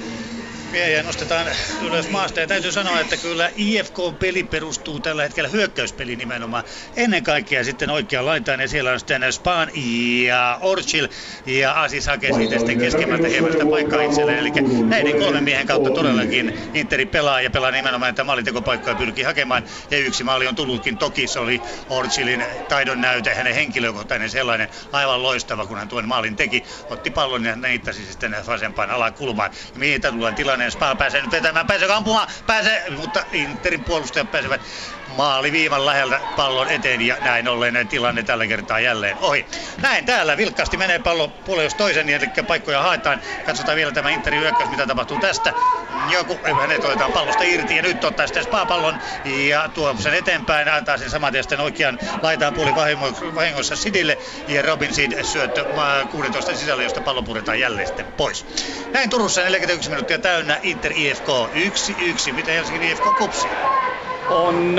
miehiä 0.73 1.03
nostetaan 1.03 1.47
ylös 1.83 2.11
maasta. 2.11 2.41
Ja 2.41 2.47
täytyy 2.47 2.73
sanoa, 2.73 3.01
että 3.01 3.17
kyllä 3.17 3.51
IFK-peli 3.57 4.43
perustuu 4.43 5.01
tällä 5.01 5.23
hetkellä 5.23 5.49
hyökkäyspeli 5.49 6.17
nimenomaan. 6.17 6.65
Ennen 6.97 7.23
kaikkea 7.23 7.65
sitten 7.65 7.91
oikeaan 7.91 8.27
laitaan 8.27 8.61
ja 8.61 8.69
siellä 8.69 8.91
on 8.91 8.99
sitten 8.99 9.33
Span 9.33 9.71
ja 10.25 10.59
Orchil 10.61 11.09
ja 11.47 11.83
Asis 11.83 12.07
hakee 12.07 12.33
siitä 12.33 12.59
sitten 12.59 12.79
keskemmältä 12.79 13.29
hieman 13.29 13.53
paikkaa 13.71 14.03
itselleen. 14.03 14.39
Eli 14.39 14.51
näiden 14.85 15.19
kolmen 15.19 15.45
miehen 15.45 15.67
kautta 15.67 15.91
todellakin 15.91 16.59
Interi 16.75 17.07
pelaa 17.07 17.41
ja 17.41 17.51
pelaa 17.51 17.71
nimenomaan, 17.71 18.11
että 18.11 18.25
maalintekopaikkaa 18.25 18.95
pyrkii 18.95 19.25
hakemaan. 19.25 19.65
Ja 19.91 19.99
yksi 19.99 20.25
maali 20.25 20.47
on 20.47 20.55
tullutkin. 20.55 20.99
Toki 20.99 21.27
se 21.27 21.39
oli 21.39 21.63
Orchilin 21.91 22.45
taidon 22.69 23.01
näyte, 23.01 23.35
hänen 23.35 23.55
henkilökohtainen 23.55 24.31
sellainen 24.31 24.69
aivan 24.93 25.23
loistava, 25.23 25.67
kun 25.67 25.79
hän 25.79 25.89
tuon 25.89 26.09
maalin 26.09 26.37
teki. 26.37 26.65
Otti 26.91 27.11
pallon 27.11 27.45
ja 27.45 27.57
neittasi 27.57 28.07
sitten 28.07 28.37
vasempaan 28.47 28.91
alakulmaan. 28.91 29.51
Ja 29.73 29.79
mihin 29.79 30.01
tullaan 30.01 30.35
tilanne, 30.35 30.62
Spa 30.71 30.95
pääsee 30.97 31.23
nyt 31.23 31.31
vetämään, 31.33 31.67
pääsee 31.67 31.93
ampumaan, 31.93 32.29
pääsee, 32.47 32.85
mutta 32.91 33.25
Interin 33.33 33.85
puolustajat 33.85 34.31
pääsevät 34.31 34.63
maali 35.13 35.53
viivan 35.53 35.87
läheltä 35.87 36.21
pallon 36.37 36.69
eteen 36.69 37.01
ja 37.01 37.17
näin 37.21 37.49
ollen 37.49 37.89
tilanne 37.89 38.23
tällä 38.23 38.47
kertaa 38.47 38.81
jälleen 38.81 39.19
ohi. 39.21 39.47
Näin 39.83 40.07
täällä 40.07 40.37
vilkkaasti 40.37 40.77
menee 40.77 40.99
pallo 40.99 41.29
puolelle 41.29 41.65
jos 41.65 41.75
toisen, 41.75 42.09
eli 42.09 42.33
paikkoja 42.47 42.83
haetaan. 42.83 43.21
Katsotaan 43.45 43.77
vielä 43.77 43.93
tämä 43.93 44.11
Interin 44.11 44.41
hyökkäys, 44.41 44.71
mitä 44.71 44.87
tapahtuu 44.87 45.19
tästä. 45.19 45.55
Joku, 46.09 46.41
hänet 46.61 46.85
otetaan 46.85 47.13
pallosta 47.13 47.45
irti 47.45 47.77
ja 47.77 47.83
nyt 47.83 48.05
ottaa 48.05 48.27
sitten 48.27 48.45
Spa-pallon 48.45 48.99
ja 49.25 49.69
tuo 49.69 49.97
sen 50.01 50.15
eteenpäin, 50.15 50.69
antaa 50.69 50.99
sen 50.99 51.11
saman 51.11 51.33
sitten 51.41 51.61
oikean 51.61 51.99
laitaan 52.23 52.55
puoli 52.55 52.75
vahingossa 53.35 53.77
Sidille 53.77 54.19
ja 54.47 54.63
Robin 54.63 54.95
Sid 54.95 55.25
syöttö 55.25 55.67
16 56.11 56.57
sisällä, 56.57 56.83
josta 56.83 57.01
pallo 57.01 57.23
puretaan 57.23 57.61
jälleen 57.61 57.87
sitten 57.87 58.07
pois. 58.17 58.47
Näin 58.93 59.11
Turussa 59.11 59.41
41 59.41 59.91
minuuttia 59.91 60.19
täynnä 60.19 60.59
Inter 60.63 60.93
IFK 60.95 61.29
1-1. 62.31 62.33
Miten 62.33 62.55
Helsingin 62.55 62.83
IFK 62.83 63.05
kupsi? 63.17 63.53
On 64.31 64.77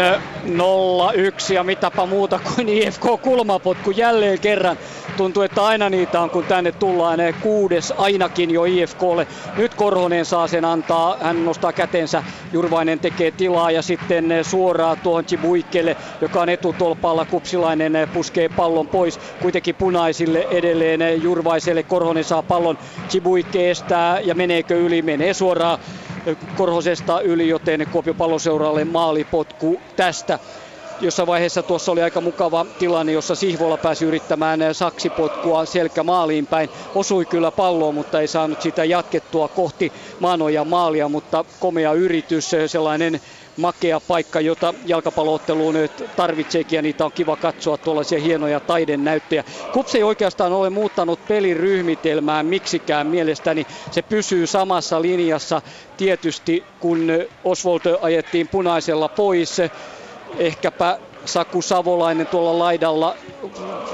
0-1 1.49 1.53
ja 1.53 1.63
mitäpä 1.63 2.05
muuta 2.05 2.39
kuin 2.39 2.69
IFK 2.69 3.05
kulmapotku 3.21 3.91
jälleen 3.91 4.39
kerran. 4.39 4.77
Tuntuu, 5.17 5.43
että 5.43 5.65
aina 5.65 5.89
niitä 5.89 6.21
on, 6.21 6.29
kun 6.29 6.43
tänne 6.43 6.71
tullaan 6.71 7.19
kuudes 7.41 7.93
ainakin 7.97 8.51
jo 8.51 8.63
IFKlle. 8.63 9.27
Nyt 9.57 9.73
Korhonen 9.73 10.25
saa 10.25 10.47
sen 10.47 10.65
antaa, 10.65 11.17
hän 11.21 11.45
nostaa 11.45 11.73
kätensä, 11.73 12.23
Jurvainen 12.53 12.99
tekee 12.99 13.31
tilaa 13.31 13.71
ja 13.71 13.81
sitten 13.81 14.25
suoraan 14.41 14.97
tuohon 15.03 15.25
Chibuikelle, 15.25 15.97
joka 16.21 16.41
on 16.41 16.49
etutolpalla. 16.49 17.25
Kupsilainen 17.25 18.07
puskee 18.13 18.49
pallon 18.49 18.87
pois, 18.87 19.19
kuitenkin 19.41 19.75
punaisille 19.75 20.47
edelleen 20.51 21.23
Jurvaiselle. 21.23 21.83
Korhonen 21.83 22.23
saa 22.23 22.43
pallon, 22.43 22.77
Chibuikke 23.09 23.71
estää 23.71 24.19
ja 24.19 24.35
meneekö 24.35 24.75
yli, 24.75 25.01
menee 25.01 25.33
suoraan 25.33 25.79
Korhosesta 26.55 27.21
yli, 27.21 27.47
joten 27.47 27.87
Kuopion 27.91 28.15
palloseuraalle 28.15 28.85
maalipotku 28.85 29.81
tästä. 29.95 30.39
Jossain 30.99 31.27
vaiheessa 31.27 31.63
tuossa 31.63 31.91
oli 31.91 32.01
aika 32.01 32.21
mukava 32.21 32.65
tilanne, 32.77 33.11
jossa 33.11 33.35
Sihvola 33.35 33.77
pääsi 33.77 34.05
yrittämään 34.05 34.59
saksipotkua 34.71 35.65
selkä 35.65 36.03
maaliin 36.03 36.47
päin. 36.47 36.69
Osui 36.95 37.25
kyllä 37.25 37.51
palloon, 37.51 37.95
mutta 37.95 38.21
ei 38.21 38.27
saanut 38.27 38.61
sitä 38.61 38.85
jatkettua 38.85 39.47
kohti 39.49 39.93
Maanoja 40.19 40.65
maalia, 40.65 41.09
mutta 41.09 41.45
komea 41.59 41.93
yritys, 41.93 42.51
sellainen 42.67 43.21
makea 43.57 43.99
paikka, 43.99 44.41
jota 44.41 44.73
jalkapallootteluun 44.85 45.75
tarvitseekin 46.15 46.75
ja 46.77 46.81
niitä 46.81 47.05
on 47.05 47.11
kiva 47.13 47.37
katsoa 47.37 47.77
tuollaisia 47.77 48.19
hienoja 48.19 48.59
taidennäyttöjä. 48.59 49.43
Kups 49.71 49.95
ei 49.95 50.03
oikeastaan 50.03 50.53
ole 50.53 50.69
muuttanut 50.69 51.27
pelin 51.27 51.57
ryhmitelmää 51.57 52.43
miksikään 52.43 53.07
mielestäni. 53.07 53.65
Se 53.91 54.01
pysyy 54.01 54.47
samassa 54.47 55.01
linjassa 55.01 55.61
tietysti 55.97 56.75
kun 56.79 57.07
Oswald 57.43 57.81
ajettiin 58.01 58.49
punaisella 58.49 59.09
pois. 59.09 59.57
Ehkäpä 60.37 60.99
Saku 61.25 61.61
Savolainen 61.61 62.27
tuolla 62.27 62.59
laidalla 62.59 63.17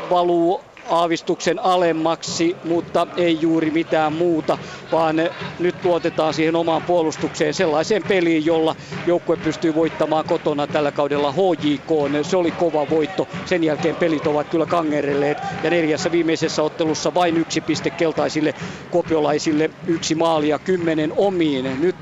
valuu 0.10 0.69
aavistuksen 0.90 1.60
alemmaksi, 1.60 2.58
mutta 2.64 3.08
ei 3.16 3.42
juuri 3.42 3.72
mitään 3.72 4.14
muuta, 4.14 4.58
vaan 4.92 5.16
nyt 5.60 5.86
luotetaan 5.86 6.34
siihen 6.34 6.56
omaan 6.56 6.84
puolustukseen 6.84 7.54
sellaiseen 7.54 8.04
peliin, 8.04 8.46
jolla 8.46 8.76
joukkue 9.06 9.38
pystyy 9.38 9.74
voittamaan 9.74 10.26
kotona 10.26 10.68
tällä 10.68 10.92
kaudella 10.92 11.32
HJK. 11.32 11.90
Se 12.24 12.38
oli 12.38 12.52
kova 12.52 12.90
voitto. 12.90 13.28
Sen 13.46 13.64
jälkeen 13.64 13.98
pelit 13.98 14.28
ovat 14.28 14.50
kyllä 14.50 14.66
kangerelleet 14.66 15.42
ja 15.64 15.70
neljässä 15.70 16.12
viimeisessä 16.12 16.64
ottelussa 16.64 17.14
vain 17.14 17.38
yksi 17.38 17.62
piste 17.62 17.92
keltaisille 17.92 18.56
kopiolaisille, 18.90 19.70
yksi 19.88 20.16
maalia 20.16 20.60
kymmenen 20.60 21.14
omiin. 21.16 21.66
Nyt 21.82 21.98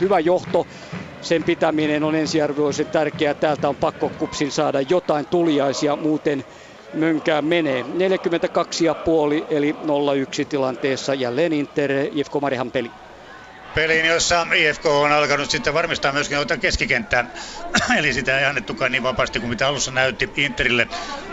hyvä 0.00 0.20
johto 0.20 0.66
sen 1.20 1.44
pitäminen 1.44 2.04
on 2.04 2.14
ensiarvoisen 2.14 2.88
tärkeää. 2.88 3.34
Täältä 3.34 3.68
on 3.68 3.76
pakko 3.76 4.10
kupsin 4.10 4.52
saada 4.52 4.80
jotain 4.80 5.26
tuliaisia, 5.26 5.96
muuten 5.96 6.44
mönkään 6.96 7.44
menee. 7.44 7.82
42,5 7.82 7.88
eli 9.50 9.72
0-1 9.72 10.46
tilanteessa 10.48 11.14
jälleen 11.14 11.52
Inter 11.52 11.90
IFK 12.10 12.32
Marihan 12.40 12.72
peli 12.72 12.92
peliin, 13.76 14.06
jossa 14.06 14.46
IFK 14.54 14.86
on 14.86 15.12
alkanut 15.12 15.50
sitten 15.50 15.74
varmistaa 15.74 16.12
myöskin 16.12 16.38
ottaa 16.38 16.56
keskikenttää. 16.56 17.24
Eli 17.98 18.12
sitä 18.12 18.38
ei 18.38 18.44
annettukaan 18.44 18.92
niin 18.92 19.02
vapaasti 19.02 19.40
kuin 19.40 19.50
mitä 19.50 19.68
alussa 19.68 19.90
näytti 19.90 20.30
Interille 20.36 20.88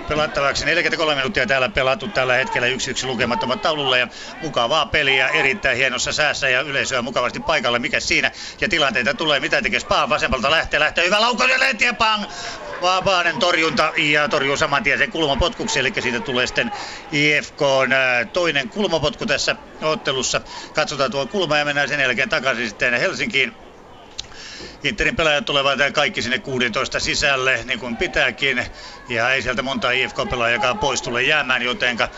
pelattavaksi. 0.07 0.65
43 0.65 1.15
minuuttia 1.15 1.47
täällä 1.47 1.69
pelattu 1.69 2.07
tällä 2.07 2.33
hetkellä 2.33 2.67
yksi 2.67 2.91
yksi 2.91 3.07
lukemattomat 3.07 3.61
taululla 3.61 3.97
ja 3.97 4.07
mukavaa 4.41 4.85
peliä 4.85 5.27
erittäin 5.27 5.77
hienossa 5.77 6.11
säässä 6.11 6.49
ja 6.49 6.61
yleisöä 6.61 7.01
mukavasti 7.01 7.39
paikalla. 7.39 7.79
Mikä 7.79 7.99
siinä? 7.99 8.31
Ja 8.61 8.69
tilanteita 8.69 9.13
tulee. 9.13 9.39
Mitä 9.39 9.61
tekee 9.61 9.79
Spaan 9.79 10.09
vasemmalta 10.09 10.51
lähtee, 10.51 10.79
lähtee 10.79 11.05
hyvä 11.05 11.21
laukaus 11.21 11.51
ja 11.51 11.59
lehtiä 11.59 11.93
pang! 11.93 12.23
Vapaanen 12.81 13.39
torjunta 13.39 13.93
ja 13.97 14.29
torjuu 14.29 14.57
saman 14.57 14.83
tien 14.83 14.97
sen 14.97 15.11
kulmapotkuksi, 15.11 15.79
eli 15.79 15.93
siitä 15.99 16.19
tulee 16.19 16.47
sitten 16.47 16.71
IFK 17.11 17.59
toinen 18.33 18.69
kulmapotku 18.69 19.25
tässä 19.25 19.55
ottelussa. 19.81 20.41
Katsotaan 20.75 21.11
tuo 21.11 21.27
kulma 21.27 21.57
ja 21.57 21.65
mennään 21.65 21.87
sen 21.87 21.99
jälkeen 21.99 22.29
takaisin 22.33 22.69
sitten 22.69 22.93
Helsinkiin. 22.93 23.53
Interin 24.83 25.15
pelaajat 25.15 25.45
tulevat 25.45 25.79
kaikki 25.93 26.21
sinne 26.21 26.39
16 26.39 26.99
sisälle, 26.99 27.59
niin 27.65 27.79
kuin 27.79 27.97
pitääkin. 27.97 28.65
Ja 29.09 29.33
ei 29.33 29.41
sieltä 29.41 29.61
monta 29.61 29.91
IFK-pelaajakaan 29.91 30.79
pois 30.79 31.01
tule 31.01 31.23
jäämään, 31.23 31.61
jotenka 31.61 32.09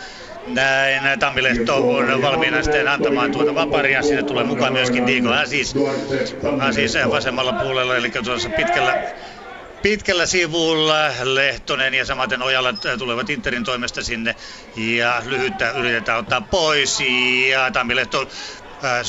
näin 0.46 1.18
Tammilehto 1.18 1.76
on 1.96 2.22
valmiina 2.22 2.62
sitten 2.62 2.88
antamaan 2.88 3.32
tuota 3.32 3.54
vaparia. 3.54 4.02
Sinne 4.02 4.22
tulee 4.22 4.44
mukaan 4.44 4.72
myöskin 4.72 5.06
Diego 5.06 5.32
Asis, 5.32 5.74
Asis 6.60 6.94
vasemmalla 7.10 7.52
puolella, 7.52 7.96
eli 7.96 8.10
tuossa 8.10 8.50
pitkällä 8.50 8.96
pitkällä 9.82 10.26
sivulla 10.26 11.12
Lehtonen 11.22 11.94
ja 11.94 12.04
samaten 12.04 12.42
Ojala 12.42 12.74
tulevat 12.98 13.30
Interin 13.30 13.64
toimesta 13.64 14.02
sinne 14.02 14.34
ja 14.76 15.22
lyhyttä 15.24 15.70
yritetään 15.70 16.18
ottaa 16.18 16.40
pois 16.40 17.00
ja 17.50 17.70
Tammilehto 17.70 18.28
äh, 18.84 19.00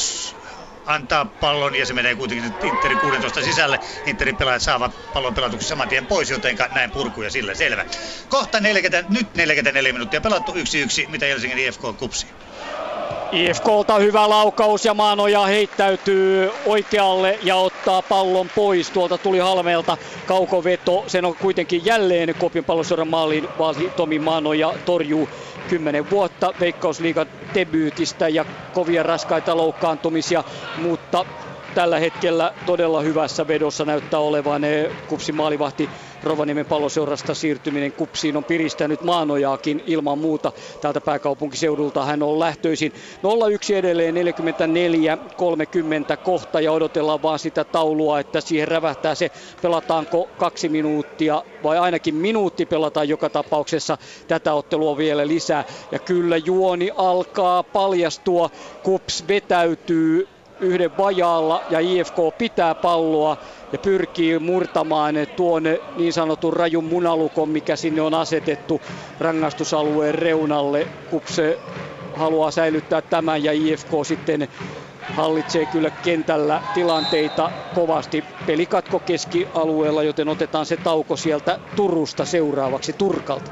antaa 0.88 1.26
pallon 1.26 1.76
ja 1.76 1.85
se 1.85 1.93
menee 1.93 2.15
kuitenkin 2.15 2.55
Interin 2.64 2.99
16 2.99 3.43
sisälle. 3.43 3.80
Interin 4.05 4.38
pelaajat 4.38 4.61
saavat 4.61 4.91
pallon 5.14 5.34
pelatuksi 5.34 5.68
saman 5.68 5.89
tien 5.89 6.07
pois, 6.07 6.30
joten 6.30 6.57
näin 6.72 6.91
purkuja 6.91 7.30
sillä 7.30 7.55
selvä. 7.55 7.85
Kohta 8.30 8.59
40, 8.59 9.14
nyt 9.14 9.34
44 9.35 9.93
minuuttia 9.93 10.22
pelattu 10.22 10.53
1-1, 10.53 10.55
mitä 11.07 11.26
Helsingin 11.26 11.57
IFK 11.59 11.81
kupsi. 11.97 12.27
IFKlta 13.31 13.95
hyvä 13.95 14.29
laukaus 14.29 14.85
ja 14.85 14.93
Maanoja 14.93 15.45
heittäytyy 15.45 16.51
oikealle 16.65 17.39
ja 17.43 17.55
ottaa 17.55 18.01
pallon 18.01 18.49
pois. 18.55 18.91
Tuolta 18.91 19.17
tuli 19.17 19.39
Halmeelta 19.39 19.97
kaukoveto. 20.25 21.03
Sen 21.07 21.25
on 21.25 21.35
kuitenkin 21.35 21.85
jälleen 21.85 22.35
Kopin 22.35 22.65
pallosodan 22.65 23.07
maaliin 23.07 23.47
vaasi 23.57 23.91
Tomi 23.95 24.19
Maanoja 24.19 24.73
torjuu 24.85 25.29
10 25.67 26.09
vuotta 26.09 26.53
Veikkausliigan 26.59 27.27
debyytistä 27.53 28.29
ja 28.29 28.45
kovia 28.73 29.03
raskaita 29.03 29.57
loukkaantumisia, 29.57 30.43
mutta 30.75 31.25
tällä 31.73 31.99
hetkellä 31.99 32.53
todella 32.65 33.02
hyvässä 33.02 33.48
vedossa 33.48 33.85
näyttää 33.85 34.19
olevan 34.19 34.61
kupsi 35.07 35.31
maalivahti 35.31 35.91
Rovaniemen 36.23 36.65
palloseurasta 36.65 37.34
siirtyminen 37.35 37.94
kupsiin 37.94 38.38
on 38.38 38.45
piristänyt 38.45 39.02
maanojaakin 39.02 39.84
ilman 39.85 40.19
muuta. 40.19 40.52
Täältä 40.81 41.02
pääkaupunkiseudulta 41.02 42.06
hän 42.06 42.23
on 42.23 42.39
lähtöisin 42.39 42.94
0-1 43.72 43.73
edelleen 43.76 44.15
44-30 44.15 44.19
kohta 46.23 46.61
ja 46.61 46.72
odotellaan 46.72 47.22
vaan 47.22 47.39
sitä 47.39 47.65
taulua, 47.65 48.19
että 48.19 48.41
siihen 48.41 48.68
rävähtää 48.68 49.15
se 49.15 49.31
pelataanko 49.61 50.34
kaksi 50.38 50.69
minuuttia 50.69 51.44
vai 51.64 51.77
ainakin 51.77 52.15
minuutti 52.15 52.65
pelataan 52.65 53.10
joka 53.10 53.30
tapauksessa 53.30 53.98
tätä 54.27 54.53
ottelua 54.53 54.98
vielä 54.98 55.27
lisää. 55.27 55.65
Ja 55.91 55.99
kyllä 55.99 56.38
juoni 56.38 56.91
alkaa 56.95 57.64
paljastua, 57.64 58.49
kups 58.84 59.27
vetäytyy 59.27 60.36
yhden 60.59 60.97
vajaalla 60.97 61.63
ja 61.69 61.79
IFK 61.79 62.15
pitää 62.38 62.75
palloa 62.75 63.38
ja 63.71 63.79
pyrkii 63.79 64.39
murtamaan 64.39 65.15
tuon 65.35 65.63
niin 65.95 66.13
sanotun 66.13 66.53
rajun 66.53 66.84
munalukon, 66.84 67.49
mikä 67.49 67.75
sinne 67.75 68.01
on 68.01 68.13
asetettu 68.13 68.81
rangaistusalueen 69.19 70.15
reunalle. 70.15 70.91
Kupse 71.07 71.61
haluaa 72.13 72.51
säilyttää 72.51 73.01
tämän 73.01 73.43
ja 73.43 73.51
IFK 73.51 73.91
sitten 74.03 74.47
hallitsee 75.09 75.67
kyllä 75.67 75.91
kentällä 75.91 76.61
tilanteita 76.73 77.51
kovasti. 77.73 78.25
Pelikatko 78.45 78.99
keskialueella, 78.99 80.03
joten 80.03 80.27
otetaan 80.29 80.65
se 80.65 80.77
tauko 80.77 81.17
sieltä 81.17 81.59
Turusta 81.75 82.25
seuraavaksi 82.25 82.93
Turkalta. 82.97 83.51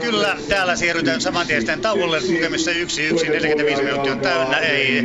Kyllä, 0.00 0.36
täällä 0.48 0.76
siirrytään 0.76 1.20
saman 1.20 1.46
tien 1.46 1.80
tauolle 1.80 2.20
lukemissa 2.20 2.70
1-1, 2.70 2.74
45 3.30 3.82
minuuttia 3.82 4.12
on 4.12 4.20
täynnä, 4.20 4.58
ei 4.58 5.02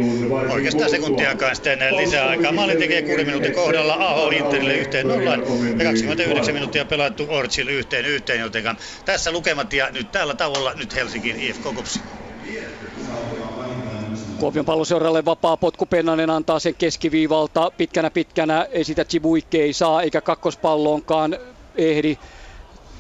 oikeastaan 0.50 0.90
sekuntiakaan 0.90 1.56
sitten 1.56 1.80
lisää 1.98 2.28
aikaa. 2.28 2.52
Maalin 2.52 2.78
tekee 2.78 3.02
6 3.02 3.26
minuutin 3.26 3.54
kohdalla 3.54 3.94
Aho 3.94 4.30
Interille 4.30 4.74
yhteen 4.78 5.08
nollaan 5.08 5.40
ja 5.80 5.86
29 5.86 6.54
minuuttia 6.54 6.86
pelattu 6.86 7.28
Orchille 7.30 7.72
yhteen 7.72 8.06
yhteen, 8.06 8.40
joten 8.40 8.64
tässä 9.06 9.32
lukemat 9.32 9.74
ja 9.74 9.90
nyt 9.92 10.12
täällä 10.12 10.34
tauolla 10.34 10.74
nyt 10.74 10.96
Helsingin 10.96 11.40
IFK 11.40 11.64
Kopsi. 11.76 12.00
Kuopion 14.40 14.66
palloseuralle 14.66 15.26
vapaa 15.26 15.58
potku. 15.58 15.86
Pennanen 15.86 16.30
antaa 16.30 16.60
sen 16.60 16.76
keskiviivalta. 16.76 17.72
Pitkänä 17.78 18.10
pitkänä, 18.12 18.68
ei 18.72 18.84
sitä 18.84 19.06
Chibuikke 19.06 19.62
ei 19.62 19.74
saa 19.74 20.02
eikä 20.02 20.22
kakkospalloonkaan 20.22 21.38
ehdi 21.76 22.18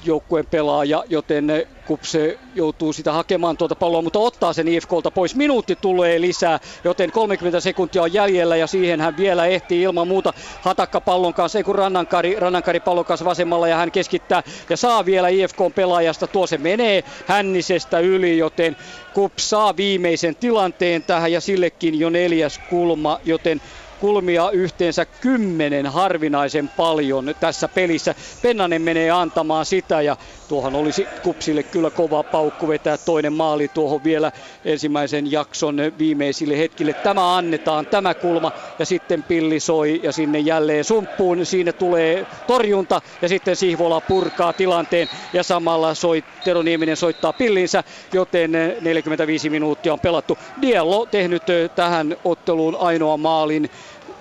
joukkueen 0.05 0.45
pelaaja, 0.45 1.03
joten 1.09 1.65
Kupse 1.87 2.39
joutuu 2.55 2.93
sitä 2.93 3.11
hakemaan 3.11 3.57
tuota 3.57 3.75
palloa, 3.75 4.01
mutta 4.01 4.19
ottaa 4.19 4.53
sen 4.53 4.67
IFKlta 4.67 5.11
pois. 5.11 5.35
Minuutti 5.35 5.75
tulee 5.75 6.21
lisää, 6.21 6.59
joten 6.83 7.11
30 7.11 7.59
sekuntia 7.59 8.01
on 8.01 8.13
jäljellä 8.13 8.55
ja 8.55 8.67
siihen 8.67 9.01
hän 9.01 9.17
vielä 9.17 9.45
ehtii 9.45 9.81
ilman 9.81 10.07
muuta 10.07 10.33
hatakka 10.61 11.01
pallon 11.01 11.33
kanssa, 11.33 11.59
ei 11.59 11.63
kun 11.63 11.75
Rannankari, 11.75 12.35
Rannankari 12.39 12.79
pallon 12.79 13.05
kanssa 13.05 13.25
vasemmalla 13.25 13.67
ja 13.67 13.75
hän 13.75 13.91
keskittää 13.91 14.43
ja 14.69 14.77
saa 14.77 15.05
vielä 15.05 15.27
IFK 15.27 15.57
pelaajasta. 15.75 16.27
Tuo 16.27 16.47
se 16.47 16.57
menee 16.57 17.03
Hännisestä 17.27 17.99
yli, 17.99 18.37
joten 18.37 18.77
Kups 19.13 19.49
saa 19.49 19.77
viimeisen 19.77 20.35
tilanteen 20.35 21.03
tähän 21.03 21.31
ja 21.31 21.41
sillekin 21.41 21.99
jo 21.99 22.09
neljäs 22.09 22.59
kulma, 22.69 23.19
joten 23.25 23.61
kulmia 24.05 24.51
yhteensä 24.51 25.05
kymmenen 25.05 25.85
harvinaisen 25.85 26.69
paljon 26.77 27.35
tässä 27.39 27.67
pelissä. 27.67 28.15
Pennanen 28.41 28.81
menee 28.81 29.11
antamaan 29.11 29.65
sitä 29.65 30.01
ja 30.01 30.17
tuohon 30.47 30.75
olisi 30.75 31.07
Kupsille 31.23 31.63
kyllä 31.63 31.89
kova 31.89 32.23
paukku 32.23 32.67
vetää 32.67 32.97
toinen 32.97 33.33
maali 33.33 33.67
tuohon 33.67 34.03
vielä 34.03 34.31
ensimmäisen 34.65 35.31
jakson 35.31 35.77
viimeisille 35.99 36.57
hetkille. 36.57 36.93
Tämä 36.93 37.37
annetaan, 37.37 37.85
tämä 37.85 38.13
kulma 38.13 38.51
ja 38.79 38.85
sitten 38.85 39.23
pilli 39.23 39.59
soi 39.59 39.99
ja 40.03 40.11
sinne 40.11 40.39
jälleen 40.39 40.83
sumppuun. 40.83 41.45
Siinä 41.45 41.71
tulee 41.71 42.25
torjunta 42.47 43.01
ja 43.21 43.29
sitten 43.29 43.55
Sihvola 43.55 44.01
purkaa 44.01 44.53
tilanteen 44.53 45.09
ja 45.33 45.43
samalla 45.43 45.93
soi, 45.93 46.23
Tero 46.43 46.61
Nieminen 46.61 46.97
soittaa 46.97 47.33
pillinsä, 47.33 47.83
joten 48.13 48.51
45 48.81 49.49
minuuttia 49.49 49.93
on 49.93 49.99
pelattu. 49.99 50.37
Diallo 50.61 51.05
tehnyt 51.05 51.43
tähän 51.75 52.15
otteluun 52.23 52.75
ainoa 52.79 53.17
maalin 53.17 53.69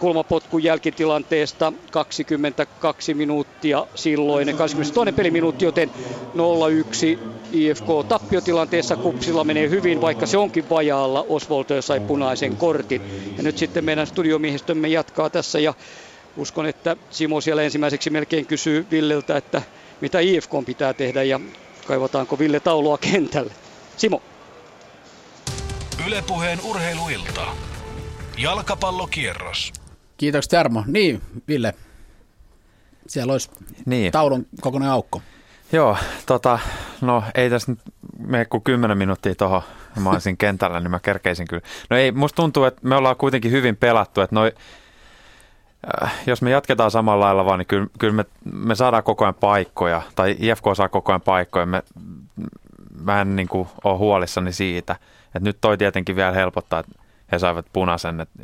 kulmapotkun 0.05 0.65
jälkitilanteesta 0.65 1.73
22 1.91 3.15
minuuttia 3.15 3.87
silloin, 3.95 4.57
22 4.57 5.13
peliminuutti, 5.13 5.65
joten 5.65 5.91
0-1 6.35 7.19
IFK 7.53 7.87
tappiotilanteessa 8.09 8.97
kupsilla 8.97 9.45
menee 9.45 9.71
hyvin, 9.71 10.01
vaikka 10.01 10.27
se 10.27 10.39
onkin 10.39 10.71
vajaalla. 10.71 11.27
Oswald 11.29 11.83
sai 11.83 12.01
punaisen 12.01 12.57
kortin. 12.57 13.03
Ja 13.37 13.43
nyt 13.43 13.59
sitten 13.59 13.85
meidän 13.85 14.07
studiomiehistömme 14.07 14.89
jatkaa 14.89 15.31
tässä 15.31 15.59
ja 15.59 15.75
uskon, 16.37 16.67
että 16.67 16.97
Simo 17.11 17.41
siellä 17.41 17.63
ensimmäiseksi 17.63 18.11
melkein 18.11 18.47
kysyy 18.47 18.87
Villeltä, 18.91 19.37
että 19.37 19.63
mitä 20.01 20.21
IFK 20.21 20.51
pitää 20.67 20.95
tehdä 20.95 21.23
ja 21.23 21.41
kaivataanko 21.87 22.39
Ville 22.39 22.61
taulua 22.61 22.99
kentälle. 22.99 23.53
Simo. 23.97 24.23
Ylepuheen 26.07 26.59
urheiluilta. 26.65 27.47
Jalkapallokierros. 28.39 29.84
Kiitoksia 30.17 30.59
Jarmo. 30.59 30.85
Niin, 30.87 31.21
Ville, 31.49 31.75
siellä 33.07 33.33
olisi 33.33 33.51
niin. 33.87 34.13
taulun 34.13 34.47
kokoinen 34.61 34.91
aukko. 34.91 35.23
Joo, 35.73 35.97
tota, 36.27 36.59
no 37.01 37.25
ei 37.35 37.51
tässä 37.51 37.73
nyt 37.73 37.81
mene 38.19 38.45
kuin 38.45 38.63
10 38.63 38.99
minuuttia 38.99 39.35
tuohon, 39.35 39.63
mä 40.01 40.11
olisin 40.11 40.37
kentällä, 40.37 40.81
niin 40.81 40.91
mä 40.91 41.01
kerkeisin 41.01 41.47
kyllä. 41.49 41.63
No 41.91 41.97
ei, 41.97 42.13
musta 42.13 42.37
tuntuu, 42.37 42.65
että 42.65 42.81
me 42.85 42.97
ollaan 42.97 43.17
kuitenkin 43.17 43.51
hyvin 43.51 43.77
pelattu, 43.77 44.21
että 44.21 44.37
noi, 44.37 44.53
äh, 46.03 46.15
jos 46.27 46.43
me 46.43 46.51
jatketaan 46.51 46.91
samalla 46.91 47.25
lailla 47.25 47.45
vaan, 47.45 47.59
niin 47.59 47.67
kyllä, 47.67 47.87
kyllä 47.99 48.13
me, 48.13 48.25
me 48.53 48.75
saadaan 48.75 49.03
koko 49.03 49.25
ajan 49.25 49.35
paikkoja, 49.35 50.03
tai 50.15 50.37
IFK 50.39 50.65
saa 50.77 50.89
koko 50.89 51.13
ajan 51.13 51.21
paikkoja. 51.21 51.67
Me, 51.67 51.83
mä 53.01 53.21
en 53.21 53.37
niin 53.37 53.49
kuin, 53.49 53.69
ole 53.85 53.99
huolissani 53.99 54.53
siitä, 54.53 54.97
että 55.27 55.41
nyt 55.41 55.59
toi 55.61 55.79
tietenkin 55.79 56.17
vielä 56.17 56.33
helpottaa, 56.33 56.81
että 56.81 56.93
he 57.33 57.39
saivat 57.39 57.67
punaisen, 57.73 58.21
että 58.21 58.43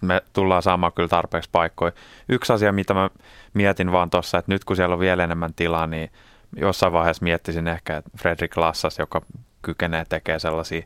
me 0.00 0.22
tullaan 0.32 0.62
saamaan 0.62 0.92
kyllä 0.92 1.08
tarpeeksi 1.08 1.50
paikkoja. 1.52 1.92
Yksi 2.28 2.52
asia, 2.52 2.72
mitä 2.72 2.94
mä 2.94 3.10
mietin 3.54 3.92
vaan 3.92 4.10
tuossa, 4.10 4.38
että 4.38 4.52
nyt 4.52 4.64
kun 4.64 4.76
siellä 4.76 4.92
on 4.92 5.00
vielä 5.00 5.24
enemmän 5.24 5.54
tilaa, 5.54 5.86
niin 5.86 6.10
jossain 6.56 6.92
vaiheessa 6.92 7.24
miettisin 7.24 7.68
ehkä, 7.68 7.96
että 7.96 8.10
Fredrik 8.18 8.56
Lassas, 8.56 8.98
joka 8.98 9.22
kykenee 9.62 10.04
tekemään 10.08 10.40
sellaisia 10.40 10.82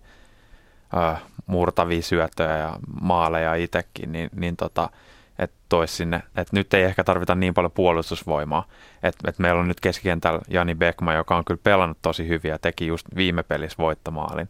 äh, 0.97 1.23
murtavia 1.47 2.03
syöttöjä 2.03 2.57
ja 2.57 2.77
maaleja 3.01 3.55
itsekin, 3.55 4.13
niin, 4.13 4.31
niin 4.35 4.57
tota, 4.57 4.91
että 5.39 5.57
tois 5.69 5.97
sinne, 5.97 6.23
että 6.37 6.57
nyt 6.57 6.75
ei 6.75 6.83
ehkä 6.83 7.05
tarvita 7.05 7.35
niin 7.35 7.55
paljon 7.55 7.73
puolustusvoimaa. 7.73 8.67
Että 9.03 9.31
et 9.31 9.39
meillä 9.39 9.61
on 9.61 9.69
nyt 9.69 9.81
keskikentällä 9.81 10.41
Jani 10.49 10.75
Beckman, 10.75 11.17
joka 11.17 11.37
on 11.37 11.45
kyllä 11.45 11.61
pelannut 11.63 11.99
tosi 12.03 12.29
hyvin 12.29 12.49
ja 12.49 12.59
teki 12.59 12.87
just 12.87 13.07
viime 13.17 13.43
pelissä 13.43 13.79
voittomaalin. 13.79 14.49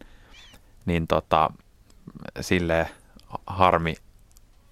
Niin 0.85 1.07
tota, 1.07 1.49
sille 2.41 2.87
harmi 3.47 3.95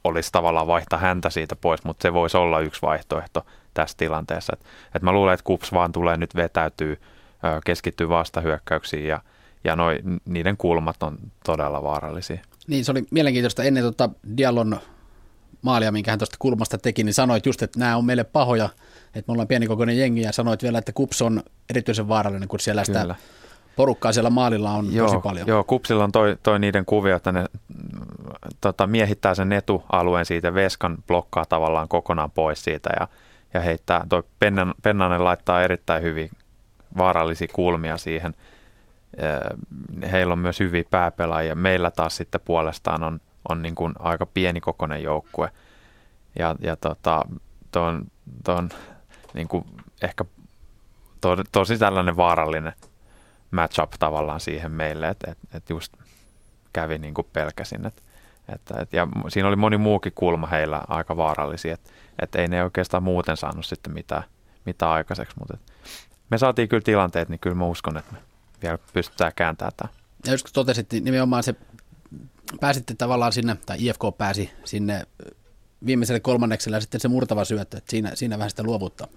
olisi 0.03 0.31
tavallaan 0.31 0.67
vaihtaa 0.67 0.99
häntä 0.99 1.29
siitä 1.29 1.55
pois, 1.55 1.83
mutta 1.83 2.01
se 2.01 2.13
voisi 2.13 2.37
olla 2.37 2.59
yksi 2.59 2.81
vaihtoehto 2.81 3.45
tässä 3.73 3.97
tilanteessa. 3.97 4.53
Et, 4.53 4.65
et 4.95 5.01
mä 5.01 5.11
luulen, 5.11 5.33
että 5.33 5.43
Kups 5.43 5.71
vaan 5.71 5.91
tulee 5.91 6.17
nyt 6.17 6.35
vetäytyy, 6.35 7.01
keskittyy 7.65 8.09
vastahyökkäyksiin 8.09 9.07
ja, 9.07 9.21
ja 9.63 9.75
noi, 9.75 9.99
niiden 10.25 10.57
kulmat 10.57 11.03
on 11.03 11.17
todella 11.45 11.83
vaarallisia. 11.83 12.39
Niin, 12.67 12.85
se 12.85 12.91
oli 12.91 13.03
mielenkiintoista 13.11 13.63
ennen 13.63 13.83
tuota 13.83 14.09
Dialon 14.37 14.79
maalia, 15.61 15.91
minkä 15.91 16.11
hän 16.11 16.19
tuosta 16.19 16.35
kulmasta 16.39 16.77
teki, 16.77 17.03
niin 17.03 17.13
sanoit 17.13 17.45
just, 17.45 17.61
että 17.61 17.79
nämä 17.79 17.97
on 17.97 18.05
meille 18.05 18.23
pahoja, 18.23 18.69
että 19.15 19.23
me 19.27 19.31
ollaan 19.31 19.47
pienikokoinen 19.47 19.97
jengi 19.97 20.21
ja 20.21 20.31
sanoit 20.31 20.63
vielä, 20.63 20.77
että 20.77 20.91
Kups 20.91 21.21
on 21.21 21.43
erityisen 21.69 22.07
vaarallinen, 22.07 22.47
kun 22.47 22.59
siellä 22.59 22.83
sitä 22.83 23.01
Kyllä 23.01 23.15
porukkaa 23.77 24.11
siellä 24.11 24.29
maalilla 24.29 24.71
on 24.71 24.93
joo, 24.93 25.07
tosi 25.07 25.19
paljon. 25.19 25.47
Joo, 25.47 25.63
Kupsilla 25.63 26.03
on 26.03 26.11
toi, 26.11 26.37
toi 26.43 26.59
niiden 26.59 26.85
kuvio, 26.85 27.15
että 27.15 27.31
ne 27.31 27.45
tota, 28.61 28.87
miehittää 28.87 29.35
sen 29.35 29.53
etualueen 29.53 30.25
siitä, 30.25 30.53
Veskan 30.53 30.97
blokkaa 31.07 31.45
tavallaan 31.45 31.87
kokonaan 31.87 32.31
pois 32.31 32.63
siitä 32.63 32.89
ja, 32.99 33.07
ja 33.53 33.61
heittää, 33.61 34.05
toi 34.09 34.23
Pennan, 34.39 34.73
Pennanen 34.83 35.23
laittaa 35.23 35.61
erittäin 35.61 36.03
hyvin 36.03 36.29
vaarallisia 36.97 37.47
kulmia 37.53 37.97
siihen. 37.97 38.33
Heillä 40.11 40.31
on 40.31 40.39
myös 40.39 40.59
hyviä 40.59 40.83
pääpelaajia. 40.91 41.55
Meillä 41.55 41.91
taas 41.91 42.17
sitten 42.17 42.41
puolestaan 42.45 43.03
on, 43.03 43.19
on 43.49 43.61
niin 43.61 43.75
kuin 43.75 43.93
aika 43.99 44.25
pienikokoinen 44.25 45.03
joukkue. 45.03 45.51
Ja, 46.39 46.55
ja 46.59 46.75
tota, 46.75 47.21
ton, 47.71 48.05
ton, 48.43 48.69
niin 49.33 49.47
kuin 49.47 49.65
ehkä 50.01 50.25
to, 51.21 51.37
tosi 51.51 51.77
tällainen 51.77 52.17
vaarallinen 52.17 52.73
match-up 53.51 53.91
tavallaan 53.99 54.39
siihen 54.39 54.71
meille, 54.71 55.09
että 55.09 55.31
et, 55.31 55.37
et 55.53 55.69
just 55.69 55.93
kävi 56.73 56.97
niin 56.97 57.13
kuin 57.13 57.27
pelkäsin. 57.33 57.85
Et, 57.85 58.03
että, 58.55 58.81
et, 58.81 58.93
ja 58.93 59.07
siinä 59.27 59.47
oli 59.47 59.55
moni 59.55 59.77
muukin 59.77 60.11
kulma 60.15 60.47
heillä 60.47 60.81
aika 60.87 61.17
vaarallisia, 61.17 61.73
että 61.73 61.91
et 62.21 62.35
ei 62.35 62.47
ne 62.47 62.63
oikeastaan 62.63 63.03
muuten 63.03 63.37
saanut 63.37 63.65
sitten 63.65 63.93
mitään, 63.93 64.23
mitään 64.65 64.91
aikaiseksi, 64.91 65.35
mutta 65.39 65.53
et, 65.53 65.73
me 66.29 66.37
saatiin 66.37 66.69
kyllä 66.69 66.81
tilanteet, 66.81 67.29
niin 67.29 67.39
kyllä 67.39 67.55
mä 67.55 67.65
uskon, 67.65 67.97
että 67.97 68.13
me 68.13 68.19
vielä 68.63 68.77
pystytään 68.93 69.31
kääntämään 69.35 69.73
tämä. 69.77 69.89
Ja 70.25 70.31
just 70.31 70.45
kun 70.45 70.53
totesit, 70.53 70.91
niin 70.91 71.03
nimenomaan 71.03 71.43
se 71.43 71.55
pääsitte 72.59 72.95
tavallaan 72.95 73.33
sinne, 73.33 73.57
tai 73.65 73.77
IFK 73.79 74.01
pääsi 74.17 74.51
sinne 74.63 75.07
viimeiselle 75.85 76.19
kolmannekselle 76.19 76.77
ja 76.77 76.81
sitten 76.81 77.01
se 77.01 77.07
murtava 77.07 77.45
syöttö, 77.45 77.77
että 77.77 77.91
siinä, 77.91 78.11
siinä 78.13 78.37
vähän 78.37 78.49
sitä 78.49 78.63
luovuutta 78.63 79.07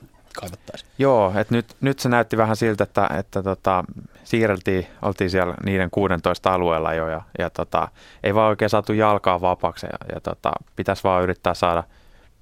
kaivattaisiin. 0.41 0.91
Joo, 0.99 1.33
että 1.37 1.55
nyt, 1.55 1.77
nyt 1.81 1.99
se 1.99 2.09
näytti 2.09 2.37
vähän 2.37 2.57
siltä, 2.57 2.85
että, 2.85 3.09
että 3.19 3.43
tota, 3.43 3.85
siirreltiin, 4.25 4.87
oltiin 5.03 5.31
siellä 5.31 5.55
niiden 5.65 5.91
16 5.91 6.55
alueella 6.55 6.95
jo 6.95 7.09
ja, 7.09 7.23
ja 7.39 7.51
tota, 7.51 7.89
ei 8.23 8.35
vaan 8.35 8.49
oikein 8.49 8.71
saatu 8.71 8.93
jalkaa 8.93 9.41
vapaaksi 9.41 9.87
ja, 9.87 10.15
ja 10.15 10.21
tota, 10.21 10.53
pitäisi 10.77 11.05
vaan 11.05 11.23
yrittää 11.23 11.55
saada 11.55 11.85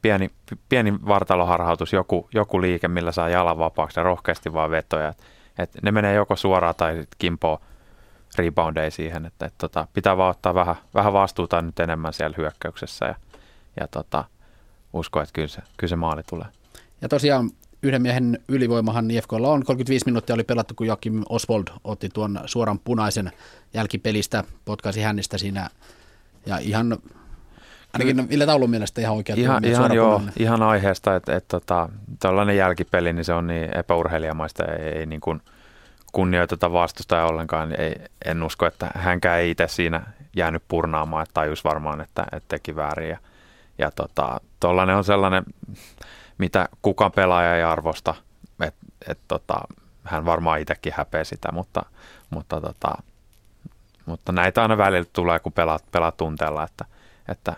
pieni, 0.03 0.31
pieni 0.69 0.95
vartaloharhautus, 1.07 1.93
joku, 1.93 2.28
joku 2.35 2.61
liike, 2.61 2.89
millä 2.89 3.12
saa 3.12 3.28
jalan 3.28 3.59
vapaaksi 3.59 4.01
ja 4.01 4.05
rohkeasti 4.05 4.53
vaan 4.53 4.70
vetoja. 4.70 5.09
Et, 5.09 5.19
et 5.59 5.70
ne 5.82 5.93
menee 5.93 6.15
joko 6.15 6.36
suoraan 6.36 6.74
tai 6.74 6.93
sitten 6.93 7.16
kimpoo 7.19 7.61
reboundeja 8.39 8.90
siihen, 8.90 9.27
että 9.27 9.47
et, 9.47 9.55
tota, 9.59 9.86
pitää 9.93 10.16
vaan 10.16 10.31
ottaa 10.31 10.55
vähän, 10.55 10.77
vähän 10.95 11.12
vastuuta 11.12 11.62
nyt 11.62 11.81
enemmän 11.81 12.12
siellä 12.12 12.35
hyökkäyksessä 12.39 13.07
ja, 13.07 13.15
ja 13.81 13.89
tota, 13.89 14.25
usko, 14.93 15.21
että 15.21 15.33
kyllä 15.33 15.49
se, 15.49 15.63
kyllä 15.77 15.89
se 15.89 15.97
maali 15.97 16.23
tulee. 16.23 16.47
Ja 17.01 17.09
tosiaan 17.09 17.51
yhden 17.83 18.03
miehen 18.03 18.39
ylivoimahan 18.49 19.11
IFKlla 19.11 19.49
on. 19.49 19.65
35 19.65 20.07
minuuttia 20.07 20.35
oli 20.35 20.45
pelattu, 20.45 20.75
kun 20.75 20.87
Joakim 20.87 21.23
Oswald 21.29 21.65
otti 21.85 22.09
tuon 22.09 22.41
suoran 22.47 22.79
punaisen 22.79 23.33
jälkipelistä, 23.75 24.45
potkaisi 24.65 25.01
hänestä 25.03 25.39
siinä. 25.39 25.71
Ja 26.47 26.59
ihan 26.59 26.99
Ainakin 27.93 28.29
Ville 28.29 28.47
Taulun 28.47 28.71
mielestä 28.71 29.01
ihan 29.01 29.17
oikein. 29.17 29.39
Ihan, 29.39 29.65
ihan, 29.65 29.95
joo, 29.95 30.23
ihan 30.39 30.63
aiheesta, 30.63 31.17
että, 31.17 31.37
että 31.37 31.49
tota, 31.49 31.89
tällainen 32.21 32.57
jälkipeli, 32.57 33.13
niin 33.13 33.25
se 33.25 33.33
on 33.33 33.47
niin 33.47 33.79
epäurheilijamaista, 33.79 34.65
ei, 34.65 34.99
ei 34.99 35.07
niin 35.07 35.21
kuin 35.21 35.41
kunnioiteta 36.13 36.73
vastustaja 36.73 37.27
ollenkaan. 37.27 37.81
Ei, 37.81 37.95
en 38.25 38.43
usko, 38.43 38.67
että 38.67 38.91
hänkään 38.95 39.41
ei 39.41 39.51
itse 39.51 39.69
siinä 39.69 40.03
jäänyt 40.37 40.63
purnaamaan, 40.69 41.23
että 41.23 41.35
tajus 41.35 41.65
varmaan, 41.65 42.01
että, 42.01 42.27
että 42.33 42.49
teki 42.49 42.77
väärin. 42.77 43.09
Ja, 43.09 43.19
ja 43.79 43.91
tota, 43.91 44.41
tollainen 44.61 44.97
on 44.97 45.05
sellainen, 45.05 45.45
mitä 46.39 46.69
kukaan 46.83 47.13
pelaaja 47.13 47.57
ei 47.57 47.63
arvosta, 47.63 48.15
että 48.61 48.87
et, 49.09 49.19
tota, 49.29 49.61
hän 50.05 50.25
varmaan 50.25 50.61
itsekin 50.61 50.93
häpeä 50.97 51.25
sitä, 51.25 51.53
mutta, 51.53 51.83
mutta, 52.31 52.61
tota, 52.61 52.95
mutta 54.07 54.33
näitä 54.33 54.63
aina 54.63 54.79
välillä 54.79 55.09
tulee, 55.13 55.39
kun 55.39 55.53
pelaat, 55.53 55.85
pelaat 55.91 56.17
tunteella, 56.17 56.65
että, 56.65 56.85
että 57.29 57.57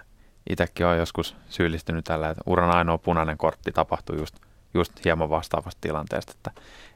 itsekin 0.51 0.87
on 0.87 0.99
joskus 0.99 1.37
syyllistynyt 1.49 2.05
tällä, 2.05 2.31
että 2.31 2.43
uran 2.47 2.71
ainoa 2.71 2.99
punainen 2.99 3.39
kortti 3.39 3.73
tapahtui 3.73 4.19
just, 4.19 4.37
just 4.75 5.05
hieman 5.05 5.31
vastaavasta 5.31 5.81
tilanteesta, 5.81 6.33
että, 6.33 6.51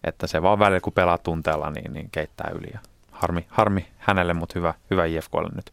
että 0.05 0.27
se 0.27 0.43
vaan 0.43 0.59
välillä, 0.59 0.81
kun 0.81 0.93
pelaat 0.93 1.23
tunteella, 1.23 1.71
niin, 1.71 1.93
niin 1.93 2.09
keittää 2.13 2.51
yli. 2.55 2.71
Ja 2.73 2.79
harmi, 3.13 3.47
harmi 3.49 3.89
hänelle, 3.99 4.35
mutta 4.35 4.53
hyvä, 4.59 4.75
hyvä 4.91 5.05
IFKlle 5.05 5.51
nyt. 5.57 5.73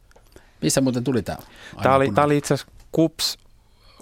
Missä 0.61 0.82
muuten 0.82 1.03
tuli 1.03 1.22
tämä? 1.22 1.38
Tämä 1.84 1.95
oli, 1.95 2.11
tämä 2.11 2.26
oli 2.26 2.38
itse 2.38 2.53
asiassa 2.53 2.73
Kups, 2.91 3.39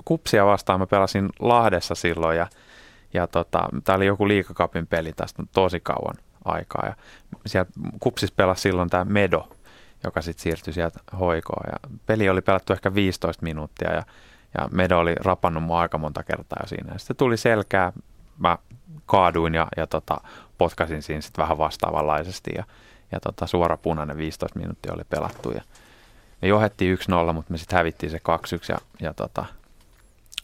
Kupsia 0.05 0.45
vastaan. 0.45 0.79
Mä 0.79 0.87
pelasin 0.87 1.29
Lahdessa 1.39 1.95
silloin 1.95 2.37
ja, 2.37 2.47
ja 3.13 3.27
tota, 3.27 3.69
tämä 3.83 3.95
oli 3.95 4.05
joku 4.05 4.27
liikakapin 4.27 4.87
peli 4.87 5.13
tästä 5.13 5.43
tosi 5.53 5.79
kauan 5.79 6.15
aikaa. 6.45 6.83
Ja 6.85 6.95
siellä 7.45 7.71
Kupsis 7.99 8.31
pelasi 8.31 8.61
silloin 8.61 8.89
tämä 8.89 9.05
Medo, 9.05 9.49
joka 10.03 10.21
sitten 10.21 10.43
siirtyi 10.43 10.73
sieltä 10.73 10.99
hoikoon. 11.19 11.65
Ja 11.71 11.97
peli 12.05 12.29
oli 12.29 12.41
pelattu 12.41 12.73
ehkä 12.73 12.93
15 12.93 13.43
minuuttia 13.43 13.93
ja, 13.93 14.03
ja 14.57 14.69
Medo 14.71 14.99
oli 14.99 15.15
rapannut 15.15 15.63
mua 15.63 15.81
aika 15.81 15.97
monta 15.97 16.23
kertaa 16.23 16.59
jo 16.61 16.67
siinä. 16.67 16.93
Ja 16.93 16.99
sitten 16.99 17.15
tuli 17.15 17.37
selkää, 17.37 17.93
mä 18.37 18.57
kaaduin 19.05 19.53
ja, 19.53 19.67
ja 19.77 19.87
tota, 19.87 20.17
potkasin 20.57 21.01
siinä 21.01 21.21
sitten 21.21 21.43
vähän 21.43 21.57
vastaavanlaisesti 21.57 22.51
ja, 22.57 22.63
ja 23.11 23.19
tota, 23.19 23.47
suora 23.47 23.77
punainen 23.77 24.17
15 24.17 24.59
minuuttia 24.59 24.93
oli 24.93 25.03
pelattu. 25.09 25.51
Ja 25.51 25.61
me 26.41 26.47
johettiin 26.47 26.97
1-0, 27.29 27.33
mutta 27.33 27.51
me 27.51 27.57
sitten 27.57 27.77
hävittiin 27.77 28.11
se 28.11 28.17
2-1 28.17 28.21
ja, 28.69 28.77
ja 28.99 29.13
tota, 29.13 29.45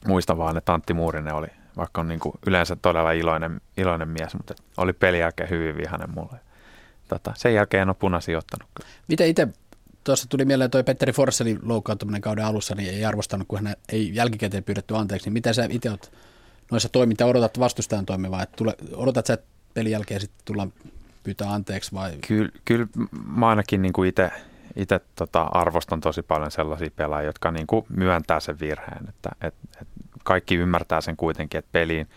muistan 0.07 0.37
vaan, 0.37 0.57
että 0.57 0.73
Antti 0.73 0.93
Muurinen 0.93 1.33
oli, 1.33 1.47
vaikka 1.77 2.01
on 2.01 2.07
niin 2.07 2.19
kuin 2.19 2.35
yleensä 2.47 2.75
todella 2.75 3.11
iloinen, 3.11 3.61
iloinen 3.77 4.07
mies, 4.07 4.33
mutta 4.35 4.55
oli 4.77 4.93
peli 4.93 5.19
jälkeen 5.19 5.49
hyvin 5.49 5.77
vihainen 5.77 6.09
mulle. 6.09 6.39
Tota, 7.07 7.33
sen 7.35 7.53
jälkeen 7.53 7.81
en 7.81 7.89
ole 7.89 7.95
punaisia 7.99 8.37
ottanut. 8.37 8.69
Miten 9.07 9.27
itse, 9.27 9.47
tuossa 10.03 10.29
tuli 10.29 10.45
mieleen 10.45 10.71
toi 10.71 10.83
Petteri 10.83 11.13
Forsselin 11.13 11.59
loukkaantuminen 11.63 12.21
kauden 12.21 12.45
alussa, 12.45 12.75
niin 12.75 12.89
ei 12.89 13.05
arvostanut, 13.05 13.47
kun 13.47 13.65
hän 13.65 13.75
ei 13.89 14.15
jälkikäteen 14.15 14.63
pyydetty 14.63 14.95
anteeksi. 14.95 15.27
Niin 15.27 15.33
miten 15.33 15.53
sä 15.53 15.67
itse 15.69 15.89
olet 15.89 16.11
noissa 16.71 16.89
toiminta, 16.89 17.25
odotat 17.25 17.59
vastustajan 17.59 18.05
toimivaa, 18.05 18.43
että 18.43 18.55
tule, 18.55 18.75
odotat 18.93 19.25
sä, 19.25 19.33
että 19.33 19.47
pelin 19.73 19.91
jälkeen 19.91 20.21
sitten 20.21 20.41
tullaan 20.45 20.73
pyytää 21.23 21.53
anteeksi 21.53 21.91
vai? 21.93 22.17
Kyllä, 22.27 22.49
kyllä 22.65 22.87
mä 23.35 23.49
ainakin 23.49 23.81
niin 23.81 23.93
kuin 23.93 24.09
itse 24.09 24.31
itse 24.75 24.99
tota, 25.15 25.41
arvostan 25.41 26.01
tosi 26.01 26.21
paljon 26.21 26.51
sellaisia 26.51 26.89
pelaajia, 26.95 27.29
jotka 27.29 27.51
niin 27.51 27.67
kuin 27.67 27.85
myöntää 27.89 28.39
sen 28.39 28.59
virheen, 28.59 29.09
että 29.09 29.29
et, 29.41 29.55
et 29.81 29.87
kaikki 30.23 30.55
ymmärtää 30.55 31.01
sen 31.01 31.17
kuitenkin, 31.17 31.59
että 31.59 31.69
peliin 31.71 32.09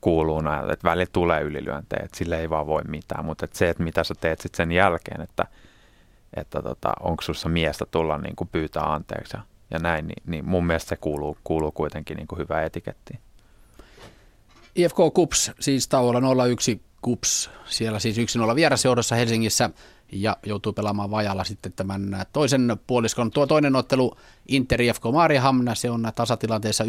kuuluu 0.00 0.40
näin, 0.40 0.70
että 0.70 0.88
välillä 0.88 1.06
tulee 1.12 1.42
ylilyöntejä, 1.42 2.02
että 2.04 2.18
sille 2.18 2.40
ei 2.40 2.50
vaan 2.50 2.66
voi 2.66 2.82
mitään, 2.88 3.24
mutta 3.24 3.44
että 3.44 3.58
se, 3.58 3.68
että 3.68 3.82
mitä 3.82 4.04
sä 4.04 4.14
teet 4.20 4.40
sitten 4.40 4.56
sen 4.56 4.72
jälkeen, 4.72 5.20
että, 5.20 5.46
että 6.34 6.62
tota, 6.62 6.92
onko 7.00 7.22
sinussa 7.22 7.48
miestä 7.48 7.84
tulla 7.90 8.18
niin 8.18 8.36
kuin 8.36 8.48
pyytää 8.48 8.92
anteeksi 8.92 9.36
ja, 9.36 9.42
ja 9.70 9.78
näin, 9.78 10.06
niin, 10.06 10.22
niin 10.26 10.44
mun 10.44 10.66
mielestä 10.66 10.88
se 10.88 10.96
kuuluu, 10.96 11.38
kuuluu 11.44 11.72
kuitenkin 11.72 12.16
niin 12.16 12.26
kuin 12.26 12.38
hyvä 12.38 12.62
etikettiin. 12.62 13.20
IFK 14.74 14.96
Kups, 15.14 15.52
siis 15.60 15.88
tauolla 15.88 16.46
01 16.46 16.82
Kups, 17.02 17.50
siellä 17.64 17.98
siis 17.98 18.16
1-0 18.16 18.54
vierasjohdossa 18.54 19.16
Helsingissä 19.16 19.70
ja 20.12 20.36
joutuu 20.46 20.72
pelaamaan 20.72 21.10
vajalla 21.10 21.44
sitten 21.44 21.72
tämän 21.72 22.26
toisen 22.32 22.76
puoliskon. 22.86 23.30
Tuo 23.30 23.46
toinen 23.46 23.76
ottelu 23.76 24.16
Inter 24.48 24.82
IFK 24.82 25.02
Mariehamn, 25.12 25.70
se 25.74 25.90
on 25.90 26.12
tasatilanteessa 26.14 26.84
1-1. 26.84 26.88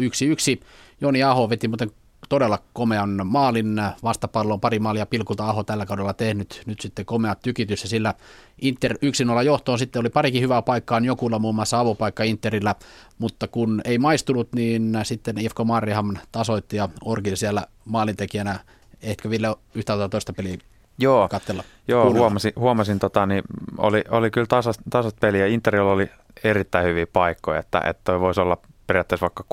Joni 1.00 1.22
Aho 1.22 1.50
veti 1.50 1.68
muuten 1.68 1.90
todella 2.28 2.58
komean 2.72 3.20
maalin. 3.24 3.82
Vastapallon, 4.02 4.60
pari 4.60 4.78
maalia 4.78 5.06
pilkulta 5.06 5.48
Aho 5.48 5.64
tällä 5.64 5.86
kaudella 5.86 6.12
tehnyt, 6.12 6.62
nyt 6.66 6.80
sitten 6.80 7.04
komea 7.04 7.34
tykitys 7.34 7.82
ja 7.82 7.88
sillä 7.88 8.14
Inter 8.60 8.92
1-0 9.40 9.42
johtoon. 9.44 9.78
Sitten 9.78 10.00
oli 10.00 10.10
parikin 10.10 10.42
hyvää 10.42 10.62
paikkaa 10.62 11.00
Jokulla 11.00 11.38
muun 11.38 11.54
muassa 11.54 11.80
avopaikka 11.80 12.22
Interillä, 12.22 12.74
mutta 13.18 13.48
kun 13.48 13.80
ei 13.84 13.98
maistunut, 13.98 14.52
niin 14.54 14.98
sitten 15.02 15.38
IFK 15.38 15.58
Mariehamn 15.64 16.18
tasoitti 16.32 16.76
ja 16.76 16.88
Orgil 17.04 17.36
siellä 17.36 17.66
maalintekijänä. 17.84 18.58
Ehkä 19.02 19.30
Ville 19.30 19.56
yhtä 19.74 20.08
toista 20.08 20.32
peliä 20.32 20.58
Joo, 20.98 21.28
katsella. 21.28 21.64
Joo, 21.88 22.12
huomasin, 22.12 22.52
huomasin 22.56 22.98
tota, 22.98 23.26
niin 23.26 23.42
oli, 23.78 24.04
oli 24.10 24.30
kyllä 24.30 24.46
tasas, 24.46 24.78
tasas 24.90 25.14
peliä. 25.20 25.46
Interillä 25.46 25.92
oli 25.92 26.10
erittäin 26.44 26.86
hyviä 26.86 27.06
paikkoja, 27.06 27.60
että, 27.60 27.80
että 27.80 28.00
toi 28.04 28.20
voisi 28.20 28.40
olla 28.40 28.56
periaatteessa 28.86 29.24
vaikka 29.24 29.44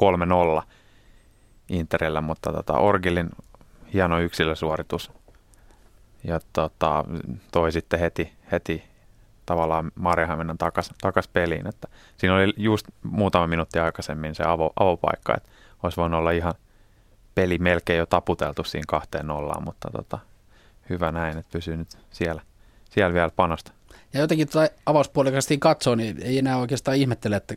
3-0 0.61 0.63
Interillä, 1.69 2.21
mutta 2.21 2.53
tota, 2.53 2.73
Orgilin 2.73 3.29
hieno 3.93 4.19
yksilösuoritus. 4.19 5.11
Ja 6.23 6.39
tota, 6.53 7.05
toi 7.51 7.71
sitten 7.71 7.99
heti, 7.99 8.33
heti 8.51 8.83
tavallaan 9.45 9.91
Marjahaminan 9.95 10.57
takas, 10.57 10.89
takas 11.01 11.27
peliin. 11.27 11.67
Että 11.67 11.87
siinä 12.17 12.35
oli 12.35 12.53
just 12.57 12.87
muutama 13.03 13.47
minuutti 13.47 13.79
aikaisemmin 13.79 14.35
se 14.35 14.43
avo, 14.43 14.73
avopaikka, 14.79 15.33
että 15.37 15.49
olisi 15.83 15.97
voinut 15.97 16.19
olla 16.19 16.31
ihan 16.31 16.53
peli 17.35 17.57
melkein 17.57 17.99
jo 17.99 18.05
taputeltu 18.05 18.63
siinä 18.63 18.85
kahteen 18.87 19.27
nollaan, 19.27 19.63
mutta 19.63 19.89
tota, 19.91 20.19
hyvä 20.89 21.11
näin, 21.11 21.37
että 21.37 21.51
pysyy 21.51 21.77
nyt 21.77 21.87
siellä, 22.11 22.41
siellä 22.89 23.13
vielä 23.13 23.31
panosta. 23.35 23.71
Ja 24.13 24.19
jotenkin 24.19 24.49
tuota 24.49 24.73
avauspuolikastiin 24.85 25.59
katsoo, 25.59 25.95
niin 25.95 26.21
ei 26.21 26.37
enää 26.37 26.57
oikeastaan 26.57 26.97
ihmettele, 26.97 27.35
että 27.35 27.55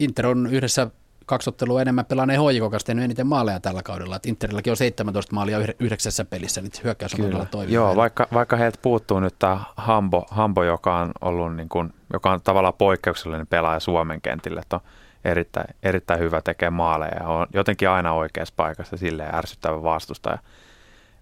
Inter 0.00 0.26
on 0.26 0.46
yhdessä 0.46 0.90
kaksi 1.26 1.50
ottelua 1.50 1.82
enemmän 1.82 2.04
pelanneen 2.04 2.40
HJK 2.40 2.70
kanssa 2.70 2.86
tehnyt 2.86 3.04
eniten 3.04 3.26
maaleja 3.26 3.60
tällä 3.60 3.82
kaudella. 3.82 4.16
Että 4.16 4.28
Interilläkin 4.28 4.70
on 4.70 4.76
17 4.76 5.34
maalia 5.34 5.58
yhdeksässä 5.78 6.24
pelissä, 6.24 6.60
niin 6.60 6.72
hyökkäys 6.84 7.14
on 7.14 7.20
todella 7.20 7.44
toiminut. 7.44 7.74
Joo, 7.74 7.96
vaikka, 7.96 8.28
vaikka 8.32 8.56
heiltä 8.56 8.78
puuttuu 8.82 9.20
nyt 9.20 9.34
tämä 9.38 9.60
Hambo, 9.76 10.26
Hambo 10.30 10.64
joka 10.64 10.98
on 10.98 11.12
ollut 11.20 11.56
niin 11.56 11.68
kuin, 11.68 11.94
joka 12.12 12.30
on 12.32 12.40
tavallaan 12.40 12.74
poikkeuksellinen 12.74 13.46
pelaaja 13.46 13.80
Suomen 13.80 14.20
kentille, 14.20 14.60
että 14.60 14.76
on 14.76 14.82
erittäin, 15.24 15.74
erittäin 15.82 16.20
hyvä 16.20 16.42
tekee 16.42 16.70
maaleja 16.70 17.16
ja 17.20 17.28
on 17.28 17.46
jotenkin 17.54 17.90
aina 17.90 18.12
oikeassa 18.12 18.54
paikassa 18.56 18.96
silleen 18.96 19.34
ärsyttävä 19.34 19.82
vastustaja. 19.82 20.38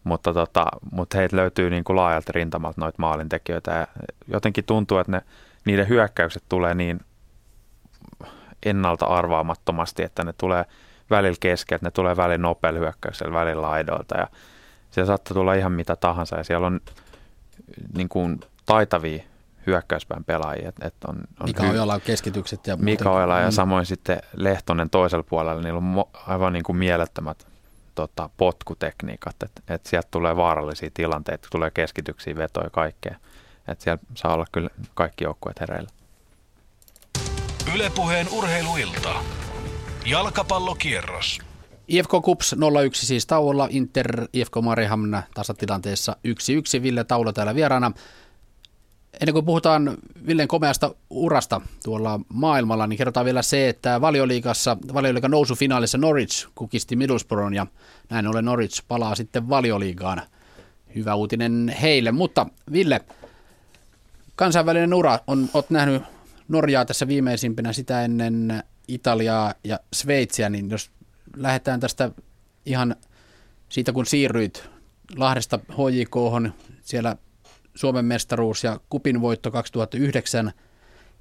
Mutta, 0.05 0.35
tota, 0.35 0.67
mutta 0.93 1.19
heitä 1.19 1.37
löytyy 1.37 1.71
niin 1.71 1.85
kuin 1.85 1.97
laajalta 1.97 2.33
rintamalta 2.35 2.81
noita 2.81 2.97
maalintekijöitä 2.99 3.71
ja 3.71 3.87
jotenkin 4.29 4.65
tuntuu, 4.65 4.99
että 4.99 5.13
ne, 5.13 5.23
niiden 5.65 5.89
hyökkäykset 5.89 6.43
tulee 6.49 6.75
niin 6.75 7.01
ennalta 8.63 9.07
arvaamattomasti, 9.07 10.03
että 10.03 10.25
ne 10.25 10.33
tulee 10.33 10.65
välillä 11.11 11.37
keskeltä, 11.41 11.87
ne 11.87 11.91
tulee 11.91 12.17
välillä 12.17 12.43
nopealla 12.43 12.79
hyökkäyksellä, 12.79 13.33
välillä 13.33 13.63
laidoilta 13.63 14.19
ja 14.19 14.29
siellä 14.91 15.07
saattaa 15.07 15.35
tulla 15.35 15.55
ihan 15.55 15.73
mitä 15.73 15.97
tahansa 15.97 16.37
ja 16.37 16.45
siellä 16.45 16.67
on 16.67 16.81
niin 17.97 18.09
kuin 18.09 18.41
taitavia 18.67 19.23
hyökkäyspään 19.67 20.25
pelaajia. 20.25 20.69
Että 20.69 20.87
et 20.87 20.95
on, 21.09 21.17
on 21.41 21.47
Mika 21.47 21.63
Ojala 21.63 22.01
keskitykset. 22.01 22.67
Ja 22.67 22.77
Mika 22.77 23.11
Ojala 23.11 23.41
ja 23.41 23.49
mm. 23.49 23.53
samoin 23.53 23.87
sitten 23.87 24.23
Lehtonen 24.37 24.91
toisella 24.91 25.25
puolella, 25.29 25.63
niillä 25.63 25.79
on 25.79 26.05
aivan 26.27 26.53
niin 26.53 26.63
kuin 26.63 26.77
mielettömät 26.77 27.52
tota, 27.95 28.31
potkutekniikat, 28.37 29.37
että 29.43 29.75
et 29.75 29.87
sieltä 29.87 30.09
tulee 30.11 30.37
vaarallisia 30.37 30.91
tilanteita, 30.95 31.49
tulee 31.51 31.71
keskityksiä, 31.71 32.37
vetoja 32.37 32.67
ja 32.67 32.71
kaikkea. 32.71 33.17
Että 33.69 33.85
siellä 33.85 34.03
saa 34.15 34.35
olla 34.35 34.47
kyllä 34.53 34.71
kaikki 34.95 35.25
joukkueet 35.25 35.61
hereillä. 35.61 35.91
Ylepuheen 37.75 38.27
urheiluilta. 38.33 39.15
Jalkapallokierros. 40.07 41.39
IFK 41.89 42.11
Kups 42.23 42.57
01 42.85 43.07
siis 43.07 43.27
tauolla, 43.27 43.69
Inter 43.71 44.27
IFK 44.33 44.57
Marihamna 44.63 45.23
tasatilanteessa 45.35 46.17
1-1. 46.79 46.83
Ville 46.83 47.05
Taula 47.05 47.33
täällä 47.33 47.55
vieraana. 47.55 47.93
Ennen 49.23 49.33
kuin 49.33 49.45
puhutaan 49.45 49.99
Villen 50.27 50.49
komeasta 50.49 50.95
urasta 51.11 51.61
tuolla 51.85 52.21
maailmalla, 52.29 52.87
niin 52.87 52.97
kerrotaan 52.97 53.27
vielä 53.27 53.43
se, 53.43 53.69
että 53.69 54.01
valioliikassa, 54.01 54.77
valioliikan 54.95 55.31
nousufinaalissa 55.31 55.99
Norwich 55.99 56.49
kukisti 56.55 56.97
Middlesbroughin 56.97 57.55
ja 57.55 57.67
näin 58.11 58.27
ollen 58.27 58.45
Norwich 58.45 58.83
palaa 58.89 59.15
sitten 59.15 59.49
valioliigaan. 59.49 60.23
Hyvä 60.95 61.15
uutinen 61.15 61.75
heille, 61.83 62.13
mutta 62.13 62.47
Ville, 62.73 63.01
kansainvälinen 64.37 64.95
ura, 64.95 65.19
on, 65.27 65.49
oot 65.55 65.71
nähnyt 65.71 66.03
Norjaa 66.49 66.85
tässä 66.85 67.09
viimeisimpänä 67.09 67.73
sitä 67.73 68.05
ennen 68.05 68.63
Italiaa 68.89 69.55
ja 69.65 69.81
Sveitsiä, 69.93 70.49
niin 70.49 70.71
jos 70.71 70.91
lähdetään 71.37 71.81
tästä 71.81 72.11
ihan 72.67 72.97
siitä, 73.69 73.93
kun 73.93 74.07
siirryit 74.07 74.69
Lahdesta 75.17 75.59
HJK, 75.59 76.17
siellä 76.81 77.17
Suomen 77.75 78.05
mestaruus 78.05 78.65
ja 78.65 78.81
kupin 78.89 79.21
voitto 79.21 79.51
2009. 79.51 80.53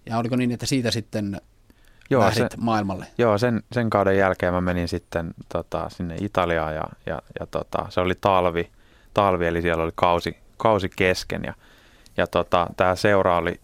Ja 0.06 0.18
oliko 0.18 0.36
niin, 0.36 0.52
että 0.52 0.66
siitä 0.66 0.92
sitten 0.92 1.42
joo, 2.10 2.22
lähdit 2.22 2.38
sen, 2.38 2.50
maailmalle? 2.58 3.06
Joo, 3.18 3.38
sen, 3.38 3.64
sen 3.72 3.90
kauden 3.90 4.18
jälkeen 4.18 4.54
mä 4.54 4.62
menin 4.62 4.88
sitten 4.88 5.34
tota, 5.54 5.90
sinne 5.90 6.16
Italiaan 6.22 6.76
ja, 6.76 6.84
ja, 7.06 7.22
ja 7.40 7.46
tota, 7.46 7.86
se 7.90 8.00
oli 8.00 8.14
talvi, 8.22 8.70
talvi, 9.14 9.48
eli 9.48 9.62
siellä 9.62 9.84
oli 9.84 9.92
kausi, 9.96 10.38
kausi 10.58 10.90
kesken 10.96 11.42
ja, 11.44 11.54
ja 12.18 12.28
tota, 12.28 12.68
tämä 12.78 12.96
seura 12.96 13.38
oli 13.38 13.60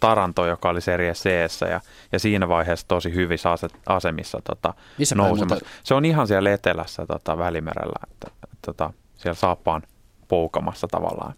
Taranto, 0.00 0.46
joka 0.46 0.68
oli 0.68 0.80
Serie 0.80 1.12
c 1.12 1.24
ja, 1.70 1.80
ja 2.12 2.18
siinä 2.18 2.48
vaiheessa 2.48 2.88
tosi 2.88 3.14
hyvissä 3.14 3.48
asemissa 3.86 4.40
tota, 4.44 4.74
nousemassa. 5.14 5.66
Se 5.84 5.94
on 5.94 6.04
ihan 6.04 6.26
siellä 6.26 6.52
etelässä 6.52 7.06
tota, 7.06 7.38
Välimerellä, 7.38 8.00
että, 8.12 8.30
tota, 8.66 8.92
siellä 9.16 9.34
saappaan 9.34 9.82
poukamassa 10.28 10.88
tavallaan. 10.88 11.34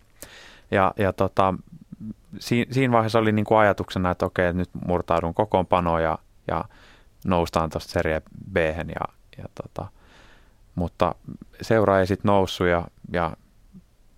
Ja, 0.71 0.93
ja 0.97 1.12
tota, 1.12 1.55
siinä, 2.39 2.73
siinä 2.73 2.93
vaiheessa 2.93 3.19
oli 3.19 3.33
niin 3.33 3.45
kuin 3.45 3.59
ajatuksena, 3.59 4.11
että 4.11 4.27
okei, 4.27 4.53
nyt 4.53 4.71
murtaudun 4.87 5.35
kokoonpanoon 5.35 6.03
ja, 6.03 6.19
ja 6.49 6.65
noustaan 7.25 7.71
tuosta 7.71 7.93
Serie 7.93 8.23
b 8.53 8.57
ja, 8.57 9.15
ja 9.39 9.45
tota, 9.62 9.91
mutta 10.75 11.15
seura 11.62 12.01
ei 12.01 12.07
sitten 12.07 12.29
noussut 12.29 12.67
ja, 12.67 12.85
ja 13.12 13.37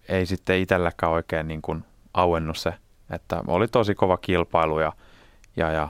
ei 0.08 0.26
sitten 0.26 0.58
itselläkään 0.58 1.12
oikein 1.12 1.48
niin 1.48 1.62
kuin 1.62 1.84
auennut 2.14 2.56
se 2.56 2.74
että 3.12 3.42
oli 3.46 3.68
tosi 3.68 3.94
kova 3.94 4.16
kilpailu 4.16 4.80
ja, 4.80 4.92
ja, 5.56 5.70
ja 5.70 5.88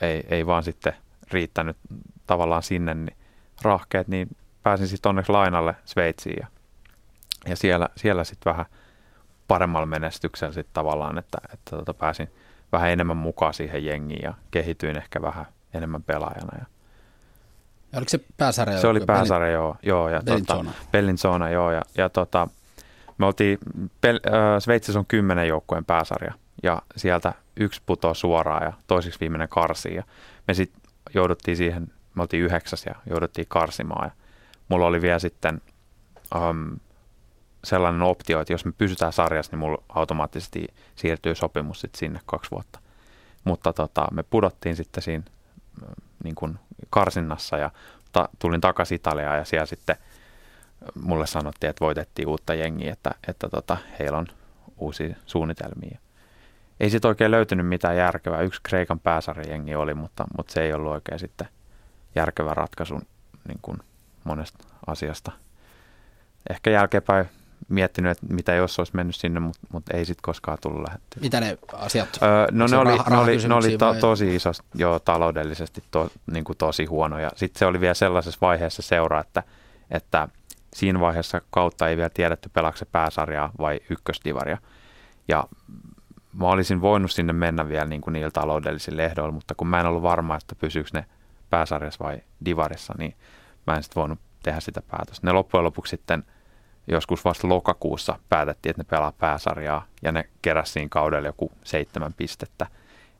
ei, 0.00 0.24
ei 0.28 0.46
vaan 0.46 0.62
sitten 0.62 0.92
riittänyt 1.30 1.76
tavallaan 2.26 2.62
sinne 2.62 2.94
niin 2.94 3.16
rahkeet, 3.62 4.08
niin 4.08 4.36
pääsin 4.62 4.88
sitten 4.88 5.10
onneksi 5.10 5.32
lainalle 5.32 5.74
Sveitsiin 5.84 6.36
ja, 6.40 6.46
ja 7.46 7.56
siellä, 7.56 7.88
siellä 7.96 8.24
sitten 8.24 8.52
vähän 8.52 8.66
paremmalla 9.48 9.86
menestyksellä 9.86 10.52
sitten 10.52 10.74
tavallaan, 10.74 11.18
että, 11.18 11.38
että 11.52 11.76
tota 11.76 11.94
pääsin 11.94 12.28
vähän 12.72 12.90
enemmän 12.90 13.16
mukaan 13.16 13.54
siihen 13.54 13.84
jengiin 13.84 14.22
ja 14.22 14.34
kehityin 14.50 14.96
ehkä 14.96 15.22
vähän 15.22 15.46
enemmän 15.74 16.02
pelaajana. 16.02 16.58
Ja, 16.58 16.64
ja 17.92 17.98
oliko 17.98 18.08
se 18.08 18.20
pääsarja? 18.36 18.80
Se 18.80 18.86
oli 18.86 19.00
pääsarja, 19.00 19.50
joo. 19.50 19.76
joo 19.82 20.08
ja 20.08 20.20
Bellinzona. 20.24 20.70
Tota, 20.70 20.86
Bellinzona, 20.92 21.50
joo. 21.50 21.70
Ja, 21.70 21.82
ja 21.98 22.08
tota, 22.08 22.48
me 23.18 23.26
oltiin, 23.26 23.58
Pel, 24.00 24.20
äh, 24.26 24.32
Sveitsissä 24.58 24.98
on 24.98 25.06
kymmenen 25.06 25.48
joukkueen 25.48 25.84
pääsarja 25.84 26.32
ja 26.62 26.82
sieltä 26.96 27.32
yksi 27.56 27.82
putoaa 27.86 28.14
suoraan 28.14 28.62
ja 28.62 28.72
toiseksi 28.86 29.20
viimeinen 29.20 29.48
karsii. 29.48 29.94
Ja 29.94 30.02
me 30.48 30.54
sitten 30.54 30.82
jouduttiin 31.14 31.56
siihen, 31.56 31.92
me 32.14 32.22
oltiin 32.22 32.42
yhdeksäs 32.42 32.86
ja 32.86 32.94
jouduttiin 33.10 33.46
karsimaan. 33.48 34.06
Ja 34.06 34.10
mulla 34.68 34.86
oli 34.86 35.02
vielä 35.02 35.18
sitten 35.18 35.60
um, 36.34 36.78
sellainen 37.64 38.02
optio, 38.02 38.40
että 38.40 38.52
jos 38.52 38.64
me 38.64 38.72
pysytään 38.78 39.12
sarjassa, 39.12 39.52
niin 39.52 39.58
mulla 39.58 39.82
automaattisesti 39.88 40.66
siirtyy 40.96 41.34
sopimus 41.34 41.80
sitten 41.80 41.98
sinne 41.98 42.20
kaksi 42.26 42.50
vuotta. 42.50 42.78
Mutta 43.44 43.72
tota, 43.72 44.06
me 44.12 44.22
pudottiin 44.22 44.76
sitten 44.76 45.02
siinä 45.02 45.24
niin 46.24 46.34
kuin 46.34 46.58
karsinnassa 46.90 47.56
ja 47.56 47.70
ta- 48.12 48.28
tulin 48.38 48.60
takaisin 48.60 48.96
Italiaan 48.96 49.38
ja 49.38 49.44
siellä 49.44 49.66
sitten 49.66 49.96
mulle 51.02 51.26
sanottiin, 51.26 51.70
että 51.70 51.84
voitettiin 51.84 52.28
uutta 52.28 52.54
jengiä, 52.54 52.92
että, 52.92 53.10
että 53.28 53.48
tota, 53.48 53.76
heillä 53.98 54.18
on 54.18 54.26
uusia 54.76 55.14
suunnitelmia 55.26 55.98
ei 56.82 56.90
sitten 56.90 57.08
oikein 57.08 57.30
löytynyt 57.30 57.66
mitään 57.66 57.96
järkevää. 57.96 58.40
Yksi 58.40 58.60
Kreikan 58.62 59.00
pääsarjajengi 59.00 59.74
oli, 59.74 59.94
mutta, 59.94 60.24
mutta 60.36 60.52
se 60.52 60.62
ei 60.62 60.72
ollut 60.72 60.92
oikein 60.92 61.18
sitten 61.18 61.48
järkevä 62.14 62.54
ratkaisu 62.54 63.00
niin 63.48 63.58
kuin 63.62 63.78
monesta 64.24 64.64
asiasta. 64.86 65.32
Ehkä 66.50 66.70
jälkeenpäin 66.70 67.26
miettinyt, 67.68 68.10
että 68.10 68.26
mitä 68.34 68.54
jos 68.54 68.78
olisi 68.78 68.96
mennyt 68.96 69.16
sinne, 69.16 69.40
mutta, 69.40 69.60
mutta 69.72 69.96
ei 69.96 70.04
sitten 70.04 70.22
koskaan 70.22 70.58
tullut 70.60 70.82
lähettyä. 70.88 71.20
Mitä 71.20 71.40
ne 71.40 71.58
asiat? 71.72 72.18
Öö, 72.22 72.46
no 72.50 72.66
ne 72.66 72.76
oli, 72.76 72.98
ne 73.10 73.16
oli, 73.16 73.36
ne 73.48 73.54
oli 73.54 73.78
to, 73.78 73.94
tosi 73.94 74.34
iso, 74.34 74.50
jo 74.74 74.98
taloudellisesti 74.98 75.84
to, 75.90 76.10
niin 76.32 76.44
kuin 76.44 76.58
tosi 76.58 76.84
huono. 76.84 77.18
Ja 77.18 77.30
sitten 77.36 77.58
se 77.58 77.66
oli 77.66 77.80
vielä 77.80 77.94
sellaisessa 77.94 78.38
vaiheessa 78.40 78.82
seura, 78.82 79.20
että, 79.20 79.42
että 79.90 80.28
siinä 80.74 81.00
vaiheessa 81.00 81.40
kautta 81.50 81.88
ei 81.88 81.96
vielä 81.96 82.10
tiedetty 82.14 82.48
pelaako 82.48 82.76
se 82.76 82.84
pääsarjaa 82.84 83.50
vai 83.58 83.80
ykkösdivaria. 83.90 84.58
Ja 85.28 85.44
mä 86.32 86.46
olisin 86.46 86.80
voinut 86.80 87.10
sinne 87.10 87.32
mennä 87.32 87.68
vielä 87.68 87.84
niin 87.84 88.00
kuin 88.00 88.12
niillä 88.12 88.30
taloudellisilla 88.30 89.02
ehdoilla, 89.02 89.32
mutta 89.32 89.54
kun 89.54 89.66
mä 89.66 89.80
en 89.80 89.86
ollut 89.86 90.02
varma, 90.02 90.36
että 90.36 90.54
pysyykö 90.54 90.90
ne 90.92 91.06
pääsarjassa 91.50 92.04
vai 92.04 92.22
divarissa, 92.44 92.94
niin 92.98 93.16
mä 93.66 93.76
en 93.76 93.82
sitten 93.82 94.00
voinut 94.00 94.18
tehdä 94.42 94.60
sitä 94.60 94.82
päätöstä. 94.90 95.26
Ne 95.26 95.32
loppujen 95.32 95.64
lopuksi 95.64 95.90
sitten 95.90 96.24
joskus 96.86 97.24
vasta 97.24 97.48
lokakuussa 97.48 98.18
päätettiin, 98.28 98.70
että 98.70 98.80
ne 98.80 98.86
pelaa 98.90 99.12
pääsarjaa 99.12 99.86
ja 100.02 100.12
ne 100.12 100.28
keräsi 100.42 100.72
siinä 100.72 100.88
kaudella 100.90 101.28
joku 101.28 101.52
seitsemän 101.64 102.12
pistettä. 102.12 102.66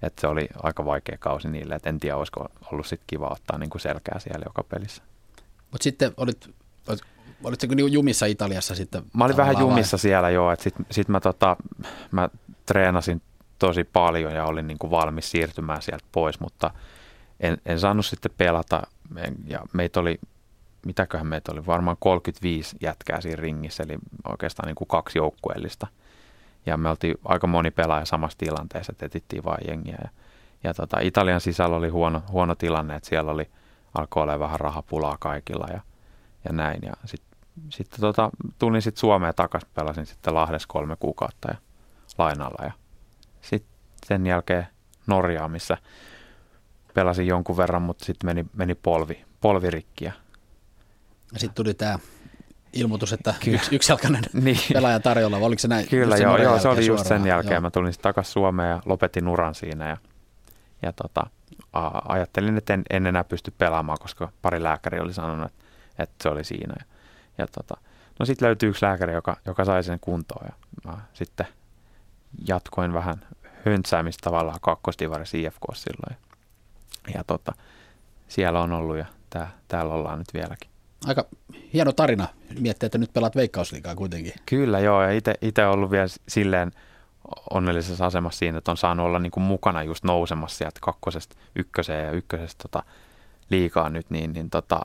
Että 0.03 0.21
se 0.21 0.27
oli 0.27 0.49
aika 0.63 0.85
vaikea 0.85 1.19
kausi 1.19 1.49
niille, 1.49 1.75
että 1.75 1.89
en 1.89 2.01
tiedä, 2.01 2.17
olisiko 2.17 2.49
ollut 2.73 2.87
sitten 2.87 3.05
kiva 3.07 3.29
ottaa 3.31 3.59
niin 3.59 3.71
kuin 3.71 3.81
selkää 3.81 4.19
siellä 4.19 4.45
joka 4.47 4.63
pelissä. 4.63 5.03
Mutta 5.71 5.85
sitten 5.85 6.13
olit, 6.17 6.51
olitko 7.45 7.75
niin 7.75 7.93
jumissa 7.93 8.27
Italiassa 8.27 8.75
sitten? 8.75 9.03
Mä 9.15 9.25
olin 9.25 9.37
vähän 9.37 9.59
jumissa 9.59 9.95
vai? 9.95 10.01
siellä 10.01 10.31
joo, 10.31 10.53
että 10.53 10.63
sitten 10.63 10.87
sit 10.91 11.09
mä, 11.09 11.21
tota, 11.21 11.57
mä 12.11 12.29
treenasin 12.67 13.23
tosi 13.59 13.85
paljon 13.85 14.35
ja 14.35 14.45
olin 14.45 14.67
niin 14.67 14.79
kuin 14.79 14.91
valmis 14.91 15.31
siirtymään 15.31 15.83
sieltä 15.83 16.05
pois, 16.13 16.41
mutta 16.41 16.71
en, 17.41 17.59
en 17.67 17.81
saanut 17.81 18.07
sitten 18.07 18.33
pelata. 18.37 18.83
Ja 19.47 19.61
meitä 19.73 20.01
oli, 20.01 20.19
mitäköhän 20.87 21.27
meitä 21.27 21.53
oli, 21.53 21.67
varmaan 21.67 21.97
35 22.01 22.77
jätkää 22.81 23.21
siinä 23.21 23.43
ringissä, 23.43 23.83
eli 23.83 23.99
oikeastaan 24.29 24.67
niin 24.67 24.75
kuin 24.75 24.89
kaksi 24.89 25.19
joukkueellista. 25.19 25.87
Ja 26.67 26.77
me 26.77 26.89
oltiin 26.89 27.15
aika 27.25 27.47
moni 27.47 27.71
pelaaja 27.71 28.05
samassa 28.05 28.39
tilanteessa, 28.39 28.93
että 28.93 29.07
etittiin 29.07 29.45
vain 29.45 29.69
jengiä. 29.69 29.99
Ja, 30.03 30.09
ja 30.65 30.75
tota, 30.75 31.01
Italian 31.01 31.41
sisällä 31.41 31.77
oli 31.77 31.89
huono, 31.89 32.23
huono 32.31 32.55
tilanne, 32.55 32.95
että 32.95 33.09
siellä 33.09 33.33
oli, 33.33 33.51
alkoi 33.95 34.23
olla 34.23 34.39
vähän 34.39 34.61
rahapulaa 34.61 35.17
kaikilla 35.21 35.67
ja, 35.73 35.81
ja 36.45 36.53
näin. 36.53 36.81
Ja 36.83 36.93
sitten 37.05 37.39
sit, 37.69 37.89
tota, 38.01 38.31
tulin 38.59 38.83
sitten 38.83 39.01
Suomeen 39.01 39.35
takaisin, 39.35 39.71
pelasin 39.75 40.07
sitten 40.07 40.35
Lahdessa 40.35 40.69
kolme 40.69 40.97
kuukautta 40.97 41.49
ja 41.51 41.57
lainalla. 42.19 42.65
Ja 42.65 42.73
sitten 43.41 43.73
sen 44.07 44.27
jälkeen 44.27 44.67
Norjaa, 45.07 45.49
missä 45.49 45.77
pelasin 46.95 47.27
jonkun 47.27 47.57
verran, 47.57 47.83
mutta 47.83 48.05
sitten 48.05 48.29
meni, 48.29 48.47
meni 48.53 48.75
polvi, 48.75 49.25
polvirikki. 49.41 50.05
Ja 51.33 51.39
sitten 51.39 51.65
tuli 51.65 51.75
tämä 51.75 51.99
ilmoitus, 52.73 53.13
että 53.13 53.35
Kyllä. 53.45 53.57
yksi, 53.57 53.75
yksilkainen 53.75 54.23
niin. 54.45 54.59
pelaaja 54.73 55.01
tarjolla, 55.01 55.41
vai 55.41 55.47
oliko 55.47 55.59
se 55.59 55.69
näin? 55.69 55.89
Kyllä, 55.89 56.17
joo, 56.17 56.37
joo 56.37 56.59
se 56.59 56.69
oli 56.69 56.87
just 56.87 57.07
sen 57.07 57.27
jälkeen. 57.27 57.53
Joo. 57.53 57.61
Mä 57.61 57.71
tulin 57.71 57.95
takaisin 58.03 58.33
Suomeen 58.33 58.71
ja 58.71 58.83
lopetin 58.85 59.29
uran 59.29 59.55
siinä 59.55 59.89
ja, 59.89 59.97
ja 60.83 60.93
tota, 60.93 61.27
a, 61.73 61.91
ajattelin, 62.09 62.59
että 62.59 62.75
en, 62.75 62.83
en 62.91 63.07
enää 63.07 63.25
pysty 63.25 63.53
pelaamaan, 63.59 63.99
koska 64.01 64.33
pari 64.43 64.63
lääkäri 64.63 65.01
oli 65.01 65.13
sanonut, 65.13 65.47
että, 65.47 65.65
että 65.99 66.15
se 66.23 66.29
oli 66.29 66.45
siinä. 66.45 66.75
Ja, 66.79 66.85
ja 67.39 67.47
tota, 67.47 67.77
no 68.19 68.27
sitten 68.27 68.47
löytyi 68.47 68.69
yksi 68.69 68.85
lääkäri, 68.87 69.13
joka, 69.13 69.37
joka 69.47 69.65
sai 69.65 69.83
sen 69.83 70.01
kuntoon 70.01 70.47
ja 70.47 70.53
mä 70.85 70.99
sitten– 71.13 71.47
jatkoin 72.49 72.93
vähän 72.93 73.17
höntsäämistä 73.67 74.25
tavallaan 74.25 74.59
kakkosdivarissa 74.61 75.39
IFK 75.39 75.63
silloin. 75.75 76.17
Ja 77.15 77.25
tota, 77.25 77.53
siellä 78.29 78.61
on 78.61 78.73
ollut 78.73 78.97
ja 78.97 79.05
tää, 79.31 79.51
täällä 79.69 79.95
ollaan 79.95 80.19
nyt 80.19 80.35
vieläkin. 80.35 80.71
Aika 81.07 81.27
hieno 81.75 81.93
tarina 81.93 82.29
miettiä, 82.61 82.87
että 82.87 82.99
nyt 82.99 83.13
pelaat 83.13 83.37
veikkausliikaa 83.37 83.95
kuitenkin. 83.95 84.33
Kyllä 84.47 84.81
joo, 84.81 85.03
ja 85.03 85.11
itse 85.41 85.67
ollut 85.67 85.91
vielä 85.91 86.07
silleen 86.29 86.71
onnellisessa 87.51 88.07
asemassa 88.07 88.39
siinä, 88.39 88.59
että 88.59 88.71
on 88.71 88.77
saanut 88.77 89.07
olla 89.07 89.19
niin 89.19 89.31
kuin 89.31 89.45
mukana 89.45 89.83
just 89.83 90.05
nousemassa 90.05 90.59
sieltä 90.59 90.79
kakkosesta 90.83 91.37
ykköseen 91.57 92.05
ja 92.05 92.11
ykkösestä 92.11 92.63
tota, 92.63 92.83
liikaa 93.51 93.89
nyt, 93.89 94.11
niin, 94.11 94.33
niin 94.33 94.51
tota, 94.51 94.81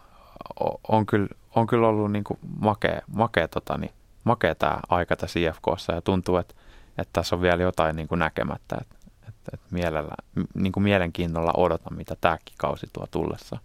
on, 0.88 1.06
kyllä, 1.06 1.28
on 1.56 1.68
kyllä 1.68 1.88
ollut 1.88 2.12
niin 2.12 2.24
kuin 2.24 2.40
makea, 2.60 3.02
makea, 3.08 3.48
tota, 3.48 3.78
niin, 3.78 3.92
makea 4.24 4.56
tämä 4.56 4.80
aika 4.90 5.16
tässä 5.16 5.40
IFKssa 5.40 5.94
ja 5.94 6.02
tuntuu, 6.02 6.38
että 6.38 6.56
että 6.98 7.14
tässä 7.14 7.36
on 7.36 7.42
vielä 7.42 7.64
jotain 7.64 7.96
niin 7.96 8.08
kuin 8.08 8.20
näkemättä, 8.20 8.78
että, 8.82 8.96
että, 9.28 9.52
että 9.54 9.68
mielellä, 9.72 10.16
niin 10.54 10.72
kuin 10.72 10.84
mielenkiinnolla 10.84 11.54
odotan, 11.58 11.98
mitä 11.98 12.16
tämäkin 12.22 12.56
kausi 12.58 12.88
tuo 12.94 13.08
tullessa. 13.12 13.58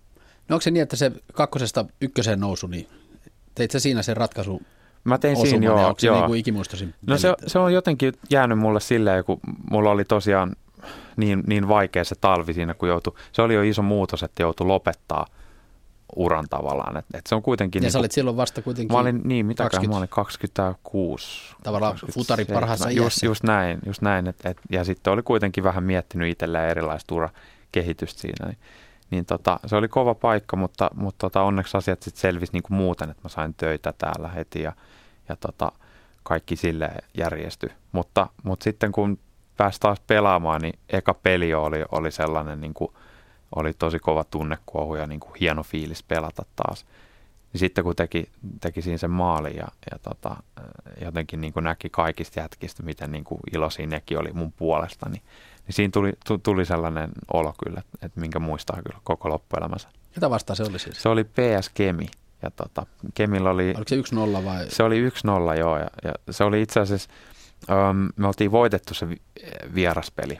No 0.52 0.56
onko 0.56 0.62
se 0.62 0.70
niin, 0.70 0.82
että 0.82 0.96
se 0.96 1.12
kakkosesta 1.32 1.84
ykköseen 2.00 2.40
nousu, 2.40 2.66
niin 2.66 2.88
teit 3.54 3.70
sä 3.70 3.80
siinä 3.80 4.02
sen 4.02 4.16
ratkaisu 4.16 4.62
Mä 5.04 5.18
tein 5.18 5.36
siinä, 5.36 5.66
joo. 5.66 5.86
Onko 5.86 6.00
se 6.00 6.06
joo. 6.06 6.16
niin 6.16 6.26
kuin 6.26 6.40
ikimuistoisin 6.40 6.94
No 7.06 7.18
se, 7.18 7.34
se, 7.46 7.58
on 7.58 7.72
jotenkin 7.72 8.12
jäänyt 8.30 8.58
mulle 8.58 8.80
silleen, 8.80 9.24
kun 9.24 9.40
mulla 9.70 9.90
oli 9.90 10.04
tosiaan 10.04 10.56
niin, 11.16 11.42
niin 11.46 11.68
vaikea 11.68 12.04
se 12.04 12.14
talvi 12.20 12.52
siinä, 12.52 12.74
kun 12.74 12.88
joutui, 12.88 13.14
se 13.32 13.42
oli 13.42 13.54
jo 13.54 13.62
iso 13.62 13.82
muutos, 13.82 14.22
että 14.22 14.42
joutui 14.42 14.66
lopettaa– 14.66 15.26
uran 16.16 16.46
tavallaan. 16.50 16.96
Et, 16.96 17.04
et 17.14 17.26
se 17.26 17.34
on 17.34 17.42
kuitenkin... 17.42 17.80
Ja 17.80 17.84
niin 17.84 17.92
sä 17.92 17.98
olit 17.98 18.12
silloin 18.12 18.36
vasta 18.36 18.62
kuitenkin... 18.62 18.96
Mä 18.96 19.00
olin, 19.00 19.20
niin, 19.24 19.46
mitä 19.46 19.62
20, 19.62 19.94
mä 19.94 19.98
olin 19.98 20.08
26. 20.08 21.54
Tavallaan 21.62 21.92
27, 21.92 22.24
futari 22.24 22.44
parhaassa 22.44 22.90
just, 22.90 23.22
just 23.22 23.44
näin, 23.44 23.78
just 23.86 24.02
näin. 24.02 24.26
Et, 24.26 24.36
et, 24.44 24.56
ja 24.70 24.84
sitten 24.84 25.12
oli 25.12 25.22
kuitenkin 25.22 25.64
vähän 25.64 25.84
miettinyt 25.84 26.30
itselleen 26.30 26.70
erilaista 26.70 27.14
urakehitystä 27.14 28.20
siinä. 28.20 28.46
Niin, 28.46 28.58
niin 29.12 29.26
tota, 29.26 29.60
se 29.66 29.76
oli 29.76 29.88
kova 29.88 30.14
paikka, 30.14 30.56
mutta, 30.56 30.90
mutta 30.94 31.18
tota, 31.18 31.42
onneksi 31.42 31.76
asiat 31.76 32.02
sitten 32.02 32.20
selvisi 32.20 32.52
niin 32.52 32.62
kuin 32.62 32.76
muuten, 32.76 33.10
että 33.10 33.22
mä 33.24 33.28
sain 33.28 33.54
töitä 33.54 33.92
täällä 33.98 34.28
heti 34.28 34.62
ja, 34.62 34.72
ja 35.28 35.36
tota, 35.36 35.72
kaikki 36.22 36.56
sille 36.56 36.90
järjesty. 37.18 37.70
Mutta, 37.92 38.26
mutta 38.42 38.64
sitten 38.64 38.92
kun 38.92 39.18
pääsi 39.56 39.80
taas 39.80 40.00
pelaamaan, 40.06 40.60
niin 40.60 40.78
eka 40.88 41.14
peli 41.14 41.54
oli, 41.54 41.84
oli 41.92 42.10
sellainen, 42.10 42.60
niin 42.60 42.74
kuin, 42.74 42.92
oli 43.56 43.72
tosi 43.72 43.98
kova 43.98 44.24
tunnekuohu 44.24 44.94
ja 44.94 45.06
niin 45.06 45.20
kuin 45.20 45.32
hieno 45.40 45.62
fiilis 45.62 46.02
pelata 46.02 46.42
taas. 46.56 46.86
Niin 47.52 47.58
sitten 47.58 47.84
kun 47.84 47.96
teki, 47.96 48.28
teki 48.60 48.82
siinä 48.82 48.98
sen 48.98 49.10
maalin 49.10 49.56
ja, 49.56 49.68
ja 49.90 49.98
tota, 49.98 50.36
jotenkin 51.00 51.40
niin 51.40 51.52
kuin 51.52 51.64
näki 51.64 51.90
kaikista 51.90 52.40
jätkistä, 52.40 52.82
miten 52.82 53.12
niin 53.12 53.24
kuin 53.24 53.40
iloisia 53.54 53.86
nekin 53.86 54.18
oli 54.18 54.32
mun 54.32 54.52
puolesta, 54.52 55.08
niin, 55.08 55.22
niin 55.66 55.74
siinä 55.74 55.90
tuli, 55.90 56.12
tuli 56.42 56.64
sellainen 56.64 57.10
olo 57.32 57.54
kyllä, 57.64 57.82
että, 58.02 58.20
minkä 58.20 58.38
muistaa 58.38 58.82
kyllä 58.84 59.00
koko 59.04 59.28
loppuelämänsä. 59.28 59.88
Mitä 60.14 60.30
vastaan 60.30 60.56
se 60.56 60.62
oli 60.62 60.78
siis? 60.78 61.02
Se 61.02 61.08
oli 61.08 61.24
PS 61.24 61.68
Kemi. 61.74 62.06
Ja 62.42 62.50
tota, 62.50 62.86
Kemillä 63.14 63.50
oli... 63.50 63.74
Oliko 63.76 64.06
se 64.06 64.40
1-0 64.40 64.44
vai? 64.44 64.70
Se 64.70 64.82
oli 64.82 65.08
1-0 65.08 65.58
joo. 65.58 65.78
Ja, 65.78 65.90
ja 66.04 66.12
se 66.30 66.44
oli 66.44 66.62
itse 66.62 66.80
asiassa, 66.80 67.10
um, 67.90 68.08
me 68.16 68.26
oltiin 68.26 68.52
voitettu 68.52 68.94
se 68.94 69.06
vieraspeli, 69.74 70.38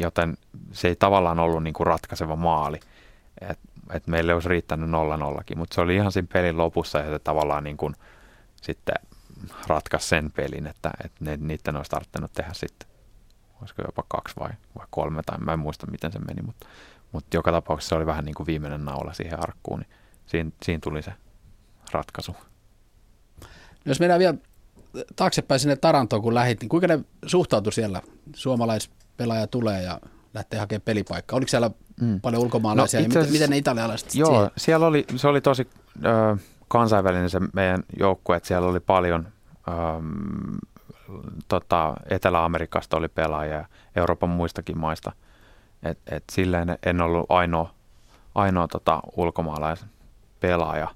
joten 0.00 0.36
se 0.72 0.88
ei 0.88 0.96
tavallaan 0.96 1.38
ollut 1.38 1.62
niin 1.62 1.74
kuin 1.74 1.86
ratkaiseva 1.86 2.36
maali. 2.36 2.80
Et, 3.50 3.58
et 3.92 4.06
meille 4.06 4.34
olisi 4.34 4.48
riittänyt 4.48 4.90
0-0kin, 4.90 5.56
mutta 5.56 5.74
se 5.74 5.80
oli 5.80 5.96
ihan 5.96 6.12
siinä 6.12 6.28
pelin 6.32 6.58
lopussa 6.58 6.98
ja 6.98 7.10
se 7.10 7.18
tavallaan 7.18 7.64
niin 7.64 7.76
kuin 7.76 7.94
sitten 8.62 8.94
ratkaisi 9.66 10.08
sen 10.08 10.32
pelin, 10.32 10.66
että, 10.66 10.90
että 11.04 11.24
ne, 11.24 11.36
niiden 11.36 11.76
olisi 11.76 11.90
tarvinnut 11.90 12.32
tehdä 12.32 12.52
sitten, 12.52 12.88
olisiko 13.64 13.82
jopa 13.82 14.04
kaksi 14.08 14.34
vai, 14.38 14.50
vai 14.78 14.86
kolme, 14.90 15.22
tai 15.26 15.38
mä 15.38 15.52
en 15.52 15.58
muista 15.58 15.86
miten 15.90 16.12
se 16.12 16.18
meni, 16.18 16.42
mutta, 16.42 16.66
mutta 17.12 17.36
joka 17.36 17.52
tapauksessa 17.52 17.88
se 17.88 17.94
oli 17.94 18.06
vähän 18.06 18.24
niin 18.24 18.34
kuin 18.34 18.46
viimeinen 18.46 18.84
naula 18.84 19.12
siihen 19.12 19.42
arkkuun, 19.42 19.80
niin 19.80 19.90
siinä, 20.26 20.50
siinä 20.62 20.80
tuli 20.82 21.02
se 21.02 21.12
ratkaisu. 21.92 22.36
No 23.40 23.90
jos 23.90 24.00
mennään 24.00 24.18
vielä 24.18 24.34
taaksepäin 25.16 25.60
sinne 25.60 25.76
Tarantoon, 25.76 26.22
kun 26.22 26.34
lähit, 26.34 26.60
niin 26.60 26.68
kuinka 26.68 26.86
ne 26.86 27.00
suhtautui 27.26 27.72
siellä? 27.72 28.02
Suomalaispelaaja 28.34 29.46
tulee 29.46 29.82
ja 29.82 30.00
lähtee 30.34 30.60
hakemaan 30.60 30.82
pelipaikkaa. 30.84 31.36
Oliko 31.36 31.48
siellä 31.48 31.70
mm. 32.00 32.20
paljon 32.20 32.42
ulkomaalaisia 32.42 33.00
no, 33.00 33.04
ja 33.04 33.08
miten, 33.08 33.32
miten 33.32 33.50
ne 33.50 33.56
italialaiset 33.56 34.14
Joo, 34.14 34.30
siihen? 34.30 34.50
siellä 34.56 34.86
oli, 34.86 35.04
se 35.16 35.28
oli 35.28 35.40
tosi 35.40 35.68
ö, 36.04 36.36
kansainvälinen 36.68 37.30
se 37.30 37.40
meidän 37.52 37.82
joukkue, 37.98 38.36
että 38.36 38.46
siellä 38.46 38.68
oli 38.68 38.80
paljon 38.80 39.28
ö, 39.68 39.72
tota, 41.48 41.94
Etelä-Amerikasta 42.10 42.96
oli 42.96 43.08
pelaajia 43.08 43.64
Euroopan 43.96 44.28
muistakin 44.28 44.78
maista. 44.78 45.12
Et, 45.82 45.98
et 46.06 46.24
silleen 46.32 46.78
en 46.86 47.00
ollut 47.00 47.26
ainoa, 47.28 47.74
ainoa 48.34 48.68
tota, 48.68 49.00
ulkomaalaisen 49.16 49.88
pelaaja. 50.40 50.88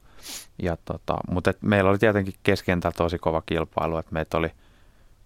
Ja 0.63 0.77
tota, 0.85 1.17
mutta 1.31 1.51
et 1.51 1.63
meillä 1.63 1.91
oli 1.91 1.99
tietenkin 1.99 2.35
keskentää 2.43 2.93
tosi 2.93 3.19
kova 3.19 3.43
kilpailu, 3.47 3.99
että 3.99 4.13
meitä 4.13 4.37
oli, 4.37 4.53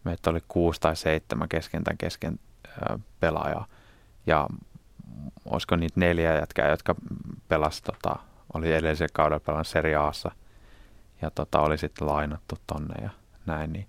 meitä 0.04 0.30
oli 0.30 0.40
kuusi 0.48 0.80
tai 0.80 0.96
seitsemän 0.96 1.48
keskentän 1.48 1.98
kesken 1.98 2.38
äh, 2.66 3.00
pelaajaa. 3.20 3.66
Ja 4.26 4.46
olisiko 5.44 5.76
niitä 5.76 6.00
neljä 6.00 6.34
jätkää, 6.34 6.70
jotka 6.70 6.94
pelasi, 7.48 7.82
tota, 7.82 8.16
oli 8.54 8.72
edellisen 8.72 9.08
kaudella 9.12 9.40
pelannut 9.40 9.66
Serie 9.66 9.96
ja 11.22 11.30
tota, 11.30 11.60
oli 11.60 11.78
sitten 11.78 12.08
lainattu 12.08 12.58
tonne 12.66 12.94
ja 13.02 13.10
näin, 13.46 13.72
niin, 13.72 13.86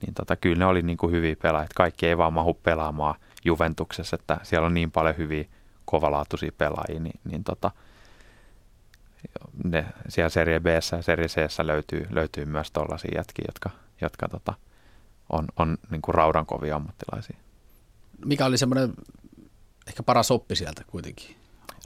niin 0.00 0.14
tota, 0.14 0.36
kyllä 0.36 0.58
ne 0.58 0.66
oli 0.66 0.82
niin 0.82 0.96
kuin 0.96 1.12
hyviä 1.12 1.36
pelaajia. 1.42 1.68
Kaikki 1.74 2.06
ei 2.06 2.18
vaan 2.18 2.32
mahu 2.32 2.54
pelaamaan 2.54 3.14
Juventuksessa, 3.44 4.16
että 4.20 4.40
siellä 4.42 4.66
on 4.66 4.74
niin 4.74 4.90
paljon 4.90 5.16
hyviä 5.16 5.44
kovalaatuisia 5.84 6.52
pelaajia, 6.58 7.00
niin, 7.00 7.20
niin 7.24 7.44
tota, 7.44 7.70
ne 9.64 9.86
siellä 10.08 10.28
Serie 10.28 10.60
B 10.60 10.66
ja 10.66 11.02
Serie 11.02 11.26
C 11.26 11.58
löytyy, 11.62 12.06
löytyy 12.10 12.44
myös 12.44 12.70
tuollaisia 12.70 13.12
jätkiä, 13.14 13.44
jotka, 13.48 13.70
jotka 14.00 14.28
tota, 14.28 14.54
on, 15.32 15.46
on 15.56 15.78
niin 15.90 16.02
kuin 16.02 16.14
raudankovia 16.14 16.76
ammattilaisia. 16.76 17.36
Mikä 18.24 18.46
oli 18.46 18.58
semmoinen 18.58 18.94
ehkä 19.86 20.02
paras 20.02 20.30
oppi 20.30 20.56
sieltä 20.56 20.84
kuitenkin? 20.86 21.36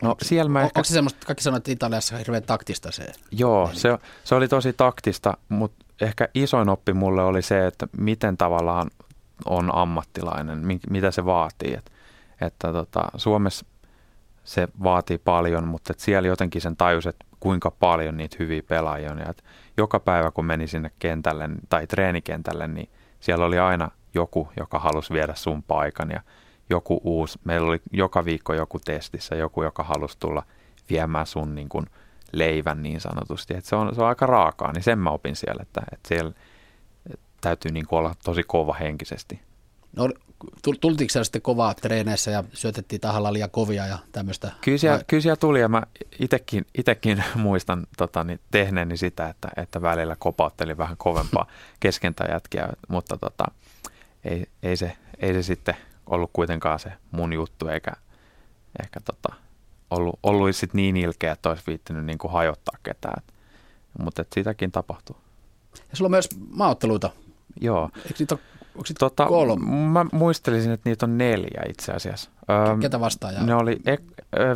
No 0.03 0.11
onko, 0.11 0.25
siellä 0.25 0.51
mä 0.51 0.63
ehkä... 0.63 0.81
Onko 0.81 0.85
se 0.85 0.93
semmoista, 0.93 1.27
kaikki 1.27 1.43
sanoivat, 1.43 1.61
että 1.61 1.73
Italiassa 1.73 2.15
on 2.15 2.19
hirveän 2.19 2.43
taktista 2.43 2.93
se? 2.93 3.13
Joo, 3.31 3.71
se, 3.73 3.99
se 4.25 4.35
oli 4.35 4.49
tosi 4.49 4.73
taktista, 4.73 5.37
mutta 5.49 5.85
ehkä 6.01 6.29
isoin 6.35 6.69
oppi 6.69 6.93
mulle 6.93 7.23
oli 7.23 7.43
se, 7.43 7.67
että 7.67 7.87
miten 7.99 8.37
tavallaan 8.37 8.91
on 9.47 9.75
ammattilainen, 9.75 10.63
mitä 10.91 11.11
se 11.11 11.25
vaatii. 11.25 11.75
Et, 11.75 11.91
että 12.41 12.73
tota, 12.73 13.05
Suomessa 13.17 13.67
se 14.45 14.69
vaatii 14.83 15.19
paljon, 15.19 15.69
mutta 15.69 15.93
et 15.93 16.01
siellä 16.01 16.29
jotenkin 16.29 16.61
sen 16.61 16.77
tajus, 16.77 17.07
että 17.07 17.27
kuinka 17.41 17.71
paljon 17.71 18.17
niitä 18.17 18.37
hyviä 18.39 18.63
pelaajia 18.63 19.13
on. 19.13 19.19
Ja 19.19 19.31
että 19.31 19.43
joka 19.77 20.01
päivä 20.01 20.31
kun 20.31 20.45
meni 20.45 20.67
sinne 20.67 20.91
kentälle 20.99 21.49
tai 21.69 21.87
treenikentälle, 21.87 22.69
niin 22.69 22.89
siellä 23.21 23.45
oli 23.45 23.59
aina 23.59 23.91
joku, 24.15 24.49
joka 24.57 24.79
halusi 24.79 25.15
viedä 25.15 25.35
sun 25.35 25.63
paikan 25.63 26.11
ja 26.11 26.21
joku 26.71 27.01
uusi. 27.05 27.39
Meillä 27.45 27.69
oli 27.69 27.81
joka 27.93 28.25
viikko 28.25 28.55
joku 28.55 28.79
testissä, 28.79 29.37
joku, 29.37 29.63
joka 29.63 29.83
halusi 29.83 30.19
tulla 30.19 30.43
viemään 30.91 31.27
sun 31.27 31.55
niin 31.55 31.69
kuin 31.69 31.87
leivän 32.33 32.83
niin 32.83 33.01
sanotusti. 33.01 33.55
Että 33.55 33.71
se, 33.71 33.77
on, 33.77 33.95
se 33.95 34.01
on 34.01 34.09
aika 34.09 34.27
raakaa, 34.27 34.73
niin 34.73 34.83
sen 34.83 34.99
mä 34.99 35.11
opin 35.11 35.37
siellä, 35.37 35.63
että, 35.63 35.81
että 35.93 36.09
siellä 36.09 36.33
täytyy 37.41 37.73
niin 37.73 37.87
olla 37.91 38.15
tosi 38.25 38.43
kova 38.43 38.75
henkisesti. 38.75 39.41
No, 39.97 40.09
tultiinko 40.81 41.13
siellä 41.13 41.25
sitten 41.25 41.43
kovaa 41.43 41.75
treeneissä 41.75 42.31
ja 42.31 42.45
syötettiin 42.53 43.01
tahalla 43.01 43.33
liian 43.33 43.51
kovia 43.51 43.87
ja 43.87 43.99
tämmöistä? 44.13 44.53
Kyllä 44.61 44.79
siellä, 44.79 45.01
kyllä 45.07 45.21
siellä 45.21 45.37
tuli 45.37 45.61
ja 45.61 45.69
mä 45.69 45.83
itekin, 46.19 46.67
itekin 46.79 47.25
muistan 47.35 47.87
tota, 47.97 48.25
niin 48.25 48.41
tehneeni 48.51 48.97
sitä, 48.97 49.29
että, 49.29 49.49
että 49.57 49.83
välillä 49.83 50.17
kopauttelin 50.19 50.79
vähän 50.79 50.97
kovempaa 50.97 51.47
keskentäjätkiä, 51.81 52.69
mutta 52.89 53.17
tota, 53.17 53.45
ei, 54.25 54.47
ei, 54.63 54.77
se, 54.77 54.97
ei 55.19 55.35
se 55.35 55.43
sitten 55.43 55.77
ollut 56.07 56.31
kuitenkaan 56.33 56.79
se 56.79 56.93
mun 57.11 57.33
juttu 57.33 57.69
eikä 57.69 57.93
ehkä 58.83 59.01
tota, 59.01 59.35
ollut, 59.91 60.19
ollut 60.23 60.57
sit 60.57 60.75
niin 60.75 60.97
ilkeä, 60.97 61.33
että 61.33 61.49
olisi 61.49 61.65
viittinyt 61.67 62.05
niin 62.05 62.19
kuin 62.19 62.33
hajottaa 62.33 62.79
ketään. 62.83 63.23
Mutta 63.99 64.25
sitäkin 64.35 64.73
tapahtuu. 64.73 65.17
Ja 65.91 65.97
sulla 65.97 66.07
on 66.07 66.11
myös 66.11 66.29
maaotteluita. 66.51 67.11
Joo. 67.61 67.91
Eikö 67.97 68.15
niitä 68.19 68.35
ole 68.35 68.41
Onko 68.79 68.89
tota, 68.99 69.29
Mä 69.93 70.07
muistelisin, 70.13 70.73
että 70.73 70.91
niitä 70.91 71.07
on 71.07 71.19
neljä 71.19 71.63
itse 71.69 71.93
asiassa. 71.93 72.31
Ketä 72.81 73.01
vastaan? 73.01 73.47
Ne 73.47 73.55
oli, 73.55 73.81
e, 73.87 73.97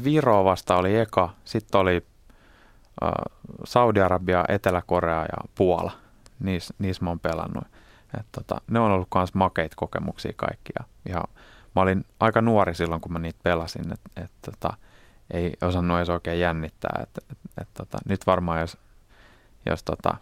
Viro 0.05 0.45
vasta 0.45 0.77
oli 0.77 0.97
eka, 0.97 1.31
sitten 1.45 1.81
oli 1.81 2.07
Saudi-Arabia, 3.65 4.45
Etelä-Korea 4.49 5.21
ja 5.21 5.49
Puola. 5.55 5.93
Niissä 6.41 6.75
niis 6.79 7.01
mä 7.01 7.11
oon 7.11 7.21
pelannut. 7.21 7.65
Et 8.21 8.27
tota, 8.33 8.61
ne 8.71 8.81
on 8.81 8.91
ollut 8.91 9.09
myös 9.15 9.35
makeita 9.35 9.77
kokemuksia 9.77 10.33
kaikkia. 10.37 10.85
Ja 11.09 11.25
mä 11.77 11.83
olin 11.83 12.05
aika 12.21 12.41
nuori 12.41 12.75
silloin, 12.75 13.01
kun 13.01 13.13
mä 13.13 13.19
niitä 13.19 13.41
pelasin, 13.43 13.93
että 13.93 14.23
et, 14.25 14.33
tota, 14.43 14.77
ei 15.33 15.53
osannut 15.63 15.97
edes 15.97 16.09
oikein 16.09 16.41
jännittää. 16.41 17.01
Et, 17.03 17.25
et, 17.31 17.39
et, 17.61 17.69
tota, 17.75 17.99
nyt 18.09 18.27
varmaan 18.27 18.61
jos, 18.61 18.79
jos 19.67 19.83
tota, 19.83 20.15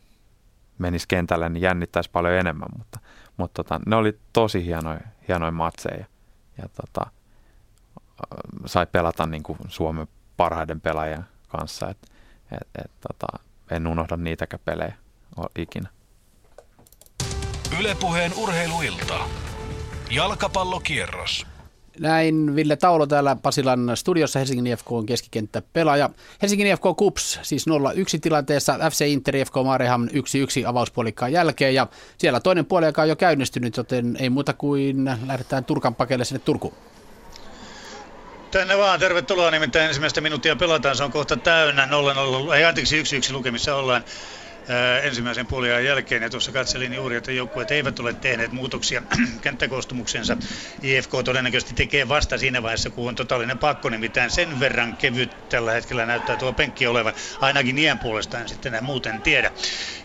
menisi 0.78 1.08
kentälle, 1.08 1.48
niin 1.48 1.62
jännittäisi 1.62 2.10
paljon 2.10 2.34
enemmän, 2.34 2.68
mutta 2.78 3.00
mutta 3.40 3.64
tota, 3.64 3.80
ne 3.86 3.96
oli 3.96 4.18
tosi 4.32 4.64
hienoja, 4.64 5.00
hienoja 5.28 5.50
matseja. 5.50 6.04
Ja 6.58 6.68
tota, 6.68 7.10
sai 8.66 8.86
pelata 8.86 9.26
niin 9.26 9.42
kuin 9.42 9.58
Suomen 9.68 10.08
parhaiden 10.36 10.80
pelaajien 10.80 11.24
kanssa. 11.48 11.90
Et, 11.90 11.98
et, 12.52 12.84
et, 12.84 12.90
tota, 13.00 13.44
en 13.70 13.86
unohda 13.86 14.16
niitäkään 14.16 14.60
pelejä 14.64 14.94
ikinä. 15.58 15.88
Ylepuheen 17.80 18.32
urheiluilta. 18.34 19.18
Jalkapallokierros. 20.10 21.46
Näin 21.98 22.56
Ville 22.56 22.76
Taulo 22.76 23.06
täällä 23.06 23.36
Pasilan 23.42 23.90
studiossa 23.94 24.38
Helsingin 24.38 24.66
IFK 24.66 24.92
on 24.92 25.06
keskikenttä 25.06 25.62
pelaaja. 25.72 26.10
Helsingin 26.42 26.66
IFK 26.66 26.82
Kups 26.96 27.38
siis 27.42 27.66
0-1 27.68 27.72
tilanteessa, 28.20 28.78
FC 28.90 29.06
Inter 29.06 29.36
IFK 29.36 29.54
Mareham 29.64 30.08
1-1 30.08 30.10
avauspuolikkaan 30.66 31.32
jälkeen 31.32 31.74
ja 31.74 31.86
siellä 32.18 32.40
toinen 32.40 32.66
puoli 32.66 32.86
on 32.86 33.08
jo 33.08 33.16
käynnistynyt, 33.16 33.76
joten 33.76 34.16
ei 34.20 34.30
muuta 34.30 34.52
kuin 34.52 35.10
lähdetään 35.26 35.64
Turkan 35.64 35.94
pakeille 35.94 36.24
sinne 36.24 36.40
Turkuun. 36.44 36.74
Tänne 38.50 38.78
vaan, 38.78 39.00
tervetuloa. 39.00 39.50
Nimittäin 39.50 39.86
ensimmäistä 39.86 40.20
minuuttia 40.20 40.56
pelataan, 40.56 40.96
se 40.96 41.04
on 41.04 41.12
kohta 41.12 41.36
täynnä 41.36 41.88
0-0, 42.50 42.54
ei 42.54 42.64
anteeksi 42.64 43.02
1-1 43.02 43.32
lukemissa 43.32 43.76
ollaan 43.76 44.04
ensimmäisen 45.02 45.46
puoliajan 45.46 45.84
jälkeen. 45.84 46.22
Ja 46.22 46.30
tuossa 46.30 46.52
katselin 46.52 46.94
juuri, 46.94 47.16
että 47.16 47.32
joukkueet 47.32 47.70
eivät 47.70 47.98
ole 47.98 48.14
tehneet 48.14 48.52
muutoksia 48.52 49.02
kenttäkoostumuksensa. 49.40 50.36
IFK 50.82 51.10
todennäköisesti 51.24 51.74
tekee 51.74 52.08
vasta 52.08 52.38
siinä 52.38 52.62
vaiheessa, 52.62 52.90
kun 52.90 53.08
on 53.08 53.14
totaalinen 53.14 53.58
pakko, 53.58 53.88
nimittäin 53.88 54.30
sen 54.30 54.60
verran 54.60 54.96
kevyt 54.96 55.36
tällä 55.48 55.72
hetkellä 55.72 56.06
näyttää 56.06 56.36
tuo 56.36 56.52
penkki 56.52 56.86
olevan. 56.86 57.14
Ainakin 57.40 57.78
iän 57.78 57.98
puolestaan 57.98 58.48
sitten 58.48 58.74
en 58.74 58.84
muuten 58.84 59.22
tiedä. 59.22 59.52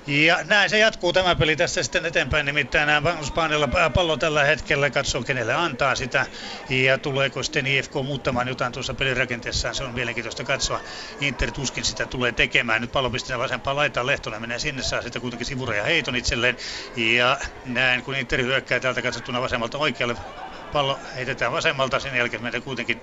Ja 0.07 0.39
näin 0.43 0.69
se 0.69 0.77
jatkuu 0.77 1.13
tämä 1.13 1.35
peli 1.35 1.55
tässä 1.55 1.83
sitten 1.83 2.05
eteenpäin, 2.05 2.45
nimittäin 2.45 2.89
Spanjalla 3.23 3.69
pallo 3.93 4.17
tällä 4.17 4.43
hetkellä 4.43 4.89
katsoo 4.89 5.23
kenelle 5.23 5.53
antaa 5.53 5.95
sitä 5.95 6.25
ja 6.69 6.97
tuleeko 6.97 7.43
sitten 7.43 7.67
IFK 7.67 7.93
muuttamaan 7.93 8.47
jotain 8.47 8.73
tuossa 8.73 8.93
pelirakenteessaan, 8.93 9.75
se 9.75 9.83
on 9.83 9.93
mielenkiintoista 9.93 10.43
katsoa. 10.43 10.81
Inter 11.19 11.51
tuskin 11.51 11.85
sitä 11.85 12.05
tulee 12.07 12.31
tekemään, 12.31 12.81
nyt 12.81 12.91
pallo 12.91 13.09
pistetään 13.09 13.39
vasempaan 13.39 13.75
laitaan, 13.75 14.07
Lehtonen 14.07 14.41
menee 14.41 14.54
sinne, 14.59 14.83
saa 14.83 15.01
sitten 15.01 15.21
kuitenkin 15.21 15.45
sivureja 15.47 15.83
heiton 15.83 16.15
itselleen. 16.15 16.57
Ja 16.95 17.37
näin 17.65 18.03
kun 18.03 18.15
Inter 18.15 18.41
hyökkää 18.41 18.79
täältä 18.79 19.01
katsottuna 19.01 19.41
vasemmalta 19.41 19.77
oikealle 19.77 20.15
pallo 20.71 20.99
heitetään 21.15 21.51
vasemmalta, 21.51 21.99
sen 21.99 22.15
jälkeen 22.15 22.43
menee 22.43 22.61
kuitenkin 22.61 23.01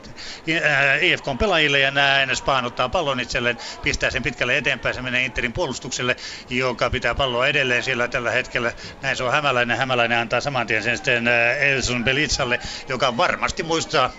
IFK 1.01 1.29
on 1.29 1.39
pelaajille 1.39 1.79
ja 1.79 1.91
näin 1.91 2.37
Spaan 2.37 2.65
ottaa 2.65 2.89
pallon 2.89 3.21
itselleen, 3.21 3.59
pistää 3.83 4.11
sen 4.11 4.23
pitkälle 4.23 4.57
eteenpäin, 4.57 4.95
se 4.95 5.03
menee 5.03 5.25
Interin 5.25 5.53
puolustukselle, 5.53 6.17
joka 6.51 6.91
pitää 6.91 7.15
palloa 7.15 7.47
edelleen 7.47 7.83
siellä 7.83 8.09
tällä 8.09 8.31
hetkellä. 8.31 8.73
Näin 9.03 9.17
se 9.17 9.25
on 9.25 9.33
Hämäläinen, 9.33 9.77
Hämäläinen 9.77 10.19
antaa 10.19 10.41
saman 10.41 10.67
tien 10.67 10.83
sen 10.83 10.97
sitten 10.97 11.29
Elson 11.61 12.05
Belitsalle, 12.05 12.59
joka 12.89 13.17
varmasti 13.17 13.63
muistaa 13.63 14.13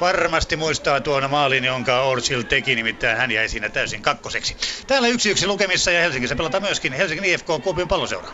varmasti 0.00 0.56
muistaa 0.56 1.00
tuon 1.00 1.30
maalin, 1.30 1.64
jonka 1.64 2.02
Orsil 2.02 2.42
teki, 2.42 2.74
nimittäin 2.74 3.16
hän 3.16 3.30
jäi 3.30 3.48
siinä 3.48 3.68
täysin 3.68 4.02
kakkoseksi. 4.02 4.56
Täällä 4.86 5.08
yksi 5.08 5.30
yksi 5.30 5.46
lukemissa 5.46 5.90
ja 5.90 6.00
Helsingissä 6.00 6.36
pelataan 6.36 6.62
myöskin 6.62 6.92
Helsingin 6.92 7.24
IFK 7.24 7.46
Kuopion 7.62 7.88
palloseura. 7.88 8.28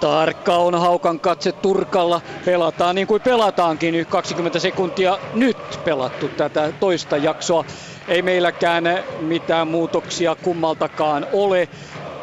Tarkka 0.00 0.56
on 0.56 0.80
Haukan 0.80 1.20
katse 1.20 1.52
Turkalla. 1.52 2.20
Pelataan 2.44 2.94
niin 2.94 3.06
kuin 3.06 3.22
pelataankin. 3.22 4.06
20 4.08 4.58
sekuntia 4.58 5.18
nyt 5.32 5.80
pelattu 5.84 6.28
tätä 6.28 6.72
toista 6.80 7.16
jaksoa. 7.16 7.64
Ei 8.08 8.22
meilläkään 8.22 8.84
mitään 9.18 9.68
muutoksia 9.68 10.36
kummaltakaan 10.36 11.26
ole. 11.32 11.68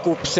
Kups 0.05 0.35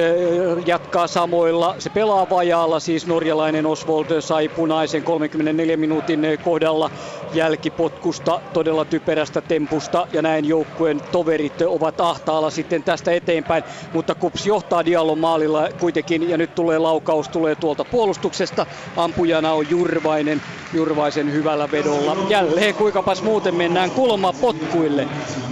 jatkaa 0.66 1.08
samoilla. 1.08 1.76
Se 1.80 1.90
pelaa 1.90 2.30
vajaalla, 2.30 2.80
siis 2.80 3.08
norjalainen 3.08 3.66
Oswald 3.66 4.22
sai 4.22 4.50
punaisen 4.50 5.04
34 5.04 5.78
minuutin 5.78 6.22
kohdalla 6.44 6.92
jälkipotkusta, 7.34 8.42
todella 8.54 8.86
typerästä 8.86 9.42
tempusta 9.42 10.08
ja 10.14 10.22
näin 10.22 10.46
joukkueen 10.46 11.02
toverit 11.12 11.62
ovat 11.62 12.02
ahtaalla 12.02 12.50
sitten 12.50 12.84
tästä 12.84 13.12
eteenpäin, 13.12 13.64
mutta 13.94 14.16
Kups 14.16 14.46
johtaa 14.46 14.86
Diallon 14.86 15.20
maalilla 15.20 15.70
kuitenkin 15.80 16.30
ja 16.30 16.38
nyt 16.38 16.56
tulee 16.56 16.80
laukaus, 16.80 17.30
tulee 17.30 17.56
tuolta 17.56 17.86
puolustuksesta, 17.86 18.66
ampujana 18.98 19.54
on 19.54 19.70
Jurvainen, 19.70 20.42
Jurvaisen 20.74 21.32
hyvällä 21.34 21.72
vedolla. 21.72 22.18
Jälleen 22.30 22.76
kuinkapas 22.76 23.24
muuten 23.24 23.56
mennään 23.56 23.92
kulma 23.92 24.34
potkuille. 24.34 25.08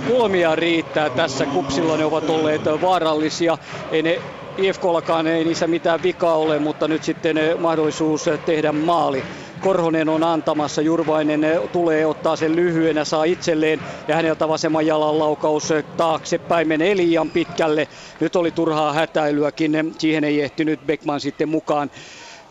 Kulmia 0.07 0.55
riittää 0.55 1.09
tässä, 1.09 1.45
Kupsilla 1.45 1.97
ne 1.97 2.05
ovat 2.05 2.29
olleet 2.29 2.61
vaarallisia, 2.81 3.57
ei 4.05 4.13
ne 4.15 4.23
IFKllakaan 4.57 5.27
ei 5.27 5.43
niissä 5.43 5.67
mitään 5.67 6.03
vikaa 6.03 6.37
ole, 6.37 6.59
mutta 6.59 6.87
nyt 6.87 7.03
sitten 7.03 7.35
mahdollisuus 7.57 8.25
tehdä 8.45 8.71
maali. 8.71 9.25
Korhonen 9.59 10.09
on 10.09 10.23
antamassa, 10.23 10.81
Jurvainen 10.81 11.41
tulee 11.71 12.05
ottaa 12.05 12.35
sen 12.35 12.55
lyhyenä, 12.55 13.05
saa 13.05 13.23
itselleen 13.23 13.81
ja 14.07 14.15
häneltä 14.15 14.47
vasemman 14.47 14.85
jalan 14.85 15.19
laukaus 15.19 15.69
taaksepäin 15.97 16.67
menee 16.67 16.97
liian 16.97 17.31
pitkälle. 17.31 17.87
Nyt 18.19 18.35
oli 18.35 18.51
turhaa 18.51 18.93
hätäilyäkin, 18.93 19.93
siihen 19.97 20.23
ei 20.23 20.41
ehtinyt 20.41 20.85
Beckman 20.85 21.21
sitten 21.21 21.49
mukaan. 21.49 21.91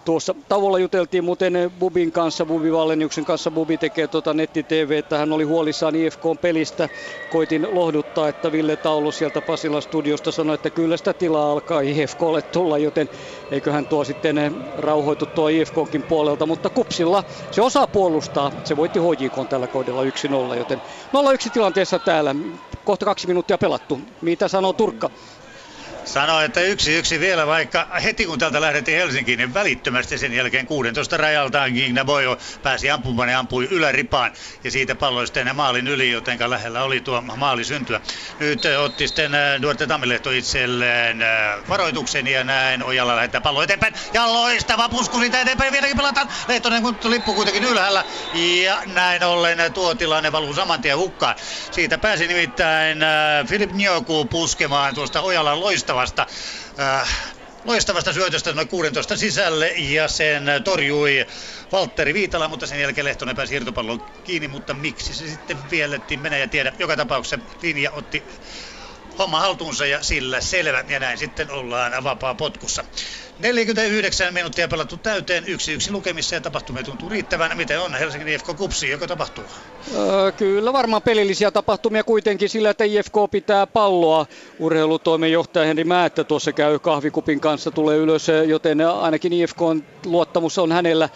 Tuossa 0.05 0.35
tavolla 0.49 0.79
juteltiin 0.79 1.25
muuten 1.25 1.73
Bubin 1.79 2.13
kanssa, 2.13 2.47
Bubi 2.47 2.73
Valleniuksen 2.73 3.25
kanssa. 3.25 3.51
Bubi 3.51 3.79
tekee 3.79 4.07
tuota 4.07 4.35
netti-TV, 4.35 4.91
että 4.91 5.19
hän 5.19 5.33
oli 5.33 5.45
huolissaan 5.45 5.97
IFK-pelistä. 5.97 6.89
Koitin 7.31 7.69
lohduttaa, 7.73 8.29
että 8.29 8.53
Ville 8.53 8.77
Taulu 8.77 9.13
sieltä 9.13 9.41
Pasilan 9.41 9.83
studiosta 9.83 10.33
sanoi, 10.33 10.55
että 10.55 10.71
kyllä 10.71 10.97
sitä 10.97 11.13
tilaa 11.13 11.53
alkaa 11.53 11.81
IFKlle 11.81 12.43
tulla, 12.43 12.79
joten 12.79 13.09
eiköhän 13.51 13.87
tuo 13.87 14.05
sitten 14.05 14.65
rauhoitu 14.79 15.27
tuo 15.27 15.49
IFKkin 15.49 16.03
puolelta. 16.03 16.47
Mutta 16.47 16.71
Kupsilla 16.71 17.25
se 17.51 17.63
osaa 17.63 17.87
puolustaa. 17.87 18.53
Se 18.65 18.77
voitti 18.77 18.99
HJK 18.99 19.49
tällä 19.49 19.67
kohdalla 19.67 20.03
1-0, 20.53 20.57
joten 20.57 20.83
0-1 21.47 21.51
tilanteessa 21.53 21.99
täällä. 21.99 22.35
Kohta 22.85 23.05
kaksi 23.05 23.27
minuuttia 23.27 23.59
pelattu. 23.59 24.01
Mitä 24.23 24.49
sanoo 24.49 24.73
Turkka? 24.73 25.11
Sanoi, 26.05 26.45
että 26.45 26.61
yksi 26.61 26.95
yksi 26.99 27.21
vielä, 27.21 27.47
vaikka 27.47 27.87
heti 28.05 28.27
kun 28.27 28.39
täältä 28.39 28.61
lähdettiin 28.61 28.99
Helsinkiin, 28.99 29.39
niin 29.39 29.55
välittömästi 29.55 30.19
sen 30.19 30.33
jälkeen 30.33 30.67
16 30.67 31.17
rajaltaan 31.17 31.73
Boyo 32.05 32.39
pääsi 32.63 32.91
ampumaan 32.91 33.29
ja 33.29 33.39
ampui 33.39 33.69
yläripaan 33.71 34.33
ja 34.65 34.71
siitä 34.71 34.95
pallo 34.95 35.27
sitten 35.27 35.57
maalin 35.57 35.89
yli, 35.89 36.11
joten 36.11 36.51
lähellä 36.51 36.83
oli 36.83 37.01
tuo 37.01 37.21
maali 37.21 37.65
syntyä. 37.65 38.01
Nyt 38.39 38.63
otti 38.65 39.07
sitten 39.07 39.35
äh, 39.35 39.63
Duarte 39.63 39.87
Tammilehto 39.87 40.31
itselleen 40.31 41.23
äh, 41.23 41.69
varoituksen 41.69 42.27
ja 42.27 42.45
näin 42.45 42.85
Ojalla 42.85 43.17
lähettää 43.17 43.41
pallo 43.41 43.63
eteenpäin 43.63 43.95
ja 44.13 44.33
loistava 44.33 44.89
pusku 44.89 45.19
siitä 45.19 45.41
eteenpäin 45.41 45.73
vieläkin 45.73 45.97
pelataan. 45.97 46.29
Lehtonen 46.49 46.83
kun 46.83 46.97
lippu 47.05 47.35
kuitenkin 47.35 47.65
ylhäällä 47.65 48.05
ja 48.65 48.83
näin 48.87 49.25
ollen 49.25 49.73
tuo 49.73 49.95
tilanne 49.95 50.33
valuu 50.33 50.55
saman 50.55 50.83
tien 50.83 50.99
hukkaan. 50.99 51.35
Siitä 51.71 51.99
pääsi 51.99 52.27
nimittäin 52.27 52.99
Filip 53.47 53.71
äh, 53.71 53.77
Njoku 53.77 54.25
puskemaan 54.25 54.95
tuosta 54.95 55.21
Ojalan 55.21 55.61
loista 55.61 55.92
loistavasta 55.95 56.27
äh, 56.81 57.09
loistavasta 57.65 58.13
syötöstä 58.13 58.53
noin 58.53 58.69
16 58.69 59.17
sisälle 59.17 59.69
ja 59.69 60.09
sen 60.09 60.45
torjui 60.65 61.27
Valtteri 61.73 62.15
Viitala, 62.15 62.49
mutta 62.49 62.67
sen 62.67 62.81
jälkeen 62.81 63.05
Lehtonen 63.05 63.37
pääsi 63.37 63.55
irtopallon 63.55 64.01
kiinni, 64.25 64.49
mutta 64.49 64.75
miksi 64.75 65.15
se 65.15 65.29
sitten 65.29 65.71
viellettiin, 65.71 66.21
menee 66.21 66.41
ja 66.41 66.49
tiedä. 66.49 66.73
Joka 66.79 66.97
tapauksessa 66.97 67.39
linja 67.63 67.91
otti 67.91 68.27
homma 69.19 69.41
haltuunsa 69.41 69.87
ja 69.87 70.03
sillä 70.03 70.41
selvä. 70.41 70.85
Ja 70.89 71.01
näin 71.01 71.19
sitten 71.19 71.51
ollaan 71.51 72.05
vapaa 72.05 72.35
potkussa. 72.35 72.85
49 73.43 74.35
minuuttia 74.35 74.69
pelattu 74.69 74.97
täyteen, 74.97 75.45
yksi 75.47 75.73
yksi 75.73 75.93
lukemissa 75.93 76.35
ja 76.35 76.41
tapahtumia 76.41 76.83
tuntuu 76.83 77.09
riittävän. 77.09 77.57
Miten 77.57 77.81
on 77.81 77.95
Helsingin 77.95 78.29
IFK 78.29 78.47
Kupsi, 78.57 78.91
joka 78.91 79.07
tapahtuu? 79.07 79.45
Öö, 79.95 80.33
kyllä 80.33 80.73
varmaan 80.73 81.03
pelillisiä 81.03 81.51
tapahtumia 81.51 82.05
kuitenkin 82.05 82.49
sillä, 82.49 82.71
että 82.71 82.85
IFK 82.85 83.15
pitää 83.31 83.67
palloa. 83.67 84.27
Urheilutoimenjohtaja 84.59 85.67
Henri 85.67 85.85
Määttä 85.85 86.25
tuossa 86.25 86.53
käy 86.53 86.79
kahvikupin 86.79 87.41
kanssa, 87.41 87.71
tulee 87.71 87.97
ylös, 87.97 88.27
joten 88.47 88.81
ainakin 88.81 89.33
IFK 89.33 89.63
on 89.63 89.85
luottamus 90.07 90.59
on 90.59 90.73
hänellä 90.73 91.09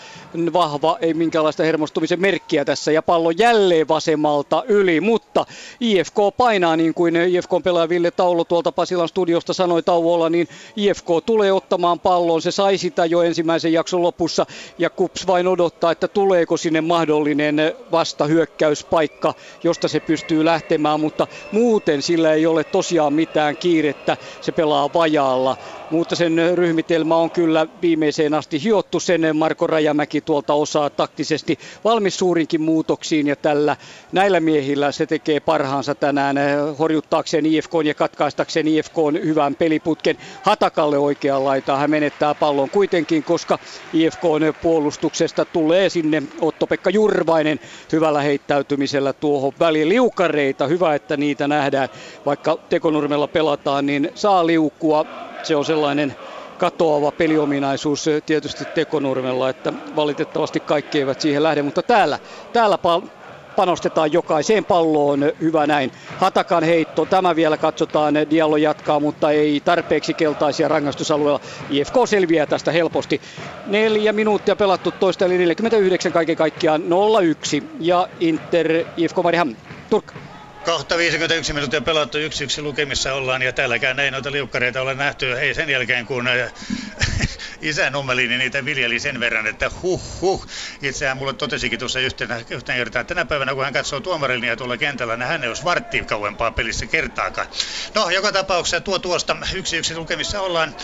vahva, 0.52 0.98
ei 1.00 1.14
minkäänlaista 1.14 1.62
hermostumisen 1.62 2.20
merkkiä 2.20 2.64
tässä. 2.64 2.92
Ja 2.92 3.02
pallo 3.02 3.30
jälleen 3.30 3.88
vasemmalta 3.88 4.64
yli, 4.68 5.00
mutta 5.00 5.46
IFK 5.80 6.16
painaa 6.36 6.76
niin 6.76 6.94
kuin 6.94 7.16
IFK 7.16 7.50
pelaaja 7.64 7.88
Ville 7.88 8.10
Taulu 8.10 8.44
tuolta 8.44 8.72
Pasilan 8.72 9.08
studiosta 9.08 9.52
sanoi 9.52 9.82
tauolla, 9.82 10.30
niin 10.30 10.48
IFK 10.76 11.06
tulee 11.26 11.52
ottamaan 11.52 12.00
pallon. 12.16 12.42
Se 12.42 12.50
sai 12.50 12.78
sitä 12.78 13.06
jo 13.06 13.22
ensimmäisen 13.22 13.72
jakson 13.72 14.02
lopussa 14.02 14.46
ja 14.78 14.90
Kups 14.90 15.26
vain 15.26 15.46
odottaa, 15.48 15.92
että 15.92 16.08
tuleeko 16.08 16.56
sinne 16.56 16.80
mahdollinen 16.80 17.56
vastahyökkäyspaikka, 17.92 19.34
josta 19.64 19.88
se 19.88 20.00
pystyy 20.00 20.44
lähtemään, 20.44 21.00
mutta 21.00 21.26
muuten 21.50 22.02
sillä 22.02 22.32
ei 22.32 22.46
ole 22.46 22.64
tosiaan 22.64 23.12
mitään 23.12 23.56
kiirettä. 23.56 24.16
Se 24.40 24.52
pelaa 24.52 24.92
vajaalla 24.94 25.56
mutta 25.90 26.16
sen 26.16 26.40
ryhmitelmä 26.54 27.16
on 27.16 27.30
kyllä 27.30 27.66
viimeiseen 27.82 28.34
asti 28.34 28.62
hiottu. 28.62 29.00
Sen 29.00 29.36
Marko 29.36 29.66
Rajamäki 29.66 30.20
tuolta 30.20 30.54
osaa 30.54 30.90
taktisesti 30.90 31.58
valmis 31.84 32.18
suurinkin 32.18 32.60
muutoksiin 32.60 33.26
ja 33.26 33.36
tällä 33.36 33.76
näillä 34.12 34.40
miehillä 34.40 34.92
se 34.92 35.06
tekee 35.06 35.40
parhaansa 35.40 35.94
tänään 35.94 36.36
horjuttaakseen 36.78 37.46
IFK 37.46 37.72
ja 37.84 37.94
katkaistakseen 37.94 38.68
IFK 38.68 38.94
hyvän 39.24 39.54
peliputken. 39.54 40.16
Hatakalle 40.42 40.98
oikeaan 40.98 41.44
laitaan 41.44 41.80
hän 41.80 41.90
menettää 41.90 42.34
pallon 42.34 42.70
kuitenkin, 42.70 43.22
koska 43.22 43.58
IFK 43.92 44.22
puolustuksesta 44.62 45.44
tulee 45.44 45.88
sinne 45.88 46.22
Otto-Pekka 46.40 46.90
Jurvainen 46.90 47.60
hyvällä 47.92 48.20
heittäytymisellä 48.20 49.12
tuohon 49.12 49.52
väliin. 49.60 49.88
Liukareita, 49.88 50.66
hyvä 50.66 50.94
että 50.94 51.16
niitä 51.16 51.48
nähdään, 51.48 51.88
vaikka 52.26 52.58
Tekonurmella 52.68 53.28
pelataan, 53.28 53.86
niin 53.86 54.10
saa 54.14 54.46
liukua 54.46 55.06
se 55.46 55.56
on 55.56 55.64
sellainen 55.64 56.16
katoava 56.58 57.12
peliominaisuus 57.12 58.04
tietysti 58.26 58.64
Tekonurmella, 58.74 59.48
että 59.48 59.72
valitettavasti 59.96 60.60
kaikki 60.60 60.98
eivät 60.98 61.20
siihen 61.20 61.42
lähde, 61.42 61.62
mutta 61.62 61.82
täällä, 61.82 62.18
täällä 62.52 62.78
panostetaan 63.56 64.12
jokaiseen 64.12 64.64
palloon, 64.64 65.32
hyvä 65.40 65.66
näin. 65.66 65.92
Hatakan 66.18 66.62
heitto, 66.62 67.04
tämä 67.06 67.36
vielä 67.36 67.56
katsotaan, 67.56 68.14
Diallo 68.30 68.56
jatkaa, 68.56 69.00
mutta 69.00 69.30
ei 69.30 69.60
tarpeeksi 69.64 70.14
keltaisia 70.14 70.68
rangaistusalueella. 70.68 71.40
IFK 71.70 71.94
selviää 72.04 72.46
tästä 72.46 72.72
helposti. 72.72 73.20
Neljä 73.66 74.12
minuuttia 74.12 74.56
pelattu 74.56 74.90
toista, 74.90 75.24
eli 75.24 75.38
49 75.38 76.12
kaiken 76.12 76.36
kaikkiaan 76.36 76.82
0-1. 76.82 77.64
Ja 77.80 78.08
Inter, 78.20 78.84
IFK 78.96 79.16
Mariham, 79.22 79.56
Turkka. 79.90 80.25
Kohta 80.66 80.96
51 80.96 81.52
minuuttia 81.52 81.80
pelattu, 81.80 82.18
yksi 82.18 82.44
yksi 82.44 82.62
lukemissa 82.62 83.14
ollaan 83.14 83.42
ja 83.42 83.52
täälläkään 83.52 84.00
ei 84.00 84.10
noita 84.10 84.32
liukkareita 84.32 84.82
ole 84.82 84.94
nähty. 84.94 85.38
Ei 85.38 85.54
sen 85.54 85.70
jälkeen 85.70 86.06
kun 86.06 86.28
äh, 86.28 86.52
isä 87.60 87.90
Nummelini 87.90 88.28
niin 88.28 88.38
niitä 88.38 88.64
viljeli 88.64 89.00
sen 89.00 89.20
verran, 89.20 89.46
että 89.46 89.70
huh 89.82 90.02
huh. 90.20 90.46
Itsehän 90.82 91.16
mulle 91.16 91.32
totesikin 91.32 91.78
tuossa 91.78 92.00
yhtenä, 92.00 92.40
yhtenä 92.50 92.78
kertaa, 92.78 93.04
tänä 93.04 93.24
päivänä 93.24 93.54
kun 93.54 93.64
hän 93.64 93.72
katsoo 93.72 94.00
tuomarilinjaa 94.00 94.56
tuolla 94.56 94.76
kentällä, 94.76 95.16
niin 95.16 95.28
hän 95.28 95.42
ei 95.42 95.48
olisi 95.48 95.64
varttiin 95.64 96.06
kauempaa 96.06 96.50
pelissä 96.50 96.86
kertaakaan. 96.86 97.46
No, 97.94 98.10
joka 98.10 98.32
tapauksessa 98.32 98.80
tuo 98.80 98.98
tuosta 98.98 99.36
yksi 99.54 99.76
yksi 99.76 99.96
lukemissa 99.96 100.40
ollaan. 100.40 100.76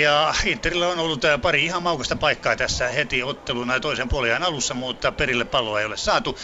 Ja 0.00 0.34
Interillä 0.44 0.88
on 0.88 0.98
ollut 0.98 1.24
äh, 1.24 1.40
pari 1.40 1.64
ihan 1.64 1.82
maukasta 1.82 2.16
paikkaa 2.16 2.56
tässä 2.56 2.88
heti 2.88 3.22
otteluna 3.22 3.80
toisen 3.80 4.08
puolen 4.08 4.42
alussa, 4.42 4.74
mutta 4.74 5.12
perille 5.12 5.44
palloa 5.44 5.80
ei 5.80 5.86
ole 5.86 5.96
saatu. 5.96 6.38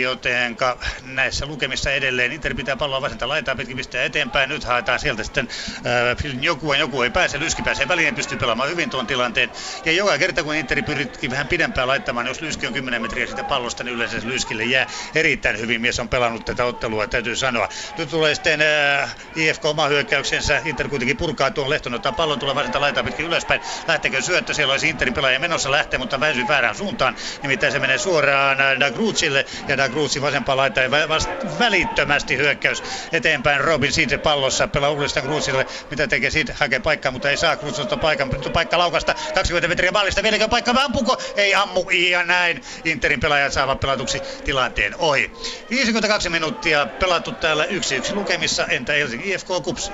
Joten 0.00 0.56
näissä 1.02 1.46
lukemissa 1.46 1.83
edelleen 1.92 2.32
Inter 2.32 2.54
pitää 2.54 2.76
palloa 2.76 3.02
vasenta 3.02 3.28
laitaa 3.28 3.56
pitkin 3.56 3.76
pistää 3.76 4.04
eteenpäin. 4.04 4.48
Nyt 4.48 4.64
haetaan 4.64 4.98
sieltä 4.98 5.24
sitten 5.24 5.48
äh, 5.86 6.34
joku, 6.40 6.72
joku 6.72 7.02
ei 7.02 7.10
pääse, 7.10 7.40
Lyski 7.40 7.62
pääsee 7.62 7.88
väliin, 7.88 8.14
pystyy 8.14 8.38
pelaamaan 8.38 8.70
hyvin 8.70 8.90
tuon 8.90 9.06
tilanteen. 9.06 9.50
Ja 9.84 9.92
joka 9.92 10.18
kerta 10.18 10.42
kun 10.42 10.54
Interi 10.54 10.82
pyrittiin 10.82 11.30
vähän 11.30 11.48
pidempään 11.48 11.88
laittamaan, 11.88 12.26
jos 12.26 12.40
lyski 12.40 12.66
on 12.66 12.72
10 12.72 13.02
metriä 13.02 13.26
sitä 13.26 13.44
pallosta, 13.44 13.84
niin 13.84 13.94
yleensä 13.94 14.16
lyskille 14.24 14.64
jää 14.64 14.86
erittäin 15.14 15.58
hyvin. 15.58 15.80
Mies 15.80 16.00
on 16.00 16.08
pelannut 16.08 16.44
tätä 16.44 16.64
ottelua, 16.64 17.06
täytyy 17.06 17.36
sanoa. 17.36 17.68
Nyt 17.98 18.10
tulee 18.10 18.34
sitten 18.34 18.60
äh, 18.60 19.16
IFK 19.36 19.64
oma 19.64 19.86
hyökkäyksensä. 19.86 20.62
Inter 20.64 20.88
kuitenkin 20.88 21.16
purkaa 21.16 21.50
tuon 21.50 21.70
Lehton, 21.70 21.94
ottaa 21.94 22.12
pallon, 22.12 22.38
tulee 22.38 22.54
vasenta 22.54 22.80
laitaa 22.80 23.04
pitkin 23.04 23.26
ylöspäin. 23.26 23.60
Lähteekö 23.88 24.22
syöttö? 24.22 24.54
Siellä 24.54 24.72
olisi 24.72 24.88
Interin 24.88 25.14
pelaaja 25.14 25.40
menossa 25.40 25.70
lähtee, 25.70 25.98
mutta 25.98 26.20
väsyy 26.20 26.48
väärään 26.48 26.74
suuntaan. 26.74 27.16
Nimittäin 27.42 27.72
se 27.72 27.78
menee 27.78 27.98
suoraan 27.98 28.60
äh, 28.60 28.80
Dagrucille 28.80 29.46
ja 29.68 29.76
Dagrucci 29.76 30.22
vasempaan 30.22 30.58
laitaan 30.58 30.90
vasta 31.08 31.32
välittömästi 31.74 32.36
hyökkäys 32.36 32.82
eteenpäin. 33.12 33.60
Robin 33.60 33.92
siitä 33.92 34.18
pallossa 34.18 34.68
pelaa 34.68 34.90
uudestaan 34.90 35.26
Grucille. 35.26 35.66
Mitä 35.90 36.06
tekee 36.06 36.30
siitä? 36.30 36.54
Hakee 36.60 36.80
paikkaa, 36.80 37.12
mutta 37.12 37.30
ei 37.30 37.36
saa 37.36 37.56
Grucilta 37.56 37.96
paikan. 37.96 38.30
Paikka 38.52 38.78
laukasta 38.78 39.14
20 39.34 39.68
metriä 39.68 39.92
maalista. 39.92 40.22
Vieläkö 40.22 40.48
paikka? 40.48 40.74
Ampuko? 40.84 41.16
Ei 41.36 41.54
ammu. 41.54 41.90
Ja 41.90 42.24
näin. 42.24 42.62
Interin 42.84 43.20
pelaajat 43.20 43.52
saavat 43.52 43.80
pelatuksi 43.80 44.20
tilanteen 44.44 44.94
ohi. 44.98 45.30
52 45.70 46.28
minuuttia 46.28 46.86
pelattu 46.86 47.32
täällä 47.32 47.64
1-1 47.64 48.14
lukemissa. 48.14 48.66
Entä 48.66 48.92
Helsingin 48.92 49.32
IFK 49.32 49.48
Kupsi? 49.62 49.90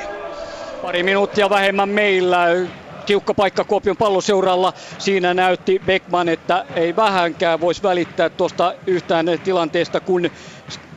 Pari 0.82 1.02
minuuttia 1.02 1.50
vähemmän 1.50 1.88
meillä 1.88 2.46
tiukka 3.06 3.34
paikka 3.34 3.64
Kuopion 3.64 3.96
palloseuralla. 3.96 4.72
Siinä 4.98 5.34
näytti 5.34 5.82
Beckman, 5.86 6.28
että 6.28 6.64
ei 6.76 6.96
vähänkään 6.96 7.60
voisi 7.60 7.82
välittää 7.82 8.28
tuosta 8.28 8.74
yhtään 8.86 9.26
tilanteesta, 9.44 10.00
kun 10.00 10.30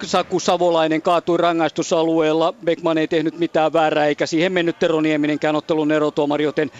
Saku 0.03 0.39
Savolainen 0.39 1.01
kaatui 1.01 1.37
rangaistusalueella. 1.37 2.53
Beckman 2.65 2.97
ei 2.97 3.07
tehnyt 3.07 3.39
mitään 3.39 3.73
väärää, 3.73 4.05
eikä 4.05 4.25
siihen 4.25 4.51
mennyt 4.51 4.79
Tero 4.79 5.01
Nieminenkään 5.01 5.55
ottelun 5.55 5.91
erotuomari, 5.91 6.43
joten 6.43 6.71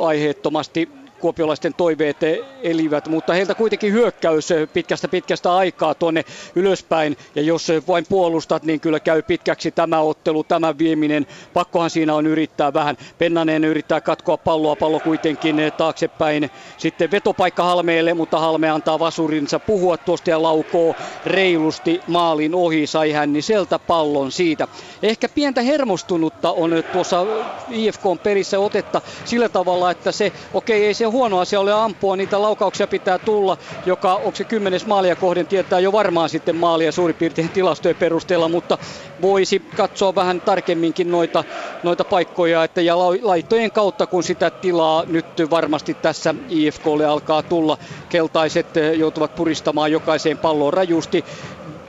aiheettomasti 0.00 0.88
kuopiolaisten 1.20 1.74
toiveet 1.74 2.16
elivät, 2.62 3.08
mutta 3.08 3.32
heiltä 3.32 3.54
kuitenkin 3.54 3.92
hyökkäys 3.92 4.48
pitkästä 4.72 5.08
pitkästä 5.08 5.54
aikaa 5.54 5.94
tuonne 5.94 6.24
ylöspäin, 6.54 7.16
ja 7.34 7.42
jos 7.42 7.68
vain 7.88 8.04
puolustat, 8.08 8.62
niin 8.62 8.80
kyllä 8.80 9.00
käy 9.00 9.22
pitkäksi 9.22 9.70
tämä 9.70 10.00
ottelu, 10.00 10.44
tämä 10.44 10.78
vieminen. 10.78 11.26
Pakkohan 11.52 11.90
siinä 11.90 12.14
on 12.14 12.26
yrittää 12.26 12.74
vähän. 12.74 12.96
Pennanen 13.18 13.64
yrittää 13.64 14.00
katkoa 14.00 14.36
palloa, 14.36 14.76
pallo 14.76 15.00
kuitenkin 15.00 15.56
taaksepäin. 15.76 16.50
Sitten 16.76 17.10
vetopaikka 17.10 17.62
Halmeelle, 17.62 18.14
mutta 18.14 18.38
Halme 18.38 18.70
antaa 18.70 18.98
vasurinsa 18.98 19.58
puhua 19.58 19.96
tuosta 19.96 20.30
ja 20.30 20.42
laukoo 20.42 20.94
reilusti 21.26 22.00
maalin 22.06 22.54
ohi, 22.54 22.86
sai 22.86 23.12
hän 23.12 23.32
niin 23.32 23.42
sieltä 23.42 23.78
pallon 23.78 24.32
siitä. 24.32 24.68
Ehkä 25.02 25.28
pientä 25.28 25.62
hermostunutta 25.62 26.52
on 26.52 26.70
tuossa 26.92 27.26
IFK 27.70 28.02
perissä 28.22 28.58
otetta 28.58 29.00
sillä 29.24 29.48
tavalla, 29.48 29.90
että 29.90 30.12
se, 30.12 30.32
okei 30.54 30.78
okay, 30.78 30.86
ei 30.86 30.94
se 30.94 31.04
huono 31.10 31.38
asia 31.38 31.60
ole 31.60 31.72
ampua, 31.72 32.16
niitä 32.16 32.42
laukauksia 32.42 32.88
pitää 32.88 33.18
tulla, 33.18 33.56
joka 33.84 34.16
onko 34.16 34.36
se 34.36 34.44
kymmenes 34.44 34.86
maalia 34.86 35.16
kohden 35.16 35.48
tietää 35.48 35.80
jo 35.80 35.92
varmaan 35.92 36.28
sitten 36.28 36.56
maalia 36.56 36.92
suurin 36.92 37.16
piirtein 37.16 37.52
tilastojen 37.52 37.96
perusteella, 37.96 38.48
mutta 38.48 38.78
voisi 39.22 39.70
katsoa 39.74 40.14
vähän 40.14 40.42
tarkemminkin 40.42 41.10
noita, 41.10 41.44
noita 41.82 42.04
paikkoja, 42.04 42.64
että 42.64 42.80
ja 42.80 42.98
laittojen 43.22 43.72
kautta 43.72 44.06
kun 44.06 44.22
sitä 44.22 44.50
tilaa 44.50 45.04
nyt 45.06 45.26
varmasti 45.50 45.94
tässä 45.94 46.34
IFKlle 46.48 47.06
alkaa 47.06 47.42
tulla, 47.42 47.78
keltaiset 48.08 48.68
joutuvat 48.96 49.34
puristamaan 49.34 49.92
jokaiseen 49.92 50.38
palloon 50.38 50.72
rajusti, 50.72 51.24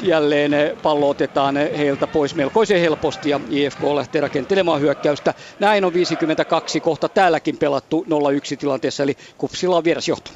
jälleen 0.02 0.52
pallo 0.82 1.10
otetaan 1.10 1.56
heiltä 1.56 2.08
pois 2.08 2.36
melkoisen 2.36 2.80
helposti 2.82 3.30
ja 3.30 3.40
IFK 3.50 3.80
lähtee 3.96 4.22
rakentelemaan 4.22 4.82
hyökkäystä. 4.82 5.34
Näin 5.60 5.86
on 5.86 5.94
52 5.94 6.82
kohta 6.82 7.10
täälläkin 7.10 7.58
pelattu 7.58 8.06
0-1 8.54 8.58
tilanteessa, 8.60 9.04
eli 9.04 9.18
Kupsilla 9.38 9.78
on 9.78 9.84
vierasjohto. 9.84 10.32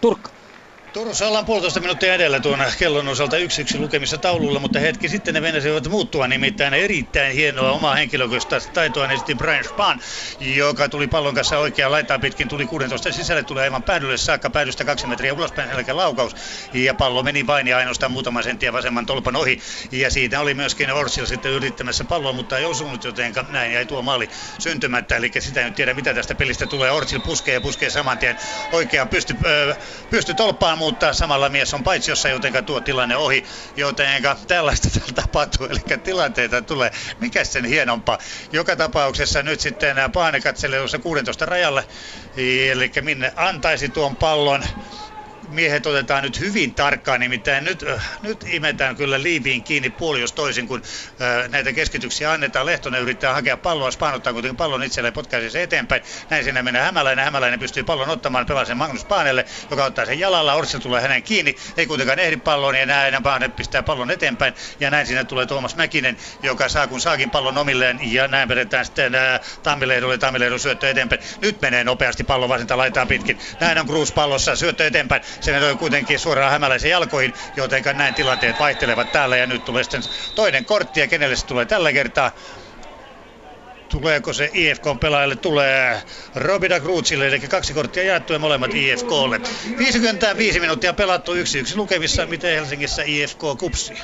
Turkka. 0.00 0.30
Turussa 0.92 1.28
ollaan 1.28 1.44
puolitoista 1.44 1.80
minuuttia 1.80 2.14
edellä 2.14 2.40
tuon 2.40 2.58
kellon 2.78 3.08
osalta 3.08 3.36
yksi 3.36 3.62
yksi 3.62 3.78
lukemissa 3.78 4.18
taululla, 4.18 4.58
mutta 4.58 4.78
hetki 4.78 5.08
sitten 5.08 5.34
ne 5.34 5.42
venäsivät 5.42 5.88
muuttua, 5.88 6.28
nimittäin 6.28 6.74
erittäin 6.74 7.34
hienoa 7.34 7.72
omaa 7.72 7.94
henkilökohtaista 7.94 8.72
taitoa 8.72 9.06
esitti 9.08 9.34
Brian 9.34 9.64
Spahn, 9.64 10.00
joka 10.40 10.88
tuli 10.88 11.06
pallon 11.06 11.34
kanssa 11.34 11.58
oikeaan 11.58 11.92
laitaan 11.92 12.20
pitkin, 12.20 12.48
tuli 12.48 12.66
16 12.66 13.12
sisälle, 13.12 13.42
tulee 13.42 13.62
aivan 13.62 13.82
päädylle 13.82 14.16
saakka, 14.16 14.50
päädystä 14.50 14.84
kaksi 14.84 15.06
metriä 15.06 15.34
ulospäin, 15.34 15.70
selkä 15.70 15.96
laukaus, 15.96 16.36
ja 16.72 16.94
pallo 16.94 17.22
meni 17.22 17.46
vain 17.46 17.66
ja 17.66 17.76
ainoastaan 17.76 18.12
muutama 18.12 18.42
senttiä 18.42 18.72
vasemman 18.72 19.06
tolpan 19.06 19.36
ohi, 19.36 19.60
ja 19.92 20.10
siitä 20.10 20.40
oli 20.40 20.54
myöskin 20.54 20.92
Orsil 20.92 21.26
sitten 21.26 21.52
yrittämässä 21.52 22.04
palloa, 22.04 22.32
mutta 22.32 22.58
ei 22.58 22.64
osunut, 22.64 23.04
joten 23.04 23.32
näin 23.48 23.72
jäi 23.72 23.86
tuo 23.86 24.02
maali 24.02 24.28
syntymättä, 24.58 25.16
eli 25.16 25.30
sitä 25.38 25.60
ei 25.60 25.66
nyt 25.66 25.74
tiedä 25.74 25.94
mitä 25.94 26.14
tästä 26.14 26.34
pelistä 26.34 26.66
tulee, 26.66 26.90
Orsil 26.90 27.20
puskee 27.20 27.54
ja 27.54 27.60
puskee 27.60 27.90
saman 27.90 28.18
tien 28.18 28.36
oikeaan 28.72 29.08
pysty, 29.08 29.34
äh, 29.70 29.78
pysty 30.10 30.34
tolppaan, 30.34 30.81
mutta 30.82 31.12
samalla 31.12 31.48
mies 31.48 31.74
on 31.74 31.82
paitsiossa, 31.82 32.28
joten 32.28 32.64
tuo 32.66 32.80
tilanne 32.80 33.16
ohi, 33.16 33.44
joten 33.76 34.22
tällaista 34.46 34.88
tapahtuu, 35.14 35.66
eli 35.66 35.80
tilanteita 36.02 36.62
tulee. 36.62 36.90
Mikä 37.20 37.44
sen 37.44 37.64
hienompaa? 37.64 38.18
Joka 38.52 38.76
tapauksessa 38.76 39.42
nyt 39.42 39.60
sitten 39.60 39.96
Paane 40.12 40.40
katselee 40.40 40.80
16 41.02 41.46
rajalle, 41.46 41.84
eli 42.70 42.92
minne 43.00 43.32
antaisi 43.36 43.88
tuon 43.88 44.16
pallon 44.16 44.64
miehet 45.52 45.86
otetaan 45.86 46.22
nyt 46.22 46.40
hyvin 46.40 46.74
tarkkaan, 46.74 47.20
nimittäin 47.20 47.64
nyt, 47.64 47.82
äh, 47.82 48.10
nyt 48.22 48.44
imetään 48.48 48.96
kyllä 48.96 49.22
liiviin 49.22 49.62
kiinni 49.62 49.90
puoli 49.90 50.20
jos 50.20 50.32
toisin, 50.32 50.68
kun 50.68 50.82
äh, 51.22 51.48
näitä 51.48 51.72
keskityksiä 51.72 52.32
annetaan. 52.32 52.66
Lehtonen 52.66 53.02
yrittää 53.02 53.34
hakea 53.34 53.56
palloa, 53.56 53.90
spaanottaa 53.90 54.32
kuitenkin 54.32 54.56
pallon 54.56 54.82
itselleen, 54.82 55.12
potkaisee 55.12 55.50
se 55.50 55.62
eteenpäin. 55.62 56.02
Näin 56.30 56.44
sinne 56.44 56.62
menee 56.62 56.82
Hämäläinen, 56.82 57.24
Hämäläinen 57.24 57.60
pystyy 57.60 57.82
pallon 57.82 58.08
ottamaan, 58.08 58.46
pelaa 58.46 58.64
sen 58.64 58.76
Magnus 58.76 59.04
Paanelle, 59.04 59.44
joka 59.70 59.84
ottaa 59.84 60.06
sen 60.06 60.18
jalalla, 60.18 60.54
Orsil 60.54 60.80
tulee 60.80 61.00
hänen 61.00 61.22
kiinni, 61.22 61.56
ei 61.76 61.86
kuitenkaan 61.86 62.18
ehdi 62.18 62.36
palloon 62.36 62.74
ja 62.74 62.86
näin 62.86 63.22
Paane 63.22 63.48
pistää 63.48 63.82
pallon 63.82 64.10
eteenpäin 64.10 64.54
ja 64.80 64.90
näin 64.90 65.06
sinne 65.06 65.24
tulee 65.24 65.46
Tuomas 65.46 65.76
Mäkinen, 65.76 66.16
joka 66.42 66.68
saa 66.68 66.86
kun 66.86 67.00
saakin 67.00 67.30
pallon 67.30 67.58
omilleen 67.58 67.98
ja 68.02 68.28
näin 68.28 68.48
vedetään 68.48 68.84
sitten 68.84 69.14
äh, 69.14 69.40
Tammileidolle, 69.62 70.18
Tammileidon 70.18 70.60
syöttö 70.60 70.90
eteenpäin. 70.90 71.20
Nyt 71.40 71.60
menee 71.60 71.84
nopeasti 71.84 72.24
pallon 72.24 72.48
vasenta 72.48 72.76
laitaa 72.76 73.06
pitkin. 73.06 73.38
Näin 73.60 73.78
on 73.78 73.86
Cruz 73.86 74.12
pallossa, 74.12 74.56
syöttö 74.56 74.86
eteenpäin. 74.86 75.22
Se 75.42 75.52
menee 75.52 75.76
kuitenkin 75.76 76.18
suoraan 76.18 76.52
hämäläisen 76.52 76.90
jalkoihin, 76.90 77.34
joten 77.56 77.82
näin 77.94 78.14
tilanteet 78.14 78.58
vaihtelevat 78.58 79.12
täällä. 79.12 79.36
Ja 79.36 79.46
nyt 79.46 79.64
tulee 79.64 79.82
sitten 79.84 80.02
toinen 80.34 80.64
kortti 80.64 81.00
ja 81.00 81.08
kenelle 81.08 81.36
se 81.36 81.46
tulee 81.46 81.66
tällä 81.66 81.92
kertaa. 81.92 82.32
Tuleeko 83.88 84.32
se 84.32 84.50
IFK-pelaajalle? 84.52 85.36
Tulee 85.36 86.02
Robida 86.34 86.80
Gruutsille, 86.80 87.26
eli 87.26 87.40
kaksi 87.40 87.74
korttia 87.74 88.02
jaettu 88.02 88.32
ja 88.32 88.38
molemmat 88.38 88.74
IFKlle. 88.74 89.40
55 89.78 90.60
minuuttia 90.60 90.92
pelattu 90.92 91.34
yksi 91.34 91.58
yksi 91.58 91.76
lukevissa, 91.76 92.26
miten 92.26 92.54
Helsingissä 92.54 93.02
IFK 93.06 93.38
kupsi. 93.58 93.94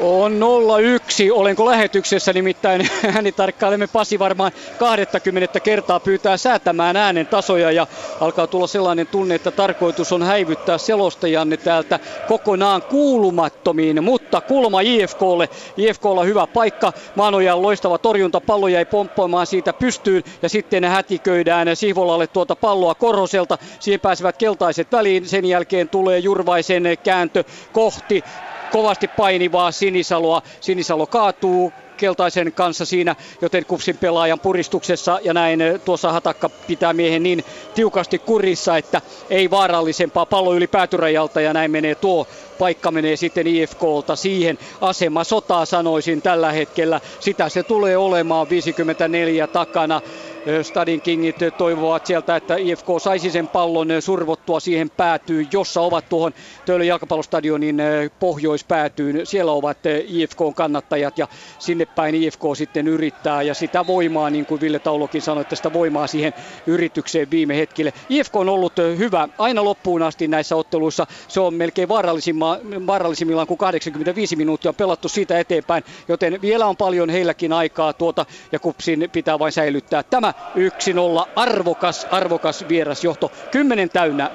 On 0.00 0.40
0-1. 0.40 1.32
Olenko 1.32 1.66
lähetyksessä 1.66 2.32
nimittäin 2.32 2.88
tarkkailemme 3.36 3.86
Pasi 3.86 4.18
varmaan 4.18 4.52
20 4.78 5.60
kertaa 5.60 6.00
pyytää 6.00 6.36
säätämään 6.36 6.96
äänen 6.96 7.26
tasoja 7.26 7.70
ja 7.70 7.86
alkaa 8.20 8.46
tulla 8.46 8.66
sellainen 8.66 9.06
tunne, 9.06 9.34
että 9.34 9.50
tarkoitus 9.50 10.12
on 10.12 10.22
häivyttää 10.22 10.78
selostajanne 10.78 11.56
täältä 11.56 11.98
kokonaan 12.28 12.82
kuulumattomiin, 12.82 14.04
mutta 14.04 14.40
kulma 14.40 14.80
IFKlle. 14.80 15.48
IFKlla 15.76 16.24
hyvä 16.24 16.46
paikka. 16.46 16.92
Maanojan 17.14 17.62
loistava 17.62 17.98
torjunta. 17.98 18.40
Pallo 18.40 18.68
jäi 18.68 18.84
pomppoimaan 18.84 19.46
siitä 19.46 19.72
pystyyn 19.72 20.22
ja 20.42 20.48
sitten 20.48 20.84
hätiköidään 20.84 21.76
Sihvolalle 21.76 22.26
tuota 22.26 22.56
palloa 22.56 22.94
Korhoselta. 22.94 23.58
Siihen 23.80 24.00
pääsevät 24.00 24.36
keltaiset 24.36 24.92
väliin. 24.92 25.28
Sen 25.28 25.44
jälkeen 25.44 25.88
tulee 25.88 26.18
Jurvaisen 26.18 26.84
kääntö 27.04 27.44
kohti 27.72 28.24
kovasti 28.72 29.08
painivaa 29.08 29.70
Sinisaloa. 29.70 30.42
Sinisalo 30.60 31.06
kaatuu, 31.06 31.72
keltaisen 31.96 32.52
kanssa 32.52 32.84
siinä, 32.84 33.16
joten 33.40 33.66
kupsin 33.66 33.96
pelaajan 33.96 34.40
puristuksessa 34.40 35.20
ja 35.22 35.34
näin 35.34 35.60
eh, 35.60 35.80
tuossa 35.80 36.12
Hatakka 36.12 36.48
pitää 36.48 36.92
miehen 36.92 37.22
niin 37.22 37.44
tiukasti 37.74 38.18
kurissa, 38.18 38.76
että 38.76 39.00
ei 39.30 39.50
vaarallisempaa 39.50 40.26
pallo 40.26 40.54
yli 40.54 40.66
päätyrajalta 40.66 41.40
ja 41.40 41.52
näin 41.52 41.70
menee 41.70 41.94
tuo 41.94 42.26
paikka 42.58 42.90
menee 42.90 43.16
sitten 43.16 43.46
IFKlta 43.46 44.16
siihen. 44.16 44.58
Asema 44.80 45.24
sotaa 45.24 45.64
sanoisin 45.64 46.22
tällä 46.22 46.52
hetkellä. 46.52 47.00
Sitä 47.20 47.48
se 47.48 47.62
tulee 47.62 47.96
olemaan 47.96 48.50
54 48.50 49.46
takana. 49.46 50.00
Stadin 50.62 51.02
Kingit 51.02 51.36
toivovat 51.56 52.06
sieltä, 52.06 52.36
että 52.36 52.56
IFK 52.56 52.86
saisi 52.98 53.30
sen 53.30 53.48
pallon 53.48 53.88
survottua 54.00 54.60
siihen 54.60 54.90
päätyyn, 54.90 55.48
jossa 55.52 55.80
ovat 55.80 56.08
tuohon 56.08 56.32
Töölön 56.64 56.86
jalkapallostadionin 56.86 57.82
pohjoispäätyyn. 58.20 59.26
Siellä 59.26 59.52
ovat 59.52 59.78
IFK-kannattajat 60.06 61.18
ja 61.18 61.28
sinne 61.58 61.86
päin 61.86 62.14
IFK 62.14 62.40
sitten 62.56 62.88
yrittää 62.88 63.42
ja 63.42 63.54
sitä 63.54 63.86
voimaa, 63.86 64.30
niin 64.30 64.46
kuin 64.46 64.60
Ville 64.60 64.78
Taulokin 64.78 65.22
sanoi, 65.22 65.42
että 65.42 65.56
sitä 65.56 65.72
voimaa 65.72 66.06
siihen 66.06 66.32
yritykseen 66.66 67.30
viime 67.30 67.56
hetkille. 67.56 67.92
IFK 68.08 68.36
on 68.36 68.48
ollut 68.48 68.72
hyvä 68.98 69.28
aina 69.38 69.64
loppuun 69.64 70.02
asti 70.02 70.28
näissä 70.28 70.56
otteluissa. 70.56 71.06
Se 71.28 71.40
on 71.40 71.54
melkein 71.54 71.88
vaarallisimmillaan, 72.86 73.46
kun 73.46 73.58
85 73.58 74.36
minuuttia 74.36 74.68
on 74.68 74.74
pelattu 74.74 75.08
siitä 75.08 75.38
eteenpäin, 75.38 75.84
joten 76.08 76.40
vielä 76.42 76.66
on 76.66 76.76
paljon 76.76 77.10
heilläkin 77.10 77.52
aikaa 77.52 77.92
tuota 77.92 78.26
ja 78.52 78.58
kupsin 78.58 79.08
pitää 79.12 79.38
vain 79.38 79.52
säilyttää 79.52 80.02
tämä 80.02 80.31
tämä 80.32 81.24
1-0. 81.24 81.28
Arvokas, 81.36 82.06
arvokas 82.10 82.64
vierasjohto. 82.68 83.32
10 83.50 83.90
täynnä 83.90 84.30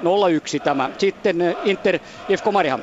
0-1 0.58 0.62
tämä. 0.64 0.90
Sitten 0.98 1.40
eh, 1.40 1.56
Inter 1.64 1.98
IFK 2.28 2.44
Mariham. 2.52 2.80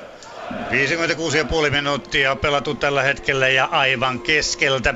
56,5 0.51 1.71
minuuttia 1.71 2.35
pelattu 2.35 2.75
tällä 2.75 3.03
hetkellä 3.03 3.47
ja 3.47 3.65
aivan 3.71 4.19
keskeltä. 4.19 4.93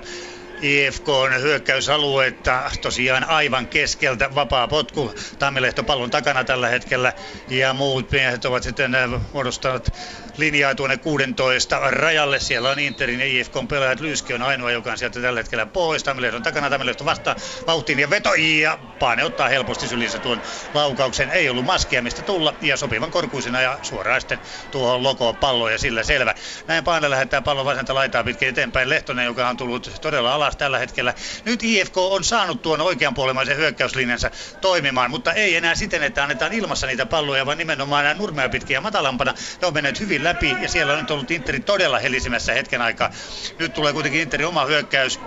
IFK 0.61 1.09
on 1.09 1.41
hyökkäysaluetta 1.41 2.71
tosiaan 2.81 3.23
aivan 3.23 3.67
keskeltä. 3.67 4.35
Vapaa 4.35 4.67
potku 4.67 5.13
Tammilehto 5.39 5.83
pallon 5.83 6.09
takana 6.09 6.43
tällä 6.43 6.67
hetkellä 6.67 7.13
ja 7.49 7.73
muut 7.73 8.11
miehet 8.11 8.45
ovat 8.45 8.63
sitten 8.63 8.95
äh, 8.95 9.09
muodostaneet 9.33 9.93
linjaa 10.39 10.75
tuonne 10.75 10.97
16 10.97 11.79
rajalle. 11.89 12.39
Siellä 12.39 12.69
on 12.69 12.79
Interin 12.79 13.19
ja 13.19 13.25
IFK 13.25 13.53
pelaajat. 13.69 13.99
Lyyski 13.99 14.33
on 14.33 14.41
ainoa, 14.41 14.71
joka 14.71 14.91
on 14.91 14.97
sieltä 14.97 15.21
tällä 15.21 15.39
hetkellä 15.39 15.65
pois. 15.65 16.03
Tammilehdon 16.03 16.43
takana, 16.43 16.69
Tammilehdon 16.69 17.05
vastaa 17.05 17.35
vauhtiin 17.67 17.99
ja 17.99 18.09
veto. 18.09 18.33
Ja 18.33 18.79
Paane 18.99 19.23
ottaa 19.23 19.49
helposti 19.49 19.87
sylissä 19.87 20.19
tuon 20.19 20.41
laukauksen. 20.73 21.29
Ei 21.29 21.49
ollut 21.49 21.65
maskia 21.65 22.01
mistä 22.01 22.21
tulla 22.21 22.53
ja 22.61 22.77
sopivan 22.77 23.11
korkuisena 23.11 23.61
ja 23.61 23.79
suoraan 23.81 24.21
sitten 24.21 24.39
tuohon 24.71 25.03
lokoon 25.03 25.35
pallo 25.35 25.69
ja 25.69 25.77
sillä 25.77 26.03
selvä. 26.03 26.35
Näin 26.67 26.83
Paane 26.83 27.09
lähettää 27.09 27.41
pallon 27.41 27.65
vasenta 27.65 27.95
laitaa 27.95 28.23
pitkin 28.23 28.49
eteenpäin. 28.49 28.89
Lehtonen, 28.89 29.25
joka 29.25 29.49
on 29.49 29.57
tullut 29.57 29.91
todella 30.01 30.33
alas 30.33 30.55
tällä 30.55 30.79
hetkellä. 30.79 31.13
Nyt 31.45 31.63
IFK 31.63 31.97
on 31.97 32.23
saanut 32.23 32.61
tuon 32.61 32.81
oikeanpuolemaisen 32.81 33.57
hyökkäyslinjansa 33.57 34.31
toimimaan, 34.61 35.11
mutta 35.11 35.33
ei 35.33 35.55
enää 35.55 35.75
siten, 35.75 36.03
että 36.03 36.23
annetaan 36.23 36.53
ilmassa 36.53 36.87
niitä 36.87 37.05
palloja, 37.05 37.45
vaan 37.45 37.57
nimenomaan 37.57 38.03
nämä 38.03 38.19
nurmea 38.19 38.49
pitkiä 38.49 38.77
ja 38.77 38.81
matalampana. 38.81 39.33
Ne 39.61 39.67
on 39.67 39.73
menneet 39.73 39.99
hyvin 39.99 40.23
läpi 40.29 40.57
ja 40.61 40.69
siellä 40.69 40.93
on 40.93 40.99
nyt 40.99 41.11
ollut 41.11 41.31
Interi 41.31 41.59
todella 41.59 41.99
helisemässä 41.99 42.53
hetken 42.53 42.81
aikaa. 42.81 43.09
Nyt 43.57 43.73
tulee 43.73 43.93
kuitenkin 43.93 44.21
Interin 44.21 44.47
oma 44.47 44.65
hyökkäys 44.65 45.19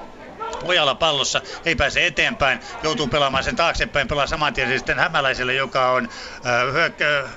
Ojalla 0.64 0.94
pallossa, 0.94 1.42
ei 1.64 1.74
pääse 1.74 2.06
eteenpäin, 2.06 2.60
joutuu 2.82 3.08
pelaamaan 3.08 3.44
sen 3.44 3.56
taaksepäin, 3.56 4.08
pelaa 4.08 4.26
saman 4.26 4.54
tien 4.54 4.68
sitten 4.68 4.98
Hämäläiselle, 4.98 5.54
joka 5.54 5.90
on 5.90 6.08
äh, 6.46 6.72
hyökkä, 6.72 7.28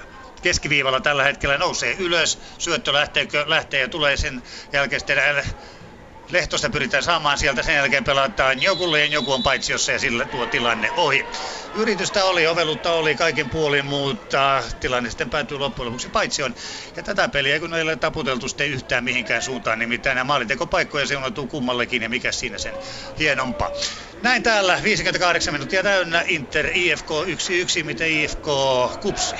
keskiviivalla 0.41 1.01
tällä 1.01 1.23
hetkellä 1.23 1.57
nousee 1.57 1.95
ylös, 1.99 2.39
syöttö 2.57 2.93
lähtee, 2.93 3.27
lähtee 3.45 3.81
ja 3.81 3.89
tulee 3.89 4.17
sen 4.17 4.43
jälkeen 4.73 4.99
sitten 4.99 5.17
Lehtosta 6.31 6.69
pyritään 6.69 7.03
saamaan 7.03 7.37
sieltä, 7.37 7.63
sen 7.63 7.75
jälkeen 7.75 8.03
pelataan 8.03 8.61
jokulle 8.61 8.99
ja 8.99 9.05
joku 9.05 9.31
on 9.33 9.43
paitsiossa 9.43 9.91
ja 9.91 9.99
sillä 9.99 10.25
tuo 10.25 10.47
tilanne 10.47 10.91
ohi. 10.95 11.25
Yritystä 11.73 12.25
oli, 12.25 12.47
ovelutta 12.47 12.91
oli 12.91 13.15
kaiken 13.15 13.49
puolin, 13.49 13.85
mutta 13.85 14.63
tilanne 14.79 15.09
sitten 15.09 15.29
päätyy 15.29 15.57
loppujen 15.57 15.85
lopuksi 15.85 16.09
paitsioon. 16.09 16.55
Ja 16.95 17.03
tätä 17.03 17.29
peliä 17.29 17.59
kun 17.59 17.73
ei 17.73 17.81
ole 17.81 17.95
taputeltu 17.95 18.49
sitten 18.49 18.69
yhtään 18.69 19.03
mihinkään 19.03 19.41
suuntaan, 19.41 19.79
nimittäin 19.79 20.15
nämä 20.15 20.23
maalintekopaikkoja 20.23 21.07
seunautuu 21.07 21.47
kummallekin 21.47 22.01
ja 22.01 22.09
mikä 22.09 22.31
siinä 22.31 22.57
sen 22.57 22.77
hienompaa. 23.19 23.71
Näin 24.21 24.43
täällä 24.43 24.79
58 24.83 25.53
minuuttia 25.53 25.83
täynnä 25.83 26.23
Inter 26.27 26.69
IFK 26.73 27.09
1-1, 27.81 27.83
miten 27.83 28.11
IFK 28.11 28.45
kupsi. 28.99 29.35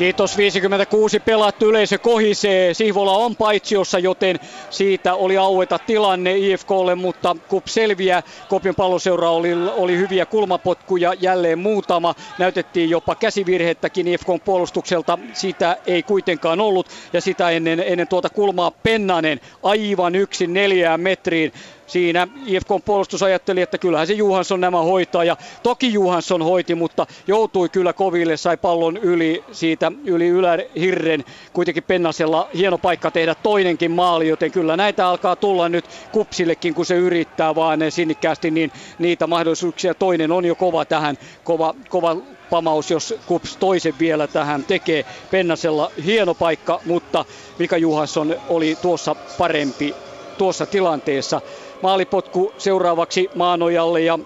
Kiitos 0.00 0.36
56 0.36 1.20
pelattu 1.20 1.68
yleisö 1.68 1.98
kohisee. 1.98 2.74
Sihvola 2.74 3.12
on 3.12 3.36
paitsiossa, 3.36 3.98
joten 3.98 4.40
siitä 4.70 5.14
oli 5.14 5.36
aueta 5.36 5.78
tilanne 5.78 6.36
IFKlle, 6.36 6.94
mutta 6.94 7.36
KUP 7.48 7.66
selviää. 7.66 8.22
Kopion 8.48 8.74
palloseura 8.74 9.30
oli, 9.30 9.48
oli 9.76 9.96
hyviä 9.96 10.26
kulmapotkuja, 10.26 11.14
jälleen 11.20 11.58
muutama. 11.58 12.14
Näytettiin 12.38 12.90
jopa 12.90 13.14
käsivirhettäkin 13.14 14.08
IFKn 14.08 14.40
puolustukselta. 14.44 15.18
Sitä 15.32 15.76
ei 15.86 16.02
kuitenkaan 16.02 16.60
ollut 16.60 16.86
ja 17.12 17.20
sitä 17.20 17.50
ennen, 17.50 17.82
ennen 17.86 18.08
tuota 18.08 18.28
kulmaa 18.28 18.70
Pennanen 18.70 19.40
aivan 19.62 20.14
yksin 20.14 20.54
neljään 20.54 21.00
metriin 21.00 21.52
siinä 21.90 22.28
IFKn 22.46 22.82
puolustus 22.84 23.22
ajatteli, 23.22 23.62
että 23.62 23.78
kyllähän 23.78 24.06
se 24.06 24.12
Juhansson 24.12 24.60
nämä 24.60 24.82
hoitaa 24.82 25.24
ja 25.24 25.36
toki 25.62 25.92
Juhansson 25.92 26.42
hoiti, 26.42 26.74
mutta 26.74 27.06
joutui 27.26 27.68
kyllä 27.68 27.92
koville, 27.92 28.36
sai 28.36 28.56
pallon 28.56 28.96
yli 28.96 29.44
siitä 29.52 29.92
yli 30.04 30.28
ylähirren. 30.28 31.24
Kuitenkin 31.52 31.82
Pennasella 31.82 32.48
hieno 32.54 32.78
paikka 32.78 33.10
tehdä 33.10 33.34
toinenkin 33.34 33.90
maali, 33.90 34.28
joten 34.28 34.52
kyllä 34.52 34.76
näitä 34.76 35.08
alkaa 35.08 35.36
tulla 35.36 35.68
nyt 35.68 35.84
kupsillekin, 36.12 36.74
kun 36.74 36.86
se 36.86 36.96
yrittää 36.96 37.54
vaan 37.54 37.80
sinnikkäästi, 37.88 38.50
niin 38.50 38.72
niitä 38.98 39.26
mahdollisuuksia. 39.26 39.94
Toinen 39.94 40.32
on 40.32 40.44
jo 40.44 40.54
kova 40.54 40.84
tähän, 40.84 41.18
kova, 41.44 41.74
kova 41.88 42.16
pamaus, 42.50 42.90
jos 42.90 43.14
Kups 43.26 43.56
toisen 43.56 43.94
vielä 43.98 44.26
tähän 44.26 44.64
tekee. 44.64 45.04
Pennasella 45.30 45.90
hieno 46.04 46.34
paikka, 46.34 46.80
mutta 46.84 47.24
Mika 47.58 47.76
Juhansson 47.76 48.36
oli 48.48 48.76
tuossa 48.82 49.14
parempi 49.38 49.94
tuossa 50.40 50.66
tilanteessa. 50.66 51.40
Maalipotku 51.82 52.54
seuraavaksi 52.58 53.30
Maanojalle 53.34 54.00
ja 54.00 54.18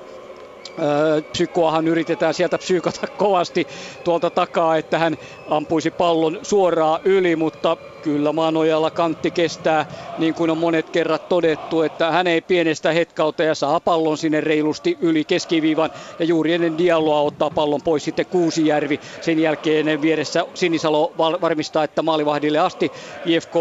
Psykoahan 1.33 1.89
yritetään 1.89 2.35
sieltä 2.35 2.59
psyykata 2.59 3.07
kovasti 3.17 3.67
tuolta 4.05 4.31
takaa, 4.31 4.77
että 4.77 4.99
hän 4.99 5.17
ampuisi 5.47 5.91
pallon 5.91 6.39
suoraan 6.43 7.01
yli, 7.05 7.37
mutta 7.37 7.77
kyllä 8.03 8.33
Maanojalla 8.33 8.91
kantti 8.91 9.31
kestää, 9.31 9.87
niin 10.19 10.35
kuin 10.35 10.51
on 10.51 10.59
monet 10.59 10.91
kerrat 10.91 11.29
todettu, 11.29 11.83
että 11.83 12.11
hän 12.11 12.27
ei 12.27 12.41
pienestä 12.41 12.93
hetkauta 12.93 13.43
ja 13.43 13.55
saa 13.55 13.81
pallon 13.81 14.19
sinne 14.19 14.41
reilusti 14.41 14.97
yli 15.01 15.25
keskiviivan. 15.25 15.91
Ja 16.19 16.25
juuri 16.25 16.53
ennen 16.53 16.79
Dialloa 16.79 17.21
ottaa 17.21 17.51
pallon 17.51 17.81
pois 17.85 18.05
sitten 18.05 18.27
Kuusijärvi. 18.31 19.01
Sen 19.21 19.39
jälkeen 19.39 20.03
vieressä 20.03 20.45
Sinisalo 20.55 21.13
varmistaa, 21.19 21.85
että 21.85 22.03
maalivahdille 22.03 22.59
asti 22.59 22.93
IFK 23.27 23.55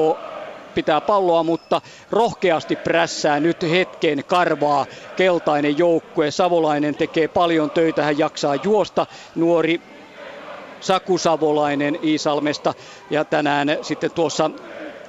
pitää 0.73 1.01
palloa, 1.01 1.43
mutta 1.43 1.81
rohkeasti 2.11 2.75
prässää 2.75 3.39
nyt 3.39 3.57
hetken 3.71 4.23
karvaa 4.27 4.85
keltainen 5.15 5.77
joukkue. 5.77 6.31
Savolainen 6.31 6.95
tekee 6.95 7.27
paljon 7.27 7.71
töitä, 7.71 8.03
hän 8.03 8.17
jaksaa 8.17 8.55
juosta. 8.55 9.07
Nuori 9.35 9.81
Saku 10.79 11.17
Savolainen 11.17 11.99
Iisalmesta 12.03 12.73
ja 13.09 13.25
tänään 13.25 13.77
sitten 13.81 14.11
tuossa 14.11 14.51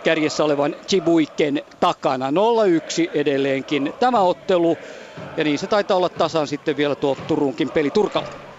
kärjessä 0.05 0.45
olevan 0.45 0.77
Chibuiken 0.89 1.63
takana. 1.81 2.31
0-1 2.31 2.33
edelleenkin 3.15 3.93
tämä 4.01 4.21
ottelu 4.21 4.79
ja 5.37 5.45
niin 5.45 5.59
se 5.59 5.67
taitaa 5.67 5.97
olla 5.97 6.09
tasan 6.09 6.47
sitten 6.47 6.77
vielä 6.77 6.95
tuo 6.95 7.15
Turunkin 7.27 7.71
peli 7.71 7.91
Turkalla. 7.91 8.54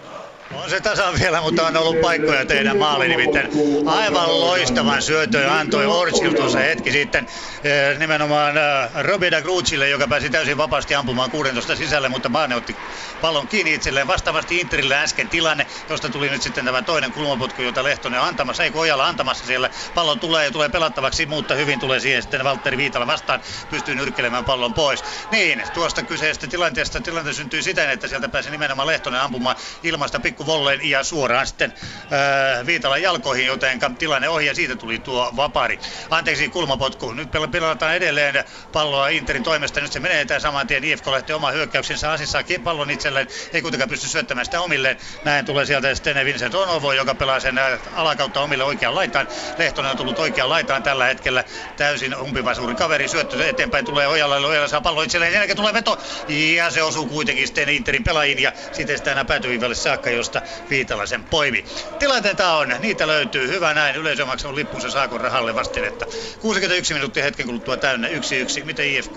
On 0.50 0.70
se 0.70 0.80
tasan 0.80 1.14
vielä, 1.20 1.40
mutta 1.40 1.66
on 1.66 1.76
ollut 1.76 2.00
paikkoja 2.00 2.46
tehdä 2.46 2.74
maali. 2.74 3.08
Nimittäin 3.08 3.50
aivan 3.86 4.40
loistavan 4.40 5.02
syötön 5.02 5.50
antoi 5.50 5.86
Orchil 5.86 6.32
tuossa 6.32 6.58
hetki 6.58 6.92
sitten 6.92 7.26
eh, 7.64 7.98
nimenomaan 7.98 8.56
eh, 8.56 8.62
Robida 9.02 9.42
Grucille, 9.42 9.88
joka 9.88 10.08
pääsi 10.08 10.30
täysin 10.30 10.56
vapaasti 10.56 10.94
ampumaan 10.94 11.30
16 11.30 11.76
sisälle, 11.76 12.08
mutta 12.08 12.28
Maane 12.28 12.56
otti 12.56 12.76
pallon 13.20 13.48
kiinni 13.48 13.74
itselleen. 13.74 14.06
Vastaavasti 14.06 14.60
Interille 14.60 14.96
äsken 14.96 15.28
tilanne, 15.28 15.66
josta 15.88 16.08
tuli 16.08 16.30
nyt 16.30 16.42
sitten 16.42 16.64
tämä 16.64 16.82
toinen 16.82 17.12
kulmaputku, 17.12 17.62
jota 17.62 17.84
Lehtonen 17.84 18.20
on 18.20 18.28
antamassa, 18.28 18.64
ei 18.64 18.70
Ojala 18.74 19.06
antamassa 19.06 19.46
siellä. 19.46 19.70
Pallo 19.94 20.16
tulee 20.16 20.44
ja 20.44 20.50
tulee 20.50 20.68
pelattavaksi, 20.68 21.26
mutta 21.26 21.54
hyvin 21.54 21.80
tulee 21.80 22.00
siihen 22.00 22.22
sitten 22.22 22.44
Valtteri 22.44 22.76
Viitala 22.76 23.06
vastaan, 23.06 23.40
pystyy 23.68 23.94
nyrkkelemään 23.94 24.44
pallon 24.44 24.74
pois. 24.74 25.04
Niin, 25.30 25.62
tuosta 25.72 26.02
kyseisestä 26.02 26.46
tilanteesta 26.46 27.00
tilanne 27.00 27.32
syntyi 27.32 27.62
siten, 27.62 27.90
että 27.90 28.08
sieltä 28.08 28.28
pääsi 28.28 28.50
nimenomaan 28.50 28.88
Lehtonen 28.88 29.20
ampumaan 29.20 29.56
ilmasta 29.82 30.20
pikkuvolleen 30.36 30.90
ja 30.90 31.04
suoraan 31.04 31.46
sitten 31.46 31.72
äh, 32.12 32.66
Viitalan 32.66 33.02
jalkoihin, 33.02 33.46
joten 33.46 33.96
tilanne 33.98 34.28
ohi 34.28 34.46
ja 34.46 34.54
siitä 34.54 34.76
tuli 34.76 34.98
tuo 34.98 35.32
vapari. 35.36 35.78
Anteeksi 36.10 36.48
kulmapotku. 36.48 37.12
Nyt 37.12 37.28
pelataan 37.50 37.94
edelleen 37.94 38.44
palloa 38.72 39.08
Interin 39.08 39.42
toimesta. 39.42 39.80
Nyt 39.80 39.92
se 39.92 40.00
menee 40.00 40.24
tämän 40.24 40.40
saman 40.40 40.66
tien. 40.66 40.84
IFK 40.84 41.06
lähtee 41.06 41.36
oma 41.36 41.50
hyökkäyksensä 41.50 42.12
asissa 42.12 42.38
pallon 42.64 42.90
itselleen. 42.90 43.26
Ei 43.52 43.62
kuitenkaan 43.62 43.88
pysty 43.88 44.08
syöttämään 44.08 44.44
sitä 44.44 44.60
omilleen. 44.60 44.96
Näin 45.24 45.44
tulee 45.44 45.66
sieltä 45.66 45.94
sitten 45.94 46.26
Vincent 46.26 46.54
Onovo, 46.54 46.92
joka 46.92 47.14
pelaa 47.14 47.40
sen 47.40 47.58
äh, 47.58 47.78
alakautta 47.94 48.40
omille 48.40 48.64
oikean 48.64 48.94
laitaan. 48.94 49.28
Lehtonen 49.58 49.90
on 49.90 49.96
tullut 49.96 50.18
oikean 50.18 50.48
laitaan 50.48 50.82
tällä 50.82 51.04
hetkellä. 51.04 51.44
Täysin 51.76 52.16
umpivasuuri 52.16 52.74
kaveri. 52.74 53.08
Syöttö 53.08 53.48
eteenpäin 53.48 53.84
tulee 53.84 54.06
Ojalalle. 54.06 54.46
Ojala 54.46 54.68
saa 54.68 54.80
pallon 54.80 55.04
itselleen. 55.04 55.32
Sen 55.32 55.56
tulee 55.56 55.72
veto. 55.72 55.98
Ja 56.28 56.70
se 56.70 56.82
osuu 56.82 57.06
kuitenkin 57.06 57.46
sitten 57.46 57.68
Interin 57.68 58.04
pelaajiin. 58.04 58.42
Ja 58.42 58.52
sitten 58.72 58.98
sitä 58.98 59.12
enää 59.12 59.24
päätyviivalle 59.24 59.74
saakka, 59.74 60.10
josta 60.26 60.42
Viitalaisen 60.70 61.24
poimi. 61.24 61.64
Tilanteita 61.98 62.52
on, 62.52 62.74
niitä 62.78 63.06
löytyy. 63.06 63.48
Hyvä 63.48 63.74
näin. 63.74 63.96
Yleisö 63.96 64.22
on 64.22 64.28
maksanut 64.28 64.56
lippunsa 64.56 64.90
Saakon 64.90 65.20
rahalle 65.20 65.54
vastinetta. 65.54 66.06
61 66.40 66.94
minuuttia 66.94 67.22
hetken 67.22 67.46
kuluttua 67.46 67.76
täynnä. 67.76 68.08
1-1. 68.08 68.64
Miten 68.64 68.86
IFK 68.86 69.14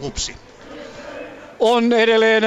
hupsi? 0.00 0.47
On 1.60 1.92
edelleen 1.92 2.42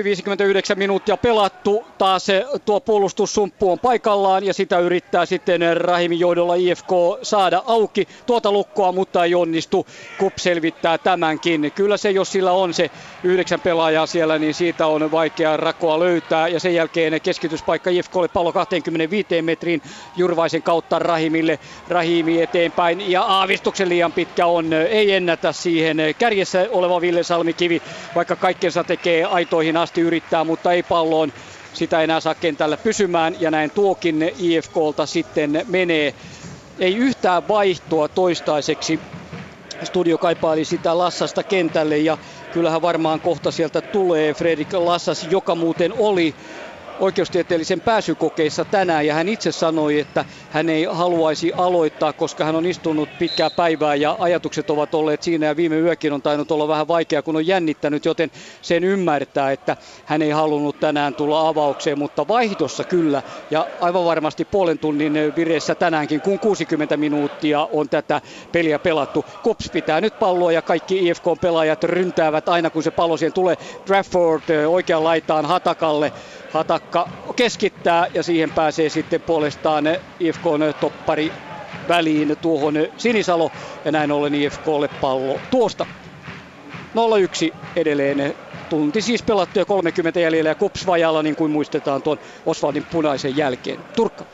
0-1, 0.00 0.04
59 0.04 0.78
minuuttia 0.78 1.16
pelattu. 1.16 1.84
taas 1.98 2.26
tuo 2.64 2.80
puolustussumppu 2.80 3.72
on 3.72 3.78
paikallaan 3.78 4.44
ja 4.44 4.54
sitä 4.54 4.78
yrittää 4.78 5.26
sitten 5.26 5.60
Rahimin 5.76 6.20
johdolla 6.20 6.54
IFK 6.54 6.88
saada 7.22 7.62
auki 7.66 8.08
tuota 8.26 8.52
lukkoa, 8.52 8.92
mutta 8.92 9.24
ei 9.24 9.34
onnistu. 9.34 9.86
Kup 10.18 10.32
selvittää 10.38 10.98
tämänkin. 10.98 11.72
Kyllä 11.74 11.96
se, 11.96 12.10
jos 12.10 12.32
sillä 12.32 12.52
on 12.52 12.74
se 12.74 12.90
yhdeksän 13.24 13.60
pelaajaa 13.60 14.06
siellä, 14.06 14.38
niin 14.38 14.54
siitä 14.54 14.86
on 14.86 15.10
vaikea 15.10 15.56
rakoa 15.56 15.98
löytää. 16.00 16.48
Ja 16.48 16.60
sen 16.60 16.74
jälkeen 16.74 17.20
keskityspaikka 17.20 17.90
IFKlle 17.90 18.28
pallo 18.28 18.52
25 18.52 19.42
metriin 19.42 19.82
Jurvaisen 20.16 20.62
kautta 20.62 20.98
Rahimille. 20.98 21.58
Rahimi 21.88 22.42
eteenpäin 22.42 23.10
ja 23.10 23.22
aavistuksen 23.22 23.88
liian 23.88 24.12
pitkä 24.12 24.46
on. 24.46 24.72
Ei 24.72 25.12
ennätä 25.12 25.52
siihen. 25.52 25.96
Kärjessä 26.18 26.66
oleva 26.70 27.00
Ville 27.00 27.22
Salmikivi, 27.22 27.82
vaikka 28.14 28.31
kaikkensa 28.38 28.84
tekee 28.84 29.24
aitoihin 29.24 29.76
asti 29.76 30.00
yrittää, 30.00 30.44
mutta 30.44 30.72
ei 30.72 30.82
palloon 30.82 31.32
sitä 31.72 32.02
enää 32.02 32.20
saa 32.20 32.34
kentällä 32.34 32.76
pysymään 32.76 33.40
ja 33.40 33.50
näin 33.50 33.70
tuokin 33.70 34.32
IFKlta 34.36 35.06
sitten 35.06 35.62
menee. 35.66 36.14
Ei 36.78 36.96
yhtään 36.96 37.48
vaihtoa 37.48 38.08
toistaiseksi. 38.08 39.12
Studio 39.84 40.18
kaipaili 40.18 40.64
sitä 40.64 40.98
Lassasta 40.98 41.44
kentälle 41.44 41.98
ja 41.98 42.18
kyllähän 42.50 42.82
varmaan 42.82 43.20
kohta 43.20 43.50
sieltä 43.50 43.82
tulee 43.82 44.34
Fredrik 44.34 44.72
Lassas, 44.72 45.24
joka 45.24 45.54
muuten 45.54 45.92
oli 45.92 46.36
oikeustieteellisen 47.02 47.80
pääsykokeissa 47.80 48.64
tänään 48.64 49.06
ja 49.06 49.14
hän 49.14 49.28
itse 49.28 49.52
sanoi, 49.52 49.98
että 49.98 50.24
hän 50.50 50.68
ei 50.68 50.84
haluaisi 50.90 51.52
aloittaa, 51.56 52.12
koska 52.12 52.44
hän 52.44 52.56
on 52.56 52.66
istunut 52.66 53.08
pitkää 53.18 53.50
päivää 53.50 53.94
ja 53.94 54.16
ajatukset 54.18 54.70
ovat 54.70 54.94
olleet 54.94 55.22
siinä 55.22 55.46
ja 55.46 55.56
viime 55.56 55.76
yökin 55.76 56.12
on 56.12 56.22
tainnut 56.22 56.50
olla 56.50 56.68
vähän 56.68 56.88
vaikea, 56.88 57.22
kun 57.22 57.36
on 57.36 57.46
jännittänyt, 57.46 58.04
joten 58.04 58.30
sen 58.62 58.84
ymmärtää, 58.84 59.52
että 59.52 59.76
hän 60.04 60.22
ei 60.22 60.30
halunnut 60.30 60.80
tänään 60.80 61.14
tulla 61.14 61.48
avaukseen, 61.48 61.98
mutta 61.98 62.28
vaihdossa 62.28 62.84
kyllä 62.84 63.22
ja 63.50 63.66
aivan 63.80 64.04
varmasti 64.04 64.44
puolen 64.44 64.78
tunnin 64.78 65.32
vireessä 65.36 65.74
tänäänkin, 65.74 66.20
kun 66.20 66.38
60 66.38 66.96
minuuttia 66.96 67.68
on 67.72 67.88
tätä 67.88 68.20
peliä 68.52 68.78
pelattu. 68.78 69.24
Kops 69.42 69.70
pitää 69.72 70.00
nyt 70.00 70.18
palloa 70.18 70.52
ja 70.52 70.62
kaikki 70.62 71.08
IFK-pelaajat 71.08 71.84
ryntäävät 71.84 72.48
aina 72.48 72.70
kun 72.70 72.82
se 72.82 72.90
pallo 72.90 73.16
siihen 73.16 73.32
tulee. 73.32 73.56
Trafford 73.86 74.42
oikean 74.68 75.04
laitaan 75.04 75.46
Hatakalle 75.46 76.12
Hatakka 76.52 77.08
keskittää 77.36 78.06
ja 78.14 78.22
siihen 78.22 78.52
pääsee 78.52 78.88
sitten 78.88 79.22
puolestaan 79.22 79.84
IFKn 80.20 80.60
toppari 80.80 81.34
väliin 81.88 82.36
tuohon 82.40 82.74
Sinisalo 82.96 83.52
ja 83.84 83.92
näin 83.92 84.12
ollen 84.12 84.34
IFKlle 84.34 84.88
pallo 84.88 85.46
tuosta. 85.50 85.86
0-1 87.48 87.56
edelleen 87.76 88.34
tunti 88.68 89.02
siis 89.02 89.22
pelattu 89.22 89.58
ja 89.58 89.64
30 89.64 90.20
jäljellä 90.20 90.50
ja 90.50 90.54
Kups 90.54 90.86
vajalla 90.86 91.22
niin 91.22 91.36
kuin 91.36 91.50
muistetaan 91.52 92.02
tuon 92.02 92.18
Osvaldin 92.46 92.84
punaisen 92.86 93.36
jälkeen. 93.36 93.84
Turkka. 93.96 94.26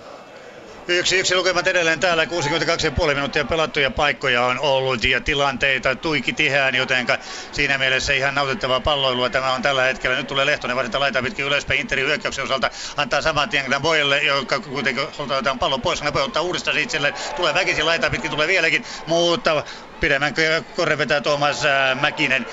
Yksi 0.91 1.19
yksi 1.19 1.37
lukemat 1.37 1.67
edelleen 1.67 2.01
täällä, 2.01 2.25
62,5 2.25 3.15
minuuttia 3.15 3.45
pelattuja 3.45 3.91
paikkoja 3.91 4.43
on 4.45 4.59
ollut 4.59 5.05
ja 5.05 5.21
tilanteita 5.21 5.97
tuiki 5.97 6.33
tihään, 6.33 6.75
joten 6.75 7.07
siinä 7.53 7.79
mielessä 7.79 8.13
ihan 8.13 8.35
nautittavaa 8.35 8.81
palloilua 8.81 9.31
tämä 9.31 9.53
on 9.53 9.63
tällä 9.63 9.83
hetkellä. 9.83 10.17
Nyt 10.17 10.27
tulee 10.27 10.47
Lehtonen 10.47 10.77
vasenta 10.77 11.01
laita 11.01 11.23
pitkin 11.23 11.45
ylöspäin 11.45 11.81
Interin 11.81 12.07
hyökkäyksen 12.07 12.45
osalta, 12.45 12.71
antaa 12.97 13.23
saman 13.23 13.49
tien 13.49 13.65
Boyelle, 13.81 14.23
joka 14.23 14.61
kuitenkin 14.61 15.05
otetaan 15.19 15.59
pallo 15.59 15.79
pois, 15.79 16.03
ne 16.03 16.13
ottaa 16.15 16.43
uudestaan 16.43 16.79
itselleen, 16.79 17.15
tulee 17.35 17.55
väkisin 17.55 17.87
laita 17.87 18.11
pitkin, 18.11 18.31
tulee 18.31 18.49
vieläkin, 18.49 18.85
mutta 19.07 19.65
pidemmän 20.01 20.35
korre 20.77 20.99
vetää 20.99 21.21
Tuomas 21.21 21.63
Mäkinen. 22.01 22.47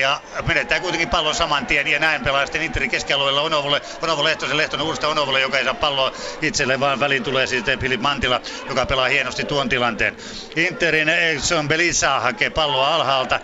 Ja 0.00 0.20
menettää 0.42 0.80
kuitenkin 0.80 1.10
pallon 1.10 1.34
saman 1.34 1.66
tien 1.66 1.86
ja 1.86 1.98
näin 1.98 2.22
pelaa 2.22 2.46
sitten 2.46 2.62
Interin 2.62 2.90
keskialueella 2.90 3.40
Onovolle, 3.40 3.80
Onovo 4.02 4.24
Lehtosen, 4.24 4.56
Lehtonen 4.56 4.86
uudestaan 4.86 5.10
Onovolle, 5.10 5.40
joka 5.40 5.58
ei 5.58 5.64
saa 5.64 5.74
palloa 5.74 6.12
itselleen, 6.42 6.80
vaan 6.80 7.00
väliin 7.00 7.22
tulee 7.22 7.46
sitten 7.46 7.80
Filip 7.80 8.00
Mantila, 8.00 8.40
joka 8.68 8.86
pelaa 8.86 9.08
hienosti 9.08 9.44
tuon 9.44 9.68
tilanteen. 9.68 10.16
Interin 10.56 11.08
Exxon 11.08 11.68
Belisa 11.68 12.20
hakee 12.20 12.50
palloa 12.50 12.94
alhaalta, 12.94 13.40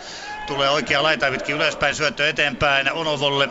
tulee 0.47 0.71
oikea 0.71 1.03
laita 1.03 1.31
pitkin 1.31 1.55
ylöspäin, 1.55 1.95
syöttö 1.95 2.29
eteenpäin 2.29 2.93
Onovolle, 2.93 3.49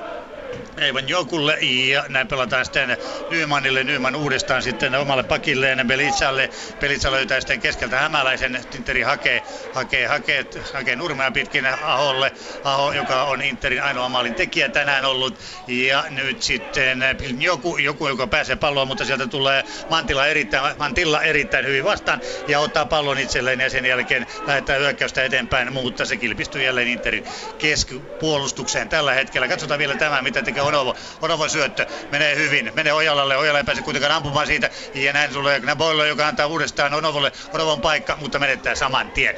Eivan 0.78 1.10
Jokulle 1.10 1.58
ja 1.62 2.06
näin 2.10 2.28
pelataan 2.28 2.66
sitten 2.66 2.98
Nymanille. 3.30 3.84
Nyman 3.84 4.16
uudestaan 4.16 4.64
sitten 4.64 4.96
omalle 4.96 5.24
pakilleen 5.24 5.88
Belitsalle. 5.88 6.50
Belitsa 6.80 7.12
löytää 7.12 7.40
sitten 7.40 7.60
keskeltä 7.60 8.00
hämäläisen. 8.00 8.64
Tinteri 8.70 9.02
hakee, 9.02 9.44
hakee, 9.72 10.08
hakee, 10.08 10.46
hakee 10.74 10.96
nurmea 10.96 11.32
pitkin 11.32 11.66
Aholle. 11.66 12.32
Aho, 12.64 12.94
joka 12.94 13.24
on 13.24 13.42
Interin 13.42 13.84
ainoa 13.84 14.10
maalin 14.10 14.36
tekijä 14.36 14.70
tänään 14.70 15.06
ollut. 15.06 15.40
Ja 15.68 16.06
nyt 16.10 16.42
sitten 16.42 17.00
joku, 17.40 17.78
joku 17.78 18.08
joka 18.08 18.28
pääsee 18.28 18.56
palloon, 18.56 18.88
mutta 18.88 19.06
sieltä 19.06 19.28
tulee 19.28 19.64
Mantilla 19.90 20.28
erittäin, 20.28 20.78
Mantilla 20.78 21.22
erittäin 21.24 21.66
hyvin 21.66 21.84
vastaan 21.84 22.22
ja 22.48 22.60
ottaa 22.60 22.86
pallon 22.86 23.20
itselleen 23.20 23.60
ja 23.60 23.70
sen 23.70 23.86
jälkeen 23.86 24.28
lähettää 24.48 24.78
hyökkäystä 24.78 25.24
eteenpäin, 25.24 25.74
mutta 25.74 26.06
se 26.06 26.18
kilpistyy 26.18 26.64
jälleen 26.64 26.88
Interin 26.88 27.26
keskipuolustukseen 27.58 28.90
tällä 28.90 29.14
hetkellä. 29.14 29.48
Katsotaan 29.48 29.80
vielä 29.80 29.96
tämä, 29.96 30.22
mitä 30.22 30.39
tekee 30.46 30.64
Onovo. 30.64 30.96
Onovo 31.22 31.50
syöttö 31.50 31.86
menee 32.12 32.36
hyvin, 32.36 32.72
menee 32.76 32.94
Ojalalle. 32.94 33.38
Ojala 33.38 33.58
ei 33.58 33.64
pääse 33.64 33.82
kuitenkaan 33.82 34.12
ampumaan 34.12 34.48
siitä. 34.48 34.70
Ja 34.94 35.14
näin 35.14 35.34
tulee 35.34 35.60
Naboilo, 35.60 36.06
joka 36.06 36.28
antaa 36.28 36.48
uudestaan 36.48 36.94
Onovolle 36.94 37.32
Onovon 37.54 37.82
paikka, 37.82 38.18
mutta 38.22 38.40
menettää 38.40 38.76
saman 38.76 39.12
tien. 39.12 39.36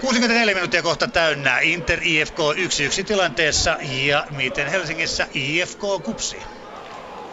64 0.00 0.54
minuuttia 0.54 0.82
kohta 0.82 1.08
täynnä. 1.08 1.58
Inter 1.60 1.98
IFK 2.02 2.38
1-1 3.00 3.04
tilanteessa 3.04 3.76
ja 3.80 4.26
miten 4.30 4.68
Helsingissä 4.68 5.26
IFK 5.34 5.80
kupsi? 6.02 6.36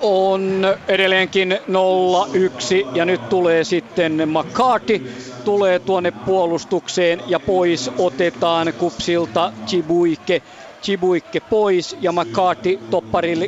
on 0.01 0.65
edelleenkin 0.88 1.59
0-1 1.67 2.95
ja 2.95 3.05
nyt 3.05 3.30
tulee 3.30 3.63
sitten 3.63 4.22
McCarthy 4.30 5.11
tulee 5.43 5.80
tuonne 5.80 6.11
puolustukseen 6.11 7.22
ja 7.27 7.39
pois 7.39 7.91
otetaan 7.97 8.73
kupsilta 8.73 9.53
Chibuike 9.67 10.41
Chibuikke 10.84 11.39
pois 11.39 11.97
ja 12.02 12.11
McCarthy 12.11 12.80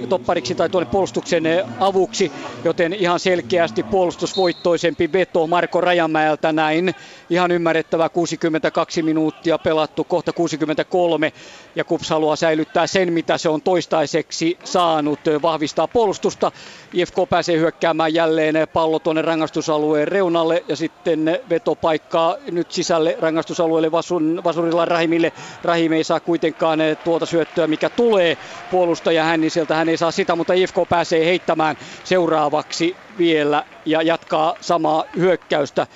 toppariksi 0.09 0.55
tai 0.55 0.69
tuonne 0.69 0.89
puolustuksen 0.91 1.43
avuksi, 1.79 2.31
joten 2.63 2.93
ihan 2.93 3.19
selkeästi 3.19 3.83
puolustusvoittoisempi 3.83 5.11
veto 5.13 5.47
Marko 5.47 5.81
Rajamäeltä 5.81 6.51
näin. 6.51 6.95
Ihan 7.29 7.51
ymmärrettävä 7.51 8.09
62 8.09 9.01
minuuttia 9.01 9.57
pelattu, 9.57 10.03
kohta 10.03 10.33
63 10.33 11.33
ja 11.75 11.83
Kups 11.83 12.09
haluaa 12.09 12.35
säilyttää 12.35 12.87
sen, 12.87 13.13
mitä 13.13 13.37
se 13.37 13.49
on 13.49 13.61
toistaiseksi 13.61 14.57
saanut, 14.63 15.19
vahvistaa 15.41 15.87
puolustusta. 15.87 16.51
IFK 16.93 17.15
pääsee 17.29 17.57
hyökkäämään 17.57 18.13
jälleen 18.13 18.67
pallo 18.73 18.99
tuonne 18.99 19.21
rangaistusalueen 19.21 20.07
reunalle 20.07 20.63
ja 20.67 20.75
sitten 20.75 21.39
vetopaikkaa 21.49 22.35
nyt 22.51 22.71
sisälle 22.71 23.17
rangaistusalueelle 23.19 23.91
vasun, 23.91 24.41
vasurilla 24.43 24.85
Rahimille. 24.85 25.33
Rahim 25.63 25.91
ei 25.91 26.03
saa 26.03 26.19
kuitenkaan 26.19 26.79
tuota 27.03 27.25
syöttöä, 27.27 27.67
mikä 27.67 27.89
tulee 27.89 28.37
puolustaja 28.71 29.23
hän, 29.23 29.41
niin 29.41 29.51
sieltä 29.51 29.75
hän 29.75 29.89
ei 29.89 29.97
saa 29.97 30.11
sitä, 30.11 30.35
mutta 30.35 30.53
IFK 30.53 30.75
pääsee 30.89 31.25
heittämään 31.25 31.77
seuraavaksi 32.03 32.95
vielä 33.17 33.63
ja 33.85 34.01
jatkaa 34.01 34.55
samaa 34.61 35.03
hyökkäystä. 35.15 35.87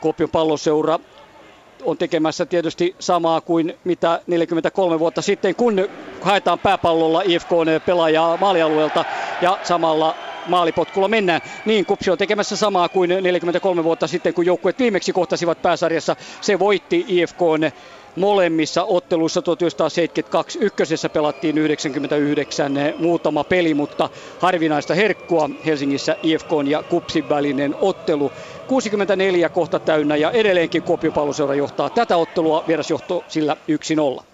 Kuopion 0.00 0.30
palloseura 0.30 0.98
on 1.84 1.98
tekemässä 1.98 2.46
tietysti 2.46 2.96
samaa 2.98 3.40
kuin 3.40 3.78
mitä 3.84 4.20
43 4.26 4.98
vuotta 4.98 5.22
sitten, 5.22 5.54
kun 5.54 5.88
haetaan 6.20 6.58
pääpallolla 6.58 7.22
IFK 7.24 7.50
pelaajaa 7.86 8.36
maalialueelta 8.36 9.04
ja 9.42 9.58
samalla 9.62 10.14
maalipotkulla 10.46 11.08
mennään. 11.08 11.40
Niin 11.64 11.86
Kupsi 11.86 12.10
on 12.10 12.18
tekemässä 12.18 12.56
samaa 12.56 12.88
kuin 12.88 13.10
43 13.22 13.84
vuotta 13.84 14.06
sitten, 14.06 14.34
kun 14.34 14.46
joukkueet 14.46 14.78
viimeksi 14.78 15.12
kohtasivat 15.12 15.62
pääsarjassa. 15.62 16.16
Se 16.40 16.58
voitti 16.58 17.04
IFK 17.08 17.38
molemmissa 18.14 18.84
otteluissa 18.84 19.42
1972. 19.42 20.58
Ykkösessä 20.58 21.10
pelattiin 21.10 21.58
99 21.58 22.72
muutama 22.98 23.44
peli, 23.44 23.74
mutta 23.74 24.10
harvinaista 24.38 24.94
herkkua 24.94 25.50
Helsingissä 25.66 26.16
IFK 26.22 26.48
ja 26.68 26.82
Kupsin 26.82 27.28
välinen 27.28 27.74
ottelu. 27.78 28.32
64 28.66 29.50
kohta 29.50 29.80
täynnä 29.80 30.16
ja 30.16 30.30
edelleenkin 30.30 30.82
Kuopion 30.82 31.12
palloseura 31.12 31.54
johtaa 31.54 31.90
tätä 31.90 32.16
ottelua, 32.16 32.64
vierasjohto 32.66 33.24
sillä 33.28 33.56
1-0. 34.20 34.24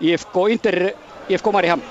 IFK 0.00 0.32
Inter, 0.50 0.90
IFK 1.28 1.44
Mariham 1.52 1.82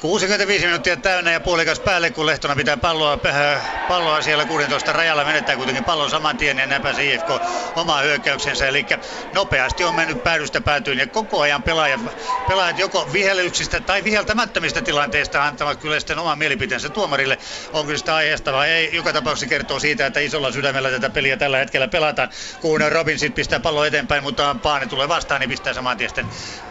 65 0.00 0.66
minuuttia 0.66 0.96
täynnä 0.96 1.32
ja 1.32 1.40
puolikas 1.40 1.80
päälle, 1.80 2.10
kun 2.10 2.26
Lehtona 2.26 2.56
pitää 2.56 2.76
palloa, 2.76 3.18
äh, 3.26 3.62
palloa 3.88 4.22
siellä 4.22 4.44
16 4.44 4.92
rajalla. 4.92 5.24
Menettää 5.24 5.56
kuitenkin 5.56 5.84
pallon 5.84 6.10
saman 6.10 6.36
tien 6.36 6.58
ja 6.58 6.66
näin 6.66 6.82
pääsee 6.82 7.14
IFK 7.14 7.28
omaa 7.76 8.00
hyökkäyksensä. 8.00 8.68
Eli 8.68 8.86
nopeasti 9.34 9.84
on 9.84 9.94
mennyt 9.94 10.22
päädystä 10.22 10.60
päätyyn 10.60 10.98
ja 10.98 11.06
koko 11.06 11.40
ajan 11.40 11.62
pelaajat, 11.62 12.00
pelaajat 12.48 12.78
joko 12.78 13.08
vihelyksistä 13.12 13.80
tai 13.80 14.04
viheltämättömistä 14.04 14.82
tilanteista 14.82 15.44
antavat 15.44 15.80
kyllä 15.80 16.00
sitten 16.00 16.18
oman 16.18 16.38
mielipiteensä 16.38 16.88
tuomarille. 16.88 17.38
On 17.72 17.86
kyllä 17.86 17.98
sitä 17.98 18.14
aiheesta 18.14 18.52
vai 18.52 18.70
ei. 18.70 18.96
Joka 18.96 19.12
tapauksessa 19.12 19.46
kertoo 19.46 19.78
siitä, 19.78 20.06
että 20.06 20.20
isolla 20.20 20.52
sydämellä 20.52 20.90
tätä 20.90 21.10
peliä 21.10 21.36
tällä 21.36 21.58
hetkellä 21.58 21.88
pelataan. 21.88 22.28
Kun 22.60 22.80
Robin 22.88 23.18
sitten 23.18 23.36
pistää 23.36 23.60
pallo 23.60 23.84
eteenpäin, 23.84 24.22
mutta 24.22 24.56
Paane 24.62 24.86
tulee 24.86 25.08
vastaan, 25.08 25.40
niin 25.40 25.50
pistää 25.50 25.74
saman 25.74 25.96
tien 25.96 26.10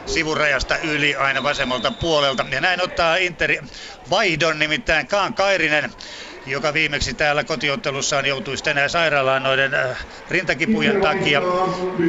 sivurajasta 0.05 0.77
yli 0.77 1.15
aina 1.15 1.43
vasemmalta 1.43 1.91
puolelta. 1.91 2.45
Ja 2.51 2.61
näin 2.61 2.81
ottaa 2.81 3.18
Interi 3.19 3.59
vaihdon, 4.09 4.59
nimittäin 4.59 5.07
Kaan 5.07 5.33
Kairinen 5.33 5.91
joka 6.45 6.73
viimeksi 6.73 7.13
täällä 7.13 7.43
kotiottelussaan 7.43 8.25
joutuisi 8.25 8.63
tänään 8.63 8.89
sairaalaan 8.89 9.43
noiden 9.43 9.73
äh, 9.73 10.05
rintakipujen 10.29 11.01
takia. 11.01 11.41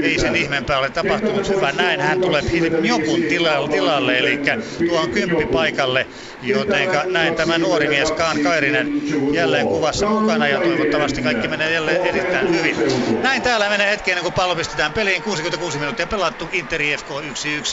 Ei 0.02 0.18
sen 0.18 0.36
ihmeempää 0.36 0.78
ole 0.78 0.90
tapahtunut. 0.90 1.48
Hyvä 1.48 1.72
näin, 1.72 2.00
hän 2.00 2.20
tulee 2.20 2.42
Njokun 2.80 3.22
tilalle, 3.70 4.18
eli 4.18 4.40
tuon 4.88 5.10
paikalle, 5.52 6.06
joten 6.42 6.88
näin 7.12 7.34
tämä 7.34 7.58
nuori 7.58 7.88
mies 7.88 8.12
Kaan 8.12 8.40
Kairinen 8.40 9.02
jälleen 9.34 9.66
kuvassa 9.66 10.06
mukana 10.06 10.48
ja 10.48 10.60
toivottavasti 10.60 11.22
kaikki 11.22 11.48
menee 11.48 11.72
jälleen 11.72 12.06
erittäin 12.06 12.48
hyvin. 12.48 12.76
Näin 13.22 13.42
täällä 13.42 13.68
menee 13.68 13.90
hetki 13.90 14.10
ennen 14.10 14.24
kuin 14.24 14.34
pallo 14.34 14.56
pistetään 14.56 14.92
peliin. 14.92 15.22
66 15.22 15.78
minuuttia 15.78 16.06
pelattu, 16.06 16.48
Inter 16.52 16.82
IFK 16.82 17.08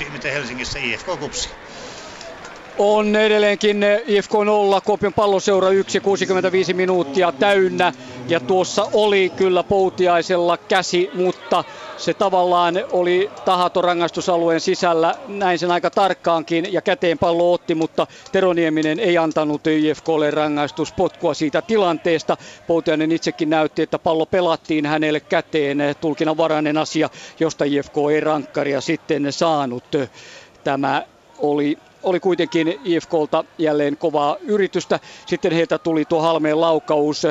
1-1, 0.08 0.12
miten 0.12 0.34
Helsingissä 0.34 0.80
IFK 0.80 1.06
kupsi 1.20 1.50
on 2.78 3.16
edelleenkin 3.16 3.86
IFK 4.08 4.32
0, 4.46 4.82
Kuopion 4.82 5.14
palloseura 5.14 5.70
1, 5.70 6.00
65 6.00 6.74
minuuttia 6.74 7.32
täynnä. 7.32 7.94
Ja 8.28 8.40
tuossa 8.40 8.88
oli 8.94 9.32
kyllä 9.36 9.64
Poutiaisella 9.64 10.58
käsi, 10.58 11.10
mutta 11.14 11.64
se 11.98 12.14
tavallaan 12.14 12.76
oli 12.92 13.32
tahaton 13.46 13.84
rangaistusalueen 13.84 14.60
sisällä, 14.60 15.16
näin 15.28 15.60
sen 15.60 15.72
aika 15.72 15.90
tarkkaankin, 15.90 16.74
ja 16.74 16.82
käteen 16.82 17.18
pallo 17.18 17.54
otti, 17.54 17.76
mutta 17.76 18.08
Teronieminen 18.32 19.00
ei 19.00 19.18
antanut 19.18 19.68
IFKlle 19.68 20.32
rangaistuspotkua 20.32 21.34
siitä 21.34 21.62
tilanteesta. 21.62 22.38
Poutiainen 22.68 23.12
itsekin 23.12 23.50
näytti, 23.50 23.82
että 23.82 24.00
pallo 24.00 24.26
pelattiin 24.26 24.86
hänelle 24.86 25.20
käteen, 25.20 25.78
tulkinnanvarainen 26.02 26.78
asia, 26.78 27.10
josta 27.40 27.66
IFK 27.66 27.94
ei 28.14 28.20
rankkaria 28.20 28.82
sitten 28.82 29.34
saanut. 29.34 29.84
Tämä 30.64 31.04
oli 31.40 31.78
oli 32.08 32.20
kuitenkin 32.20 32.80
IFKlta 32.86 33.44
jälleen 33.58 33.98
kovaa 33.98 34.36
yritystä. 34.42 35.00
Sitten 35.26 35.52
heiltä 35.52 35.78
tuli 35.78 36.06
tuo 36.06 36.22
Halmeen 36.22 36.62
laukaus, 36.62 37.24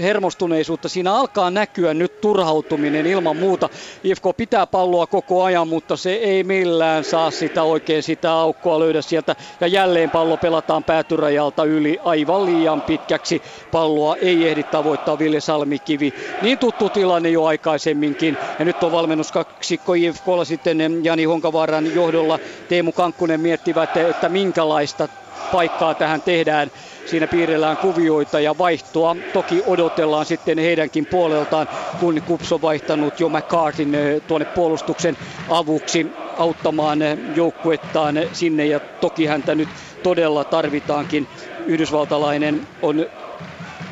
hermostuneisuutta. 0.00 0.88
Siinä 0.88 1.14
alkaa 1.14 1.50
näkyä 1.50 1.94
nyt 1.94 2.20
turhautuminen 2.20 3.06
ilman 3.06 3.36
muuta. 3.36 3.68
IFK 4.04 4.22
pitää 4.36 4.66
palloa 4.66 5.06
koko 5.06 5.42
ajan, 5.42 5.68
mutta 5.68 5.96
se 5.96 6.12
ei 6.12 6.44
millään 6.44 7.04
saa 7.04 7.30
sitä 7.30 7.62
oikein 7.62 8.02
sitä 8.02 8.32
aukkoa 8.32 8.80
löydä 8.80 9.02
sieltä. 9.02 9.36
Ja 9.60 9.66
jälleen 9.66 10.10
pallo 10.10 10.36
pelataan 10.36 10.84
päätyrajalta 10.84 11.64
yli 11.64 11.98
aivan 12.04 12.46
liian 12.46 12.82
pitkäksi. 12.82 13.42
Palloa 13.72 14.16
ei 14.16 14.48
ehdi 14.48 14.62
tavoittaa 14.62 15.18
Ville 15.18 15.40
Salmikivi. 15.40 16.14
Niin 16.42 16.58
tuttu 16.58 16.88
tilanne 16.88 17.28
jo 17.28 17.44
aikaisemminkin. 17.44 18.36
Ja 18.58 18.64
nyt 18.64 18.82
on 18.82 18.92
valmennuskaksikko 18.92 19.94
IFKlla 19.94 20.44
sitten 20.44 21.04
Jani 21.04 21.24
Honkavaaran 21.24 21.94
johdolla. 21.94 22.38
Teemu 22.68 22.92
Kankkunen 22.92 23.40
miettivät 23.40 23.96
että 24.16 24.28
minkälaista 24.28 25.08
paikkaa 25.52 25.94
tähän 25.94 26.22
tehdään. 26.22 26.70
Siinä 27.06 27.26
piirrellään 27.26 27.76
kuvioita 27.76 28.40
ja 28.40 28.58
vaihtoa. 28.58 29.16
Toki 29.32 29.62
odotellaan 29.66 30.26
sitten 30.26 30.58
heidänkin 30.58 31.06
puoleltaan, 31.06 31.68
kun 32.00 32.22
Kups 32.26 32.52
on 32.52 32.62
vaihtanut 32.62 33.20
jo 33.20 33.28
McCartin 33.28 33.94
eh, 33.94 34.22
tuonne 34.22 34.44
puolustuksen 34.44 35.16
avuksi 35.48 36.06
auttamaan 36.38 37.02
eh, 37.02 37.18
joukkuettaan 37.34 38.14
sinne. 38.32 38.66
Ja 38.66 38.80
toki 38.80 39.26
häntä 39.26 39.54
nyt 39.54 39.68
todella 40.02 40.44
tarvitaankin. 40.44 41.26
Yhdysvaltalainen 41.66 42.66
on, 42.82 43.06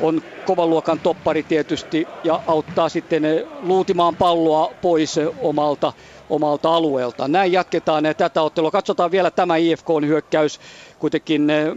on 0.01 0.21
kovan 0.45 0.69
luokan 0.69 0.99
toppari 0.99 1.43
tietysti 1.43 2.07
ja 2.23 2.41
auttaa 2.47 2.89
sitten 2.89 3.25
eh, 3.25 3.43
luutimaan 3.61 4.15
palloa 4.15 4.73
pois 4.81 5.19
omalta 5.41 5.93
omalta 6.29 6.75
alueelta. 6.75 7.27
Näin 7.27 7.51
jatketaan 7.51 8.03
tätä 8.17 8.41
ottelua. 8.41 8.71
Katsotaan 8.71 9.11
vielä 9.11 9.31
tämä 9.31 9.55
IFK-hyökkäys. 9.57 10.59
Kuitenkin 10.99 11.49
eh, 11.49 11.67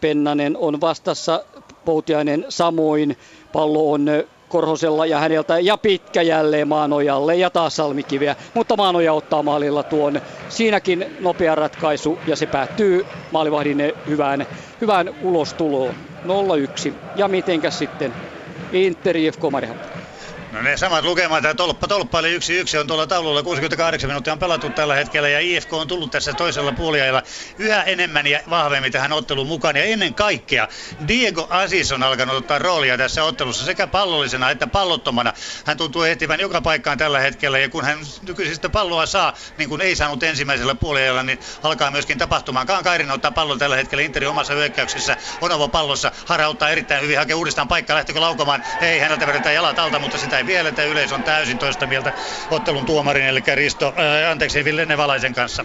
Pennanen 0.00 0.56
on 0.56 0.80
vastassa, 0.80 1.44
Poutiainen 1.84 2.46
samoin. 2.48 3.16
Pallo 3.52 3.92
on 3.92 4.08
eh, 4.08 4.24
Korhosella 4.48 5.06
ja 5.06 5.18
häneltä 5.18 5.58
ja 5.58 5.76
pitkä 5.76 6.22
jälleen 6.22 6.68
Maanojalle 6.68 7.36
ja 7.36 7.50
taas 7.50 7.76
Salmikiviä. 7.76 8.36
Mutta 8.54 8.76
Maanoja 8.76 9.12
ottaa 9.12 9.42
maalilla 9.42 9.82
tuon 9.82 10.20
siinäkin 10.48 11.16
nopea 11.20 11.54
ratkaisu 11.54 12.18
ja 12.26 12.36
se 12.36 12.46
päättyy 12.46 13.06
maalivahdin 13.30 13.80
eh, 13.80 13.92
hyvään, 14.06 14.46
hyvään 14.80 15.14
ulostuloon. 15.22 15.94
0-1. 16.88 16.92
Ja 17.16 17.28
mitenkäs 17.28 17.78
sitten 17.78 18.14
Inter 18.72 19.16
IFK 19.16 19.40
Marihappa? 19.50 19.91
No 20.52 20.62
ne 20.62 20.76
samat 20.76 21.04
lukemat, 21.04 21.44
ja 21.44 21.54
tolppa 21.54 21.88
tolppa 21.88 22.18
eli 22.18 22.32
yksi 22.32 22.54
yksi 22.54 22.78
on 22.78 22.86
tuolla 22.86 23.06
taululla, 23.06 23.42
68 23.42 24.10
minuuttia 24.10 24.32
on 24.32 24.38
pelattu 24.38 24.70
tällä 24.70 24.94
hetkellä 24.94 25.28
ja 25.28 25.40
IFK 25.40 25.72
on 25.72 25.88
tullut 25.88 26.10
tässä 26.10 26.34
toisella 26.34 26.72
puoliajalla 26.72 27.22
yhä 27.58 27.82
enemmän 27.82 28.26
ja 28.26 28.40
vahvemmin 28.50 28.92
tähän 28.92 29.12
otteluun 29.12 29.46
mukaan 29.46 29.76
ja 29.76 29.84
ennen 29.84 30.14
kaikkea 30.14 30.68
Diego 31.08 31.46
Asis 31.50 31.92
on 31.92 32.02
alkanut 32.02 32.36
ottaa 32.36 32.58
roolia 32.58 32.98
tässä 32.98 33.24
ottelussa 33.24 33.64
sekä 33.64 33.86
pallollisena 33.86 34.50
että 34.50 34.66
pallottomana. 34.66 35.32
Hän 35.66 35.76
tuntuu 35.76 36.02
ehtivän 36.02 36.40
joka 36.40 36.60
paikkaan 36.60 36.98
tällä 36.98 37.20
hetkellä 37.20 37.58
ja 37.58 37.68
kun 37.68 37.84
hän 37.84 37.98
nykyisistä 38.26 38.68
palloa 38.68 39.06
saa, 39.06 39.34
niin 39.58 39.68
kuin 39.68 39.80
ei 39.80 39.96
saanut 39.96 40.22
ensimmäisellä 40.22 40.74
puoliajalla, 40.74 41.22
niin 41.22 41.38
alkaa 41.62 41.90
myöskin 41.90 42.18
tapahtumaan. 42.18 42.66
Kaan 42.66 42.84
Kairin 42.84 43.10
ottaa 43.10 43.30
pallon 43.30 43.58
tällä 43.58 43.76
hetkellä 43.76 44.02
Interin 44.02 44.28
omassa 44.28 44.54
hyökkäyksessä, 44.54 45.16
Onovo 45.40 45.68
pallossa, 45.68 46.12
harauttaa 46.26 46.70
erittäin 46.70 47.02
hyvin, 47.02 47.18
hakee 47.18 47.34
uudestaan 47.34 47.68
paikkaa, 47.68 47.96
lähtikö 47.96 48.20
laukomaan, 48.20 48.64
ei 48.80 48.98
häneltä 48.98 49.26
vedetään 49.26 49.54
jalat 49.54 49.78
alta, 49.78 49.98
mutta 49.98 50.18
sitä 50.18 50.38
ei 50.38 50.41
vielä, 50.46 50.68
että 50.68 50.84
yleisö 50.84 51.14
on 51.14 51.24
täysin 51.24 51.58
toista 51.58 51.86
mieltä 51.86 52.12
ottelun 52.50 52.84
tuomarin, 52.84 53.24
eli 53.24 53.42
Risto, 53.54 53.94
ää, 53.96 54.30
anteeksi, 54.30 54.64
Ville 54.64 54.86
Nevalaisen 54.86 55.34
kanssa. 55.34 55.64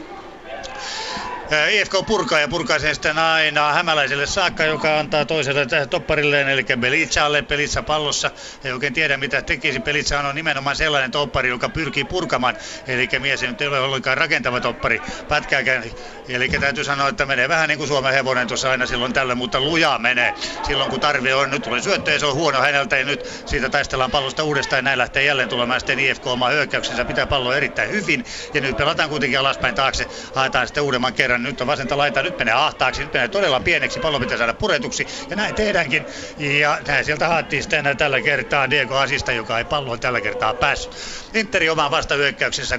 IFK 1.52 1.94
purkaa 2.08 2.40
ja 2.40 2.48
purkaa 2.48 2.80
sen 2.80 2.96
sitten 2.96 3.18
aina 3.18 3.74
hämäläiselle 3.74 4.26
saakka, 4.26 4.64
joka 4.64 5.00
antaa 5.00 5.26
toiselle 5.26 5.66
topparilleen, 5.90 6.50
eli 6.50 6.66
Belitsalle. 6.80 7.42
Belitsa 7.42 7.84
pallossa 7.84 8.32
ei 8.64 8.72
oikein 8.72 8.94
tiedä 8.94 9.18
mitä 9.18 9.42
tekisi. 9.42 9.80
Belitsa 9.80 10.20
on 10.20 10.36
nimenomaan 10.36 10.76
sellainen 10.76 11.12
toppari, 11.12 11.50
joka 11.50 11.70
pyrkii 11.70 12.04
purkamaan, 12.04 12.58
eli 12.88 13.10
mies 13.20 13.44
ei 13.44 13.50
nyt 13.50 13.62
ole 13.62 13.80
ollenkaan 13.80 14.18
rakentava 14.18 14.62
toppari 14.62 15.02
pätkääkään. 15.28 15.84
Eli 16.28 16.50
täytyy 16.50 16.84
sanoa, 16.84 17.08
että 17.10 17.26
menee 17.26 17.50
vähän 17.50 17.70
niin 17.70 17.78
kuin 17.78 17.88
Suomen 17.88 18.14
hevonen 18.14 18.48
tuossa 18.48 18.72
aina 18.72 18.86
silloin 18.86 19.14
tällä, 19.14 19.36
mutta 19.36 19.60
lujaa 19.62 20.00
menee 20.00 20.34
silloin 20.62 20.90
kun 20.90 21.00
tarve 21.00 21.36
on. 21.36 21.50
Nyt 21.50 21.62
tulee 21.62 21.82
syöttö 21.82 22.12
ja 22.12 22.20
se 22.20 22.26
on 22.26 22.36
huono 22.36 22.62
häneltä 22.62 22.98
ja 22.98 23.06
nyt 23.06 23.44
siitä 23.46 23.70
taistellaan 23.70 24.12
pallosta 24.12 24.44
uudestaan 24.44 24.84
näin 24.84 24.98
lähtee 24.98 25.24
jälleen 25.24 25.50
tulemaan 25.50 25.80
sitten 25.80 26.00
IFK 26.00 26.28
omaa 26.28 26.50
hyökkäyksensä. 26.50 27.06
Pitää 27.06 27.28
pallo 27.28 27.54
erittäin 27.54 27.92
hyvin 27.92 28.26
ja 28.54 28.62
nyt 28.62 28.78
pelataan 28.78 29.10
kuitenkin 29.10 29.40
alaspäin 29.40 29.76
taakse. 29.76 30.08
Haetaan 30.36 30.68
sitten 30.68 30.84
uudemman 30.84 31.14
kerran 31.14 31.37
kerran. 31.38 31.44
Nyt 31.44 31.62
on 31.62 31.68
vasenta 31.68 31.98
laita, 31.98 32.24
nyt 32.24 32.38
menee 32.40 32.54
ahtaaksi, 32.54 33.02
nyt 33.02 33.14
menee 33.14 33.28
todella 33.28 33.60
pieneksi. 33.60 34.00
Pallo 34.00 34.20
pitää 34.20 34.38
saada 34.38 34.54
puretuksi 34.54 35.08
ja 35.30 35.36
näin 35.36 35.56
tehdäänkin. 35.56 36.06
Ja 36.38 36.80
näin 36.88 37.06
sieltä 37.06 37.28
haettiin 37.28 37.64
sitten 37.64 37.98
tällä 37.98 38.22
kertaa 38.22 38.70
Diego 38.70 38.96
Asista, 38.96 39.32
joka 39.32 39.58
ei 39.58 39.66
palloon 39.66 40.00
tällä 40.00 40.22
kertaa 40.22 40.54
päässyt. 40.54 40.96
Interi 41.34 41.70
omaan 41.70 41.92
vastahyökkäyksessä. 41.92 42.78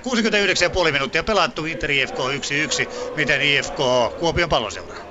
69,5 0.87 0.93
minuuttia 0.93 1.25
pelattu, 1.25 1.65
Inter 1.65 1.91
IFK 1.91 2.19
1-1. 2.19 2.91
Miten 3.15 3.43
IFK 3.43 3.79
Kuopion 4.19 4.49
palloseuraa? 4.49 5.08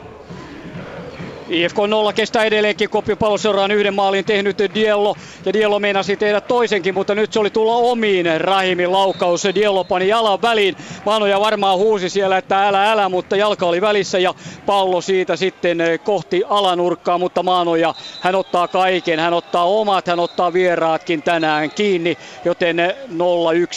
IFK 1.49 1.77
0 1.87 2.13
kestää 2.13 2.43
edelleenkin, 2.43 2.89
Kuopion 2.89 3.17
palloseuraan 3.17 3.71
yhden 3.71 3.93
maalin 3.93 4.25
tehnyt 4.25 4.57
Diello, 4.73 5.15
ja 5.45 5.53
Diello 5.53 5.79
meinasi 5.79 6.17
tehdä 6.17 6.41
toisenkin, 6.41 6.93
mutta 6.93 7.15
nyt 7.15 7.33
se 7.33 7.39
oli 7.39 7.49
tulla 7.49 7.75
omiin. 7.75 8.41
Rahimin 8.41 8.91
laukaus, 8.91 9.43
Diello 9.55 9.83
pani 9.83 10.07
jalan 10.07 10.41
väliin, 10.41 10.75
Manoja 11.05 11.39
varmaan 11.39 11.77
huusi 11.77 12.09
siellä, 12.09 12.37
että 12.37 12.67
älä 12.67 12.91
älä, 12.91 13.09
mutta 13.09 13.35
jalka 13.35 13.65
oli 13.65 13.81
välissä 13.81 14.19
ja 14.19 14.33
pallo 14.65 15.01
siitä 15.01 15.35
sitten 15.35 15.77
kohti 16.03 16.43
alanurkkaa, 16.49 17.17
mutta 17.17 17.43
Manoja, 17.43 17.93
hän 18.21 18.35
ottaa 18.35 18.67
kaiken, 18.67 19.19
hän 19.19 19.33
ottaa 19.33 19.65
omat, 19.65 20.07
hän 20.07 20.19
ottaa 20.19 20.53
vieraatkin 20.53 21.21
tänään 21.21 21.71
kiinni, 21.71 22.17
joten 22.45 22.77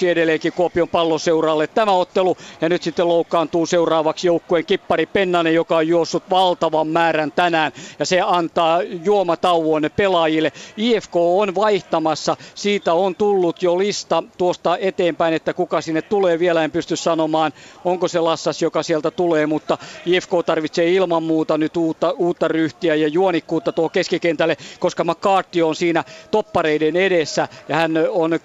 0-1 0.03 0.07
edelleenkin 0.09 0.53
Kuopion 0.53 0.89
palloseuralle 0.89 1.67
tämä 1.67 1.93
ottelu, 1.93 2.37
ja 2.61 2.69
nyt 2.69 2.83
sitten 2.83 3.09
loukkaantuu 3.09 3.67
seuraavaksi 3.67 4.27
joukkueen 4.27 4.67
kippari 4.67 5.07
Pennanen, 5.07 5.55
joka 5.55 5.77
on 5.77 5.89
juossut 5.89 6.23
valtavan 6.31 6.89
määrän 6.89 7.33
tänään 7.33 7.60
tänään 7.61 7.73
ja 7.99 8.07
se 8.07 8.21
antaa 8.21 8.83
juomatauon 8.83 9.83
pelaajille. 9.97 10.53
IFK 10.77 11.17
on 11.17 11.55
vaihtamassa, 11.55 12.37
siitä 12.55 12.95
on 12.95 13.15
tullut 13.15 13.63
jo 13.63 13.79
lista 13.79 14.23
tuosta 14.39 14.77
eteenpäin, 14.77 15.35
että 15.35 15.55
kuka 15.55 15.81
sinne 15.81 16.03
tulee. 16.03 16.39
Vielä 16.39 16.65
en 16.65 16.71
pysty 16.71 16.97
sanomaan, 16.97 17.53
onko 17.85 18.09
se 18.09 18.21
Lassas, 18.21 18.63
joka 18.63 18.83
sieltä 18.83 19.11
tulee, 19.11 19.47
mutta 19.47 19.79
IFK 20.07 20.31
tarvitsee 20.47 20.93
ilman 20.93 21.23
muuta 21.23 21.59
nyt 21.59 21.77
uutta, 21.77 22.11
uutta 22.11 22.49
ryhtiä 22.49 22.95
ja 22.95 23.09
juonikkuutta 23.09 23.73
tuo 23.73 23.89
keskikentälle, 23.89 24.57
koska 24.81 25.05
McCarthy 25.05 25.63
on 25.63 25.75
siinä 25.75 26.05
toppareiden 26.31 26.97
edessä 26.97 27.49
ja 27.69 27.77
hän 27.77 27.93
on 28.11 28.39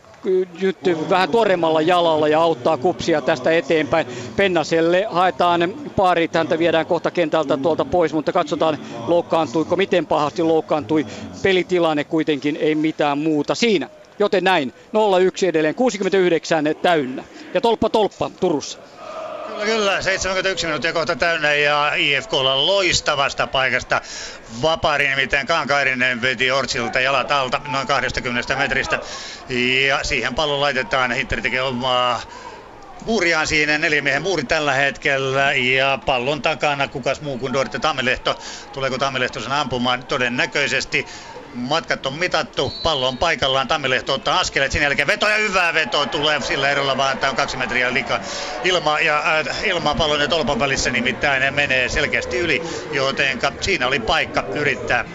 nyt 0.61 0.77
vähän 1.09 1.29
tuoremmalla 1.29 1.81
jalalla 1.81 2.27
ja 2.27 2.41
auttaa 2.41 2.77
kupsia 2.77 3.21
tästä 3.21 3.51
eteenpäin. 3.51 4.07
Pennaselle 4.35 5.05
haetaan 5.09 5.73
paarit, 5.95 6.33
häntä 6.33 6.59
viedään 6.59 6.85
kohta 6.85 7.11
kentältä 7.11 7.57
tuolta 7.57 7.85
pois, 7.85 8.13
mutta 8.13 8.31
katsotaan 8.31 8.77
loukkaantuiko, 9.07 9.75
miten 9.75 10.05
pahasti 10.05 10.43
loukkaantui. 10.43 11.05
Pelitilanne 11.43 12.03
kuitenkin 12.03 12.57
ei 12.57 12.75
mitään 12.75 13.17
muuta 13.17 13.55
siinä. 13.55 13.89
Joten 14.19 14.43
näin, 14.43 14.73
0-1 15.43 15.47
edelleen, 15.47 15.75
69 15.75 16.65
täynnä. 16.81 17.23
Ja 17.53 17.61
tolppa 17.61 17.89
tolppa 17.89 18.31
Turussa. 18.39 18.79
Kyllä, 19.55 19.65
kyllä. 19.65 20.01
71 20.01 20.65
minuuttia 20.65 20.93
kohta 20.93 21.15
täynnä 21.15 21.53
ja 21.53 21.93
IFKlla 21.95 22.65
loistavasta 22.65 23.47
paikasta. 23.47 24.01
Vapaari 24.61 25.07
nimittäin 25.07 25.47
Kaankairinen 25.47 26.21
veti 26.21 26.51
Ortsilta 26.51 26.99
jalat 26.99 27.31
alta 27.31 27.61
noin 27.67 27.87
20 27.87 28.55
metristä. 28.55 28.99
Ja 29.87 30.03
siihen 30.03 30.35
pallo 30.35 30.61
laitetaan. 30.61 31.11
Hitteri 31.11 31.41
tekee 31.41 31.61
omaa 31.61 32.21
muuriaan 33.05 33.47
siinä, 33.47 33.77
neljämiehen 33.77 34.21
muuri 34.21 34.43
tällä 34.43 34.73
hetkellä 34.73 35.53
ja 35.53 35.99
pallon 36.05 36.41
takana 36.41 36.87
kukas 36.87 37.21
muu 37.21 37.37
kuin 37.37 37.53
Dorte 37.53 37.79
Tammelehto. 37.79 38.39
Tuleeko 38.71 38.97
Tammelehto 38.97 39.39
sen 39.41 39.51
ampumaan? 39.51 40.05
Todennäköisesti 40.05 41.05
matkat 41.55 42.05
on 42.05 42.13
mitattu, 42.13 42.73
pallo 42.83 43.07
on 43.07 43.17
paikallaan, 43.17 43.67
Tammilehto 43.67 44.13
ottaa 44.13 44.39
askeleet, 44.39 44.71
sen 44.71 44.81
jälkeen 44.81 45.07
veto 45.07 45.29
ja 45.29 45.35
hyvää 45.35 45.73
veto 45.73 46.05
tulee 46.05 46.41
sillä 46.41 46.69
erolla 46.69 46.97
vaan, 46.97 47.13
että 47.13 47.29
on 47.29 47.35
kaksi 47.35 47.57
metriä 47.57 47.93
liikaa. 47.93 48.19
Ilma, 48.63 48.99
ja, 48.99 49.39
äh, 49.39 49.63
ilma 49.63 49.95
pallon 49.95 50.21
ja 50.21 50.27
tolpan 50.27 50.59
välissä 50.59 50.91
nimittäin 50.91 51.41
ne 51.41 51.51
menee 51.51 51.89
selkeästi 51.89 52.39
yli, 52.39 52.61
joten 52.91 53.39
siinä 53.61 53.87
oli 53.87 53.99
paikka 53.99 54.43
yrittää 54.53 55.05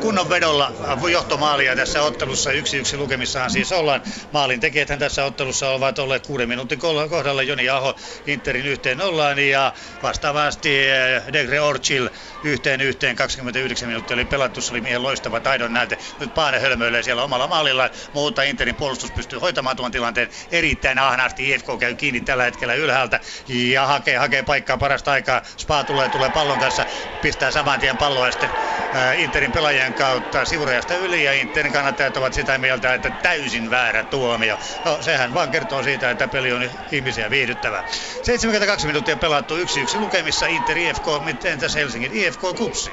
kunnon 0.00 0.30
vedolla 0.30 0.72
johtomaalia 1.12 1.76
tässä 1.76 2.02
ottelussa. 2.02 2.52
Yksi 2.52 2.76
yksi 2.76 2.96
lukemissahan 2.96 3.50
siis 3.50 3.72
ollaan. 3.72 4.02
Maalin 4.32 4.60
tekijäthän 4.60 4.98
tässä 4.98 5.24
ottelussa 5.24 5.70
ovat 5.70 5.98
olleet 5.98 6.26
kuuden 6.26 6.48
minuutin 6.48 6.78
kohdalla. 6.78 7.42
Joni 7.42 7.68
Aho 7.68 7.94
Interin 8.26 8.66
yhteen 8.66 9.00
ollaan 9.02 9.38
ja 9.38 9.72
vastaavasti 10.02 10.88
eh, 10.88 11.22
Degre 11.32 11.60
Orchil 11.60 12.08
yhteen 12.42 12.80
yhteen 12.80 13.16
29 13.16 13.88
minuuttia 13.88 14.14
oli 14.14 14.24
pelattu. 14.24 14.60
Se 14.60 14.72
oli 14.72 14.80
miehen 14.80 15.02
loistava 15.02 15.40
taidon 15.40 15.72
näyte. 15.72 15.98
Nyt 16.20 16.34
Paane 16.34 16.60
hölmöilee 16.60 17.02
siellä 17.02 17.22
omalla 17.22 17.46
maalilla, 17.46 17.90
mutta 18.12 18.42
Interin 18.42 18.76
puolustus 18.76 19.10
pystyy 19.10 19.38
hoitamaan 19.38 19.76
tuon 19.76 19.90
tilanteen 19.90 20.28
erittäin 20.50 20.98
ahnaasti. 20.98 21.50
IFK 21.50 21.66
käy 21.80 21.94
kiinni 21.94 22.20
tällä 22.20 22.44
hetkellä 22.44 22.74
ylhäältä 22.74 23.20
ja 23.48 23.86
hakee, 23.86 24.16
hakee 24.16 24.42
paikkaa 24.42 24.78
parasta 24.78 25.12
aikaa. 25.12 25.42
Spa 25.56 25.84
tulee, 25.84 26.08
tulee 26.08 26.30
pallon 26.30 26.58
kanssa, 26.58 26.86
pistää 27.20 27.50
saman 27.50 27.80
tien 27.80 27.98
palloa 27.98 28.26
ja 28.26 28.32
sitten 28.32 28.50
äh, 28.94 29.20
Interin 29.20 29.52
pelaajien 29.52 29.94
kautta 29.94 30.44
sivurajasta 30.44 30.94
yli 30.94 31.24
ja 31.24 31.32
Interin 31.32 31.72
kannattajat 31.72 32.16
ovat 32.16 32.32
sitä 32.32 32.58
mieltä, 32.58 32.94
että 32.94 33.10
täysin 33.10 33.70
väärä 33.70 34.04
tuomio. 34.04 34.58
No 34.84 35.02
sehän 35.02 35.34
vaan 35.34 35.50
kertoo 35.50 35.82
siitä, 35.82 36.10
että 36.10 36.28
peli 36.28 36.52
on 36.52 36.70
ihmisiä 36.90 37.30
viihdyttävää. 37.30 37.84
72 38.22 38.86
minuuttia 38.86 39.16
pelattu 39.16 39.56
1-1 39.56 39.60
lukemissa 39.94 40.46
Inter 40.46 40.78
IFK, 40.78 41.04
miten 41.24 41.58
tässä 41.58 41.78
Helsingin 41.78 42.12
IFK 42.12 42.27
kupsi. 42.36 42.90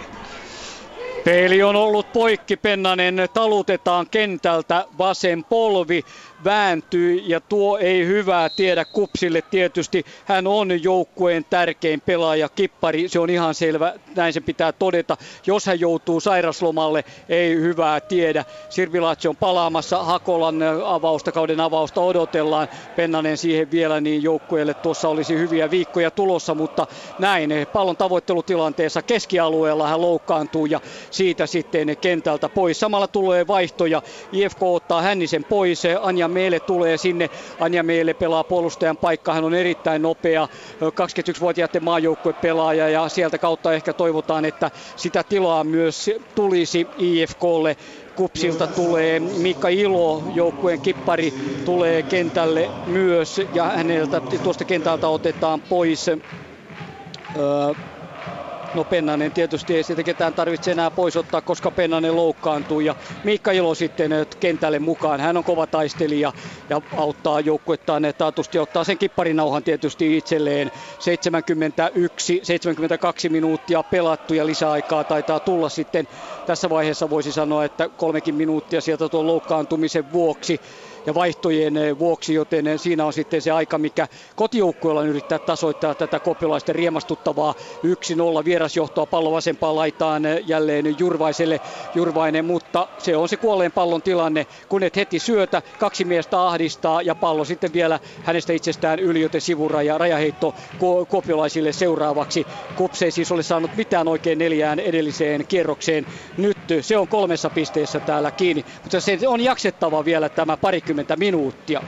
Peli 1.23 1.63
on 1.63 1.75
ollut 1.75 2.13
poikki, 2.13 2.57
Pennanen 2.57 3.15
talutetaan 3.33 4.07
kentältä, 4.11 4.85
vasen 4.97 5.43
polvi 5.43 6.03
vääntyy 6.45 7.21
ja 7.25 7.39
tuo 7.39 7.77
ei 7.77 8.05
hyvää 8.05 8.49
tiedä 8.49 8.85
Kupsille 8.85 9.41
tietysti. 9.41 10.05
Hän 10.25 10.47
on 10.47 10.83
joukkueen 10.83 11.45
tärkein 11.49 12.01
pelaaja, 12.01 12.49
kippari, 12.49 13.07
se 13.07 13.19
on 13.19 13.29
ihan 13.29 13.55
selvä, 13.55 13.93
näin 14.15 14.33
se 14.33 14.41
pitää 14.41 14.71
todeta. 14.71 15.17
Jos 15.47 15.65
hän 15.65 15.79
joutuu 15.79 16.19
sairaslomalle, 16.19 17.03
ei 17.29 17.55
hyvää 17.55 17.99
tiedä. 17.99 18.45
Sirvilatsi 18.69 19.27
on 19.27 19.35
palaamassa, 19.35 20.03
Hakolan 20.03 20.63
avausta, 20.85 21.31
kauden 21.31 21.59
avausta 21.59 22.01
odotellaan. 22.01 22.67
Pennanen 22.95 23.37
siihen 23.37 23.71
vielä, 23.71 24.01
niin 24.01 24.23
joukkueelle 24.23 24.73
tuossa 24.73 25.09
olisi 25.09 25.35
hyviä 25.37 25.71
viikkoja 25.71 26.11
tulossa, 26.11 26.55
mutta 26.55 26.87
näin 27.19 27.49
pallon 27.73 27.97
tavoittelutilanteessa 27.97 29.01
keskialueella 29.01 29.87
hän 29.87 30.01
loukkaantuu 30.01 30.65
ja 30.65 30.81
siitä 31.11 31.45
sitten 31.45 31.97
kentältä 32.01 32.49
pois. 32.49 32.79
Samalla 32.79 33.07
tulee 33.07 33.47
vaihtoja, 33.47 34.01
IFK 34.31 34.63
ottaa 34.63 35.01
Hännisen 35.01 35.43
pois, 35.43 35.83
Anja 36.01 36.27
Meele 36.35 36.59
tulee 36.59 36.97
sinne. 36.97 37.29
Anja 37.59 37.83
Meele 37.83 38.13
pelaa 38.13 38.43
puolustajan 38.43 38.97
paikka, 38.97 39.33
hän 39.33 39.43
on 39.43 39.53
erittäin 39.53 40.01
nopea, 40.01 40.47
21-vuotiaiden 40.81 41.83
maajoukkuepelaaja 41.83 42.89
ja 42.89 43.09
sieltä 43.09 43.39
kautta 43.39 43.73
ehkä 43.73 43.93
toivotaan, 43.93 44.45
että 44.45 44.71
sitä 44.95 45.23
tilaa 45.23 45.63
myös 45.63 46.09
tulisi 46.35 46.91
IFKlle. 46.95 47.75
Kupsilta 48.15 48.67
tulee 48.67 49.19
Mika 49.19 49.69
Ilo, 49.69 50.23
joukkueen 50.27 50.81
kippari, 50.81 51.33
tulee 51.65 52.03
kentälle 52.03 52.73
myös 52.85 53.41
ja 53.53 53.63
häneltä 53.63 54.21
tuosta 54.43 54.65
kentältä 54.65 55.07
otetaan 55.07 55.61
pois 55.61 56.05
No 58.75 58.83
Pennanen 58.83 59.31
tietysti 59.31 59.75
ei 59.75 59.83
sitä 59.83 60.03
ketään 60.03 60.33
tarvitse 60.33 60.71
enää 60.71 60.91
pois 60.91 61.15
ottaa, 61.17 61.41
koska 61.41 61.71
Pennanen 61.71 62.15
loukkaantuu 62.15 62.79
ja 62.79 62.95
Miikka 63.23 63.51
Ilo 63.51 63.75
sitten 63.75 64.11
eh, 64.11 64.27
kentälle 64.39 64.79
mukaan. 64.79 65.19
Hän 65.19 65.37
on 65.37 65.43
kova 65.43 65.67
taistelija 65.67 66.33
ja 66.69 66.81
auttaa 66.97 67.39
joukkuettaan 67.39 68.03
taatusti 68.17 68.59
ottaa 68.59 68.83
sen 68.83 68.97
kipparinauhan 68.97 69.63
tietysti 69.63 70.17
itselleen. 70.17 70.71
71, 70.99 72.39
72 72.43 73.29
minuuttia 73.29 73.83
pelattu 73.83 74.33
ja 74.33 74.45
lisäaikaa 74.45 75.03
taitaa 75.03 75.39
tulla 75.39 75.69
sitten. 75.69 76.07
Tässä 76.45 76.69
vaiheessa 76.69 77.09
voisi 77.09 77.31
sanoa, 77.31 77.65
että 77.65 77.89
kolmekin 77.89 78.35
minuuttia 78.35 78.81
sieltä 78.81 79.09
tuon 79.09 79.27
loukkaantumisen 79.27 80.11
vuoksi 80.11 80.59
ja 81.05 81.13
vaihtojen 81.13 81.77
eh, 81.77 81.99
vuoksi, 81.99 82.33
joten 82.33 82.67
eh, 82.67 82.79
siinä 82.79 83.05
on 83.05 83.13
sitten 83.13 83.41
se 83.41 83.51
aika, 83.51 83.77
mikä 83.77 84.07
kotijoukkueella 84.35 85.01
on 85.01 85.07
yrittää 85.07 85.39
tasoittaa 85.39 85.95
tätä 85.95 86.19
kopilaisten 86.19 86.75
riemastuttavaa 86.75 87.55
1-0 88.41 88.45
vierasjohtoa 88.45 89.05
pallo 89.05 89.31
vasempaan 89.31 89.75
laitaan 89.75 90.25
eh, 90.25 90.43
jälleen 90.47 90.95
Jurvaiselle 90.99 91.61
Jurvainen, 91.95 92.45
mutta 92.45 92.87
se 92.97 93.17
on 93.17 93.29
se 93.29 93.37
kuolleen 93.37 93.71
pallon 93.71 94.01
tilanne, 94.01 94.47
kun 94.69 94.83
et 94.83 94.95
heti 94.95 95.19
syötä, 95.19 95.61
kaksi 95.79 96.05
miestä 96.05 96.41
ahdistaa 96.41 97.01
ja 97.01 97.15
pallo 97.15 97.45
sitten 97.45 97.73
vielä 97.73 97.99
hänestä 98.23 98.53
itsestään 98.53 98.99
yli, 98.99 99.21
joten 99.21 99.41
sivuraja, 99.41 99.97
rajaheitto 99.97 100.55
kopiolaisille 101.09 101.71
seuraavaksi. 101.71 102.47
Kups 102.75 103.01
ei 103.01 103.11
siis 103.11 103.31
ole 103.31 103.43
saanut 103.43 103.71
mitään 103.75 104.07
oikein 104.07 104.37
neljään 104.37 104.79
edelliseen 104.79 105.47
kierrokseen. 105.47 106.05
Nyt 106.37 106.57
se 106.81 106.97
on 106.97 107.07
kolmessa 107.07 107.49
pisteessä 107.49 107.99
täällä 107.99 108.31
kiinni, 108.31 108.65
mutta 108.83 108.99
se 108.99 109.19
on 109.27 109.41
jaksettava 109.41 110.05
vielä 110.05 110.29
tämä 110.29 110.57
parikymmentä 110.57 110.94
20 110.95 111.15
minuuttia. 111.17 111.83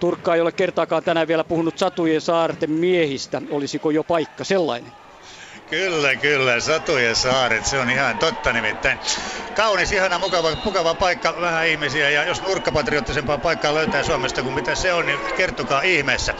Turkka 0.00 0.34
ei 0.34 0.40
ole 0.40 0.52
kertaakaan 0.52 1.04
tänään 1.04 1.28
vielä 1.28 1.44
puhunut 1.44 1.78
Satujen 1.78 2.20
saarten 2.20 2.70
miehistä. 2.70 3.42
Olisiko 3.50 3.90
jo 3.90 4.04
paikka 4.04 4.44
sellainen? 4.44 4.92
Kyllä, 5.70 6.16
kyllä. 6.16 6.60
Satujen 6.60 7.16
saaret, 7.16 7.66
se 7.66 7.78
on 7.78 7.90
ihan 7.90 8.18
totta 8.18 8.52
nimittäin. 8.52 8.98
Kaunis, 9.54 9.92
ihana, 9.92 10.18
mukava, 10.18 10.48
mukava 10.64 10.94
paikka, 10.94 11.40
vähän 11.40 11.66
ihmisiä. 11.66 12.10
Ja 12.10 12.24
jos 12.24 12.42
nurkkapatriottisempaa 12.42 13.38
paikkaa 13.38 13.74
löytää 13.74 14.02
Suomesta 14.02 14.42
kuin 14.42 14.54
mitä 14.54 14.74
se 14.74 14.92
on, 14.92 15.06
niin 15.06 15.20
kertokaa 15.36 15.82
ihmeessä. 15.82 16.34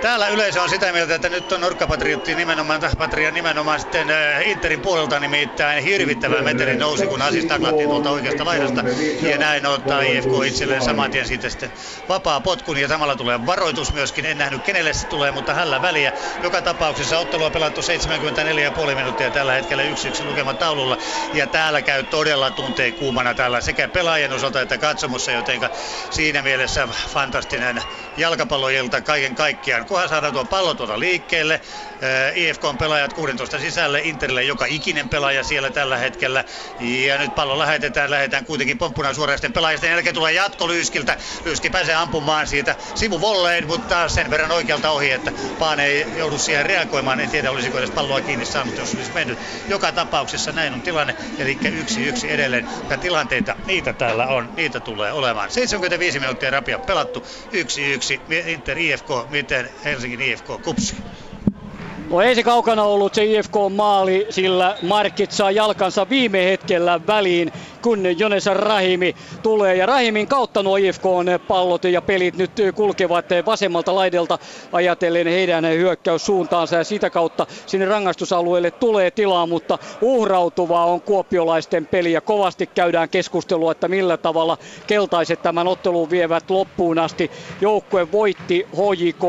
Täällä 0.00 0.28
yleisö 0.28 0.62
on 0.62 0.70
sitä 0.70 0.92
mieltä, 0.92 1.14
että 1.14 1.28
nyt 1.28 1.52
on 1.52 1.60
nurkkapatriotti 1.60 2.34
nimenomaan, 2.34 2.80
patria 2.98 3.30
nimenomaan 3.30 3.80
sitten 3.80 4.10
äh, 4.10 4.48
Interin 4.48 4.80
puolelta 4.80 5.20
nimittäin 5.20 5.84
hirvittävä 5.84 6.42
meteli 6.42 6.76
nousi, 6.76 7.06
kun 7.06 7.22
Asis 7.22 7.44
taklattiin 7.44 7.88
tuolta 7.88 8.10
oikeasta 8.10 8.44
laidasta. 8.44 8.84
Ja 9.22 9.38
näin 9.38 9.66
ottaa 9.66 10.00
IFK 10.00 10.30
itselleen 10.46 10.82
saman 10.82 11.10
tien 11.10 11.26
siitä 11.26 11.50
sitten 11.50 11.72
vapaa 12.08 12.40
potkun 12.40 12.78
ja 12.78 12.88
samalla 12.88 13.16
tulee 13.16 13.46
varoitus 13.46 13.92
myöskin. 13.92 14.26
En 14.26 14.38
nähnyt 14.38 14.62
kenelle 14.62 14.92
se 14.92 15.06
tulee, 15.06 15.30
mutta 15.30 15.54
hällä 15.54 15.82
väliä. 15.82 16.12
Joka 16.42 16.62
tapauksessa 16.62 17.18
ottelua 17.18 17.50
pelattu 17.50 17.82
74 17.82 18.71
puoli 18.72 18.94
minuuttia 18.94 19.30
tällä 19.30 19.52
hetkellä 19.52 19.82
yksi 19.82 20.08
yksi 20.08 20.24
lukeman 20.24 20.56
taululla. 20.56 20.98
Ja 21.34 21.46
täällä 21.46 21.82
käy 21.82 22.02
todella 22.02 22.50
tunteen 22.50 22.92
kuumana 22.92 23.34
täällä 23.34 23.60
sekä 23.60 23.88
pelaajien 23.88 24.32
osalta 24.32 24.60
että 24.60 24.78
katsomussa, 24.78 25.32
joten 25.32 25.60
siinä 26.10 26.42
mielessä 26.42 26.88
fantastinen 27.08 27.82
jalkapalloilta 28.16 29.00
kaiken 29.00 29.34
kaikkiaan. 29.34 29.84
Kunhan 29.84 30.08
saadaan 30.08 30.32
tuo 30.32 30.44
pallo 30.44 30.74
tuota 30.74 31.00
liikkeelle, 31.00 31.60
IFK 32.34 32.64
on 32.64 32.78
pelaajat 32.78 33.12
16 33.12 33.58
sisälle, 33.58 34.00
Interille 34.00 34.42
joka 34.42 34.66
ikinen 34.66 35.08
pelaaja 35.08 35.44
siellä 35.44 35.70
tällä 35.70 35.96
hetkellä. 35.96 36.44
Ja 36.80 37.18
nyt 37.18 37.34
pallo 37.34 37.58
lähetetään, 37.58 38.10
lähetään 38.10 38.44
kuitenkin 38.44 38.78
pomppuna 38.78 39.14
suoraan 39.14 39.38
sitten 39.38 39.52
pelaajista. 39.52 39.86
Jälkeen 39.86 40.14
tulee 40.14 40.32
jatko 40.32 40.68
Lyyskiltä. 40.68 41.16
Lyyski 41.44 41.70
pääsee 41.70 41.94
ampumaan 41.94 42.46
siitä 42.46 42.76
sivuvolleen, 42.94 43.66
mutta 43.66 44.08
sen 44.08 44.30
verran 44.30 44.50
oikealta 44.52 44.90
ohi, 44.90 45.10
että 45.10 45.32
Paane 45.58 45.86
ei 45.86 46.06
joudu 46.16 46.38
siihen 46.38 46.66
reagoimaan. 46.66 47.20
En 47.20 47.30
tiedä, 47.30 47.50
olisiko 47.50 47.78
edes 47.78 47.90
palloa 47.90 48.20
kiinni 48.20 48.44
saanut, 48.44 48.61
jos 48.76 48.94
olisi 48.94 49.12
mennyt. 49.14 49.38
Joka 49.68 49.92
tapauksessa 49.92 50.52
näin 50.52 50.74
on 50.74 50.82
tilanne, 50.82 51.16
eli 51.38 51.58
yksi 51.80 52.06
yksi 52.06 52.30
edelleen. 52.30 52.68
Ja 52.90 52.96
tilanteita, 52.96 53.56
niitä 53.66 53.92
täällä 53.92 54.26
on, 54.26 54.48
niitä 54.56 54.80
tulee 54.80 55.12
olemaan. 55.12 55.50
75 55.50 56.20
minuuttia 56.20 56.50
rapia 56.50 56.78
pelattu, 56.78 57.26
yksi 57.52 57.92
yksi. 57.92 58.20
Inter 58.46 58.78
IFK, 58.78 59.08
miten 59.30 59.70
Helsingin 59.84 60.20
IFK 60.20 60.46
kupsi? 60.64 60.96
No 62.10 62.20
ei 62.20 62.34
se 62.34 62.42
kaukana 62.42 62.82
ollut 62.82 63.14
se 63.14 63.24
IFK-maali, 63.24 64.26
sillä 64.30 64.76
Markit 64.82 65.32
saa 65.32 65.50
jalkansa 65.50 66.08
viime 66.08 66.44
hetkellä 66.44 67.00
väliin 67.06 67.52
kun 67.82 68.18
Jones 68.18 68.46
Rahimi 68.46 69.14
tulee. 69.42 69.76
Ja 69.76 69.86
Rahimin 69.86 70.26
kautta 70.26 70.62
nuo 70.62 70.76
IFKn 70.76 71.26
pallot 71.48 71.84
ja 71.84 72.02
pelit 72.02 72.36
nyt 72.36 72.50
kulkevat 72.74 73.26
vasemmalta 73.46 73.94
laidelta 73.94 74.38
ajatellen 74.72 75.26
heidän 75.26 75.64
hyökkäyssuuntaansa. 75.64 76.76
Ja 76.76 76.84
sitä 76.84 77.10
kautta 77.10 77.46
sinne 77.66 77.86
rangaistusalueelle 77.86 78.70
tulee 78.70 79.10
tilaa, 79.10 79.46
mutta 79.46 79.78
uhrautuvaa 80.00 80.84
on 80.86 81.00
kuopiolaisten 81.00 81.86
peli. 81.86 82.12
Ja 82.12 82.20
kovasti 82.20 82.66
käydään 82.66 83.08
keskustelua, 83.08 83.72
että 83.72 83.88
millä 83.88 84.16
tavalla 84.16 84.58
keltaiset 84.86 85.42
tämän 85.42 85.68
ottelun 85.68 86.10
vievät 86.10 86.50
loppuun 86.50 86.98
asti. 86.98 87.30
Joukkue 87.60 88.12
voitti 88.12 88.66
HJK 88.76 89.22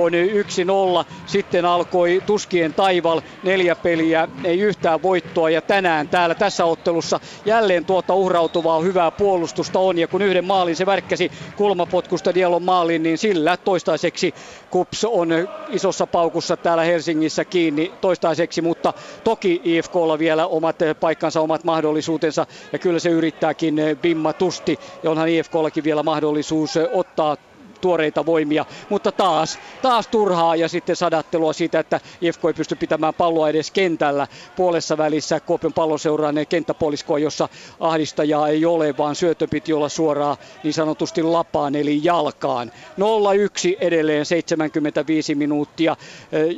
1-0, 1.04 1.06
sitten 1.26 1.66
alkoi 1.66 2.24
tuskien 2.26 2.74
taival, 2.74 3.22
neljä 3.44 3.76
peliä, 3.76 4.28
ei 4.44 4.60
yhtään 4.60 5.04
voittoa. 5.04 5.50
Ja 5.50 5.62
tänään 5.62 6.08
täällä 6.08 6.36
tässä 6.36 6.66
ottelussa 6.66 7.20
jälleen 7.46 7.86
tuota 7.86 8.14
uhrautuvaa 8.44 8.80
hyvää 8.80 9.12
puolustusta 9.12 9.80
on. 9.80 9.98
Ja 9.98 10.08
kun 10.08 10.22
yhden 10.22 10.46
maalin 10.46 10.76
se 10.76 10.86
värkkäsi 10.86 11.30
kulmapotkusta 11.56 12.34
Dialon 12.34 12.64
maalin, 12.64 13.04
niin 13.04 13.18
sillä 13.18 13.58
toistaiseksi 13.58 14.34
Kups 14.70 15.04
on 15.06 15.30
isossa 15.68 16.08
paukussa 16.08 16.58
täällä 16.58 16.84
Helsingissä 16.84 17.46
kiinni 17.46 17.98
toistaiseksi, 18.02 18.62
mutta 18.62 18.94
toki 19.24 19.62
IFKlla 19.64 20.20
vielä 20.20 20.48
omat 20.48 20.76
paikkansa, 21.00 21.42
omat 21.42 21.64
mahdollisuutensa. 21.64 22.46
Ja 22.72 22.80
kyllä 22.80 23.00
se 23.00 23.10
yrittääkin 23.10 23.76
bimmatusti 24.02 24.80
ja 25.04 25.12
onhan 25.12 25.30
IFKllakin 25.30 25.84
vielä 25.84 26.04
mahdollisuus 26.04 26.74
ottaa 26.92 27.38
tuoreita 27.84 28.26
voimia, 28.26 28.66
mutta 28.90 29.12
taas, 29.12 29.60
taas 29.82 30.08
turhaa 30.08 30.56
ja 30.56 30.68
sitten 30.68 30.96
sadattelua 30.96 31.54
siitä, 31.54 31.80
että 31.80 32.00
IFK 32.22 32.46
ei 32.46 32.54
pysty 32.54 32.76
pitämään 32.76 33.14
palloa 33.14 33.50
edes 33.50 33.72
kentällä 33.72 34.28
puolessa 34.56 34.98
välissä 34.98 35.40
Kuopion 35.40 35.74
palloseuraan 35.74 36.36
kenttäpoliskoa, 36.50 37.20
jossa 37.20 37.50
ahdistajaa 37.80 38.48
ei 38.48 38.66
ole, 38.66 38.98
vaan 38.98 39.16
syötö 39.16 39.48
piti 39.48 39.74
olla 39.74 39.90
suoraan 39.90 40.38
niin 40.64 40.74
sanotusti 40.74 41.24
lapaan 41.24 41.76
eli 41.76 42.00
jalkaan. 42.04 42.72
0-1 43.00 43.78
edelleen 43.80 44.26
75 44.26 45.36
minuuttia. 45.36 45.96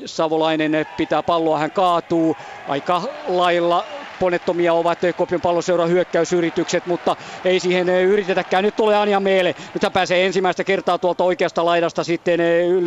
Savolainen 0.06 0.88
pitää 0.98 1.24
palloa, 1.24 1.60
hän 1.60 1.72
kaatuu 1.72 2.36
aika 2.68 3.02
lailla 3.28 3.86
ponettomia 4.20 4.74
ovat 4.74 5.00
Kopion 5.18 5.42
palloseuran 5.42 5.90
hyökkäysyritykset, 5.90 6.86
mutta 6.86 7.16
ei 7.46 7.60
siihen 7.60 7.90
yritetäkään. 7.90 8.64
Nyt 8.64 8.76
tulee 8.76 8.98
Anja 8.98 9.20
Meele. 9.20 9.56
Nyt 9.74 9.84
hän 9.84 9.92
pääsee 9.92 10.26
ensimmäistä 10.26 10.64
kertaa 10.64 10.98
tuolta 10.98 11.24
oikeasta 11.24 11.66
laidasta 11.66 12.04
sitten 12.04 12.40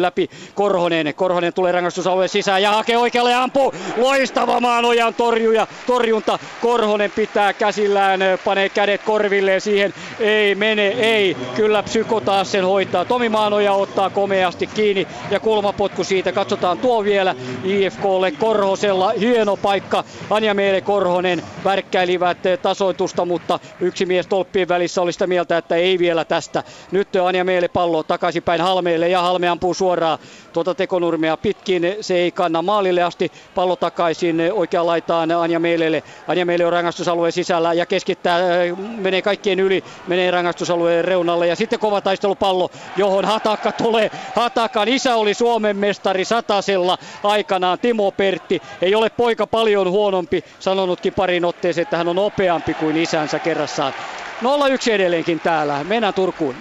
läpi 0.02 0.30
Korhonen. 0.55 1.14
Korhonen 1.14 1.55
tulee 1.55 1.72
rangaistusalueen 1.72 2.28
sisään 2.28 2.62
ja 2.62 2.70
hakee 2.70 2.96
oikealle 2.96 3.30
ja 3.30 3.42
ampuu. 3.42 3.74
Loistava 3.96 4.60
Maanojan 4.60 5.14
torjuja, 5.14 5.66
torjunta. 5.86 6.38
Korhonen 6.62 7.10
pitää 7.10 7.52
käsillään, 7.52 8.20
panee 8.44 8.68
kädet 8.68 9.02
korvilleen 9.02 9.60
siihen. 9.60 9.94
Ei 10.20 10.55
mene, 10.55 10.88
ei. 10.88 11.36
Kyllä 11.56 11.82
Psyko 11.82 12.20
taas 12.20 12.52
sen 12.52 12.64
hoitaa. 12.64 13.05
Tomi 13.05 13.28
Maanoja 13.28 13.72
ottaa 13.72 14.10
komeasti 14.10 14.66
kiinni 14.66 15.06
ja 15.30 15.40
kulmapotku 15.40 16.05
siitä. 16.05 16.32
Katsotaan 16.32 16.78
tuo 16.78 17.05
vielä 17.05 17.34
IFKlle 17.64 18.30
Korhosella. 18.30 19.12
Hieno 19.20 19.56
paikka. 19.56 20.05
Anja 20.30 20.55
Meele 20.55 20.80
Korhonen 20.80 21.17
Korhonen 21.18 21.42
värkkäilivät 21.64 22.38
tasoitusta, 22.62 23.24
mutta 23.24 23.58
yksi 23.80 24.06
mies 24.06 24.26
tolppien 24.26 24.68
välissä 24.68 25.02
oli 25.02 25.12
sitä 25.12 25.26
mieltä, 25.26 25.58
että 25.58 25.76
ei 25.76 25.98
vielä 25.98 26.24
tästä. 26.24 26.62
Nyt 26.90 27.16
Anja 27.16 27.44
Meele 27.44 27.68
pallo 27.68 28.02
takaisinpäin 28.02 28.60
Halmeelle 28.60 29.08
ja 29.08 29.22
Halme 29.22 29.48
ampuu 29.48 29.74
suoraan 29.74 30.18
tuota 30.52 30.74
tekonurmea 30.74 31.36
pitkin. 31.36 31.96
Se 32.00 32.14
ei 32.14 32.32
kanna 32.32 32.62
maalille 32.62 33.02
asti. 33.02 33.32
Pallo 33.54 33.76
takaisin 33.76 34.42
oikeaan 34.52 34.86
laitaan 34.86 35.30
Anja 35.30 35.60
Meelelle. 35.60 36.02
Anja 36.28 36.46
Meele 36.46 36.66
on 36.66 36.72
rangaistusalueen 36.72 37.32
sisällä 37.32 37.72
ja 37.72 37.86
keskittää, 37.86 38.40
menee 38.76 39.22
kaikkien 39.22 39.60
yli, 39.60 39.84
menee 40.06 40.30
rangaistusalueen 40.30 41.04
reunalle 41.04 41.46
ja 41.46 41.56
sitten 41.56 41.78
kova 41.78 42.00
taistelupallo, 42.00 42.70
johon 42.96 43.24
Hataka 43.24 43.72
tulee. 43.72 44.10
Hatakan 44.34 44.88
isä 44.88 45.16
oli 45.16 45.34
Suomen 45.34 45.76
mestari 45.76 46.24
satasella 46.24 46.98
aikanaan 47.22 47.78
Timo 47.78 48.10
Pertti. 48.10 48.62
Ei 48.82 48.94
ole 48.94 49.10
poika 49.10 49.46
paljon 49.46 49.90
huonompi, 49.90 50.44
sanonutkin 50.58 51.07
sanottiin 51.09 51.14
parin 51.14 51.44
otteeseen, 51.44 51.82
että 51.82 51.97
hän 51.97 52.09
on 52.09 52.16
nopeampi 52.16 52.74
kuin 52.74 52.97
isänsä 52.97 53.39
kerrassaan. 53.39 53.94
0-1 54.43 54.90
edelleenkin 54.90 55.40
täällä. 55.40 55.85
Mennään 55.85 56.14
Turkuun. 56.14 56.55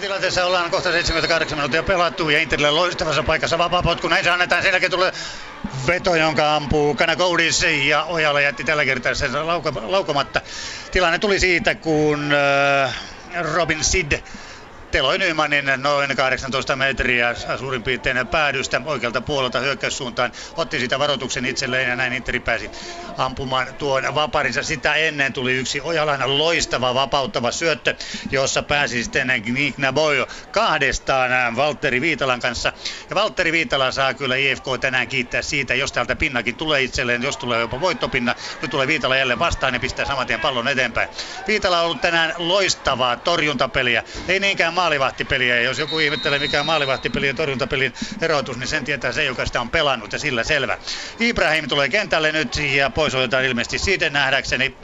Tilanteessa 0.00 0.46
ollaan 0.46 0.70
kohta 0.70 0.92
78 0.92 1.58
minuuttia 1.58 1.82
pelattu 1.82 2.30
ja 2.30 2.40
Interille 2.40 2.70
loistavassa 2.70 3.22
paikassa 3.22 3.58
vapaa 3.58 3.82
potku. 3.82 4.08
Näin 4.08 4.24
se 4.24 4.30
annetaan. 4.30 4.62
Sen 4.62 4.70
jälkeen 4.70 4.90
tulee 4.90 5.12
veto, 5.86 6.14
jonka 6.14 6.56
ampuu 6.56 6.94
Kanakoudis 6.94 7.66
ja 7.84 8.04
Ojala 8.04 8.40
jätti 8.40 8.64
tällä 8.64 8.84
kertaa 8.84 9.14
sen 9.14 9.32
laukomatta. 9.86 10.40
Tilanne 10.90 11.18
tuli 11.18 11.40
siitä, 11.40 11.74
kun 11.74 12.32
äh, 12.32 12.94
Robin 13.54 13.84
Sid 13.84 14.12
Teloi 14.90 15.18
Nymanin 15.18 15.64
noin 15.76 16.16
18 16.16 16.76
metriä 16.76 17.34
suurin 17.58 17.82
piirtein 17.82 18.26
päädystä 18.26 18.80
oikealta 18.84 19.20
puolelta 19.20 19.60
hyökkäyssuuntaan. 19.60 20.32
Otti 20.56 20.80
sitä 20.80 20.98
varoituksen 20.98 21.44
itselleen 21.44 21.88
ja 21.88 21.96
näin 21.96 22.12
Interi 22.12 22.40
pääsi 22.40 22.70
ampumaan 23.18 23.74
tuon 23.74 24.14
vaparinsa. 24.14 24.62
Sitä 24.62 24.94
ennen 24.94 25.32
tuli 25.32 25.52
yksi 25.52 25.80
Ojalan 25.80 26.38
loistava 26.38 26.94
vapauttava 26.94 27.50
syöttö, 27.50 27.94
jossa 28.30 28.62
pääsi 28.62 29.02
sitten 29.02 29.42
Gnikna 29.44 29.92
Boyo 29.92 30.26
kahdestaan 30.50 31.56
Valtteri 31.56 32.00
Viitalan 32.00 32.40
kanssa. 32.40 32.72
Ja 33.10 33.16
Valtteri 33.16 33.52
Viitala 33.52 33.92
saa 33.92 34.14
kyllä 34.14 34.36
IFK 34.36 34.64
tänään 34.80 35.08
kiittää 35.08 35.42
siitä, 35.42 35.74
jos 35.74 35.92
täältä 35.92 36.16
pinnakin 36.16 36.56
tulee 36.56 36.82
itselleen, 36.82 37.22
jos 37.22 37.36
tulee 37.36 37.60
jopa 37.60 37.80
voittopinna. 37.80 38.34
Nyt 38.62 38.70
tulee 38.70 38.86
Viitala 38.86 39.16
jälleen 39.16 39.38
vastaan 39.38 39.74
ja 39.74 39.80
pistää 39.80 40.06
saman 40.06 40.26
tien 40.26 40.40
pallon 40.40 40.68
eteenpäin. 40.68 41.08
Viitala 41.46 41.78
on 41.78 41.84
ollut 41.84 42.00
tänään 42.00 42.34
loistavaa 42.38 43.16
torjuntapeliä. 43.16 44.02
Ei 44.28 44.40
niinkään 44.40 44.74
maalivahtipeliä. 44.80 45.56
Ja 45.56 45.62
jos 45.62 45.78
joku 45.78 45.98
ihmettelee 45.98 46.38
mikä 46.38 46.60
on 46.60 46.66
maalivahtipeli 46.66 47.26
ja 47.26 47.34
torjuntapelin 47.34 47.92
erotus, 48.20 48.56
niin 48.56 48.68
sen 48.68 48.84
tietää 48.84 49.12
se, 49.12 49.24
joka 49.24 49.46
sitä 49.46 49.60
on 49.60 49.70
pelannut 49.70 50.12
ja 50.12 50.18
sillä 50.18 50.44
selvä. 50.44 50.78
Ibrahim 51.20 51.68
tulee 51.68 51.88
kentälle 51.88 52.32
nyt 52.32 52.56
ja 52.56 52.90
pois 52.90 53.14
otetaan 53.14 53.44
ilmeisesti 53.44 53.78
siitä 53.78 54.10
nähdäkseni 54.10 54.76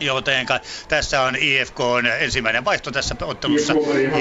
joten 0.00 0.46
tässä 0.88 1.22
on 1.22 1.36
IFK 1.36 1.80
on 1.80 2.06
ensimmäinen 2.06 2.64
vaihto 2.64 2.90
tässä 2.90 3.14
ottelussa 3.22 3.74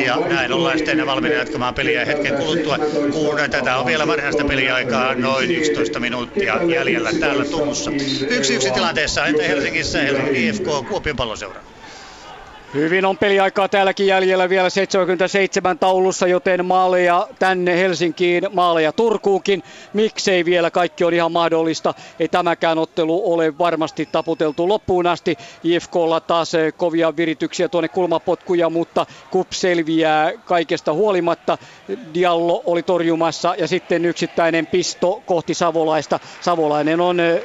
ja 0.05 0.15
näin 0.15 0.53
ollaan 0.53 0.77
sitten 0.77 1.05
valmiina 1.05 1.35
jatkamaan 1.35 1.73
peliä 1.73 2.05
hetken 2.05 2.35
kuluttua, 2.35 2.77
kun 3.11 3.37
tätä 3.51 3.77
on 3.77 3.85
vielä 3.85 4.07
varsinaista 4.07 4.45
peliaikaa 4.45 5.15
noin 5.15 5.51
11 5.51 5.99
minuuttia 5.99 6.63
jäljellä 6.63 7.11
täällä 7.19 7.45
Tunnussa. 7.45 7.91
Yksi 8.29 8.55
yksi 8.55 8.71
tilanteessa 8.71 9.25
entä 9.25 9.43
Helsingissä 9.43 10.01
Helsingin 10.01 10.35
IFK 10.35 10.87
Kuopion 10.89 11.15
palloseura. 11.15 11.74
Hyvin 12.75 13.05
on 13.05 13.17
peliaikaa 13.17 13.69
täälläkin 13.69 14.07
jäljellä 14.07 14.49
vielä 14.49 14.69
77 14.69 15.79
taulussa, 15.79 16.27
joten 16.27 16.65
maaleja 16.65 17.27
tänne 17.39 17.77
Helsinkiin, 17.77 18.47
maaleja 18.53 18.91
Turkuunkin. 18.91 19.63
Miksei 19.93 20.45
vielä, 20.45 20.71
kaikki 20.71 21.03
on 21.03 21.13
ihan 21.13 21.31
mahdollista. 21.31 21.93
Ei 22.19 22.27
tämäkään 22.27 22.77
ottelu 22.77 23.33
ole 23.33 23.57
varmasti 23.57 24.09
taputeltu 24.11 24.69
loppuun 24.69 25.07
asti. 25.07 25.35
IFKlla 25.63 26.19
taas 26.19 26.55
eh, 26.55 26.73
kovia 26.77 27.17
virityksiä 27.17 27.69
tuonne 27.69 27.87
kulmapotkuja, 27.87 28.69
mutta 28.69 29.05
Kup 29.31 29.51
selviää 29.51 30.31
kaikesta 30.45 30.93
huolimatta. 30.93 31.57
Diallo 32.13 32.61
oli 32.65 32.83
torjumassa 32.83 33.55
ja 33.57 33.67
sitten 33.67 34.05
yksittäinen 34.05 34.67
pisto 34.67 35.21
kohti 35.25 35.53
Savolaista. 35.53 36.19
Savolainen 36.41 37.01
on 37.01 37.19
eh, 37.19 37.41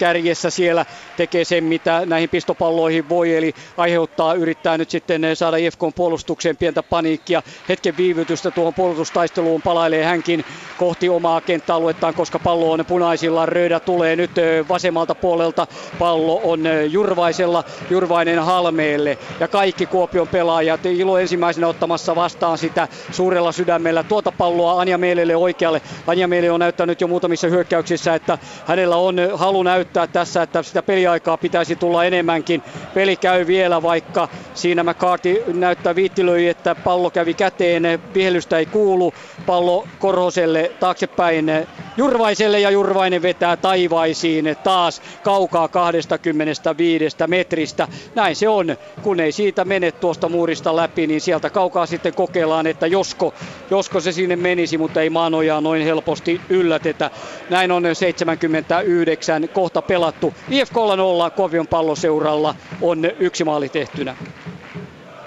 kärjessä 0.00 0.50
siellä 0.50 0.86
tekee 1.16 1.44
sen, 1.44 1.64
mitä 1.64 2.02
näihin 2.06 2.28
pistopalloihin 2.28 3.08
voi, 3.08 3.36
eli 3.36 3.54
aiheuttaa, 3.76 4.34
yrittää 4.34 4.78
nyt 4.78 4.90
sitten 4.90 5.22
saada 5.34 5.56
IFKn 5.56 5.92
puolustukseen 5.94 6.56
pientä 6.56 6.82
paniikkia. 6.82 7.42
Hetken 7.68 7.96
viivytystä 7.96 8.50
tuohon 8.50 8.74
puolustustaisteluun 8.74 9.62
palailee 9.62 10.04
hänkin 10.04 10.44
kohti 10.76 11.08
omaa 11.08 11.40
kenttäaluettaan, 11.40 12.14
koska 12.14 12.38
pallo 12.38 12.72
on 12.72 12.84
punaisilla. 12.86 13.46
Röydä 13.46 13.80
tulee 13.80 14.16
nyt 14.16 14.30
vasemmalta 14.68 15.14
puolelta. 15.14 15.66
Pallo 15.98 16.40
on 16.44 16.60
Jurvaisella, 16.90 17.64
Jurvainen 17.90 18.38
Halmeelle 18.38 19.18
ja 19.40 19.48
kaikki 19.48 19.86
Kuopion 19.86 20.28
pelaajat. 20.28 20.86
Ilo 20.86 21.18
ensimmäisenä 21.18 21.66
ottamassa 21.68 22.16
vastaan 22.16 22.58
sitä 22.58 22.88
suurella 23.10 23.52
sydämellä. 23.52 24.02
Tuota 24.02 24.32
palloa 24.32 24.80
Anja 24.80 24.98
Meelelle 24.98 25.36
oikealle. 25.36 25.82
Anja 26.06 26.28
Meele 26.28 26.50
on 26.50 26.60
näyttänyt 26.60 27.00
jo 27.00 27.08
muutamissa 27.08 27.48
hyökkäyksissä, 27.48 28.14
että 28.14 28.38
hänellä 28.66 28.96
on 28.96 29.16
halu 29.34 29.62
näyttää 29.62 29.89
tässä, 30.12 30.42
että 30.42 30.62
sitä 30.62 30.82
peliaikaa 30.82 31.36
pitäisi 31.36 31.76
tulla 31.76 32.04
enemmänkin. 32.04 32.62
Peli 32.94 33.16
käy 33.16 33.46
vielä, 33.46 33.82
vaikka 33.82 34.28
siinä 34.54 34.84
McCarthy 34.84 35.44
näyttää 35.54 35.94
viittilöi, 35.94 36.48
että 36.48 36.74
pallo 36.74 37.10
kävi 37.10 37.34
käteen, 37.34 37.82
vihellystä 38.14 38.58
ei 38.58 38.66
kuulu. 38.66 39.14
Pallo 39.46 39.88
Korhoselle 39.98 40.72
taaksepäin 40.80 41.50
Jurvaiselle 41.96 42.60
ja 42.60 42.70
Jurvainen 42.70 43.22
vetää 43.22 43.56
taivaisiin 43.56 44.56
taas 44.64 45.02
kaukaa 45.22 45.68
25 45.68 47.16
metristä. 47.26 47.88
Näin 48.14 48.36
se 48.36 48.48
on, 48.48 48.76
kun 49.02 49.20
ei 49.20 49.32
siitä 49.32 49.64
mene 49.64 49.92
tuosta 49.92 50.28
muurista 50.28 50.76
läpi, 50.76 51.06
niin 51.06 51.20
sieltä 51.20 51.50
kaukaa 51.50 51.86
sitten 51.86 52.14
kokeillaan, 52.14 52.66
että 52.66 52.86
josko, 52.86 53.34
josko 53.70 54.00
se 54.00 54.12
sinne 54.12 54.36
menisi, 54.36 54.78
mutta 54.78 55.00
ei 55.00 55.10
maanojaa 55.10 55.60
noin 55.60 55.82
helposti 55.84 56.40
yllätetä. 56.48 57.10
Näin 57.50 57.72
on 57.72 57.82
79 57.92 59.48
kohta 59.48 59.79
pelattu. 59.82 60.34
IFK 60.50 60.74
0 60.74 61.30
Kovion 61.30 61.66
palloseuralla 61.66 62.54
on 62.80 63.04
yksi 63.18 63.44
maali 63.44 63.68
tehtynä. 63.68 64.16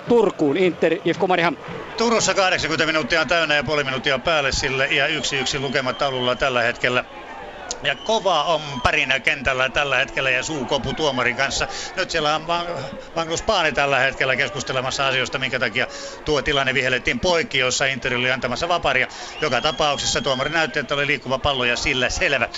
Turkuun 0.09 0.57
Inter 0.57 0.97
IFK 1.05 1.21
Mariham. 1.27 1.57
Turussa 1.97 2.33
80 2.33 2.85
minuuttia 2.85 3.21
on 3.21 3.27
täynnä 3.27 3.55
ja 3.55 3.63
puoli 3.63 3.83
minuuttia 3.83 4.19
päälle 4.19 4.51
sille 4.51 4.87
ja 4.87 5.07
yksi 5.07 5.37
yksi 5.37 5.59
lukemat 5.59 5.97
taululla 5.97 6.35
tällä 6.35 6.61
hetkellä. 6.61 7.05
Ja 7.83 7.95
kova 7.95 8.43
on 8.43 8.61
pärinä 8.83 9.19
kentällä 9.19 9.69
tällä 9.69 9.97
hetkellä 9.97 10.29
ja 10.29 10.43
suukopu 10.43 10.93
tuomarin 10.93 11.35
kanssa. 11.35 11.67
Nyt 11.95 12.11
siellä 12.11 12.35
on 12.35 12.45
Magnus 13.15 13.41
Paani 13.41 13.71
tällä 13.71 13.99
hetkellä 13.99 14.35
keskustelemassa 14.35 15.07
asioista, 15.07 15.39
minkä 15.39 15.59
takia 15.59 15.87
tuo 16.25 16.41
tilanne 16.41 16.73
vihellettiin 16.73 17.19
poikki, 17.19 17.57
jossa 17.57 17.85
Inter 17.85 18.15
oli 18.15 18.31
antamassa 18.31 18.67
vaparia. 18.67 19.07
Joka 19.41 19.61
tapauksessa 19.61 20.21
tuomari 20.21 20.49
näytti, 20.49 20.79
että 20.79 20.93
oli 20.95 21.07
liikkuva 21.07 21.39
pallo 21.39 21.63
ja 21.63 21.77
sillä 21.77 22.09
selvä. 22.09 22.49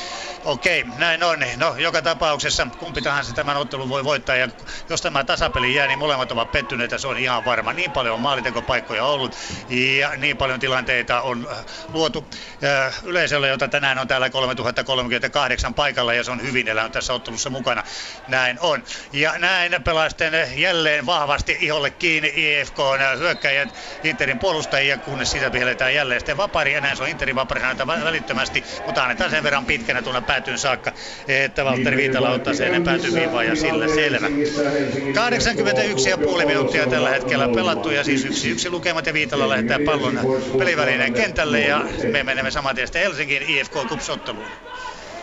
Okei, 0.46 0.84
näin 0.98 1.24
on. 1.24 1.40
No, 1.58 1.76
joka 1.78 2.02
tapauksessa 2.02 2.68
kumpi 2.78 3.02
tahansa 3.02 3.34
tämän 3.34 3.58
ottelun 3.58 3.90
voi 3.90 4.04
voittaa. 4.04 4.36
Ja 4.36 4.50
jos 4.90 5.02
tämä 5.02 5.24
tasapeli 5.24 5.76
jää, 5.76 5.88
niin 5.88 6.00
molemmat 6.00 6.32
ovat 6.32 6.52
pettyneitä, 6.52 6.98
se 6.98 7.08
on 7.08 7.18
ihan 7.18 7.46
varma. 7.46 7.74
Niin 7.74 7.92
paljon 7.92 8.16
on 8.16 8.22
maalintekopaikkoja 8.22 9.06
ollut 9.06 9.36
ja 9.70 10.16
niin 10.18 10.38
paljon 10.38 10.60
tilanteita 10.60 11.22
on 11.22 11.48
äh, 11.52 11.66
luotu 11.94 12.26
äh, 12.64 12.96
yleisölle, 13.04 13.48
jota 13.48 13.68
tänään 13.68 14.00
on 14.00 14.08
täällä 14.08 14.30
3030 14.30 15.15
38 15.22 15.74
paikalla 15.74 16.14
ja 16.14 16.24
se 16.24 16.32
on 16.32 16.42
hyvin 16.42 16.68
elänyt 16.68 16.92
tässä 16.92 17.14
ottelussa 17.14 17.50
mukana. 17.50 17.84
Näin 18.28 18.58
on. 18.60 18.84
Ja 19.14 19.34
näin 19.38 19.84
pelaisten 19.84 20.34
jälleen 20.56 21.06
vahvasti 21.06 21.58
iholle 21.62 21.90
kiinni 21.90 22.34
IFK 22.36 22.78
hyökkäjät 23.18 23.76
Interin 24.04 24.40
puolustajia, 24.40 24.98
kunnes 24.98 25.32
siitä 25.32 25.52
vihelletään 25.52 25.94
jälleen 25.94 26.20
sitten 26.20 26.38
vapari. 26.38 26.74
Ja 26.74 26.82
näin 26.82 26.98
se 26.98 27.04
on 27.04 27.10
Interin 27.10 27.36
vapari 27.36 27.62
välittömästi, 27.88 28.64
mutta 28.86 29.04
annetaan 29.04 29.30
sen 29.30 29.44
verran 29.44 29.66
pitkänä 29.66 30.02
tuonne 30.02 30.22
päätyyn 30.22 30.58
saakka, 30.58 30.92
että 31.28 31.66
Valtteri 31.66 31.98
Viitala 31.98 32.30
ottaa 32.30 32.54
sen 32.54 32.68
ennen 32.68 32.84
päätyviivaa 32.84 33.44
ja 33.44 33.56
sillä 33.56 33.88
selvä. 33.88 34.28
81,5 34.28 36.46
minuuttia 36.46 36.88
tällä 36.88 37.10
hetkellä 37.10 37.50
pelattu 37.56 37.90
ja 37.90 38.04
siis 38.04 38.26
yksi 38.26 38.50
yksi 38.50 38.70
lukemat 38.70 39.06
ja 39.06 39.14
Viitala 39.14 39.50
lähettää 39.50 39.80
pallon 39.86 40.20
pelivälinen 40.58 41.14
kentälle 41.14 41.60
ja 41.60 41.82
me 42.12 42.24
menemme 42.24 42.52
saman 42.52 42.76
tien 42.76 42.88
Helsinkiin 42.94 43.44
IFK 43.44 43.74
Kupsotteluun. 43.90 44.52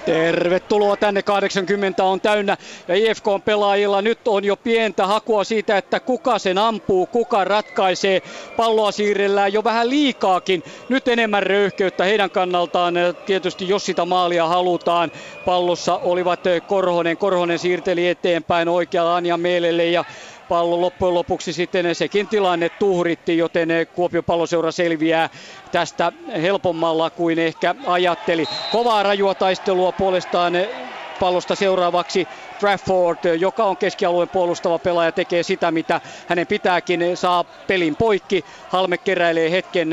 Tervetuloa 0.04 0.96
tänne, 0.96 1.22
80 1.22 2.04
on 2.04 2.20
täynnä 2.20 2.56
ja 2.88 2.94
IFK 2.94 3.28
on 3.28 3.42
pelaajilla. 3.42 4.02
Nyt 4.02 4.28
on 4.28 4.44
jo 4.44 4.56
pientä 4.56 5.06
hakua 5.06 5.44
siitä, 5.44 5.78
että 5.78 6.00
kuka 6.00 6.38
sen 6.38 6.58
ampuu, 6.58 7.06
kuka 7.06 7.44
ratkaisee. 7.44 8.22
Palloa 8.56 8.92
siirrellään 8.92 9.52
jo 9.52 9.64
vähän 9.64 9.90
liikaakin, 9.90 10.62
nyt 10.88 11.08
enemmän 11.08 11.42
röyhkeyttä 11.42 12.04
heidän 12.04 12.30
kannaltaan. 12.30 12.94
Tietysti 13.26 13.68
jos 13.68 13.86
sitä 13.86 14.04
maalia 14.04 14.46
halutaan, 14.46 15.12
pallossa 15.44 15.96
olivat 15.96 16.40
Korhonen, 16.66 17.16
Korhonen 17.16 17.58
siirteli 17.58 18.08
eteenpäin 18.08 18.68
oikealla 18.68 19.16
Anja 19.16 19.36
Meelelle 19.36 19.84
ja 19.86 20.04
pallo 20.52 20.80
loppujen 20.80 21.14
lopuksi 21.14 21.52
sitten 21.52 21.94
sekin 21.94 22.28
tilanne 22.28 22.68
tuhritti, 22.68 23.38
joten 23.38 23.68
Kuopion 23.94 24.24
palloseura 24.24 24.72
selviää 24.72 25.30
tästä 25.70 26.12
helpommalla 26.42 27.10
kuin 27.10 27.38
ehkä 27.38 27.74
ajatteli. 27.86 28.48
Kovaa 28.72 29.02
rajua 29.02 29.34
taistelua 29.34 29.92
puolestaan 29.92 30.52
pallosta 31.20 31.54
seuraavaksi 31.54 32.28
Trafford, 32.60 33.34
joka 33.38 33.64
on 33.64 33.76
keskialueen 33.76 34.28
puolustava 34.28 34.78
pelaaja, 34.78 35.12
tekee 35.12 35.42
sitä, 35.42 35.70
mitä 35.70 36.00
hänen 36.26 36.46
pitääkin, 36.46 37.16
saa 37.16 37.44
pelin 37.44 37.96
poikki. 37.96 38.44
Halme 38.68 38.98
keräilee 38.98 39.50
hetken 39.50 39.90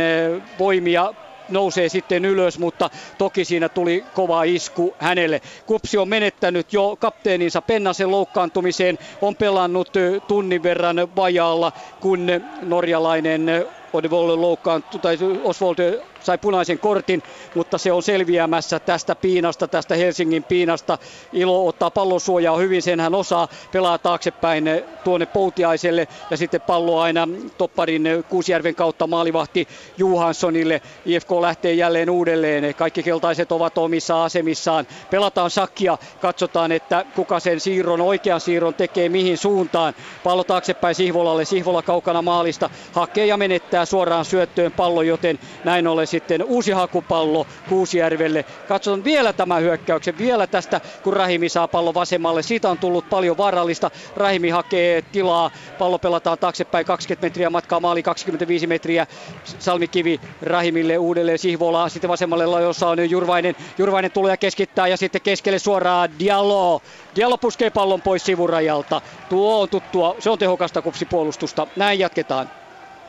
voimia 0.60 1.14
nousee 1.50 1.90
sitten 1.90 2.26
ylös, 2.26 2.60
mutta 2.60 2.90
toki 3.18 3.46
siinä 3.46 3.70
tuli 3.70 4.10
kova 4.14 4.44
isku 4.44 4.96
hänelle. 5.00 5.42
Kupsi 5.66 5.98
on 5.98 6.10
menettänyt 6.10 6.74
jo 6.74 6.96
kapteeninsa 7.00 7.62
Pennasen 7.62 8.12
loukkaantumiseen, 8.12 8.98
on 9.22 9.36
pelannut 9.36 9.90
tunnin 10.28 10.64
verran 10.64 10.98
vajaalla, 11.16 11.72
kun 12.00 12.28
norjalainen 12.62 13.46
Odivolle 13.94 14.36
loukkaantui, 14.36 15.00
tai 15.00 15.18
Oswald 15.44 15.78
sai 16.20 16.38
punaisen 16.38 16.80
kortin, 16.80 17.24
mutta 17.56 17.78
se 17.78 17.92
on 17.92 18.04
selviämässä 18.04 18.80
tästä 18.80 19.16
piinasta, 19.16 19.68
tästä 19.68 19.96
Helsingin 19.96 20.44
piinasta. 20.44 20.98
Ilo 21.34 21.68
ottaa 21.68 21.92
pallon 21.92 22.20
suojaa 22.20 22.58
hyvin, 22.58 22.82
sen 22.82 23.00
hän 23.00 23.16
osaa, 23.16 23.48
pelaa 23.72 23.98
taaksepäin 23.98 24.70
tuonne 25.04 25.26
Poutiaiselle 25.26 26.08
ja 26.30 26.38
sitten 26.38 26.62
pallo 26.62 27.00
aina 27.00 27.28
topparin 27.58 28.04
Kuusjärven 28.30 28.76
kautta 28.76 29.08
maalivahti 29.08 29.68
Juhanssonille. 29.98 30.82
IFK 31.06 31.32
lähtee 31.32 31.74
jälleen 31.74 32.10
uudelleen, 32.10 32.76
kaikki 32.76 33.04
keltaiset 33.04 33.52
ovat 33.52 33.78
omissa 33.78 34.24
asemissaan. 34.24 34.88
Pelataan 35.10 35.50
sakkia, 35.50 35.98
katsotaan, 36.22 36.72
että 36.72 37.06
kuka 37.16 37.40
sen 37.40 37.60
siirron, 37.60 38.02
oikean 38.02 38.42
siirron 38.42 38.74
tekee 38.74 39.10
mihin 39.10 39.38
suuntaan. 39.38 39.94
Pallo 40.24 40.44
taaksepäin 40.44 40.96
Sihvolalle, 40.96 41.46
Sihvola 41.46 41.82
kaukana 41.82 42.22
maalista, 42.22 42.70
hakee 42.94 43.26
ja 43.26 43.38
menettää 43.38 43.79
suoraan 43.86 44.26
syöttöön 44.26 44.72
pallo, 44.72 45.02
joten 45.02 45.40
näin 45.64 45.88
ollen 45.88 46.08
sitten 46.08 46.44
uusi 46.44 46.72
hakupallo 46.72 47.48
Kuusijärvelle. 47.70 48.46
Katsotaan 48.68 49.04
vielä 49.04 49.34
tämä 49.34 49.58
hyökkäyksen, 49.58 50.18
vielä 50.18 50.48
tästä 50.48 50.82
kun 51.04 51.14
Rahimi 51.14 51.50
saa 51.50 51.68
pallo 51.68 51.94
vasemmalle. 51.94 52.42
Siitä 52.42 52.70
on 52.70 52.78
tullut 52.78 53.10
paljon 53.10 53.38
vaarallista. 53.38 53.92
Rahimi 54.16 54.50
hakee 54.50 55.02
tilaa, 55.02 55.52
pallo 55.78 56.00
pelataan 56.00 56.38
taaksepäin 56.38 56.86
20 56.86 57.26
metriä 57.26 57.50
matkaa 57.50 57.80
maali 57.80 58.04
25 58.04 58.68
metriä. 58.68 59.08
Salmikivi 59.44 60.20
Rahimille 60.42 60.98
uudelleen 60.98 61.40
Sihvolaa, 61.40 61.90
sitten 61.90 62.10
vasemmalle 62.10 62.64
jossa 62.64 62.88
on 62.88 63.10
Jurvainen. 63.10 63.56
Jurvainen 63.78 64.12
tulee 64.12 64.34
ja 64.34 64.38
keskittää 64.38 64.88
ja 64.88 64.98
sitten 64.98 65.22
keskelle 65.22 65.60
suoraan 65.60 66.10
Diallo. 66.20 66.82
Diallo 67.16 67.38
puskee 67.38 67.70
pallon 67.70 68.02
pois 68.02 68.26
sivurajalta. 68.26 69.02
Tuo 69.30 69.62
on 69.62 69.70
tuttua, 69.70 70.16
se 70.20 70.30
on 70.30 70.40
tehokasta 70.40 70.82
kupsipuolustusta. 70.82 71.68
Näin 71.76 72.00
jatketaan. 72.00 72.50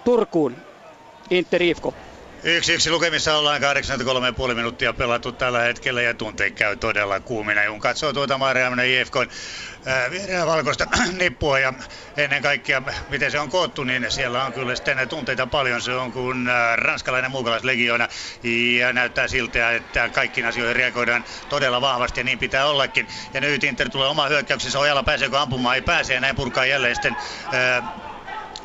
Turkuun. 0.05 0.57
Inter 1.31 1.63
IFK. 1.63 1.85
Yksi 2.43 2.73
yksi 2.73 2.91
lukemissa 2.91 3.37
ollaan 3.37 3.61
83,5 4.49 4.55
minuuttia 4.55 4.93
pelattu 4.93 5.33
tällä 5.33 5.61
hetkellä 5.61 6.03
ja 6.03 6.15
tunteet 6.15 6.55
käy 6.55 6.77
todella 6.77 7.21
kuumina. 7.21 7.67
Kun 7.69 7.81
katsoo 7.81 8.13
tuota 8.13 8.39
Mariaminen 8.39 8.87
IFK 8.87 9.15
vihreää 10.11 10.47
valkoista 10.47 10.87
nippua 11.19 11.59
ja 11.59 11.73
ennen 12.17 12.43
kaikkea 12.43 12.83
miten 13.09 13.31
se 13.31 13.41
on 13.41 13.51
koottu, 13.51 13.85
niin 13.85 14.11
siellä 14.11 14.45
on 14.45 14.53
kyllä 14.53 14.77
sitten 14.77 15.09
tunteita 15.09 15.47
paljon. 15.47 15.83
Se 15.83 15.95
on 15.95 16.13
kuin 16.13 16.49
ranskalainen 16.75 17.31
muukalaislegioona 17.31 18.09
ja 18.79 18.93
näyttää 18.93 19.29
siltä, 19.29 19.73
että 19.73 20.09
kaikkiin 20.09 20.47
asioihin 20.47 20.77
reagoidaan 20.77 21.25
todella 21.49 21.81
vahvasti 21.81 22.21
ja 22.21 22.25
niin 22.25 22.39
pitää 22.39 22.67
ollakin. 22.67 23.09
Ja 23.35 23.41
nyt 23.41 23.65
Inter 23.65 23.91
tulee 23.91 24.09
oma 24.09 24.29
hyökkäyksensä, 24.29 24.79
Ojala 24.79 25.03
pääseekö 25.03 25.41
ampumaan, 25.41 25.75
ei 25.75 25.83
pääse 25.83 26.15
ja 26.15 26.21
näin 26.21 26.37
purkaa 26.37 26.67
jälleen 26.67 26.95
sitten 26.95 27.17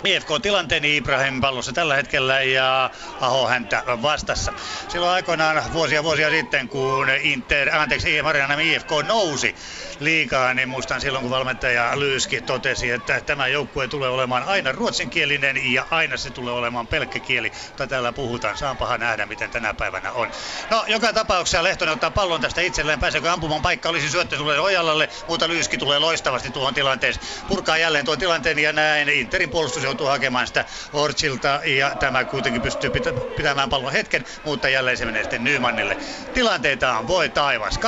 IFK-tilanteen 0.05 0.85
Ibrahim 0.85 1.41
pallossa 1.41 1.73
tällä 1.73 1.95
hetkellä 1.95 2.41
ja 2.41 2.89
Aho 3.21 3.47
häntä 3.47 3.83
vastassa. 3.87 4.53
Silloin 4.87 5.11
aikoinaan 5.11 5.63
vuosia 5.73 6.03
vuosia 6.03 6.29
sitten, 6.29 6.69
kun 6.69 7.09
Inter, 7.09 7.75
anteeksi, 7.75 8.21
Marianam 8.21 8.59
IFK 8.59 8.89
nousi 9.07 9.55
liikaa, 9.99 10.53
niin 10.53 10.69
muistan 10.69 11.01
silloin, 11.01 11.21
kun 11.21 11.31
valmentaja 11.31 11.99
Lyyski 11.99 12.41
totesi, 12.41 12.91
että 12.91 13.21
tämä 13.21 13.47
joukkue 13.47 13.87
tulee 13.87 14.09
olemaan 14.09 14.43
aina 14.43 14.71
ruotsinkielinen 14.71 15.73
ja 15.73 15.85
aina 15.91 16.17
se 16.17 16.29
tulee 16.29 16.53
olemaan 16.53 16.87
pelkkä 16.87 17.19
kieli, 17.19 17.51
jota 17.69 17.87
täällä 17.87 18.13
puhutaan. 18.13 18.57
Saapahan 18.57 18.99
nähdä, 18.99 19.25
miten 19.25 19.49
tänä 19.49 19.73
päivänä 19.73 20.11
on. 20.11 20.31
No, 20.71 20.83
joka 20.87 21.13
tapauksessa 21.13 21.63
Lehtonen 21.63 21.93
ottaa 21.93 22.11
pallon 22.11 22.41
tästä 22.41 22.61
itselleen. 22.61 22.99
Pääseekö 22.99 23.31
ampumaan 23.31 23.61
paikka? 23.61 23.89
Olisi 23.89 24.09
syöttö 24.09 24.37
tulee 24.37 24.59
Ojalalle, 24.59 25.09
mutta 25.27 25.47
Lyyski 25.47 25.77
tulee 25.77 25.99
loistavasti 25.99 26.49
tuohon 26.51 26.73
tilanteeseen. 26.73 27.25
Purkaa 27.47 27.77
jälleen 27.77 28.05
tuon 28.05 28.19
tilanteen 28.19 28.59
ja 28.59 28.73
näin 28.73 29.09
Interin 29.09 29.49
puolustus 29.49 29.85
joutuu 29.95 30.07
hakemaan 30.07 30.47
sitä 30.47 30.65
Orchilta 30.93 31.59
ja 31.65 31.95
tämä 31.99 32.23
kuitenkin 32.23 32.61
pystyy 32.61 32.91
pitämään 33.37 33.69
pallon 33.69 33.91
hetken, 33.91 34.25
mutta 34.45 34.69
jälleen 34.69 34.97
se 34.97 35.05
menee 35.05 35.23
sitten 35.23 35.43
Nymannille. 35.43 35.97
Tilanteita 36.33 36.97
on 36.97 37.07
voi 37.07 37.29
taivas. 37.29 37.79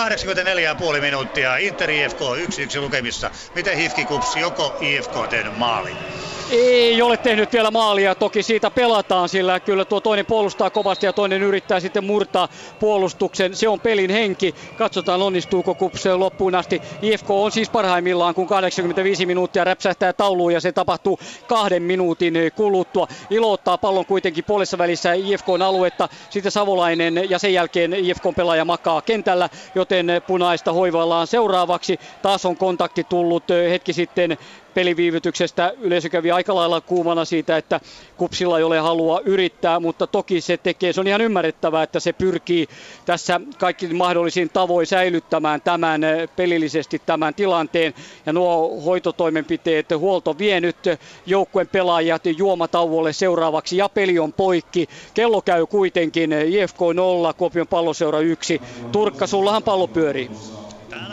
84,5 0.96 1.02
minuuttia 1.02 1.58
Interi 1.58 2.04
IFK 2.04 2.20
1-1 2.20 2.82
lukemissa. 2.82 3.32
Miten 3.56 3.78
Hifki 3.78 4.06
Kups, 4.06 4.36
joko 4.36 4.78
IFK 4.82 5.16
on 5.16 5.30
tehnyt 5.30 5.58
maali? 5.58 5.92
Ei 6.52 7.02
ole 7.02 7.18
tehnyt 7.18 7.54
vielä 7.54 7.72
maalia, 7.72 8.16
toki 8.16 8.44
siitä 8.44 8.72
pelataan, 8.72 9.30
sillä 9.30 9.60
kyllä 9.60 9.86
tuo 9.86 10.02
toinen 10.02 10.26
puolustaa 10.26 10.70
kovasti 10.70 11.06
ja 11.06 11.14
toinen 11.14 11.44
yrittää 11.44 11.80
sitten 11.80 12.04
murtaa 12.04 12.48
puolustuksen. 12.80 13.56
Se 13.56 13.68
on 13.68 13.80
pelin 13.80 14.10
henki. 14.10 14.56
Katsotaan 14.78 15.22
onnistuuko 15.22 15.76
kupseen 15.76 16.20
loppuun 16.20 16.56
asti. 16.56 16.82
IFK 17.02 17.30
on 17.30 17.52
siis 17.52 17.70
parhaimmillaan, 17.70 18.36
kun 18.36 18.48
85 18.48 19.26
minuuttia 19.26 19.64
räpsähtää 19.64 20.14
tauluun 20.14 20.54
ja 20.54 20.62
se 20.62 20.72
tapahtuu 20.72 21.20
kahden 21.48 21.84
minuutin 21.88 22.34
kuluttua. 22.56 23.08
Ilo 23.30 23.52
ottaa 23.52 23.78
pallon 23.78 24.06
kuitenkin 24.06 24.44
puolessa 24.44 24.78
välissä 24.78 25.14
IFKn 25.14 25.62
aluetta. 25.62 26.10
Sitten 26.30 26.52
Savolainen 26.52 27.30
ja 27.30 27.40
sen 27.40 27.54
jälkeen 27.54 27.94
IFKn 27.94 28.36
pelaaja 28.36 28.66
makaa 28.66 29.02
kentällä, 29.02 29.50
joten 29.76 30.08
punaista 30.28 30.74
hoivaillaan 30.74 31.28
seuraavaksi. 31.28 32.00
Taas 32.22 32.46
on 32.46 32.58
kontakti 32.58 33.04
tullut 33.04 33.44
hetki 33.70 33.94
sitten 33.94 34.38
peliviivytyksestä. 34.78 35.74
Yleisö 35.82 36.10
kävi 36.10 36.32
aika 36.32 36.56
lailla 36.56 36.82
kuumana 36.82 37.26
siitä, 37.26 37.58
että 37.58 37.80
kupsilla 38.18 38.58
ei 38.58 38.64
ole 38.64 38.80
halua 38.80 39.22
yrittää, 39.26 39.80
mutta 39.80 40.08
toki 40.08 40.42
se 40.42 40.58
tekee, 40.58 40.94
se 40.94 41.00
on 41.00 41.08
ihan 41.08 41.22
ymmärrettävää, 41.22 41.84
että 41.84 42.00
se 42.00 42.14
pyrkii 42.14 42.68
tässä 43.06 43.42
kaikki 43.58 43.88
mahdollisiin 43.88 44.50
tavoin 44.50 44.88
säilyttämään 44.88 45.62
tämän 45.62 46.04
eh, 46.04 46.30
pelillisesti 46.36 47.02
tämän 47.06 47.34
tilanteen. 47.34 47.94
Ja 48.26 48.34
nuo 48.34 48.82
hoitotoimenpiteet, 48.86 49.86
huolto 49.98 50.38
vie 50.38 50.62
nyt 50.62 50.78
joukkueen 51.26 51.68
pelaajat 51.68 52.22
juomatauolle 52.38 53.14
seuraavaksi 53.14 53.78
ja 53.78 53.90
peli 53.90 54.20
on 54.20 54.34
poikki. 54.34 54.90
Kello 55.14 55.42
käy 55.42 55.66
kuitenkin 55.66 56.34
IFK 56.34 56.80
0, 56.94 57.34
Kuopion 57.34 57.68
palloseura 57.68 58.20
1. 58.20 58.62
Turkka, 58.92 59.28
sullahan 59.28 59.64
pallo 59.64 59.88
pyörii. 59.88 60.30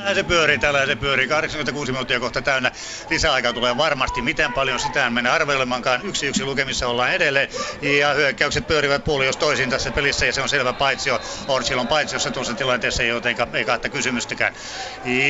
Täällähän 0.04 0.24
se 0.24 0.28
pyörii, 0.28 0.58
täällähän 0.58 0.88
se 0.88 0.96
pyörii. 0.96 1.28
86 1.28 1.92
minuuttia 1.92 2.20
kohta 2.20 2.42
täynnä. 2.42 2.72
Lisäaika 3.10 3.52
tulee 3.52 3.76
varmasti. 3.76 4.22
Miten 4.22 4.52
paljon 4.52 4.80
sitä 4.80 5.06
en 5.06 5.12
mennä 5.12 5.32
arvelemankaan. 5.32 6.00
Yksi 6.02 6.26
yksi 6.26 6.44
lukemissa 6.44 6.88
ollaan 6.88 7.12
edelleen. 7.12 7.48
Ja 7.82 8.14
hyökkäykset 8.14 8.66
pyörivät 8.66 9.04
puoli 9.04 9.26
jos 9.26 9.36
toisin 9.36 9.70
tässä 9.70 9.90
pelissä. 9.90 10.26
Ja 10.26 10.32
se 10.32 10.42
on 10.42 10.48
selvä 10.48 10.72
paitsio. 10.72 11.20
Orsil 11.48 11.78
on 11.78 11.88
paitsiossa 11.88 12.30
tuossa 12.30 12.54
tilanteessa, 12.54 13.02
joten 13.02 13.36
ei 13.54 13.64
kahta 13.64 13.88
kysymystäkään. 13.88 14.54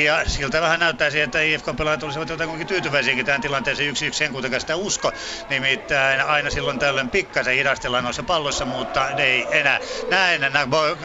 Ja 0.05 0.25
siltä 0.27 0.61
vähän 0.61 0.81
näyttäisi, 0.81 1.21
että 1.21 1.41
IFK-pelaajat 1.41 2.03
olisivat 2.03 2.29
jotenkin 2.29 2.67
tyytyväisiäkin 2.67 3.27
tähän 3.27 3.41
tilanteeseen. 3.41 3.89
Yksi 3.89 4.07
yksi 4.07 4.25
en 4.25 4.33
kuitenkaan 4.33 4.61
sitä 4.61 4.77
usko. 4.77 5.13
Nimittäin 5.49 6.21
aina 6.21 6.51
silloin 6.51 6.79
tällöin 6.79 7.11
pikkasen 7.11 7.55
hidastellaan 7.55 8.05
noissa 8.05 8.23
palloissa, 8.23 8.65
mutta 8.65 9.11
ei 9.11 9.47
enää. 9.51 9.81
Näin, 10.11 10.41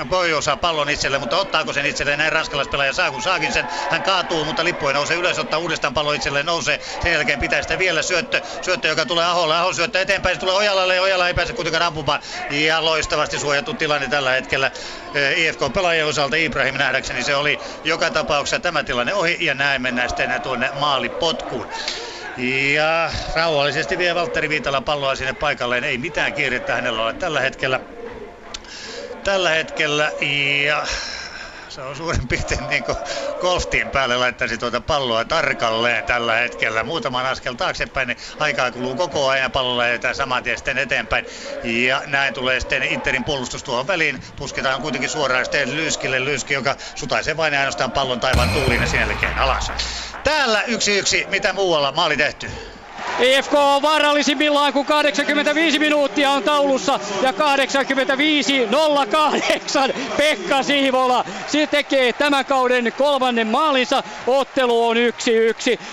voi, 0.10 0.34
osaa 0.34 0.58
pallon 0.58 0.90
itselle, 0.90 1.18
mutta 1.20 1.38
ottaako 1.38 1.74
sen 1.74 1.86
itselle 1.86 2.18
näin 2.18 2.32
ranskalaispelaaja 2.32 2.94
saa 2.94 3.12
kun 3.12 3.22
saakin 3.22 3.54
sen. 3.54 3.59
Hän 3.90 4.04
kaatuu, 4.04 4.46
mutta 4.46 4.64
lippu 4.64 4.88
ei 4.88 4.94
nouse 4.94 5.16
ylös, 5.16 5.40
ottaa 5.40 5.60
uudestaan 5.60 5.94
pallo 5.94 6.14
itselleen, 6.14 6.46
nousee. 6.46 6.80
Sen 7.00 7.12
jälkeen 7.12 7.40
pitää 7.40 7.62
sitä 7.62 7.78
vielä 7.78 8.02
syöttö, 8.02 8.42
syöttö 8.62 8.88
joka 8.88 9.06
tulee 9.06 9.26
Aholle. 9.26 9.56
Aho 9.56 9.74
syöttö 9.74 10.02
eteenpäin, 10.02 10.36
se 10.36 10.40
tulee 10.40 10.56
Ojalalle 10.56 10.96
ja 10.96 11.02
Ojala 11.02 11.28
ei 11.28 11.34
pääse 11.34 11.54
kuitenkaan 11.54 11.84
ampumaan. 11.84 12.22
Ja 12.50 12.86
loistavasti 12.86 13.40
suojattu 13.40 13.74
tilanne 13.74 14.08
tällä 14.08 14.32
hetkellä 14.32 14.72
eh, 15.14 15.38
IFK-pelaajien 15.38 16.06
osalta 16.06 16.36
Ibrahim 16.36 16.76
nähdäkseni 16.76 17.24
se 17.24 17.36
oli 17.36 17.60
joka 17.84 18.12
tapauksessa 18.12 18.60
tämä 18.60 18.84
tilanne 18.84 19.14
ohi 19.14 19.38
ja 19.40 19.54
näin 19.54 19.82
mennään 19.82 20.10
sitten 20.10 20.42
tuonne 20.42 20.70
maalipotkuun. 20.74 21.68
Ja 22.74 23.12
rauhallisesti 23.36 23.98
vie 23.98 24.16
Valtteri 24.16 24.50
Viitala 24.50 24.82
palloa 24.82 25.16
sinne 25.16 25.34
paikalleen. 25.34 25.84
Ei 25.84 25.98
mitään 25.98 26.34
kiirettä 26.34 26.76
hänellä 26.76 27.04
ole 27.04 27.14
tällä 27.14 27.42
hetkellä. 27.42 27.80
Tällä 29.24 29.50
hetkellä. 29.50 30.12
Ja 30.66 30.88
se 31.70 31.82
on 31.82 31.96
suurin 31.96 32.28
piirtein 32.28 32.68
niin 32.68 32.84
kuin 32.84 32.98
golftiin 33.40 33.92
päälle 33.92 34.18
laittaisi 34.18 34.58
tuota 34.58 34.82
palloa 34.82 35.26
tarkalleen 35.26 36.06
tällä 36.06 36.36
hetkellä. 36.36 36.84
Muutaman 36.84 37.26
askel 37.26 37.54
taaksepäin, 37.54 38.08
niin 38.08 38.18
aikaa 38.40 38.72
kuluu 38.72 38.96
koko 38.96 39.28
ajan, 39.30 39.52
pallo 39.52 39.78
lähdetään 39.78 40.16
saman 40.16 40.44
tien 40.44 40.58
sitten 40.58 40.78
eteenpäin. 40.78 41.26
Ja 41.64 42.02
näin 42.06 42.34
tulee 42.34 42.60
sitten 42.60 42.84
Interin 42.84 43.26
puolustus 43.26 43.64
tuohon 43.64 43.88
väliin. 43.88 44.24
Pusketaan 44.36 44.82
kuitenkin 44.82 45.10
suoraan 45.10 45.46
sitten 45.46 45.76
Lyskille, 45.76 46.26
Lyski, 46.26 46.54
joka 46.54 46.76
sutaisee 46.96 47.38
vain 47.38 47.54
ainoastaan 47.54 47.92
pallon 47.92 48.20
taivaan 48.20 48.50
tuuliin 48.50 48.82
ja 48.82 48.88
sen 48.88 49.00
jälkeen 49.00 49.38
alas. 49.38 49.72
Täällä 50.24 50.64
yksi 50.64 50.98
yksi, 50.98 51.26
mitä 51.30 51.54
muualla 51.54 51.92
maali 51.92 52.18
tehty. 52.18 52.52
EFK 53.20 53.54
on 53.54 53.82
vaarallisimmillaan, 53.82 54.74
kun 54.74 54.86
85 54.86 55.80
minuuttia 55.80 56.32
on 56.32 56.44
taulussa 56.44 57.00
ja 57.22 57.32
85-08 57.32 57.36
Pekka 60.18 60.64
Siivola. 60.64 61.26
Se 61.48 61.68
tekee 61.68 62.14
tämän 62.14 62.46
kauden 62.46 62.94
kolmannen 62.98 63.48
maalinsa. 63.48 64.04
Ottelu 64.28 64.88
on 64.88 64.98
1-1. 64.98 65.00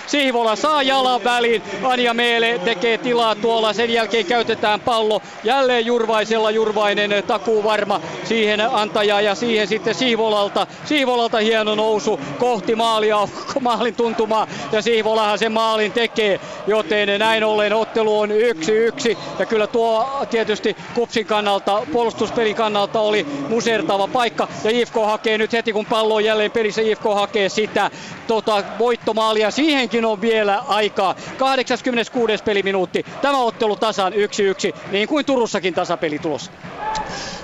Siivola 0.07 0.55
saa 0.55 0.83
jalan 0.83 1.23
väliin. 1.23 1.63
Anja 1.83 2.13
Meele 2.13 2.59
tekee 2.59 2.97
tilaa 2.97 3.35
tuolla. 3.35 3.73
Sen 3.73 3.93
jälkeen 3.93 4.25
käytetään 4.25 4.79
pallo. 4.79 5.21
Jälleen 5.43 5.85
Jurvaisella 5.85 6.51
Jurvainen 6.51 7.23
takuu 7.27 7.63
varma 7.63 8.01
siihen 8.23 8.61
antaja 8.71 9.21
ja 9.21 9.35
siihen 9.35 9.67
sitten 9.67 9.95
Siivolalta. 9.95 10.67
Siivolalta 10.85 11.37
hieno 11.37 11.75
nousu 11.75 12.19
kohti 12.39 12.75
maalia, 12.75 13.27
maalin 13.59 13.95
tuntumaa 13.95 14.47
ja 14.71 14.81
Siivolahan 14.81 15.39
sen 15.39 15.51
maalin 15.51 15.91
tekee, 15.91 16.39
joten 16.67 17.06
näin 17.17 17.43
ollen 17.43 17.73
ottelu 17.73 18.19
on 18.19 18.31
yksi 18.31 18.71
yksi 18.71 19.17
ja 19.39 19.45
kyllä 19.45 19.67
tuo 19.67 20.25
tietysti 20.29 20.75
Kupsin 20.95 21.25
kannalta, 21.25 21.83
puolustuspelin 21.91 22.55
kannalta 22.55 22.99
oli 22.99 23.23
musertava 23.49 24.07
paikka 24.07 24.47
ja 24.63 24.71
IFK 24.71 24.95
hakee 24.95 25.37
nyt 25.37 25.53
heti 25.53 25.73
kun 25.73 25.85
pallo 25.85 26.15
on 26.15 26.25
jälleen 26.25 26.51
pelissä, 26.51 26.81
IFK 26.81 27.03
hakee 27.03 27.49
sitä 27.49 27.91
tota, 28.27 28.63
voittomaalia. 28.79 29.51
Siihenkin 29.51 30.05
on 30.05 30.21
vielä 30.21 30.63
aikaa. 30.67 31.15
86. 31.37 32.43
peliminuutti. 32.43 33.05
Tämä 33.21 33.37
ottelu 33.37 33.75
tasan 33.75 34.13
1-1, 34.13 34.17
niin 34.91 35.07
kuin 35.07 35.25
Turussakin 35.25 35.73
tasapeli 35.73 36.19
tulossa. 36.19 36.51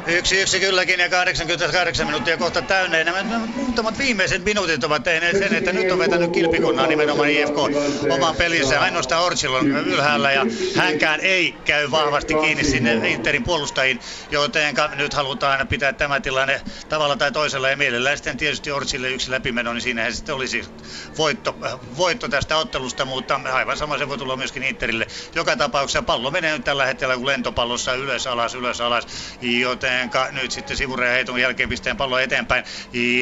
Yksi 0.08 0.42
yksi 0.42 0.60
kylläkin 0.60 1.00
ja 1.00 1.10
88 1.10 2.08
minuuttia 2.08 2.38
kohta 2.38 2.62
täynnä. 2.62 3.04
Nämä 3.04 3.24
muutamat 3.56 3.98
viimeiset 3.98 4.44
minuutit 4.46 4.84
ovat 4.84 5.04
tehneet 5.04 5.38
sen, 5.38 5.56
että 5.56 5.74
nyt 5.74 5.92
on 5.92 6.00
vetänyt 6.00 6.32
kilpikunnaa 6.32 6.88
nimenomaan 6.88 7.30
IFK 7.30 7.58
oman 8.10 8.36
pelinsä. 8.36 8.82
Ainoastaan 8.82 9.24
Orsil 9.24 9.54
on 9.54 9.68
ylhäällä 9.68 10.32
ja 10.32 10.46
hänkään 10.76 11.20
ei 11.20 11.56
käy 11.66 11.92
vahvasti 11.92 12.34
kiinni 12.34 12.64
sinne 12.64 13.10
Interin 13.10 13.44
puolustajiin, 13.44 14.00
joten 14.32 14.76
nyt 14.96 15.14
halutaan 15.14 15.68
pitää 15.68 15.94
tämä 15.94 16.20
tilanne 16.20 16.62
tavalla 16.90 17.18
tai 17.18 17.32
toisella 17.32 17.70
ja 17.70 17.78
mielellään 17.78 18.18
sitten 18.18 18.38
tietysti 18.38 18.72
Orsille 18.72 19.10
yksi 19.10 19.32
läpimeno, 19.32 19.74
niin 19.74 19.82
siinähän 19.82 20.14
sitten 20.14 20.36
olisi 20.36 20.66
voitto, 21.18 21.56
voitto 21.98 22.28
tästä 22.28 22.58
ottelusta, 22.58 23.06
mutta 23.06 23.40
aivan 23.54 23.78
sama 23.78 23.98
se 23.98 24.10
voi 24.10 24.18
tulla 24.18 24.38
myöskin 24.38 24.64
Interille. 24.64 25.08
Joka 25.36 25.56
tapauksessa 25.58 26.02
pallo 26.02 26.32
menee 26.32 26.54
nyt 26.54 26.64
tällä 26.64 26.86
hetkellä 26.86 27.16
kuin 27.16 27.26
lentopallossa 27.26 27.94
ylös 27.94 28.28
alas, 28.28 28.56
ylös 28.56 28.82
alas, 28.82 29.08
joten 29.42 29.93
nyt 30.32 30.52
sitten 30.52 30.78
sivureja 30.78 31.14
heiton 31.14 31.40
jälkeen 31.40 31.70
pisteen 31.70 31.98
pallo 31.98 32.20
eteenpäin 32.20 32.64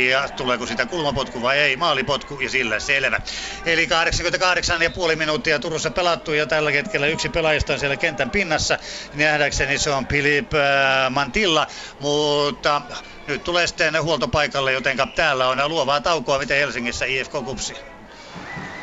ja 0.10 0.30
tuleeko 0.30 0.66
sitä 0.66 0.86
kulmapotku 0.86 1.42
vai 1.42 1.58
ei, 1.58 1.76
maalipotku 1.78 2.40
ja 2.40 2.50
sillä 2.50 2.80
selvä. 2.80 3.20
Eli 3.66 3.88
88,5 5.12 5.16
minuuttia 5.16 5.60
Turussa 5.60 5.92
pelattu 5.92 6.34
ja 6.34 6.46
tällä 6.46 6.72
hetkellä 6.72 7.08
yksi 7.08 7.30
pelaajista 7.30 7.74
on 7.74 7.80
siellä 7.80 7.98
kentän 7.98 8.32
pinnassa. 8.32 8.78
Nähdäkseni 9.14 9.78
se 9.78 9.90
on 9.90 10.08
Filip 10.08 10.54
äh, 10.54 10.62
Mantilla, 11.10 11.68
mutta 12.00 12.82
nyt 13.28 13.44
tulee 13.44 13.68
sitten 13.68 14.04
huoltopaikalle, 14.04 14.72
joten 14.72 14.98
täällä 15.16 15.48
on 15.48 15.70
luovaa 15.70 16.02
taukoa, 16.02 16.40
miten 16.40 16.58
Helsingissä 16.58 17.06
IFK 17.06 17.32
Kupsi. 17.32 18.01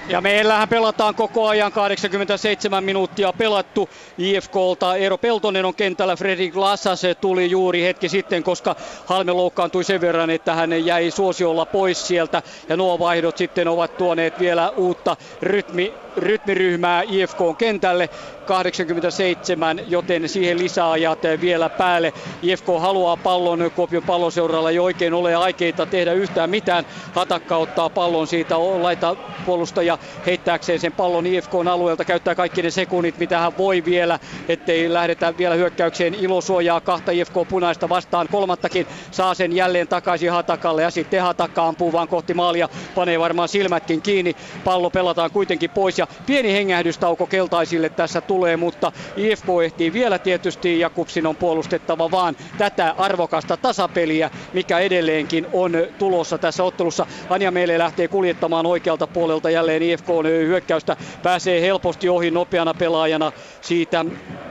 Ja 0.08 0.20
meillähän 0.20 0.68
pelataan 0.68 1.14
koko 1.14 1.48
ajan 1.48 1.72
87 1.72 2.84
minuuttia 2.84 3.32
pelattu 3.32 3.88
IFKlta. 4.18 4.96
Eero 4.96 5.18
Peltonen 5.18 5.64
on 5.64 5.74
kentällä, 5.74 6.16
Fredrik 6.16 6.56
Lassas 6.56 7.02
tuli 7.20 7.50
juuri 7.50 7.82
hetki 7.82 8.08
sitten, 8.08 8.42
koska 8.42 8.76
Halme 9.06 9.32
loukkaantui 9.32 9.84
sen 9.84 10.00
verran, 10.00 10.30
että 10.30 10.54
hän 10.54 10.86
jäi 10.86 11.10
suosiolla 11.10 11.66
pois 11.66 12.06
sieltä. 12.06 12.42
Ja 12.68 12.76
nuo 12.76 12.98
vaihdot 12.98 13.36
sitten 13.36 13.68
ovat 13.68 13.96
tuoneet 13.96 14.38
vielä 14.38 14.70
uutta 14.70 15.16
rytmi, 15.42 15.94
rytmiryhmää 16.16 17.02
IFK 17.08 17.38
kentälle. 17.58 18.08
87, 18.46 19.80
joten 19.86 20.28
siihen 20.28 20.58
lisäajat 20.58 21.18
vielä 21.40 21.68
päälle. 21.68 22.12
IFK 22.42 22.66
haluaa 22.78 23.16
pallon, 23.16 23.70
Kuopion 23.76 24.02
palloseuralla 24.02 24.70
ei 24.70 24.78
oikein 24.78 25.14
ole 25.14 25.34
aikeita 25.34 25.86
tehdä 25.86 26.12
yhtään 26.12 26.50
mitään. 26.50 26.86
Hatakka 27.12 27.56
ottaa 27.56 27.90
pallon 27.90 28.26
siitä 28.26 28.58
laita 28.58 29.16
puolustaja 29.46 29.98
heittääkseen 30.26 30.80
sen 30.80 30.92
pallon 30.92 31.26
IFKn 31.26 31.68
alueelta, 31.68 32.04
käyttää 32.04 32.34
kaikki 32.34 32.62
ne 32.62 32.70
sekunnit, 32.70 33.18
mitä 33.18 33.38
hän 33.38 33.58
voi 33.58 33.84
vielä, 33.84 34.18
ettei 34.48 34.92
lähdetä 34.92 35.34
vielä 35.38 35.54
hyökkäykseen. 35.54 36.14
Ilo 36.14 36.40
suojaa 36.40 36.80
kahta 36.80 37.12
IFK 37.12 37.34
punaista 37.48 37.88
vastaan, 37.88 38.28
kolmattakin 38.32 38.86
saa 39.10 39.34
sen 39.34 39.52
jälleen 39.52 39.88
takaisin 39.88 40.32
Hatakalle 40.32 40.82
ja 40.82 40.90
sitten 40.90 41.22
Hatakka 41.22 41.68
ampuu 41.68 41.92
vaan 41.92 42.08
kohti 42.08 42.34
maalia, 42.34 42.68
panee 42.94 43.20
varmaan 43.20 43.48
silmätkin 43.48 44.02
kiinni. 44.02 44.36
Pallo 44.64 44.90
pelataan 44.90 45.30
kuitenkin 45.30 45.70
pois 45.70 45.98
ja 45.98 46.06
pieni 46.26 46.52
hengähdystauko 46.52 47.26
keltaisille 47.26 47.88
tässä 47.88 48.20
tulee 48.20 48.56
mutta 48.56 48.92
IFK 49.16 49.46
ehtii 49.64 49.92
vielä 49.92 50.18
tietysti 50.18 50.80
ja 50.80 50.90
Kupsin 50.90 51.26
on 51.26 51.36
puolustettava 51.36 52.10
vaan 52.10 52.36
tätä 52.58 52.94
arvokasta 52.98 53.56
tasapeliä, 53.56 54.30
mikä 54.52 54.78
edelleenkin 54.78 55.46
on 55.52 55.72
tulossa 55.98 56.38
tässä 56.38 56.64
ottelussa. 56.64 57.06
Anja 57.30 57.50
meille 57.50 57.78
lähtee 57.78 58.08
kuljettamaan 58.08 58.66
oikealta 58.66 59.06
puolelta 59.06 59.50
jälleen 59.50 59.82
IFK 59.82 60.08
hyökkäystä, 60.24 60.96
pääsee 61.22 61.60
helposti 61.60 62.08
ohi 62.08 62.30
nopeana 62.30 62.74
pelaajana 62.74 63.32
siitä 63.60 64.04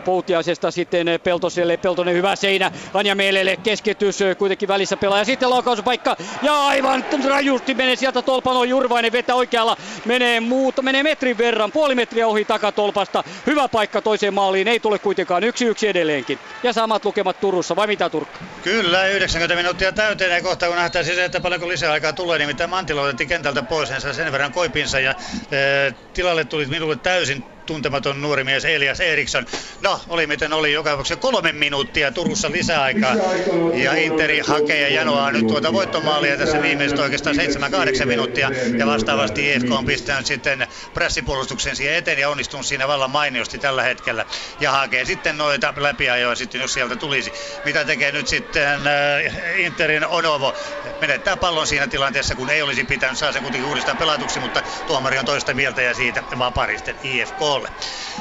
Poutiaisesta 0.05 0.71
sitten 0.71 1.07
Peltoselle, 1.23 1.77
Peltonen 1.77 2.15
hyvä 2.15 2.35
seinä, 2.35 2.71
Anja 2.93 3.15
Meilelle 3.15 3.57
keskitys 3.57 4.19
kuitenkin 4.37 4.67
välissä 4.67 4.97
pelaaja, 4.97 5.25
sitten 5.25 5.49
laukauspaikka 5.49 6.17
ja 6.41 6.65
aivan 6.65 7.05
rajusti 7.27 7.73
menee 7.73 7.95
sieltä 7.95 8.21
tolpan 8.21 8.57
on 8.57 8.69
Jurvainen 8.69 9.11
vetää 9.11 9.35
oikealla, 9.35 9.77
menee 10.05 10.39
muuta, 10.39 10.81
menee 10.81 11.03
metrin 11.03 11.36
verran, 11.37 11.71
puoli 11.71 11.95
metriä 11.95 12.27
ohi 12.27 12.45
takatolpasta, 12.45 13.23
hyvä 13.47 13.67
paikka 13.67 14.01
toiseen 14.01 14.33
maaliin, 14.33 14.67
ei 14.67 14.79
tule 14.79 14.99
kuitenkaan. 14.99 15.43
Yksi 15.43 15.65
yksi 15.65 15.87
edelleenkin. 15.87 16.39
Ja 16.63 16.73
samat 16.73 17.05
lukemat 17.05 17.39
Turussa, 17.39 17.75
vai 17.75 17.87
mitä 17.87 18.09
Turkka? 18.09 18.39
Kyllä, 18.63 19.07
90 19.07 19.55
minuuttia 19.55 19.91
täyteen. 19.91 20.43
Kohta 20.43 20.67
kun 20.67 20.75
nähdään 20.75 21.05
se, 21.05 21.25
että 21.25 21.39
paljonko 21.39 21.67
lisäaikaa 21.67 22.13
tulee, 22.13 22.39
nimittäin 22.39 22.69
Mantila 22.69 23.01
otetti 23.01 23.25
kentältä 23.25 23.63
pois, 23.63 23.89
sen 24.11 24.31
verran 24.31 24.51
koipinsa. 24.51 24.99
Ja 24.99 25.11
e, 25.51 25.93
tilalle 26.13 26.45
tuli 26.45 26.65
minulle 26.65 26.95
täysin 26.95 27.56
tuntematon 27.67 28.21
nuori 28.21 28.43
mies 28.43 28.65
Elias 28.65 28.99
Eriksson. 28.99 29.45
No, 29.81 29.99
oli 30.07 30.27
miten 30.27 30.53
oli, 30.53 30.73
joka 30.73 30.89
tapauksessa 30.89 31.21
kolme 31.21 31.51
minuuttia 31.51 32.11
Turussa 32.11 32.51
lisäaikaa. 32.51 33.15
Ja 33.73 33.93
Interi 33.93 34.39
hakee 34.39 34.81
ja 34.81 34.95
janoaa 34.95 35.31
nyt 35.31 35.47
tuota 35.47 35.73
voittomaalia 35.73 36.37
tässä 36.37 36.61
viimeiset 36.61 36.99
oikeastaan 36.99 37.35
7-8 37.35 38.05
minuuttia. 38.05 38.51
Ja 38.77 38.87
vastaavasti 38.87 39.53
IFK 39.53 39.71
on 39.71 39.85
pistänyt 39.85 40.25
sitten 40.25 40.67
pressipuolustuksen 40.93 41.75
siihen 41.75 41.95
eteen 41.95 42.19
ja 42.19 42.29
onnistunut 42.29 42.65
siinä 42.65 42.87
vallan 42.87 43.11
mainiosti 43.11 43.57
tällä 43.57 43.83
hetkellä. 43.83 44.25
Ja 44.59 44.71
hakee 44.71 45.05
sitten 45.05 45.37
noita 45.37 45.73
läpiajoja 45.77 46.35
sitten, 46.35 46.61
jos 46.61 46.73
sieltä 46.73 46.95
tulisi. 46.95 47.33
Mitä 47.65 47.85
tekee 47.85 48.11
nyt 48.11 48.27
sitten 48.27 48.87
äh, 48.87 49.59
Interin 49.59 50.05
Onovo? 50.05 50.53
Menettää 51.01 51.37
pallon 51.37 51.67
siinä 51.67 51.87
tilanteessa, 51.87 52.35
kun 52.35 52.49
ei 52.49 52.61
olisi 52.61 52.83
pitänyt. 52.83 53.17
Saa 53.17 53.31
sen 53.31 53.41
kuitenkin 53.41 53.69
uudestaan 53.69 53.97
pelatuksi, 53.97 54.39
mutta 54.39 54.61
tuomari 54.87 55.17
on 55.17 55.25
toista 55.25 55.53
mieltä 55.53 55.81
ja 55.81 55.93
siitä 55.93 56.23
vaparisten 56.39 56.95
IFK 57.03 57.41
Iifolle. 57.57 57.69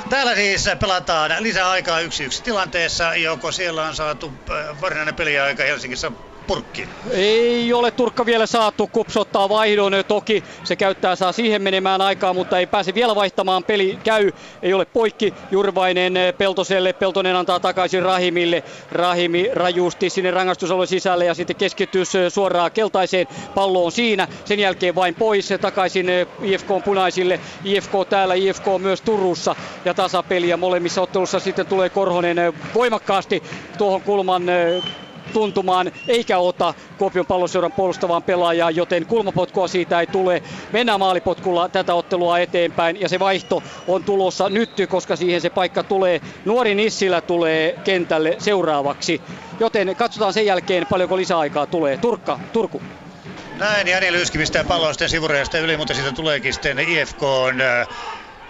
Täällä 0.08 0.34
siis 0.34 0.64
pelataan 0.80 1.30
lisäaikaa 1.38 2.00
yksi 2.00 2.24
yksi 2.24 2.42
tilanteessa, 2.42 3.14
joko 3.14 3.52
siellä 3.52 3.86
on 3.86 3.96
saatu 3.96 4.32
äh, 4.50 4.80
varsinainen 4.80 5.14
peliaika 5.14 5.62
Helsingissä 5.62 6.12
purkkiin? 6.46 6.88
Ei 7.10 7.72
ole 7.72 7.90
Turkka 7.90 8.26
vielä 8.26 8.46
saatu. 8.46 8.86
Kups 8.86 9.16
ottaa 9.16 9.48
vaihdon. 9.48 9.92
Toki 10.08 10.44
se 10.64 10.76
käyttää 10.76 11.16
saa 11.16 11.32
siihen 11.32 11.62
menemään 11.62 12.00
aikaa, 12.00 12.32
mutta 12.32 12.58
ei 12.58 12.66
pääse 12.66 12.94
vielä 12.94 13.14
vaihtamaan. 13.14 13.64
Peli 13.64 13.98
käy. 14.04 14.32
Ei 14.62 14.74
ole 14.74 14.84
poikki. 14.84 15.34
Jurvainen 15.50 16.14
Peltoselle. 16.38 16.92
Peltonen 16.92 17.36
antaa 17.36 17.60
takaisin 17.60 18.02
Rahimille. 18.02 18.62
Rahimi 18.92 19.50
rajusti 19.52 20.10
sinne 20.10 20.30
rangaistusalueen 20.30 20.88
sisälle 20.88 21.24
ja 21.24 21.34
sitten 21.34 21.56
keskitys 21.56 22.12
suoraan 22.28 22.72
keltaiseen. 22.72 23.26
Pallo 23.54 23.84
on 23.84 23.92
siinä. 23.92 24.28
Sen 24.44 24.58
jälkeen 24.58 24.94
vain 24.94 25.14
pois 25.14 25.48
takaisin 25.60 26.06
IFK 26.42 26.68
punaisille. 26.84 27.40
IFK 27.64 27.92
täällä, 28.08 28.34
IFK 28.34 28.64
myös 28.78 29.00
Turussa 29.00 29.56
ja 29.84 29.94
tasapeliä 29.94 30.56
molemmissa 30.56 31.02
ottelussa 31.02 31.40
sitten 31.40 31.66
tulee 31.66 31.88
Korhonen 31.88 32.36
voimakkaasti 32.74 33.42
tuohon 33.78 34.02
kulman 34.02 34.42
tuntumaan, 35.36 35.92
eikä 36.08 36.38
ota 36.38 36.74
Kuopion 36.98 37.26
palloseuran 37.26 37.72
puolustavaan 37.72 38.22
pelaajaa, 38.22 38.70
joten 38.70 39.06
kulmapotkua 39.06 39.68
siitä 39.68 40.00
ei 40.00 40.06
tule. 40.06 40.42
Mennään 40.72 41.00
maalipotkulla 41.00 41.68
tätä 41.68 41.94
ottelua 41.94 42.38
eteenpäin 42.38 43.00
ja 43.00 43.08
se 43.08 43.18
vaihto 43.18 43.62
on 43.88 44.04
tulossa 44.04 44.48
nyt, 44.48 44.70
koska 44.88 45.16
siihen 45.16 45.40
se 45.40 45.50
paikka 45.50 45.82
tulee. 45.82 46.20
Nuori 46.44 46.74
Nissilä 46.74 47.20
tulee 47.20 47.78
kentälle 47.84 48.36
seuraavaksi, 48.38 49.20
joten 49.60 49.96
katsotaan 49.96 50.32
sen 50.32 50.46
jälkeen 50.46 50.86
paljonko 50.86 51.16
lisäaikaa 51.16 51.66
tulee. 51.66 51.96
Turkka, 51.96 52.40
Turku. 52.52 52.82
Näin, 53.58 53.88
Jani 53.88 54.12
Lyski 54.12 54.38
pistää 54.38 54.64
palloa 54.64 54.92
sitten 54.92 55.08
sivurajasta 55.08 55.58
yli, 55.58 55.76
mutta 55.76 55.94
siitä 55.94 56.12
tuleekin 56.12 56.52
sitten 56.52 56.78
IFK 56.78 57.22
on 57.22 57.54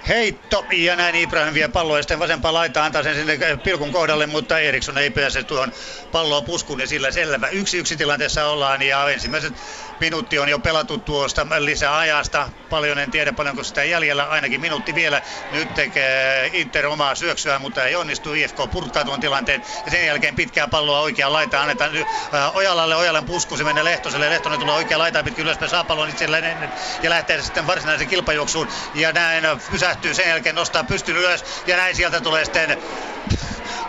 heitto 0.08 0.64
ja 0.72 0.96
näin 0.96 1.14
Ibrahim 1.14 1.54
vie 1.54 1.68
palloa 1.68 1.98
ja 1.98 2.02
sitten 2.02 2.18
vasempaan 2.18 2.54
laitaan 2.54 2.86
antaa 2.86 3.02
sen 3.02 3.14
sinne 3.14 3.38
pilkun 3.64 3.92
kohdalle, 3.92 4.26
mutta 4.26 4.58
Eriksson 4.58 4.98
ei 4.98 5.10
pääse 5.10 5.42
tuohon 5.42 5.72
palloon 6.12 6.44
puskuun 6.44 6.80
ja 6.80 6.86
sillä 6.86 7.10
selvä. 7.10 7.48
Yksi 7.48 7.78
yksi 7.78 7.96
tilanteessa 7.96 8.46
ollaan 8.46 8.82
ja 8.82 9.10
ensimmäiset 9.10 9.54
minuutti 10.00 10.38
on 10.38 10.48
jo 10.48 10.58
pelattu 10.58 10.98
tuosta 10.98 11.46
lisäajasta. 11.58 12.48
Paljon 12.70 12.98
en 12.98 13.10
tiedä 13.10 13.32
paljonko 13.32 13.64
sitä 13.64 13.84
jäljellä, 13.84 14.24
ainakin 14.24 14.60
minuutti 14.60 14.94
vielä. 14.94 15.22
Nyt 15.52 15.74
tekee 15.74 16.50
Inter 16.52 16.86
omaa 16.86 17.14
syöksyä, 17.14 17.58
mutta 17.58 17.84
ei 17.84 17.96
onnistu. 17.96 18.34
IFK 18.34 18.56
purkaa 18.70 19.04
tuon 19.04 19.20
tilanteen 19.20 19.62
ja 19.84 19.90
sen 19.90 20.06
jälkeen 20.06 20.36
pitkää 20.36 20.68
palloa 20.68 21.00
oikeaan 21.00 21.32
laitaan. 21.32 21.62
Annetaan 21.62 21.96
äh, 21.96 22.56
Ojalalle, 22.56 22.96
Ojalan 22.96 23.24
pusku, 23.24 23.56
se 23.56 23.64
menee 23.64 23.84
Lehtoselle. 23.84 24.30
Lehtonen 24.30 24.60
tulee 24.60 24.74
oikeaan 24.74 24.98
laitaan 24.98 25.24
pitkin 25.24 25.44
ylöspäin, 25.44 25.70
saa 25.70 25.84
pallon 25.84 26.08
itselleen 26.08 26.70
ja 27.02 27.10
lähtee 27.10 27.42
sitten 27.42 27.66
varsinaisen 27.66 28.08
kilpajuoksuun. 28.08 28.68
Ja 28.94 29.12
näin 29.12 29.44
pysähtyy 29.70 29.95
sen 30.12 30.28
jälkeen, 30.28 30.54
nostaa 30.54 30.84
pystyn 30.84 31.16
ylös 31.16 31.44
ja 31.66 31.76
näin 31.76 31.96
sieltä 31.96 32.20
tulee 32.20 32.44
sitten 32.44 32.78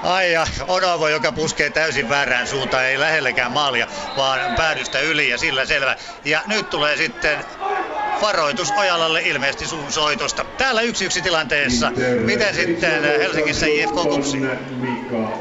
Ai 0.08 0.32
ja 0.34 0.48
Onovo, 0.68 1.08
joka 1.08 1.32
puskee 1.32 1.70
täysin 1.70 2.10
väärään 2.10 2.48
suuntaan, 2.48 2.86
ei 2.86 3.00
lähellekään 3.00 3.52
maalia, 3.52 3.88
vaan 4.18 4.56
päädystä 4.56 5.00
yli 5.00 5.30
ja 5.30 5.38
sillä 5.38 5.66
selvä. 5.66 5.96
Ja 6.26 6.42
nyt 6.48 6.70
tulee 6.70 6.98
sitten 6.98 7.40
varoitus 8.22 8.72
Ojalalle 8.78 9.22
ilmeisesti 9.22 9.68
suun 9.68 9.92
soitosta. 9.92 10.46
Täällä 10.58 10.82
yksi 10.82 11.06
yksi 11.06 11.22
tilanteessa. 11.22 11.92
Miten 12.26 12.56
sitten 12.56 13.04
Helsingissä 13.04 13.66
IFK 13.66 13.94
Kupsi? 13.94 14.38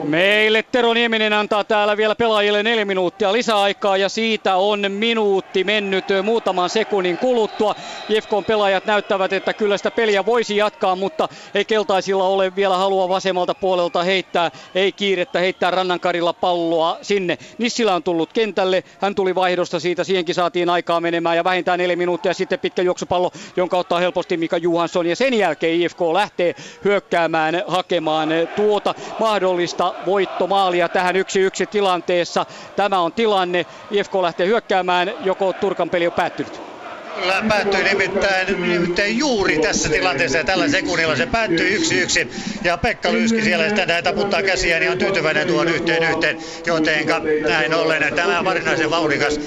Meille 0.04 0.62
Tero 0.62 0.94
Nieminen 0.94 1.32
antaa 1.32 1.64
täällä 1.64 1.96
vielä 1.96 2.14
pelaajille 2.14 2.62
neljä 2.62 2.84
minuuttia 2.84 3.32
lisäaikaa 3.32 3.96
ja 3.96 4.08
siitä 4.08 4.56
on 4.56 4.84
minuutti 4.88 5.64
mennyt 5.64 6.04
muutaman 6.22 6.70
sekunnin 6.70 7.18
kuluttua. 7.18 7.74
IFKn 8.08 8.44
pelaajat 8.46 8.84
näyttävät, 8.84 9.32
että 9.32 9.54
kyllä 9.54 9.76
sitä 9.76 9.90
peliä 9.90 10.26
voisi 10.26 10.56
jatkaa, 10.56 10.96
mutta 10.96 11.28
ei 11.54 11.64
keltaisilla 11.64 12.24
ole 12.24 12.56
vielä 12.56 12.76
halua 12.76 13.08
vasemmalta 13.08 13.54
puolelta 13.54 14.02
heittää, 14.02 14.50
ei 14.75 14.93
kiirettä 14.93 15.39
heittää 15.39 15.70
rannankarilla 15.70 16.33
palloa 16.33 16.99
sinne. 17.02 17.39
Nissilä 17.59 17.94
on 17.94 18.02
tullut 18.02 18.33
kentälle, 18.33 18.85
hän 19.01 19.15
tuli 19.15 19.35
vaihdosta 19.35 19.81
siitä, 19.81 20.05
siihenkin 20.05 20.35
saatiin 20.35 20.70
aikaa 20.70 21.01
menemään 21.01 21.36
ja 21.36 21.44
vähintään 21.44 21.78
neljä 21.78 21.97
minuuttia 21.97 22.35
sitten 22.35 22.59
pitkä 22.59 22.83
juoksupallo, 22.83 23.31
jonka 23.57 23.78
ottaa 23.78 24.01
helposti 24.01 24.36
Mika 24.36 24.57
Johansson. 24.57 25.07
Ja 25.07 25.17
sen 25.17 25.35
jälkeen 25.35 25.81
IFK 25.81 26.01
lähtee 26.12 26.55
hyökkäämään, 26.85 27.62
hakemaan 27.67 28.28
tuota 28.57 28.94
mahdollista 29.20 29.94
voittomaalia 30.07 30.89
tähän 30.89 31.17
yksi 31.17 31.41
yksi 31.41 31.67
tilanteessa. 31.67 32.47
Tämä 32.76 33.01
on 33.01 33.12
tilanne. 33.12 33.67
IFK 33.91 34.15
lähtee 34.15 34.47
hyökkäämään, 34.47 35.12
joko 35.25 35.52
Turkan 35.52 35.91
peli 35.91 36.07
on 36.07 36.12
päättynyt. 36.12 36.75
Päättyi 37.48 37.84
nimittäin, 37.84 38.62
nimittäin 38.62 39.18
juuri 39.18 39.58
tässä 39.58 39.88
tilanteessa 39.88 40.38
ja 40.38 40.44
tällä 40.44 40.68
sekunnilla 40.68 41.16
se 41.16 41.26
päättyi 41.26 41.74
yksi 41.74 42.00
yksi. 42.00 42.28
Ja 42.64 42.76
Pekka 42.76 43.12
Lyyski 43.12 43.42
siellä 43.42 43.68
sitä 43.68 44.02
taputtaa 44.02 44.42
käsiä, 44.42 44.78
niin 44.78 44.90
on 44.90 44.98
tyytyväinen 44.98 45.46
tuon 45.46 45.68
yhteen 45.68 46.02
yhteen. 46.02 46.38
Jotenka 46.66 47.20
näin 47.48 47.74
ollen 47.74 48.14
tämä 48.14 48.44
varsinaisen 48.44 48.90
vauhdikas 48.90 49.40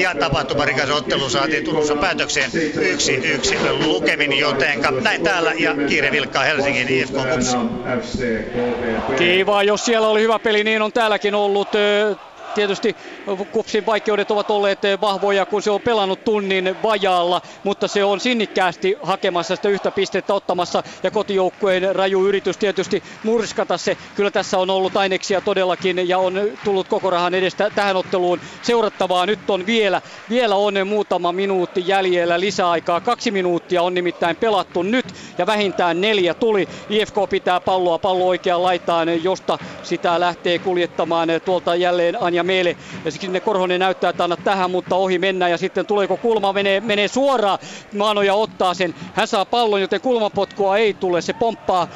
ja 0.00 0.14
tapahtumarikas 0.14 0.90
ottelu 0.90 1.30
saatiin 1.30 1.64
Turussa 1.64 1.96
päätökseen 1.96 2.50
yksi 2.80 3.14
yksi 3.14 3.56
lukemin. 3.84 4.38
Jotenka 4.38 4.90
näin 4.90 5.22
täällä 5.22 5.52
ja 5.58 5.74
kiire 5.88 6.12
vilkkaa 6.12 6.44
Helsingin 6.44 6.88
IFK. 6.88 7.14
Kiva, 9.18 9.62
jos 9.62 9.84
siellä 9.84 10.08
oli 10.08 10.20
hyvä 10.22 10.38
peli, 10.38 10.64
niin 10.64 10.82
on 10.82 10.92
täälläkin 10.92 11.34
ollut 11.34 11.68
Tietysti 12.54 12.96
Kupsin 13.52 13.86
vaikeudet 13.86 14.30
ovat 14.30 14.50
olleet 14.50 14.78
vahvoja, 15.00 15.46
kun 15.46 15.62
se 15.62 15.70
on 15.70 15.80
pelannut 15.80 16.24
tunnin 16.24 16.76
vajaalla, 16.82 17.42
mutta 17.64 17.88
se 17.88 18.04
on 18.04 18.20
sinnikkäästi 18.20 18.96
hakemassa 19.02 19.56
sitä 19.56 19.68
yhtä 19.68 19.90
pistettä 19.90 20.34
ottamassa 20.34 20.82
ja 21.02 21.10
kotijoukkueen 21.10 21.96
raju 21.96 22.26
yritys 22.26 22.56
tietysti 22.56 23.02
murskata 23.24 23.78
se. 23.78 23.96
Kyllä 24.16 24.30
tässä 24.30 24.58
on 24.58 24.70
ollut 24.70 24.96
aineksia 24.96 25.40
todellakin 25.40 26.08
ja 26.08 26.18
on 26.18 26.40
tullut 26.64 26.88
koko 26.88 27.10
rahan 27.10 27.34
edestä 27.34 27.70
tähän 27.70 27.96
otteluun 27.96 28.40
seurattavaa. 28.62 29.26
Nyt 29.26 29.50
on 29.50 29.66
vielä, 29.66 30.02
vielä 30.30 30.54
on 30.54 30.74
muutama 30.86 31.32
minuutti 31.32 31.84
jäljellä 31.86 32.40
lisäaikaa. 32.40 33.00
Kaksi 33.00 33.30
minuuttia 33.30 33.82
on 33.82 33.94
nimittäin 33.94 34.36
pelattu 34.36 34.82
nyt 34.82 35.06
ja 35.38 35.46
vähintään 35.46 36.00
neljä 36.00 36.34
tuli. 36.34 36.68
IFK 36.90 37.16
pitää 37.30 37.60
palloa 37.60 37.98
pallo 37.98 38.26
oikeaan 38.26 38.62
laitaan, 38.62 39.24
josta 39.24 39.58
sitä 39.82 40.20
lähtee 40.20 40.58
kuljettamaan 40.58 41.28
tuolta 41.44 41.74
jälleen 41.74 42.22
Anja 42.22 42.41
ja 42.42 42.46
Meele. 42.46 42.76
Ja 43.04 43.10
sinne 43.10 43.40
Korhonen 43.40 43.80
näyttää, 43.80 44.10
että 44.10 44.24
anna 44.24 44.36
tähän, 44.36 44.70
mutta 44.70 44.96
ohi 44.96 45.18
mennään. 45.18 45.50
Ja 45.50 45.58
sitten 45.58 45.86
tuleeko 45.86 46.16
kulma, 46.16 46.52
menee, 46.52 46.80
menee 46.80 47.08
suoraan. 47.08 47.58
Maanoja 47.96 48.34
ottaa 48.34 48.74
sen. 48.74 48.94
Hän 49.14 49.28
saa 49.28 49.44
pallon, 49.44 49.80
joten 49.80 50.00
kulmapotkua 50.00 50.76
ei 50.76 50.94
tule. 50.94 51.20
Se 51.20 51.32
pomppaa 51.32 51.88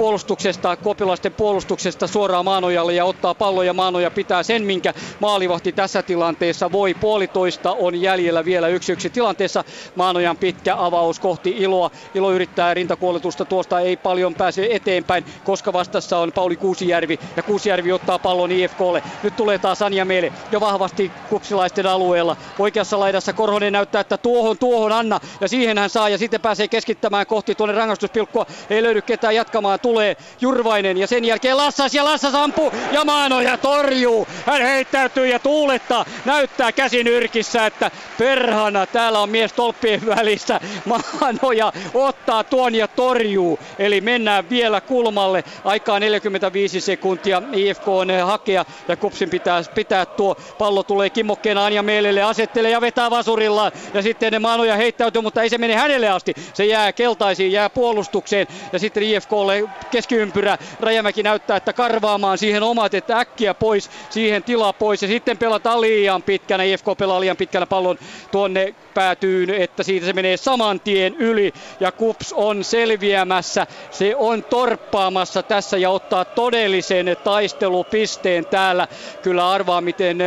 puolustuksesta, 0.00 0.76
kopilaisten 0.76 1.32
puolustuksesta 1.32 2.06
suoraan 2.06 2.44
Maanojalle 2.44 2.94
ja 2.94 3.04
ottaa 3.04 3.34
pallo 3.34 3.62
ja 3.62 3.72
Maanoja 3.72 4.10
pitää 4.10 4.42
sen, 4.42 4.62
minkä 4.62 4.94
maalivahti 5.20 5.72
tässä 5.72 6.02
tilanteessa 6.02 6.72
voi. 6.72 6.94
Puolitoista 6.94 7.72
on 7.72 8.02
jäljellä 8.02 8.44
vielä 8.44 8.68
yksi 8.68 8.92
yksi 8.92 9.10
tilanteessa. 9.10 9.64
Maanojan 9.96 10.36
pitkä 10.36 10.74
avaus 10.78 11.20
kohti 11.20 11.50
Iloa. 11.50 11.90
Ilo 12.14 12.32
yrittää 12.32 12.74
rintakuoletusta 12.74 13.44
tuosta, 13.44 13.80
ei 13.80 13.96
paljon 13.96 14.34
pääse 14.34 14.68
eteenpäin, 14.70 15.24
koska 15.44 15.72
vastassa 15.72 16.18
on 16.18 16.32
Pauli 16.32 16.56
Kuusijärvi 16.56 17.18
ja 17.36 17.42
Kuusijärvi 17.42 17.92
ottaa 17.92 18.18
pallon 18.18 18.52
IFKlle. 18.52 19.02
Nyt 19.22 19.36
tulee 19.36 19.58
taas 19.58 19.82
Anja 19.82 20.04
Meele 20.04 20.32
jo 20.52 20.60
vahvasti 20.60 21.12
kupsilaisten 21.30 21.86
alueella. 21.86 22.36
Oikeassa 22.58 23.00
laidassa 23.00 23.32
Korhonen 23.32 23.72
näyttää, 23.72 24.00
että 24.00 24.16
tuohon, 24.16 24.58
tuohon 24.58 24.92
Anna 24.92 25.20
ja 25.40 25.48
siihen 25.48 25.78
hän 25.78 25.90
saa 25.90 26.08
ja 26.08 26.18
sitten 26.18 26.40
pääsee 26.40 26.68
keskittämään 26.68 27.26
kohti 27.26 27.54
tuonne 27.54 27.74
rangaistuspilkkua. 27.74 28.46
Ei 28.70 28.82
löydy 28.82 29.02
ketään 29.02 29.34
jatkamaan. 29.34 29.80
Tulee 29.90 30.16
Jurvainen 30.40 30.98
ja 30.98 31.06
sen 31.06 31.24
jälkeen 31.24 31.56
Lassas 31.56 31.94
ja 31.94 32.04
Lassas 32.04 32.34
ampuu 32.34 32.72
ja 32.92 33.04
Maanoja 33.04 33.56
torjuu. 33.56 34.28
Hän 34.46 34.62
heittäytyy 34.62 35.28
ja 35.28 35.38
tuulettaa. 35.38 36.04
Näyttää 36.24 36.72
käsin 36.72 37.06
yrkissä, 37.06 37.66
että 37.66 37.90
perhana 38.18 38.86
täällä 38.86 39.20
on 39.20 39.30
mies 39.30 39.52
tolppien 39.52 40.06
välissä. 40.06 40.60
Maanoja 40.84 41.72
ottaa 41.94 42.44
tuon 42.44 42.74
ja 42.74 42.88
torjuu. 42.88 43.58
Eli 43.78 44.00
mennään 44.00 44.50
vielä 44.50 44.80
kulmalle. 44.80 45.44
Aikaa 45.64 46.00
45 46.00 46.80
sekuntia 46.80 47.42
IFK 47.52 47.88
on 47.88 48.08
hakea 48.24 48.64
ja 48.88 48.96
Kupsin 48.96 49.30
pitää 49.30 49.62
pitää 49.74 50.06
tuo 50.06 50.36
pallo 50.58 50.82
tulee 50.82 51.10
kimmokkeen 51.10 51.58
Anja 51.58 51.82
Meelelle, 51.82 52.22
asettelee 52.22 52.70
ja 52.70 52.80
vetää 52.80 53.10
vasurilla 53.10 53.72
ja 53.94 54.02
sitten 54.02 54.42
Maanoja 54.42 54.76
heittäytyy, 54.76 55.22
mutta 55.22 55.42
ei 55.42 55.48
se 55.48 55.58
mene 55.58 55.74
hänelle 55.74 56.08
asti. 56.08 56.34
Se 56.54 56.64
jää 56.64 56.92
keltaisiin, 56.92 57.52
jää 57.52 57.70
puolustukseen 57.70 58.46
ja 58.72 58.78
sitten 58.78 59.02
IFKlle 59.02 59.69
keskiympyrä. 59.90 60.58
Rajamäki 60.80 61.22
näyttää, 61.22 61.56
että 61.56 61.72
karvaamaan 61.72 62.38
siihen 62.38 62.62
omat, 62.62 62.94
että 62.94 63.18
äkkiä 63.18 63.54
pois, 63.54 63.90
siihen 64.10 64.42
tila 64.42 64.72
pois 64.72 65.02
ja 65.02 65.08
sitten 65.08 65.38
pelataan 65.38 65.80
liian 65.80 66.22
pitkänä. 66.22 66.62
IFK 66.62 66.86
pelaa 66.98 67.20
liian 67.20 67.36
pitkänä 67.36 67.66
pallon 67.66 67.98
tuonne 68.32 68.74
päätyy, 68.94 69.46
että 69.62 69.82
siitä 69.82 70.06
se 70.06 70.12
menee 70.12 70.36
saman 70.36 70.80
tien 70.80 71.14
yli 71.14 71.52
ja 71.80 71.92
Kups 71.92 72.32
on 72.32 72.64
selviämässä. 72.64 73.66
Se 73.90 74.16
on 74.16 74.42
torppaamassa 74.42 75.42
tässä 75.42 75.78
ja 75.78 75.90
ottaa 75.90 76.24
todellisen 76.24 77.16
taistelupisteen 77.24 78.46
täällä. 78.46 78.88
Kyllä 79.22 79.50
arvaa, 79.50 79.80
miten 79.80 80.18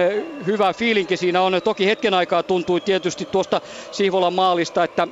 hyvä 0.48 0.74
fiilinki 0.74 1.18
siinä 1.18 1.42
on. 1.42 1.62
Toki 1.64 1.86
hetken 1.86 2.14
aikaa 2.14 2.44
tuntui 2.44 2.82
tietysti 2.82 3.26
tuosta 3.26 3.62
Sihvolan 3.92 4.34
maalista, 4.34 4.84
että 4.84 5.08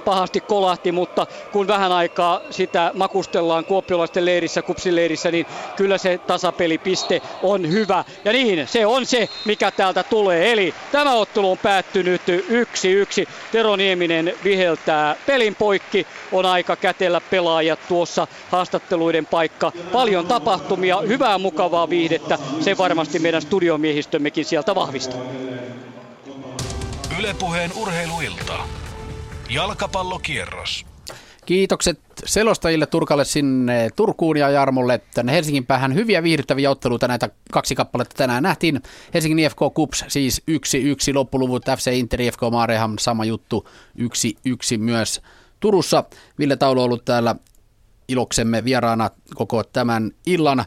pahasti 0.00 0.40
kolahti, 0.40 0.92
mutta 0.92 1.26
kun 1.52 1.66
vähän 1.66 1.92
aikaa 1.92 2.40
sitä 2.50 2.90
makustellaan 2.94 3.64
kuopiolaisten 3.64 4.24
leirissä, 4.24 4.62
kupsileirissä, 4.62 5.30
niin 5.30 5.46
kyllä 5.76 5.98
se 5.98 6.18
tasapelipiste 6.18 7.22
on 7.42 7.70
hyvä. 7.70 8.04
Ja 8.24 8.32
niin, 8.32 8.68
se 8.68 8.86
on 8.86 9.06
se, 9.06 9.28
mikä 9.44 9.70
täältä 9.70 10.02
tulee. 10.02 10.52
Eli 10.52 10.74
tämä 10.92 11.14
ottelu 11.14 11.50
on 11.50 11.58
päättynyt 11.58 12.22
1-1. 12.28 13.28
Tero 13.52 13.76
Nieminen 13.76 14.34
viheltää 14.44 15.16
pelin 15.26 15.54
poikki. 15.54 16.06
On 16.32 16.46
aika 16.46 16.76
kätellä 16.76 17.20
pelaajat 17.20 17.78
tuossa 17.88 18.26
haastatteluiden 18.50 19.26
paikka. 19.26 19.72
Paljon 19.92 20.26
tapahtumia, 20.26 21.00
hyvää 21.00 21.38
mukavaa 21.38 21.90
viihdettä. 21.90 22.38
Se 22.60 22.78
varmasti 22.78 23.18
meidän 23.18 23.42
studiomiehistömmekin 23.42 24.44
sieltä 24.44 24.74
vahvistaa. 24.74 25.20
Ylepuheen 27.18 27.70
urheiluilta. 27.76 28.83
Jalkapallokierros. 29.50 30.86
Kiitokset 31.46 32.00
selostajille 32.24 32.86
Turkalle 32.86 33.24
sinne 33.24 33.90
Turkuun 33.96 34.36
ja 34.36 34.50
Jarmolle 34.50 35.00
tänne 35.14 35.32
Helsingin 35.32 35.66
päähän. 35.66 35.94
Hyviä 35.94 36.22
viihdyttäviä 36.22 36.70
otteluita 36.70 37.08
näitä 37.08 37.28
kaksi 37.52 37.74
kappaletta 37.74 38.14
tänään 38.16 38.42
nähtiin. 38.42 38.82
Helsingin 39.14 39.38
IFK 39.38 39.58
Kups 39.74 40.04
siis 40.08 40.42
1-1 40.50 41.14
loppuluvut 41.14 41.64
FC 41.76 41.92
Inter 41.92 42.20
IFK 42.20 42.40
Maareham 42.50 42.98
sama 42.98 43.24
juttu 43.24 43.68
1-1 43.98 44.02
myös 44.78 45.20
Turussa. 45.60 46.04
Ville 46.38 46.56
Taulu 46.56 46.80
on 46.80 46.84
ollut 46.84 47.04
täällä 47.04 47.36
iloksemme 48.08 48.64
vieraana 48.64 49.10
koko 49.34 49.64
tämän 49.64 50.10
illan. 50.26 50.64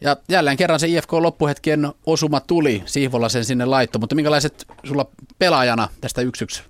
Ja 0.00 0.16
jälleen 0.28 0.56
kerran 0.56 0.80
se 0.80 0.88
IFK 0.88 1.12
loppuhetken 1.12 1.92
osuma 2.06 2.40
tuli, 2.40 2.82
Sihvolla 2.86 3.28
sen 3.28 3.44
sinne 3.44 3.64
laitto, 3.64 3.98
mutta 3.98 4.14
minkälaiset 4.14 4.66
sulla 4.84 5.06
pelaajana 5.38 5.88
tästä 6.00 6.22
1-1 6.22 6.67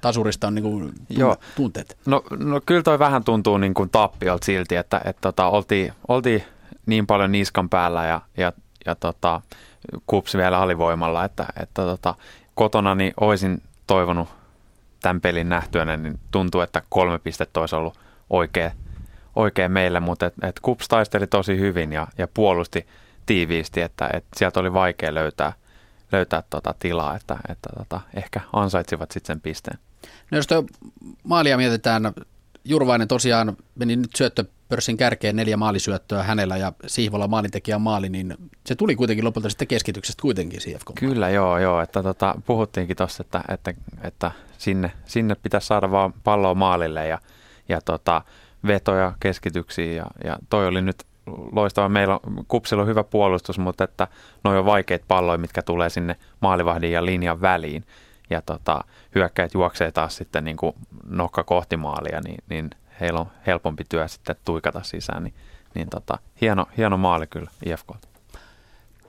tasurista 0.00 0.46
on 0.46 0.54
niin 0.54 0.62
kuin 0.62 0.92
Joo. 1.10 1.36
tunteet? 1.56 1.98
No, 2.06 2.22
no 2.38 2.60
kyllä 2.66 2.82
toi 2.82 2.98
vähän 2.98 3.24
tuntuu 3.24 3.58
niin 3.58 3.74
kuin 3.74 3.90
tappiolta 3.90 4.44
silti, 4.44 4.76
että, 4.76 5.00
että 5.04 5.20
tota, 5.20 5.46
oltiin, 5.46 5.92
oltiin 6.08 6.42
niin 6.86 7.06
paljon 7.06 7.32
niskan 7.32 7.68
päällä 7.68 8.06
ja, 8.06 8.20
ja, 8.36 8.52
ja 8.86 8.94
tota, 8.94 9.40
kups 10.06 10.36
vielä 10.36 10.58
alivoimalla, 10.58 11.24
että, 11.24 11.46
että 11.62 11.82
tota, 11.82 12.14
kotona 12.54 12.94
niin 12.94 13.12
olisin 13.20 13.62
toivonut 13.86 14.28
tämän 15.02 15.20
pelin 15.20 15.48
nähtyänä, 15.48 15.96
niin 15.96 16.18
tuntuu, 16.30 16.60
että 16.60 16.82
kolme 16.88 17.18
pistettä 17.18 17.60
olisi 17.60 17.76
ollut 17.76 17.98
oikea, 18.30 18.70
oikea 19.36 19.68
meille, 19.68 20.00
mutta 20.00 20.26
et, 20.26 20.34
et 20.42 20.60
kups 20.60 20.88
taisteli 20.88 21.26
tosi 21.26 21.58
hyvin 21.58 21.92
ja, 21.92 22.06
ja 22.18 22.28
puolusti 22.34 22.86
tiiviisti, 23.26 23.80
että 23.80 24.10
et 24.12 24.24
sieltä 24.36 24.60
oli 24.60 24.72
vaikea 24.72 25.14
löytää, 25.14 25.52
löytää 26.12 26.42
tota 26.50 26.74
tilaa, 26.78 27.16
että, 27.16 27.36
että 27.48 27.68
tota, 27.78 28.00
ehkä 28.14 28.40
ansaitsivat 28.52 29.10
sitten 29.10 29.34
sen 29.34 29.40
pisteen. 29.40 29.78
No 30.30 30.38
jos 30.38 30.46
maalia 31.24 31.56
mietitään, 31.56 32.12
Jurvainen 32.64 33.08
tosiaan 33.08 33.56
meni 33.74 33.96
nyt 33.96 34.10
syöttöpörssin 34.16 34.96
kärkeen 34.96 35.36
neljä 35.36 35.56
maalisyöttöä 35.56 36.22
hänellä 36.22 36.56
ja 36.56 36.72
Sihvola 36.86 37.28
maalintekijän 37.28 37.80
maali, 37.80 38.08
niin 38.08 38.36
se 38.66 38.74
tuli 38.74 38.96
kuitenkin 38.96 39.24
lopulta 39.24 39.48
sitten 39.48 39.68
keskityksestä 39.68 40.22
kuitenkin 40.22 40.60
CFK. 40.60 40.90
Kyllä 40.94 41.30
joo, 41.30 41.58
joo 41.58 41.80
että 41.80 42.02
tota, 42.02 42.34
puhuttiinkin 42.46 42.96
tuossa, 42.96 43.22
että, 43.22 43.42
että, 43.48 43.74
että 44.02 44.30
sinne, 44.58 44.92
sinne 45.04 45.34
pitäisi 45.34 45.66
saada 45.66 45.90
vaan 45.90 46.12
palloa 46.24 46.54
maalille 46.54 47.06
ja, 47.06 47.18
ja 47.68 47.80
tota, 47.80 48.22
vetoja 48.66 49.12
keskityksiin 49.20 49.96
ja, 49.96 50.06
ja 50.24 50.38
toi 50.50 50.66
oli 50.66 50.82
nyt 50.82 51.04
loistava. 51.52 51.88
Meillä 51.88 52.14
on, 52.14 52.44
Kupsilla 52.48 52.82
on 52.82 52.88
hyvä 52.88 53.04
puolustus, 53.04 53.58
mutta 53.58 53.84
että 53.84 54.08
noin 54.44 54.58
on 54.58 54.64
vaikeat 54.64 55.02
palloja, 55.08 55.38
mitkä 55.38 55.62
tulee 55.62 55.90
sinne 55.90 56.16
maalivahdin 56.40 56.92
ja 56.92 57.04
linjan 57.04 57.40
väliin 57.40 57.84
ja 58.30 58.42
tota, 58.42 58.84
hyökkäät 59.14 59.54
juoksee 59.54 59.92
taas 59.92 60.16
sitten 60.16 60.44
niin 60.44 60.56
kuin 60.56 60.72
nokka 61.04 61.44
kohti 61.44 61.76
maalia, 61.76 62.20
niin, 62.20 62.44
niin 62.48 62.70
heillä 63.00 63.20
on 63.20 63.30
helpompi 63.46 63.84
työ 63.88 64.08
sitten 64.08 64.36
tuikata 64.44 64.82
sisään. 64.82 65.24
Niin, 65.24 65.34
niin 65.74 65.88
tota, 65.90 66.18
hieno, 66.40 66.66
hieno 66.76 66.96
maali 66.96 67.26
kyllä 67.26 67.50
IFK. 67.66 67.86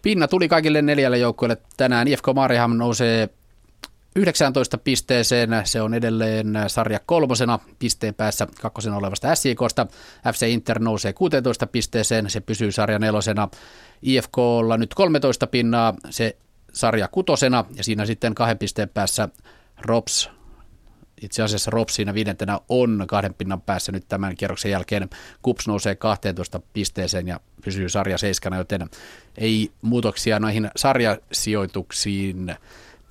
Pinna 0.02 0.28
tuli 0.28 0.48
kaikille 0.48 0.82
neljälle 0.82 1.18
joukkueelle 1.18 1.58
tänään. 1.78 2.08
IFK 2.08 2.26
Mariham 2.36 2.78
nousee 2.78 3.30
19 4.16 4.78
pisteeseen. 4.78 5.50
Se 5.64 5.82
on 5.82 5.94
edelleen 5.94 6.54
sarja 6.68 7.00
kolmosena 7.06 7.60
pisteen 7.80 8.14
päässä 8.14 8.48
kakkosena 8.62 8.98
olevasta 8.98 9.36
SIKsta. 9.36 9.88
FC 10.34 10.48
Inter 10.48 10.80
nousee 10.80 11.14
16 11.14 11.68
pisteeseen. 11.68 12.30
Se 12.30 12.40
pysyy 12.42 12.72
sarja 12.72 13.00
nelosena. 13.00 13.50
IFKlla 14.02 14.78
nyt 14.78 14.94
13 14.94 15.48
pinnaa. 15.48 15.94
Se 16.10 16.38
sarja 16.74 17.08
kutosena 17.08 17.66
ja 17.76 17.84
siinä 17.84 18.06
sitten 18.06 18.36
kahden 18.36 18.58
pisteen 18.58 18.90
päässä 18.90 19.30
Rops, 19.82 20.30
itse 21.22 21.44
asiassa 21.44 21.72
Rops 21.72 21.96
siinä 21.96 22.14
viidentenä 22.14 22.60
on 22.70 23.04
kahden 23.08 23.34
pinnan 23.34 23.62
päässä 23.62 23.92
nyt 23.92 24.06
tämän 24.08 24.36
kierroksen 24.36 24.72
jälkeen. 24.72 25.10
Kups 25.42 25.68
nousee 25.68 25.96
12 25.96 26.62
pisteeseen 26.74 27.28
ja 27.28 27.40
pysyy 27.66 27.90
sarja 27.90 28.18
seiskana, 28.18 28.58
joten 28.58 28.90
ei 29.38 29.72
muutoksia 29.82 30.40
noihin 30.40 30.72
sarjasijoituksiin 30.76 32.56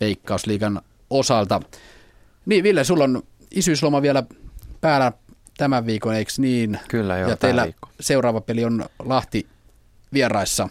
Veikkausliigan 0.01 0.83
osalta. 1.11 1.61
Niin 2.47 2.65
Ville, 2.65 2.85
sulla 2.85 3.05
on 3.05 3.23
isyysloma 3.51 4.03
vielä 4.03 4.23
päällä 4.81 5.13
tämän 5.57 5.87
viikon, 5.87 6.15
eikö 6.15 6.33
niin? 6.39 6.81
Kyllä 6.89 7.19
joo, 7.19 7.31
Ja 7.31 7.37
teillä 7.37 7.65
viikko. 7.65 7.89
seuraava 8.01 8.41
peli 8.41 8.65
on 8.65 8.85
Lahti 8.99 9.47
vieraissa. 10.13 10.69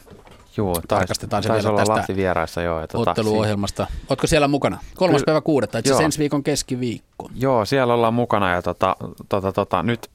Joo, 0.60 0.74
tais, 0.74 0.86
tarkastetaan 0.88 1.44
se 1.44 1.54
vielä 1.54 1.70
olla 1.70 1.78
tästä 1.80 1.94
Lahti 1.94 2.16
vieraissa, 2.16 2.62
joo. 2.62 2.88
Tuota, 2.88 3.12
otteluohjelmasta. 3.12 3.88
Si- 3.92 3.98
Oletko 4.10 4.28
siellä 4.28 4.48
mukana? 4.48 4.78
Kolmas 4.96 5.22
Ky- 5.22 5.26
päivä 5.26 5.42
kuudetta, 5.42 5.78
itse 5.78 6.04
ensi 6.04 6.20
viikon 6.20 6.44
keskiviikko. 6.44 7.30
Joo, 7.36 7.66
siellä 7.66 7.94
ollaan 7.94 8.14
mukana 8.14 8.52
ja 8.54 8.62
tota, 8.62 8.96
tota, 9.30 9.52
tota, 9.52 9.84
nyt 9.84 10.10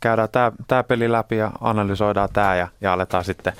käydään 0.00 0.28
tämä 0.68 0.82
peli 0.82 1.12
läpi 1.12 1.36
ja 1.36 1.52
analysoidaan 1.60 2.28
tämä 2.32 2.56
ja, 2.56 2.68
ja 2.80 2.92
aletaan 2.92 3.24
sitten 3.24 3.52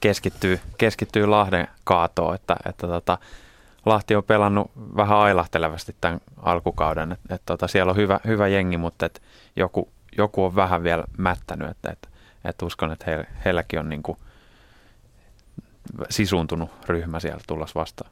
keskittyä, 0.00 0.58
keskittyä 0.78 1.30
Lahden 1.30 1.68
kaatoon, 1.84 2.34
että, 2.34 2.56
että 2.68 2.86
tota, 2.86 3.18
Lahti 3.86 4.16
on 4.16 4.24
pelannut 4.24 4.70
vähän 4.96 5.18
ailahtelevasti 5.18 5.96
tämän 6.00 6.20
alkukauden, 6.42 7.12
että 7.12 7.34
et, 7.34 7.42
tota, 7.46 7.68
siellä 7.68 7.90
on 7.90 7.96
hyvä, 7.96 8.20
hyvä 8.26 8.48
jengi, 8.48 8.76
mutta 8.76 9.06
et 9.06 9.22
joku, 9.56 9.88
joku 10.18 10.44
on 10.44 10.56
vähän 10.56 10.82
vielä 10.82 11.04
mättänyt, 11.18 11.70
että 11.70 11.90
et, 11.90 12.08
et 12.44 12.62
uskon, 12.62 12.92
että 12.92 13.10
he, 13.10 13.26
heilläkin 13.44 13.80
on 13.80 13.88
niinku 13.88 14.16
sisuuntunut 16.10 16.70
ryhmä 16.86 17.20
siellä 17.20 17.40
tullas 17.46 17.74
vastaan. 17.74 18.10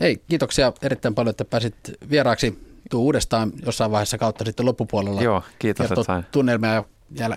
Hei, 0.00 0.22
kiitoksia 0.28 0.72
erittäin 0.82 1.14
paljon, 1.14 1.30
että 1.30 1.44
pääsit 1.44 1.74
vieraaksi. 2.10 2.74
Tuu 2.90 3.04
uudestaan 3.04 3.52
jossain 3.66 3.90
vaiheessa 3.90 4.18
kautta 4.18 4.44
sitten 4.44 4.66
loppupuolella. 4.66 5.22
Joo, 5.22 5.42
kiitos, 5.58 5.86
että 5.86 6.02
sain. 6.02 6.24
tunnelmia 6.32 6.84
ja 7.18 7.30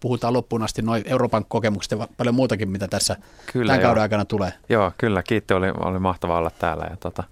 puhutaan 0.00 0.32
loppuun 0.32 0.62
asti 0.62 0.82
noin 0.82 1.02
Euroopan 1.06 1.44
kokemukset 1.44 1.98
ja 1.98 2.08
paljon 2.16 2.34
muutakin, 2.34 2.68
mitä 2.68 2.88
tässä 2.88 3.16
kyllä, 3.52 3.72
tämän 3.72 3.82
kauden 3.82 4.02
aikana 4.02 4.24
tulee. 4.24 4.52
Joo, 4.68 4.92
kyllä. 4.98 5.22
Kiitti, 5.22 5.54
oli, 5.54 5.66
oli 5.70 5.98
mahtavaa 5.98 6.38
olla 6.38 6.50
täällä 6.50 6.86
ja 6.90 6.96
tota, 6.96 7.24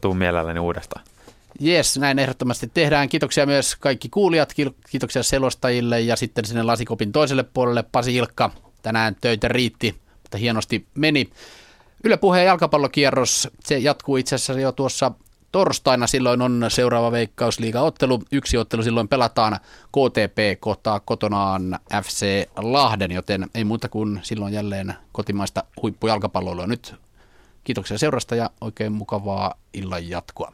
tuun 0.00 0.16
mielelläni 0.16 0.60
uudestaan. 0.60 1.04
Jes, 1.60 1.98
näin 1.98 2.18
ehdottomasti 2.18 2.70
tehdään. 2.74 3.08
Kiitoksia 3.08 3.46
myös 3.46 3.76
kaikki 3.76 4.08
kuulijat, 4.08 4.54
kiitoksia 4.90 5.22
selostajille 5.22 6.00
ja 6.00 6.16
sitten 6.16 6.44
sinne 6.44 6.62
lasikopin 6.62 7.12
toiselle 7.12 7.42
puolelle 7.42 7.84
Pasi 7.92 8.16
Ilkka. 8.16 8.50
Tänään 8.82 9.16
töitä 9.20 9.48
riitti, 9.48 10.00
mutta 10.30 10.38
hienosti 10.38 10.86
meni. 10.94 11.30
Yle 12.04 12.16
Puheen 12.16 12.46
jalkapallokierros, 12.46 13.48
se 13.64 13.78
jatkuu 13.78 14.16
itse 14.16 14.34
asiassa 14.34 14.60
jo 14.60 14.72
tuossa 14.72 15.12
torstaina. 15.52 16.06
Silloin 16.06 16.42
on 16.42 16.66
seuraava 16.68 17.12
veikkausliiga-ottelu. 17.12 18.22
Yksi 18.32 18.56
ottelu 18.56 18.82
silloin 18.82 19.08
pelataan 19.08 19.58
KTP 19.88 20.60
kohtaa 20.60 21.00
kotonaan 21.00 21.78
FC 22.04 22.48
Lahden, 22.56 23.10
joten 23.10 23.46
ei 23.54 23.64
muuta 23.64 23.88
kuin 23.88 24.20
silloin 24.22 24.54
jälleen 24.54 24.94
kotimaista 25.12 25.64
huippujalkapalloilua. 25.82 26.66
Nyt 26.66 26.94
kiitoksia 27.64 27.98
seurasta 27.98 28.34
ja 28.34 28.50
oikein 28.60 28.92
mukavaa 28.92 29.54
illan 29.74 30.08
jatkoa. 30.08 30.52